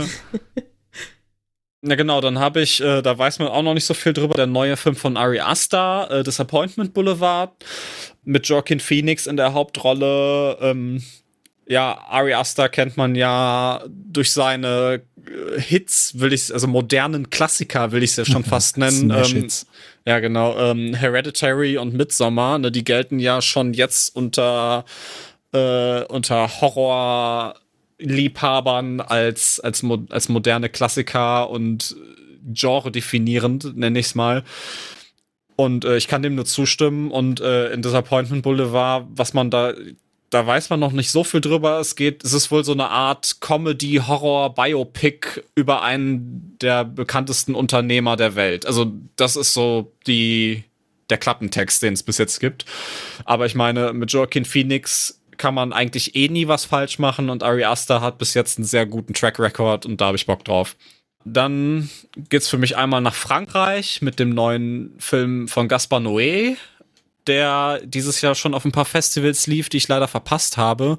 Na 1.80 1.94
genau, 1.94 2.20
dann 2.20 2.38
habe 2.38 2.60
ich, 2.60 2.82
äh, 2.82 3.00
da 3.00 3.16
weiß 3.16 3.38
man 3.38 3.48
auch 3.48 3.62
noch 3.62 3.72
nicht 3.72 3.86
so 3.86 3.94
viel 3.94 4.12
drüber, 4.12 4.34
der 4.34 4.46
neue 4.46 4.76
Film 4.76 4.96
von 4.96 5.16
Ari 5.16 5.40
Aster, 5.40 6.10
äh, 6.10 6.22
Disappointment 6.22 6.92
Boulevard, 6.92 7.52
mit 8.22 8.46
Joaquin 8.48 8.80
Phoenix 8.80 9.26
in 9.26 9.38
der 9.38 9.54
Hauptrolle. 9.54 10.58
Ähm, 10.60 11.02
ja, 11.66 11.98
Ari 12.08 12.34
Aster 12.34 12.68
kennt 12.68 12.96
man 12.96 13.14
ja 13.14 13.84
durch 13.88 14.32
seine 14.32 15.02
äh, 15.26 15.60
Hits, 15.60 16.18
will 16.18 16.32
ich, 16.32 16.52
also 16.52 16.66
modernen 16.66 17.30
Klassiker, 17.30 17.92
will 17.92 18.02
ich 18.02 18.10
es 18.10 18.16
ja 18.16 18.24
schon 18.24 18.42
fast 18.44 18.78
nennen. 18.78 19.10
Ähm, 19.10 19.46
ja, 20.06 20.18
genau. 20.20 20.58
Ähm, 20.58 20.92
Hereditary 20.94 21.78
und 21.78 21.94
Midsommar, 21.94 22.58
ne, 22.58 22.70
die 22.70 22.84
gelten 22.84 23.18
ja 23.18 23.40
schon 23.40 23.72
jetzt 23.72 24.14
unter, 24.14 24.84
äh, 25.52 26.04
unter 26.04 26.60
Horror-Liebhabern 26.60 29.00
als, 29.00 29.60
als, 29.60 29.82
mo 29.82 30.04
als 30.10 30.28
moderne 30.28 30.68
Klassiker 30.68 31.48
und 31.48 31.96
Genre 32.52 32.92
definierend, 32.92 33.74
nenne 33.74 33.98
ich 33.98 34.04
es 34.06 34.14
mal. 34.14 34.44
Und 35.56 35.86
äh, 35.86 35.96
ich 35.96 36.08
kann 36.08 36.22
dem 36.22 36.34
nur 36.34 36.44
zustimmen. 36.44 37.10
Und 37.10 37.40
äh, 37.40 37.72
in 37.72 37.80
Disappointment 37.80 38.42
Boulevard, 38.42 39.06
was 39.14 39.32
man 39.32 39.50
da 39.50 39.72
da 40.34 40.44
weiß 40.44 40.68
man 40.70 40.80
noch 40.80 40.90
nicht 40.90 41.12
so 41.12 41.22
viel 41.22 41.40
drüber. 41.40 41.78
Es 41.78 41.94
geht, 41.94 42.24
es 42.24 42.32
ist 42.32 42.50
wohl 42.50 42.64
so 42.64 42.72
eine 42.72 42.90
Art 42.90 43.40
Comedy, 43.40 44.02
Horror, 44.04 44.52
Biopic 44.52 45.44
über 45.54 45.82
einen 45.82 46.56
der 46.60 46.84
bekanntesten 46.84 47.54
Unternehmer 47.54 48.16
der 48.16 48.34
Welt. 48.34 48.66
Also, 48.66 48.92
das 49.14 49.36
ist 49.36 49.54
so 49.54 49.92
die, 50.08 50.64
der 51.08 51.18
Klappentext, 51.18 51.82
den 51.84 51.94
es 51.94 52.02
bis 52.02 52.18
jetzt 52.18 52.40
gibt. 52.40 52.64
Aber 53.24 53.46
ich 53.46 53.54
meine, 53.54 53.92
mit 53.92 54.10
Joaquin 54.10 54.44
Phoenix 54.44 55.20
kann 55.36 55.54
man 55.54 55.72
eigentlich 55.72 56.16
eh 56.16 56.28
nie 56.28 56.48
was 56.48 56.64
falsch 56.64 56.98
machen 56.98 57.30
und 57.30 57.44
Ari 57.44 57.64
Aster 57.64 58.00
hat 58.00 58.18
bis 58.18 58.34
jetzt 58.34 58.58
einen 58.58 58.66
sehr 58.66 58.86
guten 58.86 59.14
Track 59.14 59.38
Record 59.38 59.86
und 59.86 60.00
da 60.00 60.06
habe 60.06 60.16
ich 60.16 60.26
Bock 60.26 60.44
drauf. 60.44 60.76
Dann 61.24 61.88
geht's 62.28 62.48
für 62.48 62.58
mich 62.58 62.76
einmal 62.76 63.00
nach 63.00 63.14
Frankreich 63.14 64.02
mit 64.02 64.18
dem 64.18 64.30
neuen 64.30 64.94
Film 64.98 65.48
von 65.48 65.68
Gaspar 65.68 66.00
Noé, 66.00 66.56
der 67.26 67.80
dieses 67.84 68.20
Jahr 68.20 68.34
schon 68.34 68.54
auf 68.54 68.64
ein 68.64 68.72
paar 68.72 68.84
Festivals 68.84 69.46
lief, 69.46 69.68
die 69.68 69.78
ich 69.78 69.88
leider 69.88 70.08
verpasst 70.08 70.56
habe. 70.56 70.98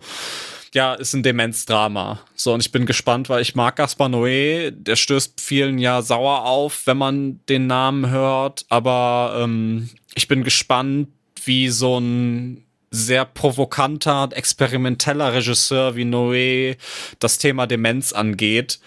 Ja, 0.73 0.93
ist 0.93 1.13
ein 1.13 1.23
Demenzdrama. 1.23 2.19
So, 2.35 2.53
und 2.53 2.59
ich 2.59 2.71
bin 2.71 2.85
gespannt, 2.85 3.29
weil 3.29 3.41
ich 3.41 3.55
mag 3.55 3.77
Gaspar 3.77 4.09
Noé. 4.09 4.71
Der 4.71 4.97
stößt 4.97 5.39
vielen 5.39 5.77
ja 5.77 6.01
sauer 6.01 6.45
auf, 6.45 6.85
wenn 6.85 6.97
man 6.97 7.39
den 7.47 7.67
Namen 7.67 8.09
hört. 8.09 8.65
Aber 8.67 9.39
ähm, 9.39 9.89
ich 10.15 10.27
bin 10.27 10.43
gespannt, 10.43 11.07
wie 11.45 11.69
so 11.69 11.97
ein 11.97 12.65
sehr 12.91 13.23
provokanter, 13.23 14.29
experimenteller 14.33 15.33
Regisseur 15.33 15.95
wie 15.95 16.03
Noé 16.03 16.77
das 17.19 17.37
Thema 17.37 17.67
Demenz 17.67 18.11
angeht 18.11 18.79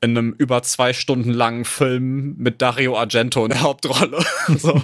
in 0.00 0.16
einem 0.16 0.34
über 0.38 0.62
zwei 0.62 0.92
Stunden 0.92 1.32
langen 1.32 1.64
Film 1.64 2.36
mit 2.38 2.60
Dario 2.62 2.96
Argento 2.96 3.44
in 3.44 3.50
der 3.50 3.62
Hauptrolle. 3.62 4.24
so. 4.58 4.82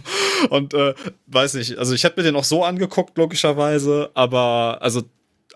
Und 0.50 0.74
äh, 0.74 0.94
weiß 1.26 1.54
nicht, 1.54 1.78
also 1.78 1.94
ich 1.94 2.04
hätte 2.04 2.20
mir 2.20 2.24
den 2.24 2.36
auch 2.36 2.44
so 2.44 2.64
angeguckt, 2.64 3.16
logischerweise, 3.18 4.10
aber 4.14 4.78
also 4.80 5.02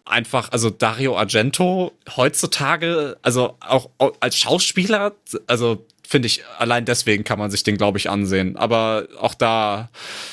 einfach, 0.05 0.53
also 0.53 0.71
Dario 0.71 1.17
Argento 1.19 1.93
heutzutage, 2.17 3.17
also 3.23 3.57
auch 3.61 3.91
als 4.21 4.39
Schauspieler, 4.39 5.13
also 5.47 5.85
finde 6.07 6.27
ich, 6.27 6.45
allein 6.59 6.85
deswegen 6.85 7.25
kann 7.25 7.39
man 7.39 7.51
sich 7.51 7.65
den, 7.65 7.77
glaube 7.77 7.99
ich, 7.99 8.09
ansehen. 8.09 8.57
Aber 8.57 9.09
auch 9.19 9.35
da, 9.35 9.91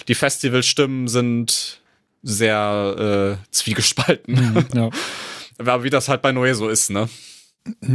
die 0.08 0.16
Festivalstimmen 0.16 1.08
sind 1.08 1.80
sehr 2.22 3.40
äh, 3.40 3.52
zwiegespalten. 3.52 4.36
Mhm, 4.36 4.68
ja. 4.74 4.90
Aber 5.58 5.84
wie 5.84 5.90
das 5.90 6.10
halt 6.10 6.22
bei 6.22 6.32
Noé 6.32 6.54
so 6.56 6.70
ist, 6.70 6.90
ne? 6.90 7.10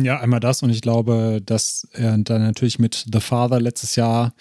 Ja, 0.02 0.20
einmal 0.20 0.40
das 0.40 0.62
und 0.62 0.70
ich 0.70 0.80
glaube, 0.80 1.42
dass 1.44 1.86
er 1.92 2.16
dann 2.18 2.42
natürlich 2.42 2.78
mit 2.78 3.04
The 3.12 3.20
Father 3.20 3.60
letztes 3.60 3.96
Jahr 3.96 4.32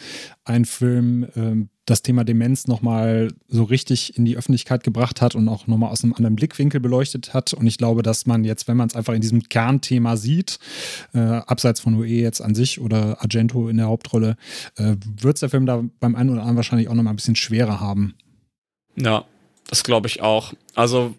ein 0.45 0.63
Film 0.63 1.27
ähm, 1.35 1.69
das 1.85 2.01
Thema 2.01 2.23
Demenz 2.23 2.67
nochmal 2.67 3.33
so 3.47 3.63
richtig 3.63 4.17
in 4.17 4.25
die 4.25 4.37
Öffentlichkeit 4.37 4.83
gebracht 4.83 5.21
hat 5.21 5.35
und 5.35 5.47
auch 5.49 5.67
nochmal 5.67 5.89
aus 5.89 6.03
einem 6.03 6.13
anderen 6.13 6.35
Blickwinkel 6.35 6.79
beleuchtet 6.79 7.33
hat. 7.33 7.53
Und 7.53 7.65
ich 7.67 7.77
glaube, 7.77 8.03
dass 8.03 8.25
man 8.25 8.43
jetzt, 8.43 8.67
wenn 8.67 8.77
man 8.77 8.87
es 8.87 8.95
einfach 8.95 9.13
in 9.13 9.21
diesem 9.21 9.43
Kernthema 9.43 10.15
sieht, 10.17 10.59
äh, 11.13 11.19
abseits 11.19 11.79
von 11.79 11.95
UE 11.95 12.07
jetzt 12.07 12.41
an 12.41 12.55
sich 12.55 12.79
oder 12.79 13.21
Argento 13.21 13.67
in 13.67 13.77
der 13.77 13.87
Hauptrolle, 13.87 14.35
äh, 14.75 14.95
wird 15.19 15.37
es 15.37 15.39
der 15.41 15.49
Film 15.49 15.65
da 15.65 15.83
beim 15.99 16.15
einen 16.15 16.29
oder 16.29 16.41
anderen 16.41 16.57
wahrscheinlich 16.57 16.89
auch 16.89 16.93
nochmal 16.93 17.13
ein 17.13 17.17
bisschen 17.17 17.35
schwerer 17.35 17.79
haben. 17.79 18.15
Ja, 18.95 19.25
das 19.67 19.83
glaube 19.83 20.07
ich 20.07 20.21
auch. 20.21 20.53
Also 20.75 21.15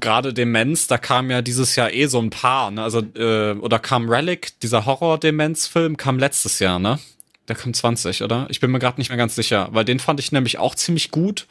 gerade 0.00 0.32
Demenz, 0.32 0.86
da 0.86 0.98
kam 0.98 1.30
ja 1.30 1.42
dieses 1.42 1.76
Jahr 1.76 1.92
eh 1.92 2.06
so 2.06 2.20
ein 2.20 2.30
paar, 2.30 2.70
ne? 2.70 2.82
Also, 2.82 3.00
äh, 3.16 3.52
oder 3.52 3.78
kam 3.78 4.08
Relic, 4.08 4.58
dieser 4.60 4.86
Horror-Demenz-Film, 4.86 5.96
kam 5.96 6.18
letztes 6.18 6.60
Jahr, 6.60 6.78
ne? 6.78 6.98
Der 7.48 7.56
kam 7.56 7.74
20, 7.74 8.22
oder? 8.22 8.46
Ich 8.48 8.60
bin 8.60 8.70
mir 8.70 8.78
gerade 8.78 9.00
nicht 9.00 9.10
mehr 9.10 9.18
ganz 9.18 9.34
sicher, 9.34 9.68
weil 9.72 9.84
den 9.84 9.98
fand 9.98 10.20
ich 10.20 10.32
nämlich 10.32 10.58
auch 10.58 10.74
ziemlich 10.74 11.10
gut. 11.10 11.46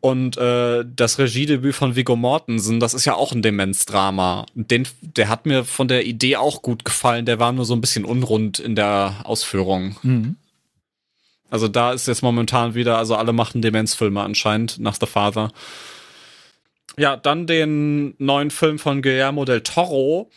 Und 0.00 0.36
äh, 0.36 0.84
das 0.84 1.18
Regiedebüt 1.18 1.74
von 1.74 1.96
Viggo 1.96 2.14
Mortensen, 2.14 2.78
das 2.78 2.92
ist 2.92 3.06
ja 3.06 3.14
auch 3.14 3.32
ein 3.32 3.40
Demenzdrama. 3.40 4.44
Den, 4.54 4.86
der 5.00 5.30
hat 5.30 5.46
mir 5.46 5.64
von 5.64 5.88
der 5.88 6.04
Idee 6.04 6.36
auch 6.36 6.60
gut 6.60 6.84
gefallen. 6.84 7.24
Der 7.24 7.38
war 7.38 7.52
nur 7.52 7.64
so 7.64 7.74
ein 7.74 7.80
bisschen 7.80 8.04
unrund 8.04 8.58
in 8.58 8.76
der 8.76 9.22
Ausführung. 9.24 9.96
Mhm. 10.02 10.36
Also 11.50 11.68
da 11.68 11.92
ist 11.92 12.08
jetzt 12.08 12.22
momentan 12.22 12.74
wieder, 12.74 12.98
also 12.98 13.16
alle 13.16 13.32
machen 13.32 13.62
Demenzfilme 13.62 14.20
anscheinend 14.22 14.78
nach 14.78 14.96
The 14.98 15.06
Father. 15.06 15.50
Ja, 16.96 17.16
dann 17.16 17.46
den 17.46 18.14
neuen 18.18 18.50
Film 18.50 18.78
von 18.78 19.02
Guillermo 19.02 19.44
del 19.44 19.62
Toro. 19.62 20.30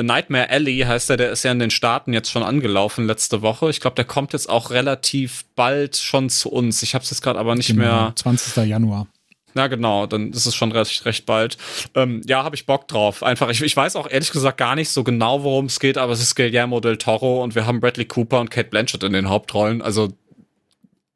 Nightmare 0.00 0.48
Alley 0.48 0.78
heißt 0.78 1.10
der, 1.10 1.16
der 1.18 1.30
ist 1.32 1.42
ja 1.42 1.52
in 1.52 1.58
den 1.58 1.70
Staaten 1.70 2.12
jetzt 2.12 2.30
schon 2.30 2.42
angelaufen 2.42 3.06
letzte 3.06 3.42
Woche. 3.42 3.68
Ich 3.68 3.80
glaube, 3.80 3.94
der 3.96 4.06
kommt 4.06 4.32
jetzt 4.32 4.48
auch 4.48 4.70
relativ 4.70 5.44
bald 5.54 5.96
schon 5.96 6.30
zu 6.30 6.50
uns. 6.50 6.82
Ich 6.82 6.94
habe 6.94 7.04
es 7.04 7.10
jetzt 7.10 7.22
gerade 7.22 7.38
aber 7.38 7.54
nicht 7.54 7.68
genau, 7.68 7.82
mehr. 7.82 8.12
20. 8.16 8.64
Januar. 8.66 9.06
Na 9.54 9.66
genau, 9.66 10.06
dann 10.06 10.32
ist 10.32 10.46
es 10.46 10.54
schon 10.54 10.72
recht, 10.72 11.04
recht 11.04 11.26
bald. 11.26 11.58
Ähm, 11.94 12.22
ja, 12.26 12.42
habe 12.42 12.56
ich 12.56 12.64
Bock 12.64 12.88
drauf. 12.88 13.22
Einfach, 13.22 13.50
ich, 13.50 13.60
ich 13.60 13.76
weiß 13.76 13.96
auch 13.96 14.08
ehrlich 14.10 14.32
gesagt 14.32 14.56
gar 14.56 14.74
nicht 14.74 14.88
so 14.88 15.04
genau, 15.04 15.42
worum 15.42 15.66
es 15.66 15.78
geht, 15.78 15.98
aber 15.98 16.12
es 16.14 16.22
ist 16.22 16.36
Guillermo 16.36 16.80
del 16.80 16.96
Toro 16.96 17.42
und 17.42 17.54
wir 17.54 17.66
haben 17.66 17.80
Bradley 17.80 18.06
Cooper 18.06 18.40
und 18.40 18.50
Kate 18.50 18.70
Blanchett 18.70 19.02
in 19.02 19.12
den 19.12 19.28
Hauptrollen. 19.28 19.82
Also 19.82 20.08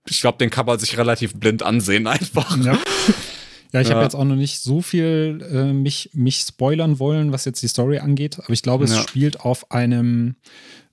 ich 0.09 0.21
glaube, 0.21 0.39
den 0.39 0.51
kann 0.51 0.67
man 0.67 0.79
sich 0.79 0.97
relativ 0.97 1.35
blind 1.35 1.63
ansehen 1.63 2.07
einfach. 2.07 2.57
Ja. 2.59 2.79
Ja, 3.73 3.81
ich 3.81 3.89
ja. 3.89 3.95
habe 3.95 4.05
jetzt 4.05 4.15
auch 4.15 4.25
noch 4.25 4.37
nicht 4.37 4.61
so 4.61 4.81
viel 4.81 5.47
äh, 5.53 5.73
mich, 5.73 6.11
mich 6.15 6.39
spoilern 6.39 6.99
wollen, 6.99 7.33
was 7.33 7.45
jetzt 7.45 7.63
die 7.63 7.69
Story 7.69 7.99
angeht, 7.99 8.39
aber 8.39 8.53
ich 8.53 8.63
glaube, 8.63 8.85
es 8.85 8.95
ja. 8.95 9.03
spielt 9.03 9.41
auf 9.41 9.71
einem, 9.71 10.37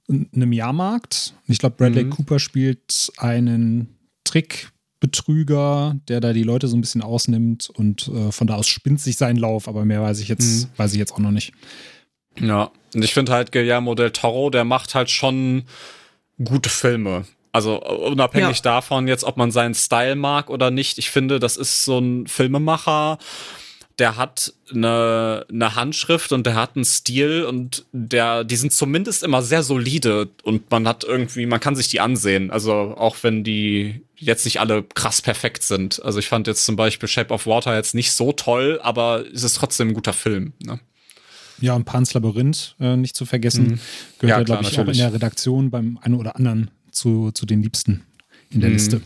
einem 0.10 0.52
Jahrmarkt. 0.52 1.34
Ich 1.48 1.60
glaube, 1.60 1.76
Bradley 1.78 2.06
mhm. 2.06 2.10
Cooper 2.10 2.40
spielt 2.40 3.12
einen 3.18 3.96
Trickbetrüger, 4.24 5.96
der 6.08 6.20
da 6.20 6.34
die 6.34 6.44
Leute 6.44 6.68
so 6.68 6.76
ein 6.76 6.82
bisschen 6.82 7.02
ausnimmt 7.02 7.70
und 7.70 8.08
äh, 8.08 8.32
von 8.32 8.48
da 8.48 8.56
aus 8.56 8.68
spinnt 8.68 9.00
sich 9.00 9.18
sein 9.18 9.38
Lauf, 9.38 9.68
aber 9.68 9.86
mehr 9.86 10.02
weiß 10.02 10.20
ich 10.20 10.28
jetzt, 10.28 10.66
mhm. 10.66 10.70
weiß 10.78 10.94
ich 10.94 11.00
jetzt 11.00 11.14
auch 11.14 11.20
noch 11.20 11.32
nicht. 11.32 11.54
Ja, 12.40 12.72
und 12.94 13.04
ich 13.04 13.14
finde 13.14 13.32
halt 13.32 13.52
Guillermo 13.52 13.96
del 13.96 14.12
Toro, 14.12 14.50
der 14.50 14.66
macht 14.66 14.96
halt 14.96 15.10
schon 15.10 15.64
gute 16.44 16.70
Filme. 16.70 17.26
Also 17.54 17.80
unabhängig 17.82 18.58
ja. 18.58 18.64
davon 18.64 19.08
jetzt, 19.08 19.24
ob 19.24 19.38
man 19.38 19.52
seinen 19.52 19.76
Style 19.76 20.16
mag 20.16 20.50
oder 20.50 20.72
nicht, 20.72 20.98
ich 20.98 21.12
finde, 21.12 21.40
das 21.40 21.56
ist 21.56 21.86
so 21.86 22.00
ein 22.00 22.26
Filmemacher, 22.26 23.20
der 24.00 24.18
hat 24.18 24.54
eine, 24.74 25.46
eine 25.52 25.76
Handschrift 25.76 26.32
und 26.32 26.48
der 26.48 26.56
hat 26.56 26.76
einen 26.76 26.84
Stil 26.84 27.46
und 27.46 27.86
der, 27.92 28.44
die 28.44 28.56
sind 28.56 28.74
zumindest 28.74 29.22
immer 29.22 29.44
sehr 29.44 29.62
solide 29.62 30.30
und 30.42 30.72
man 30.72 30.88
hat 30.88 31.04
irgendwie, 31.04 31.46
man 31.46 31.60
kann 31.60 31.76
sich 31.76 31.90
die 31.90 32.00
ansehen. 32.00 32.50
Also 32.50 32.74
auch 32.74 33.18
wenn 33.22 33.44
die 33.44 34.02
jetzt 34.16 34.46
nicht 34.46 34.60
alle 34.60 34.82
krass 34.82 35.22
perfekt 35.22 35.62
sind. 35.62 36.04
Also 36.04 36.18
ich 36.18 36.28
fand 36.28 36.48
jetzt 36.48 36.66
zum 36.66 36.76
Beispiel 36.76 37.08
Shape 37.08 37.32
of 37.32 37.46
Water 37.46 37.76
jetzt 37.76 37.94
nicht 37.94 38.14
so 38.14 38.32
toll, 38.32 38.80
aber 38.82 39.24
es 39.32 39.44
ist 39.44 39.58
trotzdem 39.58 39.90
ein 39.90 39.94
guter 39.94 40.14
Film. 40.14 40.54
Ne? 40.64 40.80
Ja, 41.60 41.76
und 41.76 41.86
Pans 41.86 42.16
Labyrinth 42.16 42.76
äh, 42.80 42.98
nicht 42.98 43.16
zu 43.16 43.28
vergessen. 43.28 43.64
Mhm. 43.64 43.80
Gehört 44.18 44.40
ja, 44.40 44.44
glaube 44.44 44.64
ich, 44.64 44.72
natürlich. 44.72 44.98
auch 44.98 45.06
in 45.06 45.12
der 45.12 45.14
Redaktion 45.14 45.70
beim 45.70 46.00
einen 46.02 46.16
oder 46.16 46.36
anderen 46.36 46.72
zu, 46.94 47.32
zu 47.32 47.46
den 47.46 47.62
Liebsten 47.62 48.04
in 48.50 48.62
der 48.62 48.70
mhm. 48.70 48.76
Liste. 48.76 49.02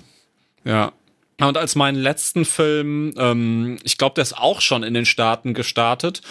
Ja. 0.64 0.94
Und 1.40 1.56
als 1.56 1.76
meinen 1.76 1.98
letzten 1.98 2.46
Film, 2.46 3.14
ähm, 3.18 3.78
ich 3.84 3.98
glaube, 3.98 4.16
der 4.16 4.24
ist 4.24 4.38
auch 4.38 4.60
schon 4.60 4.82
in 4.82 4.96
den 4.96 5.06
Staaten 5.06 5.54
gestartet. 5.54 6.22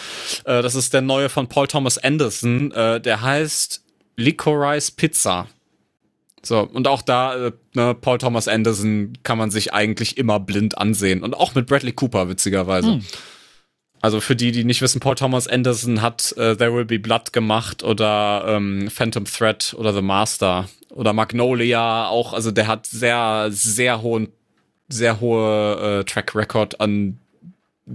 Äh, 0.44 0.62
das 0.62 0.74
ist 0.74 0.92
der 0.94 1.00
neue 1.00 1.28
von 1.28 1.48
Paul 1.48 1.68
Thomas 1.68 1.96
Anderson. 1.96 2.72
Äh, 2.72 3.00
der 3.00 3.22
heißt 3.22 3.84
Licorice 4.16 4.90
Pizza. 4.90 5.46
So, 6.42 6.60
und 6.60 6.88
auch 6.88 7.02
da, 7.02 7.46
äh, 7.46 7.52
ne, 7.74 7.94
Paul 7.94 8.18
Thomas 8.18 8.48
Anderson 8.48 9.12
kann 9.22 9.38
man 9.38 9.50
sich 9.50 9.72
eigentlich 9.72 10.16
immer 10.16 10.40
blind 10.40 10.76
ansehen. 10.78 11.22
Und 11.22 11.34
auch 11.34 11.54
mit 11.54 11.66
Bradley 11.66 11.92
Cooper, 11.92 12.28
witzigerweise. 12.28 12.94
Hm. 12.94 13.04
Also 14.06 14.20
für 14.20 14.36
die, 14.36 14.52
die 14.52 14.62
nicht 14.62 14.82
wissen, 14.82 15.00
Paul 15.00 15.16
Thomas 15.16 15.48
Anderson 15.48 16.00
hat 16.00 16.30
äh, 16.36 16.54
There 16.54 16.72
Will 16.72 16.84
Be 16.84 17.00
Blood 17.00 17.32
gemacht 17.32 17.82
oder 17.82 18.44
ähm, 18.46 18.88
Phantom 18.88 19.24
Thread 19.24 19.74
oder 19.76 19.92
The 19.92 20.00
Master 20.00 20.68
oder 20.90 21.12
Magnolia 21.12 22.06
auch. 22.06 22.32
Also 22.32 22.52
der 22.52 22.68
hat 22.68 22.86
sehr, 22.86 23.48
sehr 23.50 24.02
hohen, 24.02 24.28
sehr 24.88 25.18
hohe 25.18 26.02
äh, 26.02 26.04
Track 26.04 26.36
Record 26.36 26.80
an 26.80 27.18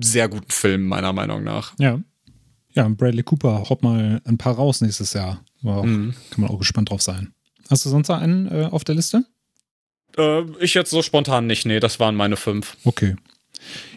sehr 0.02 0.28
guten 0.28 0.52
Filmen, 0.52 0.86
meiner 0.86 1.14
Meinung 1.14 1.46
nach. 1.46 1.76
Ja. 1.80 2.02
Ja, 2.74 2.90
Bradley 2.90 3.24
Cooper, 3.24 3.70
haut 3.70 3.82
mal 3.82 4.20
ein 4.26 4.38
paar 4.38 4.56
raus 4.56 4.82
nächstes 4.82 5.14
Jahr. 5.14 5.46
Wow. 5.62 5.86
Mhm. 5.86 6.14
Kann 6.32 6.42
man 6.42 6.50
auch 6.50 6.60
gespannt 6.60 6.90
drauf 6.90 7.02
sein. 7.02 7.34
Hast 7.70 7.86
du 7.86 7.90
sonst 7.90 8.10
noch 8.10 8.20
einen 8.20 8.52
äh, 8.52 8.68
auf 8.70 8.84
der 8.84 8.96
Liste? 8.96 9.24
Äh, 10.18 10.42
ich 10.60 10.74
jetzt 10.74 10.92
so 10.92 11.02
spontan 11.02 11.48
nicht, 11.48 11.66
nee, 11.66 11.80
das 11.80 12.02
waren 12.02 12.16
meine 12.16 12.36
fünf. 12.36 12.76
Okay. 12.84 13.16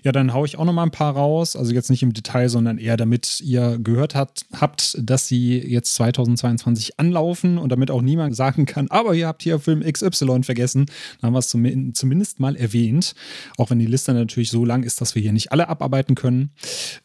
Ja, 0.03 0.13
dann 0.13 0.33
haue 0.33 0.47
ich 0.47 0.59
auch 0.59 0.65
noch 0.65 0.73
mal 0.73 0.83
ein 0.83 0.91
paar 0.91 1.15
raus. 1.15 1.57
Also 1.57 1.73
jetzt 1.73 1.91
nicht 1.91 2.03
im 2.03 2.13
Detail, 2.13 2.49
sondern 2.49 2.79
eher 2.79 2.97
damit 2.97 3.41
ihr 3.41 3.79
gehört 3.79 4.15
habt, 4.15 4.47
habt, 4.59 4.97
dass 5.01 5.29
sie 5.29 5.59
jetzt 5.59 5.95
2022 5.95 6.99
anlaufen 6.99 7.59
und 7.59 7.71
damit 7.71 7.91
auch 7.91 8.03
niemand 8.03 8.37
sagen 8.37 8.67
kann, 8.67 8.89
aber 8.89 9.15
ihr 9.15 9.27
habt 9.27 9.43
hier 9.43 9.59
Film 9.59 9.81
XY 9.81 10.43
vergessen. 10.43 10.87
Dann 11.21 11.29
haben 11.29 11.35
wir 11.35 11.39
es 11.39 11.49
zum, 11.49 11.95
zumindest 11.95 12.41
mal 12.41 12.57
erwähnt. 12.57 13.15
Auch 13.57 13.71
wenn 13.71 13.79
die 13.79 13.87
Liste 13.87 14.13
natürlich 14.13 14.51
so 14.51 14.65
lang 14.65 14.83
ist, 14.83 15.01
dass 15.01 15.15
wir 15.15 15.23
hier 15.23 15.33
nicht 15.33 15.53
alle 15.53 15.69
abarbeiten 15.69 16.15
können. 16.15 16.51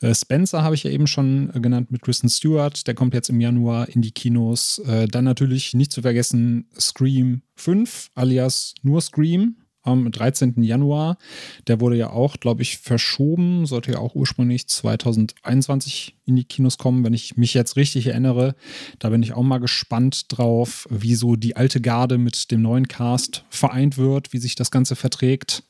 Äh, 0.02 0.14
Spencer 0.14 0.64
habe 0.64 0.76
ich 0.76 0.84
ja 0.84 0.92
eben 0.92 1.08
schon 1.08 1.52
äh, 1.54 1.60
genannt 1.60 1.92
mit 1.92 2.02
Kristen 2.02 2.30
Stewart. 2.30 2.88
Der 2.88 2.94
kommt 2.94 3.14
jetzt 3.14 3.30
im 3.30 3.42
Januar 3.42 3.90
in 3.90 4.02
die 4.02 4.12
Kinos. 4.12 4.80
Äh, 4.80 5.08
dann 5.08 5.26
natürlich 5.26 5.74
nicht 5.74 5.92
zu 5.92 6.02
vergessen 6.02 6.68
Scream 6.80 7.42
5 7.56 8.10
alias 8.16 8.74
nur 8.84 9.02
Scream 9.02 9.56
am 9.82 10.12
13. 10.12 10.62
Januar. 10.64 11.18
Der 11.68 11.80
wurde 11.80 11.96
ja 11.96 12.10
auch, 12.10 12.38
glaube 12.38 12.62
ich, 12.62 12.78
verschoben, 12.78 13.66
sollte 13.66 13.94
ja 13.94 14.00
auch 14.00 14.16
ursprünglich 14.16 14.68
2021 14.68 16.16
in 16.26 16.36
die 16.36 16.44
Kinos 16.44 16.78
kommen, 16.78 17.04
wenn 17.04 17.14
ich 17.14 17.38
mich 17.38 17.54
jetzt 17.54 17.76
richtig 17.76 18.08
erinnere. 18.08 18.56
Da 19.00 19.10
bin 19.10 19.24
ich 19.24 19.34
auch 19.34 19.44
mal 19.44 19.60
gespannt 19.60 20.26
drauf, 20.30 20.88
wie 20.90 21.16
so 21.16 21.36
die 21.36 21.56
alte 21.56 21.82
Garde 21.82 22.18
mit 22.18 22.52
dem 22.52 22.62
neuen 22.62 22.88
Cast 22.88 23.46
vereint 23.50 23.98
wird, 23.98 24.34
wie 24.34 24.38
sich 24.38 24.56
das 24.56 24.72
Ganze 24.72 24.96
verträgt. 24.96 25.64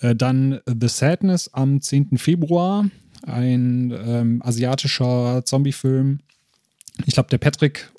Äh, 0.00 0.14
dann 0.14 0.60
The 0.66 0.88
Sadness 0.88 1.52
am 1.52 1.80
10. 1.80 2.18
Februar, 2.18 2.88
ein 3.26 3.92
ähm, 3.96 4.42
asiatischer 4.44 5.42
Zombie-Film. 5.44 6.20
Ich 7.06 7.14
glaube, 7.14 7.30
der 7.30 7.38
Patrick 7.38 7.90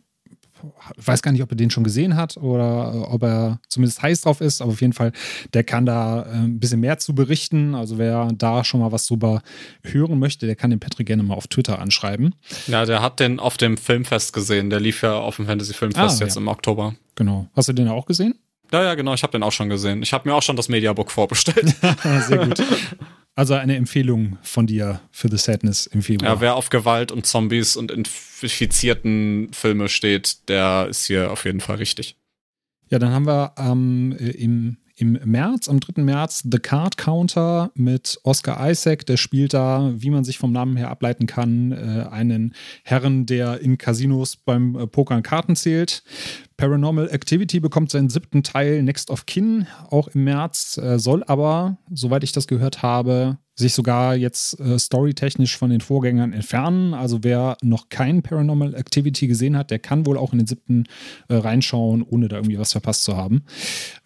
weiß 0.97 1.22
gar 1.22 1.32
nicht, 1.32 1.41
ob 1.41 1.51
er 1.51 1.55
den 1.55 1.70
schon 1.70 1.84
gesehen 1.84 2.16
hat 2.16 2.38
oder 2.38 2.93
äh, 2.93 2.97
ob 2.99 3.24
er 3.24 3.60
zumindest 3.68 4.01
heiß 4.01 4.22
drauf 4.22 4.41
ist, 4.41 4.62
aber 4.62 4.72
auf 4.72 4.82
jeden 4.82 4.93
Fall, 4.93 5.12
der 5.53 5.64
kann 5.64 5.86
da 5.86 6.24
äh, 6.24 6.34
ein 6.34 6.60
bisschen 6.60 6.80
mehr 6.80 6.97
zu 6.99 7.16
berichten. 7.16 7.76
Also 7.76 7.97
wer 7.97 8.32
da 8.34 8.64
schon 8.64 8.80
mal 8.80 8.91
was 8.91 9.07
drüber 9.07 9.41
hören 9.84 10.20
möchte, 10.20 10.45
der 10.45 10.55
kann 10.55 10.70
den 10.70 10.80
Patrick 10.80 11.07
gerne 11.07 11.24
mal 11.24 11.36
auf 11.36 11.47
Twitter 11.47 11.80
anschreiben. 11.80 12.36
Ja, 12.68 12.86
der 12.86 13.01
hat 13.01 13.20
den 13.20 13.39
auf 13.39 13.57
dem 13.57 13.78
Filmfest 13.78 14.34
gesehen. 14.34 14.70
Der 14.70 14.80
lief 14.80 15.01
ja 15.01 15.14
auf 15.14 15.38
dem 15.38 15.45
Fantasy 15.45 15.74
Filmfest 15.74 16.22
ah, 16.22 16.26
jetzt 16.26 16.36
ja. 16.36 16.41
im 16.41 16.47
Oktober. 16.47 16.95
Genau. 17.16 17.47
Hast 17.55 17.70
du 17.70 17.74
den 17.74 17.88
auch 17.88 18.05
gesehen? 18.05 18.36
Ja, 18.72 18.84
ja, 18.84 18.95
genau. 18.95 19.14
Ich 19.14 19.24
habe 19.24 19.32
den 19.32 19.43
auch 19.43 19.51
schon 19.51 19.70
gesehen. 19.70 20.03
Ich 20.03 20.14
habe 20.14 20.30
mir 20.30 20.36
auch 20.36 20.43
schon 20.43 20.55
das 20.55 20.70
Mediabook 20.70 21.12
vorbestellt. 21.12 21.76
Sehr 22.28 22.45
gut. 22.45 22.62
Also 23.36 23.54
eine 23.54 23.78
Empfehlung 23.78 24.38
von 24.42 24.68
dir 24.68 25.02
für 25.12 25.30
The 25.30 25.38
Sadness 25.38 25.88
im 25.88 26.02
Februar. 26.02 26.34
Ja, 26.34 26.42
wer 26.42 26.56
auf 26.56 26.70
Gewalt 26.70 27.12
und 27.12 27.26
Zombies 27.26 27.78
und 27.78 27.92
infizierten 27.92 29.50
Filme 29.54 29.88
steht, 29.88 30.50
der 30.50 30.88
ist 30.90 31.06
hier 31.06 31.32
auf 31.32 31.46
jeden 31.46 31.62
Fall 31.62 31.78
richtig. 31.78 32.18
Ja, 32.90 33.00
dann 33.00 33.12
haben 33.12 33.28
wir 33.28 33.54
ähm, 33.58 34.12
im, 34.18 34.78
im 35.00 35.18
März, 35.24 35.70
am 35.70 35.80
3. 35.80 36.04
März, 36.04 36.43
The 36.52 36.60
Card 36.60 36.97
Counter 36.97 37.72
mit 37.74 38.20
Oscar 38.24 38.70
Isaac. 38.70 39.06
Der 39.06 39.16
spielt 39.16 39.54
da, 39.54 39.93
wie 39.95 40.10
man 40.10 40.26
sich 40.26 40.38
vom 40.38 40.52
Namen 40.52 40.76
her 40.76 40.89
ableiten 40.89 41.26
kann, 41.26 41.72
äh, 41.72 42.06
einen 42.12 42.54
Herren, 42.84 43.26
der 43.26 43.62
in 43.62 43.78
Casinos 43.78 44.36
beim 44.36 44.76
äh, 44.76 44.88
Pokern 44.88 45.24
Karten 45.24 45.56
zählt. 45.56 46.04
Paranormal 46.58 47.10
Activity 47.10 47.62
bekommt 47.62 47.91
seinen 47.91 48.10
siebten 48.10 48.43
Teil 48.43 48.84
Next 48.84 49.10
of 49.10 49.26
Kin 49.26 49.68
auch 49.89 50.10
im 50.10 50.26
März, 50.26 50.78
äh, 50.78 51.00
soll 51.00 51.24
aber, 51.24 51.78
soweit 51.89 52.26
ich 52.26 52.34
das 52.34 52.47
gehört 52.47 52.84
habe, 52.84 53.38
sich 53.60 53.74
sogar 53.74 54.16
jetzt 54.16 54.60
äh, 54.60 54.80
storytechnisch 54.80 55.57
von 55.57 55.70
den 55.70 55.82
Vorgängern 55.82 56.34
entfernen. 56.34 56.93
Also 56.93 57.20
wer 57.24 57.57
noch 57.62 57.89
kein 57.89 58.22
Paranormal 58.22 58.74
Activity 58.74 59.28
gesehen 59.28 59.57
hat, 59.57 59.70
der 59.70 59.80
kann 59.80 60.05
wohl 60.05 60.18
auch 60.18 60.32
in 60.32 60.39
den 60.39 60.47
siebten 60.47 60.86
äh, 61.28 61.36
reinschauen, 61.36 62.01
ohne 62.01 62.28
da 62.28 62.38
irgendwie 62.38 62.57
was 62.57 62.72
verpasst 62.72 63.03
zu 63.03 63.16
haben. 63.16 63.43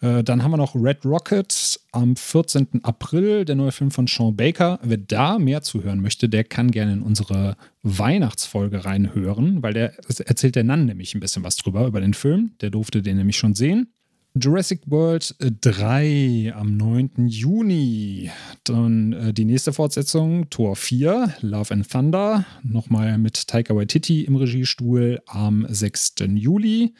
Äh, 0.00 0.22
dann 0.22 0.42
haben 0.42 0.50
wir 0.50 0.56
noch 0.56 0.74
Red 0.74 1.04
Rocket 1.04 1.80
am 1.92 2.16
14. 2.16 2.80
April, 2.82 3.44
der 3.44 3.54
neue 3.54 3.72
Film 3.72 3.90
von 3.90 4.06
Sean 4.06 4.36
Baker. 4.36 4.80
Wer 4.82 4.98
da 4.98 5.38
mehr 5.38 5.62
zuhören 5.62 6.00
möchte, 6.00 6.28
der 6.28 6.44
kann 6.44 6.70
gerne 6.70 6.92
in 6.92 7.02
unsere 7.02 7.56
Weihnachtsfolge 7.82 8.84
reinhören, 8.84 9.62
weil 9.62 9.72
der 9.72 9.94
erzählt 10.26 10.56
der 10.56 10.64
Nan 10.64 10.86
nämlich 10.86 11.14
ein 11.14 11.20
bisschen 11.20 11.44
was 11.44 11.56
drüber, 11.56 11.86
über 11.86 12.00
den 12.00 12.14
Film. 12.14 12.52
Der 12.60 12.70
durfte 12.70 13.02
den 13.02 13.16
nämlich 13.16 13.36
schon 13.36 13.54
sehen. 13.54 13.92
Jurassic 14.36 14.80
World 14.86 15.36
3 15.38 16.52
am 16.56 16.76
9. 16.76 17.28
Juni. 17.28 18.32
Dann 18.64 19.12
äh, 19.12 19.32
die 19.32 19.44
nächste 19.44 19.72
Fortsetzung, 19.72 20.50
Tor 20.50 20.74
4, 20.74 21.36
Love 21.40 21.72
and 21.72 21.88
Thunder. 21.88 22.44
Nochmal 22.64 23.16
mit 23.18 23.46
Taika 23.46 23.76
Waititi 23.76 24.22
im 24.22 24.34
Regiestuhl 24.34 25.20
am 25.26 25.64
6. 25.68 26.14
Juli. 26.34 26.94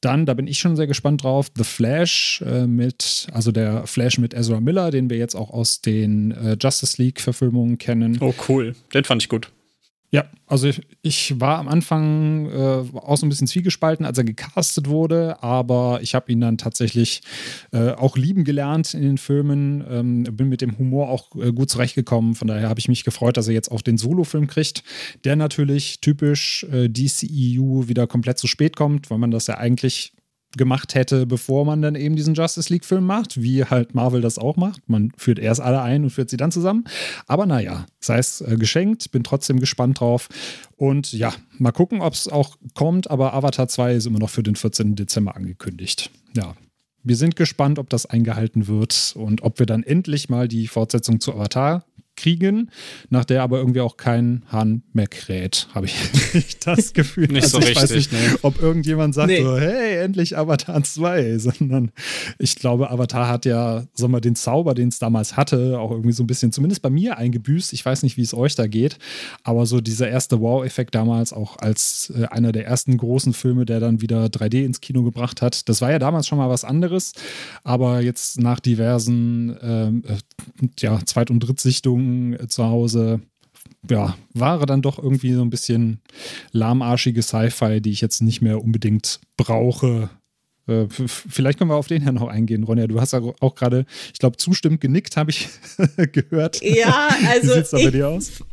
Dann, 0.00 0.26
da 0.26 0.34
bin 0.34 0.46
ich 0.46 0.58
schon 0.58 0.76
sehr 0.76 0.86
gespannt 0.86 1.24
drauf, 1.24 1.48
The 1.56 1.64
Flash 1.64 2.42
äh, 2.46 2.68
mit, 2.68 3.26
also 3.32 3.50
der 3.50 3.88
Flash 3.88 4.18
mit 4.18 4.32
Ezra 4.32 4.60
Miller, 4.60 4.92
den 4.92 5.10
wir 5.10 5.18
jetzt 5.18 5.34
auch 5.34 5.50
aus 5.50 5.82
den 5.82 6.30
äh, 6.30 6.56
Justice 6.58 7.02
League-Verfilmungen 7.02 7.78
kennen. 7.78 8.16
Oh, 8.20 8.32
cool. 8.48 8.76
Den 8.94 9.02
fand 9.02 9.22
ich 9.22 9.28
gut. 9.28 9.50
Ja, 10.12 10.24
also 10.48 10.66
ich, 10.66 10.80
ich, 11.02 11.38
war 11.38 11.58
am 11.58 11.68
Anfang 11.68 12.50
äh, 12.50 12.98
auch 12.98 13.16
so 13.16 13.24
ein 13.24 13.28
bisschen 13.28 13.46
zwiegespalten, 13.46 14.04
als 14.04 14.18
er 14.18 14.24
gecastet 14.24 14.88
wurde, 14.88 15.40
aber 15.40 16.00
ich 16.02 16.16
habe 16.16 16.32
ihn 16.32 16.40
dann 16.40 16.58
tatsächlich 16.58 17.22
äh, 17.72 17.90
auch 17.92 18.16
lieben 18.16 18.42
gelernt 18.42 18.92
in 18.92 19.02
den 19.02 19.18
Filmen, 19.18 19.84
ähm, 19.88 20.24
bin 20.24 20.48
mit 20.48 20.62
dem 20.62 20.76
Humor 20.78 21.10
auch 21.10 21.36
äh, 21.36 21.52
gut 21.52 21.70
zurechtgekommen. 21.70 22.34
Von 22.34 22.48
daher 22.48 22.68
habe 22.68 22.80
ich 22.80 22.88
mich 22.88 23.04
gefreut, 23.04 23.36
dass 23.36 23.46
er 23.46 23.54
jetzt 23.54 23.70
auch 23.70 23.82
den 23.82 23.98
Solo-Film 23.98 24.48
kriegt, 24.48 24.82
der 25.24 25.36
natürlich 25.36 26.00
typisch 26.00 26.66
äh, 26.72 26.88
DCEU 26.88 27.86
wieder 27.86 28.08
komplett 28.08 28.38
zu 28.38 28.48
spät 28.48 28.74
kommt, 28.74 29.10
weil 29.10 29.18
man 29.18 29.30
das 29.30 29.46
ja 29.46 29.58
eigentlich 29.58 30.12
gemacht 30.56 30.94
hätte, 30.94 31.26
bevor 31.26 31.64
man 31.64 31.80
dann 31.82 31.94
eben 31.94 32.16
diesen 32.16 32.34
Justice 32.34 32.72
League-Film 32.72 33.04
macht, 33.04 33.40
wie 33.40 33.64
halt 33.64 33.94
Marvel 33.94 34.20
das 34.20 34.38
auch 34.38 34.56
macht. 34.56 34.88
Man 34.88 35.12
führt 35.16 35.38
erst 35.38 35.60
alle 35.60 35.82
ein 35.82 36.04
und 36.04 36.10
führt 36.10 36.30
sie 36.30 36.36
dann 36.36 36.50
zusammen. 36.50 36.84
Aber 37.26 37.46
naja, 37.46 37.86
sei 38.00 38.18
es 38.18 38.40
äh, 38.40 38.56
geschenkt, 38.56 39.10
bin 39.12 39.22
trotzdem 39.22 39.60
gespannt 39.60 40.00
drauf. 40.00 40.28
Und 40.76 41.12
ja, 41.12 41.32
mal 41.58 41.72
gucken, 41.72 42.00
ob 42.00 42.14
es 42.14 42.28
auch 42.28 42.56
kommt, 42.74 43.10
aber 43.10 43.34
Avatar 43.34 43.68
2 43.68 43.94
ist 43.94 44.06
immer 44.06 44.18
noch 44.18 44.30
für 44.30 44.42
den 44.42 44.56
14. 44.56 44.96
Dezember 44.96 45.36
angekündigt. 45.36 46.10
Ja. 46.34 46.54
Wir 47.02 47.16
sind 47.16 47.34
gespannt, 47.34 47.78
ob 47.78 47.88
das 47.88 48.04
eingehalten 48.04 48.66
wird 48.66 49.14
und 49.16 49.42
ob 49.42 49.58
wir 49.58 49.64
dann 49.64 49.82
endlich 49.82 50.28
mal 50.28 50.48
die 50.48 50.66
Fortsetzung 50.66 51.18
zu 51.18 51.32
Avatar 51.32 51.84
kriegen, 52.20 52.70
nach 53.08 53.24
der 53.24 53.42
aber 53.42 53.58
irgendwie 53.58 53.80
auch 53.80 53.96
kein 53.96 54.42
Hahn 54.48 54.82
mehr 54.92 55.06
kräht, 55.06 55.68
habe 55.74 55.86
ich 55.86 56.58
das 56.64 56.92
Gefühl. 56.92 57.28
nicht 57.28 57.44
also 57.44 57.60
so 57.60 57.66
ich 57.66 57.80
richtig. 57.80 58.12
Weiß 58.12 58.30
nicht, 58.32 58.44
ob 58.44 58.60
irgendjemand 58.60 59.14
sagt 59.14 59.28
nee. 59.28 59.42
so, 59.42 59.58
hey, 59.58 60.02
endlich 60.02 60.36
Avatar 60.36 60.82
2, 60.82 61.38
sondern 61.38 61.92
ich 62.38 62.56
glaube, 62.56 62.90
Avatar 62.90 63.28
hat 63.28 63.46
ja, 63.46 63.84
sag 63.94 64.10
mal, 64.10 64.20
den 64.20 64.34
Zauber, 64.34 64.74
den 64.74 64.88
es 64.88 64.98
damals 64.98 65.36
hatte, 65.36 65.78
auch 65.80 65.90
irgendwie 65.90 66.12
so 66.12 66.22
ein 66.22 66.26
bisschen, 66.26 66.52
zumindest 66.52 66.82
bei 66.82 66.90
mir 66.90 67.16
eingebüßt. 67.16 67.72
Ich 67.72 67.84
weiß 67.84 68.02
nicht, 68.02 68.16
wie 68.16 68.22
es 68.22 68.34
euch 68.34 68.54
da 68.54 68.66
geht, 68.66 68.98
aber 69.42 69.64
so 69.64 69.80
dieser 69.80 70.08
erste 70.08 70.40
Wow-Effekt 70.40 70.94
damals 70.94 71.32
auch 71.32 71.58
als 71.58 72.12
äh, 72.14 72.26
einer 72.26 72.52
der 72.52 72.66
ersten 72.66 72.96
großen 72.98 73.32
Filme, 73.32 73.64
der 73.64 73.80
dann 73.80 74.02
wieder 74.02 74.26
3D 74.26 74.64
ins 74.64 74.80
Kino 74.80 75.02
gebracht 75.02 75.40
hat, 75.40 75.68
das 75.68 75.80
war 75.80 75.90
ja 75.90 75.98
damals 75.98 76.26
schon 76.26 76.38
mal 76.38 76.50
was 76.50 76.64
anderes, 76.64 77.12
aber 77.64 78.00
jetzt 78.00 78.38
nach 78.40 78.60
diversen 78.60 79.56
ähm, 79.62 80.02
äh, 80.06 80.68
ja, 80.78 80.98
Zweit- 81.06 81.30
und 81.30 81.40
Drittsichtungen 81.40 82.09
äh, 82.34 82.48
zu 82.48 82.64
Hause 82.64 83.20
ja, 83.88 84.16
war 84.34 84.64
dann 84.66 84.82
doch 84.82 84.98
irgendwie 84.98 85.32
so 85.32 85.42
ein 85.42 85.50
bisschen 85.50 86.00
lahmarschige 86.52 87.22
Sci-Fi, 87.22 87.80
die 87.80 87.90
ich 87.90 88.00
jetzt 88.00 88.20
nicht 88.20 88.42
mehr 88.42 88.62
unbedingt 88.62 89.20
brauche. 89.36 90.10
Äh, 90.66 90.86
vielleicht 90.88 91.58
können 91.58 91.70
wir 91.70 91.76
auf 91.76 91.88
den 91.88 92.02
hier 92.02 92.12
noch 92.12 92.28
eingehen, 92.28 92.64
Ronja. 92.64 92.86
Du 92.86 93.00
hast 93.00 93.12
ja 93.12 93.20
auch 93.40 93.54
gerade, 93.54 93.86
ich 94.12 94.18
glaube, 94.18 94.36
zustimmend 94.36 94.80
genickt, 94.80 95.16
habe 95.16 95.30
ich 95.30 95.48
gehört. 96.12 96.60
Ja, 96.62 97.08
also. 97.28 97.48
Wie 97.48 97.54
sieht's 97.54 97.70
da 97.70 97.78
bei 97.78 97.90
dir 97.90 98.08
aus? 98.08 98.44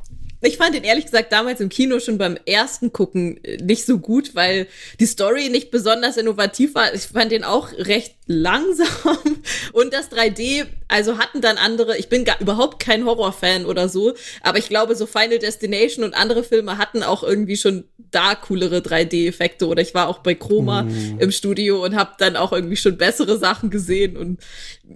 Ich 0.42 0.58
fand 0.58 0.76
den 0.76 0.84
ehrlich 0.84 1.06
gesagt 1.06 1.32
damals 1.32 1.60
im 1.62 1.70
Kino 1.70 2.00
schon 2.00 2.18
beim 2.18 2.38
ersten 2.46 2.94
Gucken 2.94 3.44
äh, 3.44 3.58
nicht 3.58 3.86
so 3.86 3.98
gut, 3.98 4.36
weil 4.36 4.68
die 5.00 5.06
Story 5.06 5.50
nicht 5.50 5.72
besonders 5.72 6.18
innovativ 6.18 6.76
war. 6.76 6.94
Ich 6.94 7.04
fand 7.04 7.32
den 7.32 7.44
auch 7.44 7.72
recht 7.74 8.16
langsam. 8.28 8.88
Und 9.74 9.94
das 9.94 10.12
3D, 10.12 10.66
also 10.88 11.18
hatten 11.18 11.42
dann 11.42 11.58
andere, 11.58 11.98
ich 11.98 12.10
bin 12.10 12.24
gar 12.26 12.40
überhaupt 12.40 12.80
kein 12.80 13.06
Horrorfan 13.06 13.66
oder 13.66 13.90
so, 13.90 14.14
aber 14.42 14.58
ich 14.58 14.70
glaube, 14.70 14.96
so 14.96 15.06
Final 15.06 15.40
Destination 15.40 16.04
und 16.04 16.14
andere 16.14 16.44
Filme 16.44 16.78
hatten 16.78 17.04
auch 17.04 17.24
irgendwie 17.24 17.58
schon 17.58 17.86
da 18.12 18.36
coolere 18.36 18.80
3D-Effekte 18.80 19.68
oder 19.68 19.82
ich 19.82 19.94
war 19.94 20.08
auch 20.08 20.20
bei 20.20 20.34
Chroma 20.34 20.84
mm. 20.84 21.20
im 21.20 21.32
Studio 21.32 21.84
und 21.84 21.96
habe 21.96 22.12
dann 22.20 22.36
auch 22.36 22.54
irgendwie 22.54 22.78
schon 22.78 22.98
bessere 22.98 23.38
Sachen 23.38 23.70
gesehen. 23.70 24.16
Und 24.16 24.40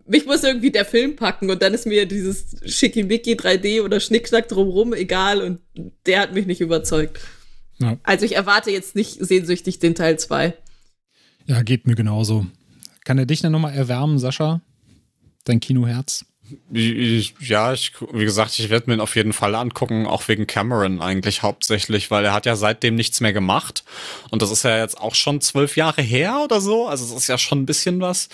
mich 0.07 0.25
muss 0.25 0.43
irgendwie 0.43 0.71
der 0.71 0.85
Film 0.85 1.15
packen. 1.15 1.49
Und 1.49 1.61
dann 1.61 1.73
ist 1.73 1.85
mir 1.85 2.05
dieses 2.05 2.55
Schickimicki 2.65 3.33
3D 3.33 3.81
oder 3.83 3.99
Schnickschnack 3.99 4.47
drumrum 4.47 4.93
egal 4.93 5.30
und 5.39 5.59
der 6.05 6.19
hat 6.19 6.33
mich 6.33 6.45
nicht 6.45 6.59
überzeugt. 6.59 7.19
Ja. 7.79 7.97
Also 8.03 8.25
ich 8.25 8.35
erwarte 8.35 8.71
jetzt 8.71 8.95
nicht 8.95 9.17
sehnsüchtig 9.23 9.79
den 9.79 9.95
Teil 9.95 10.19
2. 10.19 10.53
Ja, 11.45 11.63
geht 11.63 11.87
mir 11.87 11.95
genauso. 11.95 12.45
Kann 13.05 13.17
er 13.17 13.25
dich 13.25 13.41
dann 13.41 13.51
nochmal 13.51 13.73
erwärmen, 13.73 14.19
Sascha? 14.19 14.61
Dein 15.45 15.59
Kinoherz? 15.59 16.25
ja, 16.71 17.73
ich, 17.73 17.93
wie 18.11 18.25
gesagt, 18.25 18.59
ich 18.59 18.69
werde 18.69 18.89
mir 18.89 18.95
ihn 18.95 19.01
auf 19.01 19.15
jeden 19.15 19.33
Fall 19.33 19.55
angucken, 19.55 20.05
auch 20.05 20.27
wegen 20.27 20.47
Cameron 20.47 21.01
eigentlich 21.01 21.43
hauptsächlich, 21.43 22.11
weil 22.11 22.25
er 22.25 22.33
hat 22.33 22.45
ja 22.45 22.55
seitdem 22.55 22.95
nichts 22.95 23.21
mehr 23.21 23.33
gemacht. 23.33 23.83
Und 24.31 24.41
das 24.41 24.51
ist 24.51 24.63
ja 24.63 24.77
jetzt 24.77 24.99
auch 24.99 25.15
schon 25.15 25.41
zwölf 25.41 25.75
Jahre 25.77 26.01
her 26.01 26.41
oder 26.43 26.61
so. 26.61 26.87
Also 26.87 27.05
es 27.05 27.11
ist 27.11 27.27
ja 27.27 27.37
schon 27.37 27.61
ein 27.61 27.65
bisschen 27.65 28.01
was. 28.01 28.29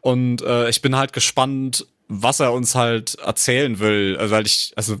Und 0.00 0.42
äh, 0.42 0.68
ich 0.68 0.82
bin 0.82 0.96
halt 0.96 1.12
gespannt, 1.12 1.86
was 2.08 2.40
er 2.40 2.52
uns 2.52 2.74
halt 2.74 3.14
erzählen 3.16 3.78
will. 3.78 4.16
Also, 4.18 4.34
weil 4.34 4.46
ich, 4.46 4.72
also 4.76 4.96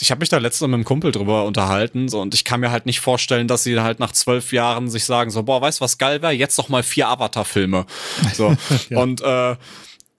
ich 0.00 0.10
habe 0.10 0.20
mich 0.20 0.28
da 0.28 0.38
letztens 0.38 0.68
mit 0.68 0.74
einem 0.74 0.84
Kumpel 0.84 1.12
drüber 1.12 1.44
unterhalten 1.44 2.08
so, 2.08 2.20
und 2.20 2.34
ich 2.34 2.44
kann 2.44 2.60
mir 2.60 2.70
halt 2.70 2.86
nicht 2.86 3.00
vorstellen, 3.00 3.46
dass 3.46 3.62
sie 3.62 3.78
halt 3.78 4.00
nach 4.00 4.12
zwölf 4.12 4.52
Jahren 4.52 4.88
sich 4.90 5.04
sagen 5.04 5.30
so, 5.30 5.42
boah, 5.42 5.60
weißt 5.60 5.80
du, 5.80 5.84
was 5.84 5.98
geil 5.98 6.22
wäre? 6.22 6.32
Jetzt 6.32 6.58
noch 6.58 6.68
mal 6.68 6.82
vier 6.82 7.08
Avatar-Filme. 7.08 7.86
So. 8.34 8.56
ja. 8.90 8.98
Und 8.98 9.20
äh, 9.20 9.56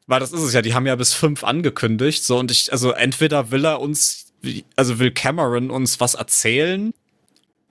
weil 0.08 0.20
das 0.20 0.32
ist 0.32 0.41
es 0.41 0.54
ja, 0.54 0.62
die 0.62 0.74
haben 0.74 0.86
ja 0.86 0.95
bis 0.95 1.14
fünf 1.14 1.44
angekündigt, 1.44 2.24
so 2.24 2.38
und 2.38 2.52
ich, 2.52 2.72
also 2.72 2.91
entweder 2.91 3.52
will 3.52 3.66
er 3.66 3.80
uns, 3.80 4.34
also 4.76 5.00
will 5.00 5.12
Cameron 5.12 5.72
uns 5.72 6.00
was 6.00 6.14
erzählen 6.14 6.94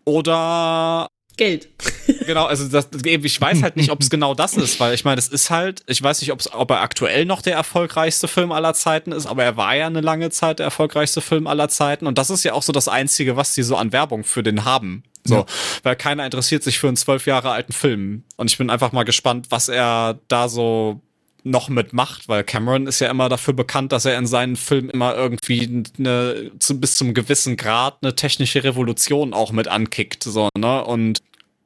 oder 0.04 1.08
Geld. 1.36 1.68
genau, 2.26 2.44
also 2.44 2.68
das, 2.68 2.88
ich 3.04 3.40
weiß 3.40 3.62
halt 3.62 3.76
nicht, 3.76 3.90
ob 3.90 4.00
es 4.00 4.10
genau 4.10 4.34
das 4.34 4.54
ist, 4.54 4.78
weil 4.80 4.94
ich 4.94 5.04
meine, 5.04 5.18
es 5.18 5.28
ist 5.28 5.50
halt, 5.50 5.82
ich 5.86 6.02
weiß 6.02 6.20
nicht, 6.20 6.32
ob 6.32 6.70
er 6.70 6.80
aktuell 6.80 7.24
noch 7.24 7.40
der 7.40 7.54
erfolgreichste 7.54 8.28
Film 8.28 8.52
aller 8.52 8.74
Zeiten 8.74 9.12
ist, 9.12 9.26
aber 9.26 9.42
er 9.44 9.56
war 9.56 9.74
ja 9.74 9.86
eine 9.86 10.02
lange 10.02 10.30
Zeit 10.30 10.58
der 10.58 10.64
erfolgreichste 10.64 11.20
Film 11.20 11.46
aller 11.46 11.68
Zeiten 11.68 12.06
und 12.06 12.18
das 12.18 12.30
ist 12.30 12.44
ja 12.44 12.52
auch 12.52 12.62
so 12.62 12.72
das 12.72 12.88
Einzige, 12.88 13.36
was 13.36 13.54
die 13.54 13.62
so 13.62 13.76
an 13.76 13.92
Werbung 13.92 14.24
für 14.24 14.42
den 14.42 14.64
haben. 14.64 15.04
So, 15.24 15.36
ja. 15.36 15.46
weil 15.84 15.94
keiner 15.94 16.24
interessiert 16.24 16.64
sich 16.64 16.80
für 16.80 16.88
einen 16.88 16.96
zwölf 16.96 17.26
Jahre 17.26 17.50
alten 17.50 17.72
Film 17.72 18.24
und 18.36 18.50
ich 18.50 18.58
bin 18.58 18.70
einfach 18.70 18.92
mal 18.92 19.04
gespannt, 19.04 19.46
was 19.50 19.68
er 19.68 20.18
da 20.26 20.48
so 20.48 21.00
noch 21.44 21.68
mitmacht, 21.68 22.28
weil 22.28 22.44
Cameron 22.44 22.86
ist 22.86 23.00
ja 23.00 23.10
immer 23.10 23.28
dafür 23.28 23.54
bekannt, 23.54 23.92
dass 23.92 24.04
er 24.04 24.16
in 24.16 24.26
seinen 24.26 24.56
Filmen 24.56 24.90
immer 24.90 25.14
irgendwie 25.16 25.84
eine, 25.98 26.52
zu, 26.58 26.80
bis 26.80 26.96
zum 26.96 27.14
gewissen 27.14 27.56
Grad 27.56 27.98
eine 28.02 28.14
technische 28.14 28.62
Revolution 28.62 29.34
auch 29.34 29.52
mit 29.52 29.68
ankickt, 29.68 30.22
so, 30.22 30.48
ne? 30.56 30.84
Und 30.84 31.20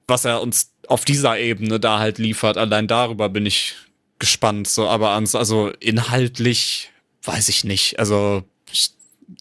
was 0.08 0.24
er 0.24 0.40
uns 0.40 0.72
auf 0.88 1.04
dieser 1.04 1.38
Ebene 1.38 1.80
da 1.80 1.98
halt 1.98 2.18
liefert. 2.18 2.56
Allein 2.56 2.86
darüber 2.86 3.28
bin 3.28 3.46
ich 3.46 3.74
gespannt. 4.18 4.68
So, 4.68 4.88
aber 4.88 5.10
ans, 5.10 5.34
also 5.34 5.70
inhaltlich 5.80 6.90
weiß 7.24 7.48
ich 7.48 7.64
nicht. 7.64 7.98
Also 7.98 8.44
ich, 8.70 8.90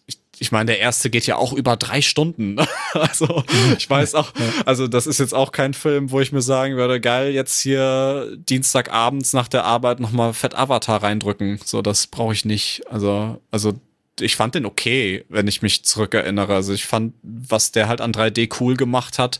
ich, 0.08 0.18
ich 0.40 0.52
meine, 0.52 0.68
der 0.68 0.80
erste 0.80 1.10
geht 1.10 1.28
ja 1.28 1.38
auch 1.38 1.54
über 1.54 1.78
drei 1.78 2.02
Stunden. 2.02 2.58
also 2.94 3.44
ich 3.78 3.90
weiß 3.90 4.16
auch, 4.16 4.32
also 4.66 4.88
das 4.88 5.08
ist 5.08 5.20
jetzt 5.20 5.34
auch 5.34 5.52
kein 5.52 5.74
Film, 5.74 6.12
wo 6.12 6.20
ich 6.20 6.32
mir 6.32 6.42
sagen 6.42 6.76
würde, 6.76 7.00
geil, 7.00 7.32
jetzt 7.32 7.62
hier 7.62 8.36
Dienstagabends 8.38 9.34
nach 9.34 9.48
der 9.48 9.64
Arbeit 9.64 10.00
nochmal 10.00 10.34
Fett 10.34 10.56
Avatar 10.56 11.04
reindrücken. 11.04 11.60
So, 11.64 11.82
das 11.82 12.08
brauche 12.08 12.34
ich 12.34 12.46
nicht. 12.46 12.84
Also, 12.90 13.42
also 13.52 13.74
ich 14.20 14.36
fand 14.36 14.56
den 14.56 14.66
okay, 14.66 15.26
wenn 15.30 15.48
ich 15.48 15.62
mich 15.62 15.86
zurückerinnere. 15.86 16.54
Also 16.54 16.74
ich 16.74 16.86
fand, 16.86 17.14
was 17.24 17.72
der 17.72 17.88
halt 17.88 18.02
an 18.02 18.14
3D 18.14 18.56
cool 18.60 18.76
gemacht 18.76 19.20
hat 19.20 19.40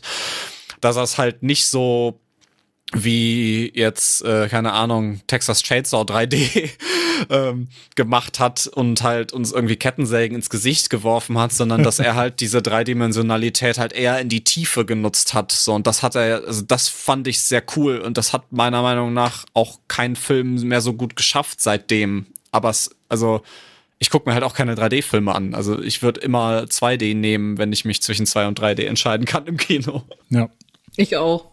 dass 0.80 0.96
er 0.96 1.02
es 1.02 1.18
halt 1.18 1.42
nicht 1.42 1.66
so 1.66 2.20
wie 2.92 3.72
jetzt, 3.74 4.24
äh, 4.24 4.48
keine 4.48 4.72
Ahnung, 4.72 5.20
Texas 5.26 5.62
Chainsaw 5.62 6.02
3D 6.02 6.70
ähm, 7.30 7.68
gemacht 7.94 8.38
hat 8.40 8.66
und 8.66 9.02
halt 9.02 9.32
uns 9.32 9.52
irgendwie 9.52 9.76
Kettensägen 9.76 10.36
ins 10.36 10.50
Gesicht 10.50 10.90
geworfen 10.90 11.38
hat, 11.38 11.52
sondern 11.52 11.82
dass 11.82 11.98
er 11.98 12.14
halt 12.16 12.40
diese 12.40 12.62
Dreidimensionalität 12.62 13.78
halt 13.78 13.92
eher 13.92 14.20
in 14.20 14.28
die 14.28 14.44
Tiefe 14.44 14.84
genutzt 14.84 15.34
hat. 15.34 15.52
So, 15.52 15.74
und 15.74 15.86
das 15.86 16.02
hat 16.02 16.14
er, 16.14 16.44
also 16.46 16.62
das 16.62 16.88
fand 16.88 17.28
ich 17.28 17.42
sehr 17.42 17.62
cool 17.76 17.98
und 17.98 18.16
das 18.16 18.32
hat 18.32 18.52
meiner 18.52 18.82
Meinung 18.82 19.12
nach 19.12 19.44
auch 19.54 19.80
kein 19.88 20.16
Film 20.16 20.54
mehr 20.62 20.80
so 20.80 20.92
gut 20.92 21.16
geschafft 21.16 21.60
seitdem. 21.60 22.26
Aber 22.52 22.70
es, 22.70 22.90
also, 23.08 23.42
ich 23.98 24.10
gucke 24.10 24.28
mir 24.28 24.34
halt 24.34 24.44
auch 24.44 24.54
keine 24.54 24.74
3D-Filme 24.74 25.34
an. 25.34 25.54
Also 25.54 25.80
ich 25.80 26.02
würde 26.02 26.20
immer 26.20 26.64
2D 26.64 27.14
nehmen, 27.14 27.58
wenn 27.58 27.72
ich 27.72 27.84
mich 27.84 28.02
zwischen 28.02 28.26
2 28.26 28.46
und 28.46 28.60
3D 28.60 28.84
entscheiden 28.84 29.24
kann 29.24 29.46
im 29.46 29.56
Kino. 29.56 30.02
Ja, 30.28 30.50
ich 30.96 31.16
auch. 31.16 31.52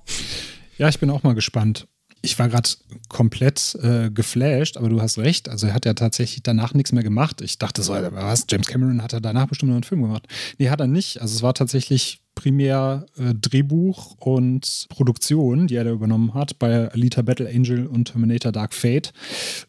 Ja, 0.77 0.89
ich 0.89 0.99
bin 0.99 1.09
auch 1.09 1.23
mal 1.23 1.35
gespannt. 1.35 1.87
Ich 2.25 2.39
war 2.39 2.47
gerade 2.47 2.69
komplett 3.09 3.75
äh, 3.83 4.09
geflasht, 4.09 4.77
aber 4.77 4.87
du 4.87 5.01
hast 5.01 5.17
recht. 5.17 5.49
Also 5.49 5.67
er 5.67 5.73
hat 5.73 5.85
ja 5.85 5.93
tatsächlich 5.93 6.41
danach 6.41 6.73
nichts 6.73 6.93
mehr 6.93 7.03
gemacht. 7.03 7.41
Ich 7.41 7.59
dachte 7.59 7.83
so, 7.83 7.93
was? 7.93 8.45
James 8.49 8.67
Cameron 8.67 9.03
hat 9.03 9.11
er 9.11 9.19
danach 9.19 9.47
bestimmt 9.47 9.71
noch 9.71 9.75
einen 9.75 9.83
Film 9.83 10.03
gemacht. 10.03 10.25
Nee, 10.57 10.69
hat 10.69 10.79
er 10.79 10.87
nicht. 10.87 11.21
Also 11.21 11.35
es 11.35 11.41
war 11.43 11.53
tatsächlich 11.53 12.21
primär 12.33 13.05
äh, 13.17 13.33
Drehbuch 13.35 14.15
und 14.19 14.85
Produktion, 14.89 15.67
die 15.67 15.75
er 15.75 15.83
da 15.83 15.91
übernommen 15.91 16.33
hat 16.33 16.59
bei 16.59 16.89
Alita 16.91 17.21
Battle 17.21 17.49
Angel 17.49 17.87
und 17.87 18.05
Terminator 18.05 18.53
Dark 18.53 18.73
Fate. 18.73 19.11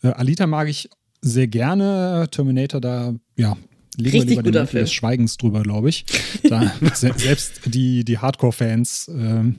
Äh, 0.02 0.09
Alita 0.09 0.47
mag 0.47 0.68
ich 0.68 0.89
sehr 1.20 1.48
gerne. 1.48 2.28
Terminator 2.31 2.81
da, 2.81 3.14
ja, 3.36 3.56
legen 3.97 4.16
Richtig 4.16 4.36
wir 4.36 4.43
lieber 4.43 4.64
den 4.64 4.81
des 4.81 4.93
Schweigens 4.93 5.36
drüber, 5.36 5.62
glaube 5.62 5.89
ich. 5.89 6.05
Da, 6.48 6.72
selbst 6.94 7.60
die, 7.66 8.05
die 8.05 8.18
Hardcore-Fans 8.18 9.09
äh, 9.09 9.52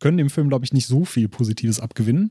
können 0.00 0.16
dem 0.16 0.30
Film, 0.30 0.48
glaube 0.48 0.64
ich, 0.64 0.72
nicht 0.72 0.86
so 0.86 1.04
viel 1.04 1.28
Positives 1.28 1.78
abgewinnen. 1.78 2.30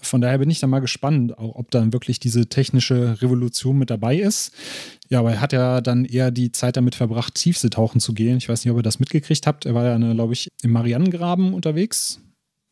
Von 0.00 0.20
daher 0.20 0.38
bin 0.38 0.50
ich 0.50 0.60
da 0.60 0.66
mal 0.66 0.80
gespannt, 0.80 1.38
auch 1.38 1.54
ob 1.54 1.70
dann 1.70 1.92
wirklich 1.92 2.20
diese 2.20 2.46
technische 2.46 3.22
Revolution 3.22 3.78
mit 3.78 3.90
dabei 3.90 4.16
ist. 4.18 4.52
Ja, 5.08 5.20
aber 5.20 5.32
er 5.32 5.40
hat 5.40 5.52
ja 5.52 5.80
dann 5.80 6.04
eher 6.04 6.30
die 6.30 6.52
Zeit 6.52 6.76
damit 6.76 6.94
verbracht, 6.94 7.34
Tiefseetauchen 7.34 8.00
zu 8.00 8.12
gehen. 8.12 8.36
Ich 8.36 8.48
weiß 8.48 8.64
nicht, 8.64 8.72
ob 8.72 8.78
ihr 8.78 8.82
das 8.82 8.98
mitgekriegt 8.98 9.46
habt. 9.46 9.64
Er 9.64 9.74
war 9.74 9.84
ja, 9.84 9.96
glaube 10.12 10.32
ich, 10.32 10.50
im 10.62 10.72
Marianengraben 10.72 11.54
unterwegs 11.54 12.20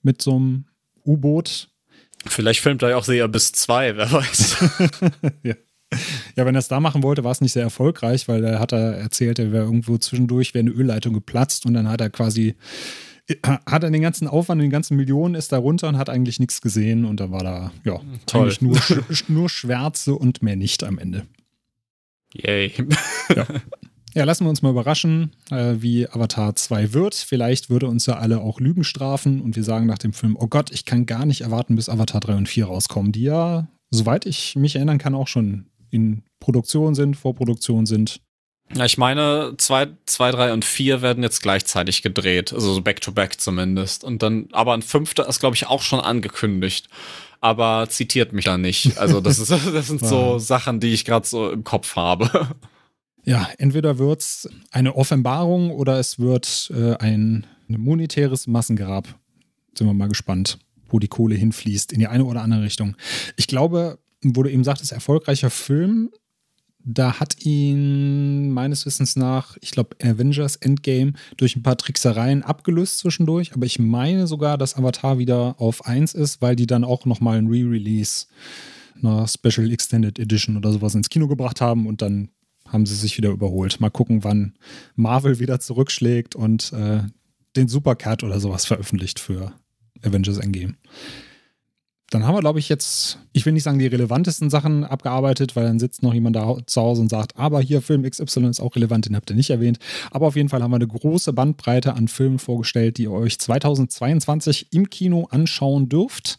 mit 0.03 0.21
so 0.21 0.37
einem 0.37 0.65
U-Boot. 1.07 1.69
Vielleicht 2.27 2.61
filmt 2.61 2.83
er 2.83 2.91
ja 2.91 2.97
auch 2.97 3.05
sehr 3.05 3.27
bis 3.29 3.53
zwei, 3.53 3.97
wer 3.97 4.11
weiß. 4.11 4.57
ja. 5.43 5.55
Ja, 6.37 6.47
wenn 6.47 6.55
er 6.55 6.61
es 6.61 6.69
da 6.69 6.81
machen 6.81 7.03
wollte, 7.03 7.23
war 7.23 7.33
es 7.33 7.43
nicht 7.43 7.53
sehr 7.53 7.65
erfolgreich, 7.65 8.27
weil 8.27 8.43
er 8.45 8.59
hat 8.61 8.73
er 8.73 8.97
erzählt, 8.97 9.39
er 9.39 9.53
wäre 9.53 9.65
irgendwo 9.65 9.99
zwischendurch, 9.99 10.55
wäre 10.55 10.65
eine 10.65 10.71
Ölleitung 10.71 11.13
geplatzt 11.13 11.67
und 11.67 11.75
dann 11.75 11.89
hat 11.89 12.01
er 12.01 12.09
quasi 12.09 12.55
hat 13.43 13.83
er 13.83 13.91
den 13.91 14.03
ganzen 14.03 14.29
Aufwand, 14.29 14.61
den 14.61 14.71
ganzen 14.71 14.97
Millionen 14.97 15.35
ist 15.35 15.53
da 15.53 15.59
runter 15.59 15.89
und 15.89 15.99
hat 15.99 16.11
eigentlich 16.11 16.41
nichts 16.41 16.61
gesehen 16.61 17.05
und 17.05 17.21
da 17.21 17.31
war 17.31 17.43
da, 17.43 17.73
ja, 17.85 18.01
Toll. 18.27 18.43
eigentlich 18.43 18.63
nur, 18.63 18.79
nur 19.29 19.49
Schwärze 19.49 20.15
und 20.15 20.43
mehr 20.43 20.57
nicht 20.57 20.85
am 20.85 20.99
Ende. 20.99 21.27
Yay. 22.35 22.73
Ja. 23.35 23.47
Ja, 24.15 24.25
lassen 24.25 24.45
wir 24.45 24.51
uns 24.51 24.61
mal 24.61 24.71
überraschen, 24.71 25.31
äh, 25.51 25.77
wie 25.79 26.07
Avatar 26.07 26.55
2 26.55 26.93
wird. 26.93 27.15
Vielleicht 27.15 27.71
würde 27.71 27.87
uns 27.87 28.05
ja 28.05 28.19
alle 28.19 28.41
auch 28.41 28.61
Lügen 28.61 28.85
strafen 28.85 29.41
und 29.41 29.57
wir 29.57 29.65
sagen 29.65 29.87
nach 29.87 29.99
dem 29.99 30.13
Film, 30.13 30.37
oh 30.39 30.49
Gott, 30.49 30.71
ich 30.71 30.85
kann 30.85 31.07
gar 31.07 31.25
nicht 31.25 31.41
erwarten, 31.41 31.77
bis 31.77 31.89
Avatar 31.89 32.21
3 32.21 32.35
und 32.37 32.49
4 32.49 32.67
rauskommen, 32.67 33.13
die 33.13 33.23
ja, 33.23 33.69
soweit 33.91 34.27
ich 34.27 34.55
mich 34.55 34.77
erinnern 34.77 34.99
kann, 34.99 35.15
auch 35.15 35.29
schon 35.29 35.71
in 35.89 36.23
Produktion 36.41 36.95
sind, 36.95 37.17
Vorproduktion 37.17 37.87
sind. 37.87 38.21
Ja, 38.75 38.87
ich 38.87 38.97
meine, 38.97 39.55
zwei, 39.59 39.89
zwei, 40.07 40.31
drei 40.31 40.53
und 40.53 40.65
vier 40.65 41.03
werden 41.03 41.23
jetzt 41.23 41.43
gleichzeitig 41.43 42.03
gedreht, 42.03 42.53
also 42.53 42.73
so 42.73 42.81
back 42.81 43.01
to 43.01 43.13
back 43.13 43.39
zumindest. 43.41 44.03
Und 44.03 44.23
dann, 44.23 44.49
aber 44.53 44.73
ein 44.73 44.83
fünfter 44.83 45.29
ist, 45.29 45.41
glaube 45.41 45.57
ich, 45.57 45.67
auch 45.67 45.83
schon 45.83 46.01
angekündigt. 46.01 46.89
Aber 47.41 47.89
zitiert 47.89 48.33
mich 48.33 48.45
da 48.45 48.57
nicht. 48.57 48.99
Also, 48.99 49.21
das, 49.21 49.39
ist, 49.39 49.51
das 49.75 49.89
sind 49.89 50.01
so 50.01 50.39
Sachen, 50.39 50.81
die 50.81 50.93
ich 50.93 51.05
gerade 51.05 51.27
so 51.27 51.51
im 51.51 51.65
Kopf 51.65 51.97
habe. 51.97 52.49
Ja, 53.25 53.49
entweder 53.59 53.99
wird 53.99 54.21
es 54.21 54.49
eine 54.71 54.97
Offenbarung 54.97 55.71
oder 55.71 55.99
es 55.99 56.19
wird 56.19 56.73
äh, 56.75 56.95
ein, 56.97 57.47
ein 57.69 57.81
monetäres 57.81 58.47
Massengrab. 58.47 59.07
Sind 59.77 59.87
wir 59.87 59.95
mal 59.95 60.09
gespannt, 60.09 60.59
wo 60.89 60.99
die 60.99 61.09
Kohle 61.09 61.35
hinfließt, 61.35 61.93
in 61.93 61.99
die 61.99 62.07
eine 62.07 62.25
oder 62.25 62.43
andere 62.43 62.63
Richtung. 62.63 62.97
Ich 63.37 63.47
glaube, 63.47 63.99
wo 64.23 64.43
du 64.43 64.51
eben 64.51 64.65
sagtest, 64.65 64.93
erfolgreicher 64.93 65.51
Film, 65.51 66.11
da 66.85 67.21
hat 67.21 67.45
ihn 67.45 68.51
meines 68.51 68.87
Wissens 68.87 69.17
nach, 69.17 69.57
ich 69.61 69.71
glaube, 69.71 69.97
Avengers 70.03 70.57
Endgame 70.57 71.13
durch 71.37 71.57
ein 71.57 71.63
paar 71.63 71.77
Tricksereien 71.77 72.43
abgelöst 72.43 72.99
zwischendurch. 72.99 73.53
Aber 73.55 73.67
ich 73.67 73.79
meine 73.79 74.27
sogar, 74.27 74.59
dass 74.59 74.77
Avatar 74.77 75.19
wieder 75.19 75.55
auf 75.59 75.87
1 75.87 76.15
ist, 76.15 76.43
weil 76.43 76.57
die 76.57 76.67
dann 76.67 76.85
auch 76.85 77.05
nochmal 77.05 77.39
ein 77.39 77.47
Re-Release, 77.47 78.27
einer 79.01 79.27
Special 79.29 79.71
Extended 79.71 80.19
Edition 80.19 80.57
oder 80.57 80.73
sowas 80.73 80.95
ins 80.95 81.09
Kino 81.09 81.29
gebracht 81.29 81.61
haben 81.61 81.87
und 81.87 82.03
dann 82.03 82.29
haben 82.69 82.87
sie 82.87 82.95
sich 82.95 83.17
wieder 83.19 83.31
überholt. 83.31 83.81
Mal 83.81 83.91
gucken, 83.91 84.25
wann 84.25 84.55
Marvel 84.95 85.39
wieder 85.39 85.61
zurückschlägt 85.61 86.35
und 86.35 86.73
äh, 86.73 87.03
den 87.57 87.69
Supercat 87.69 88.25
oder 88.25 88.41
sowas 88.41 88.65
veröffentlicht 88.65 89.21
für 89.21 89.53
Avengers 90.03 90.39
Endgame. 90.39 90.75
Dann 92.13 92.27
haben 92.27 92.35
wir, 92.35 92.41
glaube 92.41 92.59
ich, 92.59 92.69
jetzt, 92.69 93.19
ich 93.33 93.47
will 93.47 93.55
nicht 93.55 93.63
sagen, 93.63 93.79
die 93.79 93.87
relevantesten 93.87 94.51
Sachen 94.51 94.85
abgearbeitet, 94.85 95.57
weil 95.57 95.65
dann 95.65 95.79
sitzt 95.79 96.03
noch 96.03 96.13
jemand 96.13 96.37
da 96.37 96.59
zu 96.67 96.83
Hause 96.83 97.01
und 97.01 97.09
sagt, 97.09 97.39
aber 97.39 97.63
hier 97.63 97.81
Film 97.81 98.03
XY 98.03 98.49
ist 98.51 98.61
auch 98.61 98.77
relevant, 98.77 99.07
den 99.07 99.17
habt 99.17 99.31
ihr 99.31 99.37
nicht 99.37 99.49
erwähnt. 99.49 99.79
Aber 100.11 100.27
auf 100.27 100.37
jeden 100.37 100.51
Fall 100.51 100.63
haben 100.63 100.73
wir 100.73 100.77
eine 100.77 100.87
große 100.87 101.33
Bandbreite 101.33 101.95
an 101.95 102.09
Filmen 102.09 102.39
vorgestellt, 102.39 102.99
die 102.99 103.05
ihr 103.05 103.13
euch 103.13 103.39
2022 103.39 104.67
im 104.73 104.91
Kino 104.91 105.27
anschauen 105.31 105.89
dürft. 105.89 106.39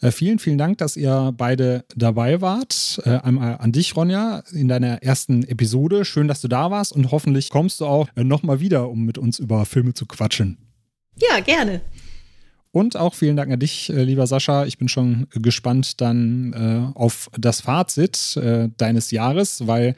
Äh, 0.00 0.10
vielen, 0.10 0.40
vielen 0.40 0.58
Dank, 0.58 0.78
dass 0.78 0.96
ihr 0.96 1.32
beide 1.36 1.84
dabei 1.94 2.40
wart. 2.40 3.00
Äh, 3.04 3.10
einmal 3.10 3.58
an 3.58 3.70
dich, 3.70 3.94
Ronja, 3.94 4.42
in 4.52 4.66
deiner 4.66 5.00
ersten 5.04 5.44
Episode. 5.44 6.04
Schön, 6.04 6.26
dass 6.26 6.40
du 6.40 6.48
da 6.48 6.72
warst 6.72 6.92
und 6.92 7.12
hoffentlich 7.12 7.50
kommst 7.50 7.80
du 7.80 7.86
auch 7.86 8.08
äh, 8.16 8.24
nochmal 8.24 8.58
wieder, 8.58 8.90
um 8.90 9.04
mit 9.04 9.18
uns 9.18 9.38
über 9.38 9.64
Filme 9.64 9.94
zu 9.94 10.06
quatschen. 10.06 10.58
Ja, 11.20 11.38
gerne. 11.38 11.82
Und 12.74 12.96
auch 12.96 13.14
vielen 13.14 13.36
Dank 13.36 13.52
an 13.52 13.60
dich, 13.60 13.88
äh, 13.90 14.02
lieber 14.02 14.26
Sascha. 14.26 14.66
Ich 14.66 14.78
bin 14.78 14.88
schon 14.88 15.28
gespannt 15.30 16.00
dann 16.00 16.52
äh, 16.52 16.98
auf 16.98 17.30
das 17.38 17.60
Fazit 17.60 18.36
äh, 18.36 18.68
deines 18.76 19.12
Jahres, 19.12 19.68
weil 19.68 19.94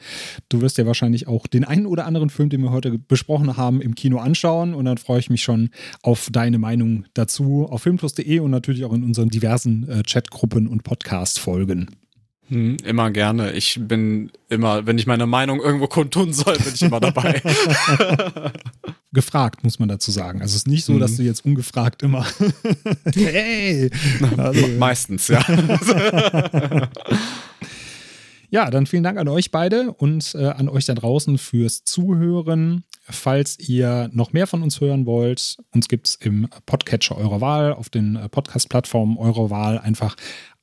du 0.49 0.61
wirst 0.61 0.77
ja 0.77 0.85
wahrscheinlich 0.85 1.27
auch 1.27 1.47
den 1.47 1.63
einen 1.63 1.87
oder 1.87 2.05
anderen 2.05 2.29
Film, 2.29 2.49
den 2.49 2.61
wir 2.61 2.69
heute 2.69 2.99
besprochen 2.99 3.57
haben, 3.57 3.81
im 3.81 3.95
Kino 3.95 4.19
anschauen. 4.19 4.75
Und 4.75 4.85
dann 4.85 4.99
freue 4.99 5.17
ich 5.17 5.31
mich 5.31 5.41
schon 5.41 5.71
auf 6.03 6.29
deine 6.31 6.59
Meinung 6.59 7.05
dazu 7.15 7.65
auf 7.67 7.81
filmplus.de 7.81 8.39
und 8.41 8.51
natürlich 8.51 8.85
auch 8.85 8.93
in 8.93 9.03
unseren 9.03 9.29
diversen 9.29 9.89
äh, 9.89 10.03
Chatgruppen 10.03 10.67
und 10.67 10.83
Podcast-Folgen. 10.83 11.89
Hm, 12.49 12.77
immer 12.83 13.11
gerne. 13.11 13.51
Ich 13.51 13.77
bin 13.81 14.31
immer, 14.49 14.85
wenn 14.85 14.97
ich 14.97 15.07
meine 15.07 15.25
Meinung 15.25 15.59
irgendwo 15.59 15.87
kundtun 15.87 16.33
soll, 16.33 16.57
bin 16.57 16.73
ich 16.73 16.81
immer 16.81 16.99
dabei. 16.99 17.41
gefragt, 19.17 19.63
muss 19.63 19.79
man 19.79 19.89
dazu 19.89 20.11
sagen. 20.11 20.41
Also 20.41 20.51
es 20.51 20.57
ist 20.57 20.67
nicht 20.67 20.85
so, 20.85 20.99
dass 20.99 21.15
du 21.17 21.23
jetzt 21.23 21.43
ungefragt 21.43 22.03
immer. 22.03 22.25
hey! 23.15 23.89
Also, 24.37 24.67
Meistens, 24.77 25.27
ja. 25.27 25.43
ja, 28.49 28.69
dann 28.69 28.85
vielen 28.85 29.03
Dank 29.03 29.17
an 29.17 29.27
euch 29.27 29.49
beide 29.49 29.91
und 29.93 30.35
äh, 30.35 30.45
an 30.45 30.69
euch 30.69 30.85
da 30.85 30.93
draußen 30.93 31.39
fürs 31.39 31.83
Zuhören. 31.83 32.83
Falls 33.09 33.57
ihr 33.57 34.09
noch 34.11 34.33
mehr 34.33 34.47
von 34.47 34.61
uns 34.61 34.81
hören 34.81 35.05
wollt, 35.05 35.57
uns 35.73 35.87
gibt 35.87 36.09
es 36.09 36.15
im 36.15 36.47
Podcatcher 36.65 37.17
eurer 37.17 37.41
Wahl, 37.41 37.73
auf 37.73 37.89
den 37.89 38.17
äh, 38.17 38.29
Podcast-Plattformen 38.29 39.17
eurer 39.17 39.49
Wahl 39.49 39.79
einfach 39.79 40.15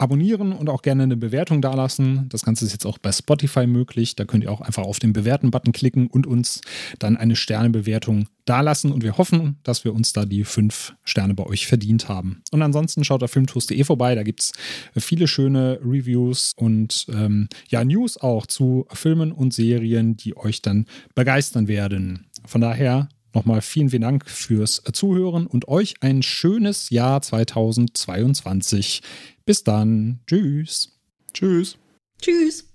abonnieren 0.04 0.52
und 0.52 0.68
auch 0.68 0.82
gerne 0.82 1.02
eine 1.02 1.16
Bewertung 1.16 1.62
dalassen. 1.62 2.28
Das 2.28 2.44
Ganze 2.44 2.66
ist 2.66 2.72
jetzt 2.72 2.84
auch 2.84 2.98
bei 2.98 3.10
Spotify 3.10 3.66
möglich. 3.66 4.14
Da 4.14 4.24
könnt 4.24 4.44
ihr 4.44 4.52
auch 4.52 4.60
einfach 4.60 4.84
auf 4.84 4.98
den 4.98 5.14
Bewerten-Button 5.14 5.72
klicken 5.72 6.06
und 6.06 6.26
uns 6.26 6.60
dann 6.98 7.16
eine 7.16 7.34
Sternebewertung 7.34 8.28
dalassen. 8.44 8.92
Und 8.92 9.02
wir 9.02 9.16
hoffen, 9.16 9.56
dass 9.62 9.84
wir 9.84 9.94
uns 9.94 10.12
da 10.12 10.26
die 10.26 10.44
fünf 10.44 10.94
Sterne 11.04 11.34
bei 11.34 11.46
euch 11.46 11.66
verdient 11.66 12.08
haben. 12.08 12.42
Und 12.52 12.60
ansonsten 12.60 13.02
schaut 13.02 13.22
auf 13.22 13.30
filmtoast.de 13.30 13.82
vorbei. 13.82 14.14
Da 14.14 14.22
gibt 14.22 14.40
es 14.40 14.52
viele 14.96 15.26
schöne 15.26 15.80
Reviews 15.82 16.52
und 16.54 17.06
ähm, 17.10 17.48
ja, 17.68 17.82
News 17.82 18.18
auch 18.18 18.46
zu 18.46 18.86
Filmen 18.92 19.32
und 19.32 19.54
Serien, 19.54 20.18
die 20.18 20.36
euch 20.36 20.60
dann 20.60 20.84
begeistern 21.14 21.66
werden. 21.66 22.26
Von 22.44 22.60
daher 22.60 23.08
nochmal 23.34 23.62
vielen, 23.62 23.90
vielen 23.90 24.02
Dank 24.02 24.28
fürs 24.28 24.82
Zuhören 24.92 25.46
und 25.46 25.68
euch 25.68 25.94
ein 26.00 26.22
schönes 26.22 26.90
Jahr 26.90 27.20
2022. 27.20 29.02
Bis 29.46 29.62
dann. 29.62 30.20
Tschüss. 30.26 30.92
Tschüss. 31.32 31.78
Tschüss. 32.20 32.73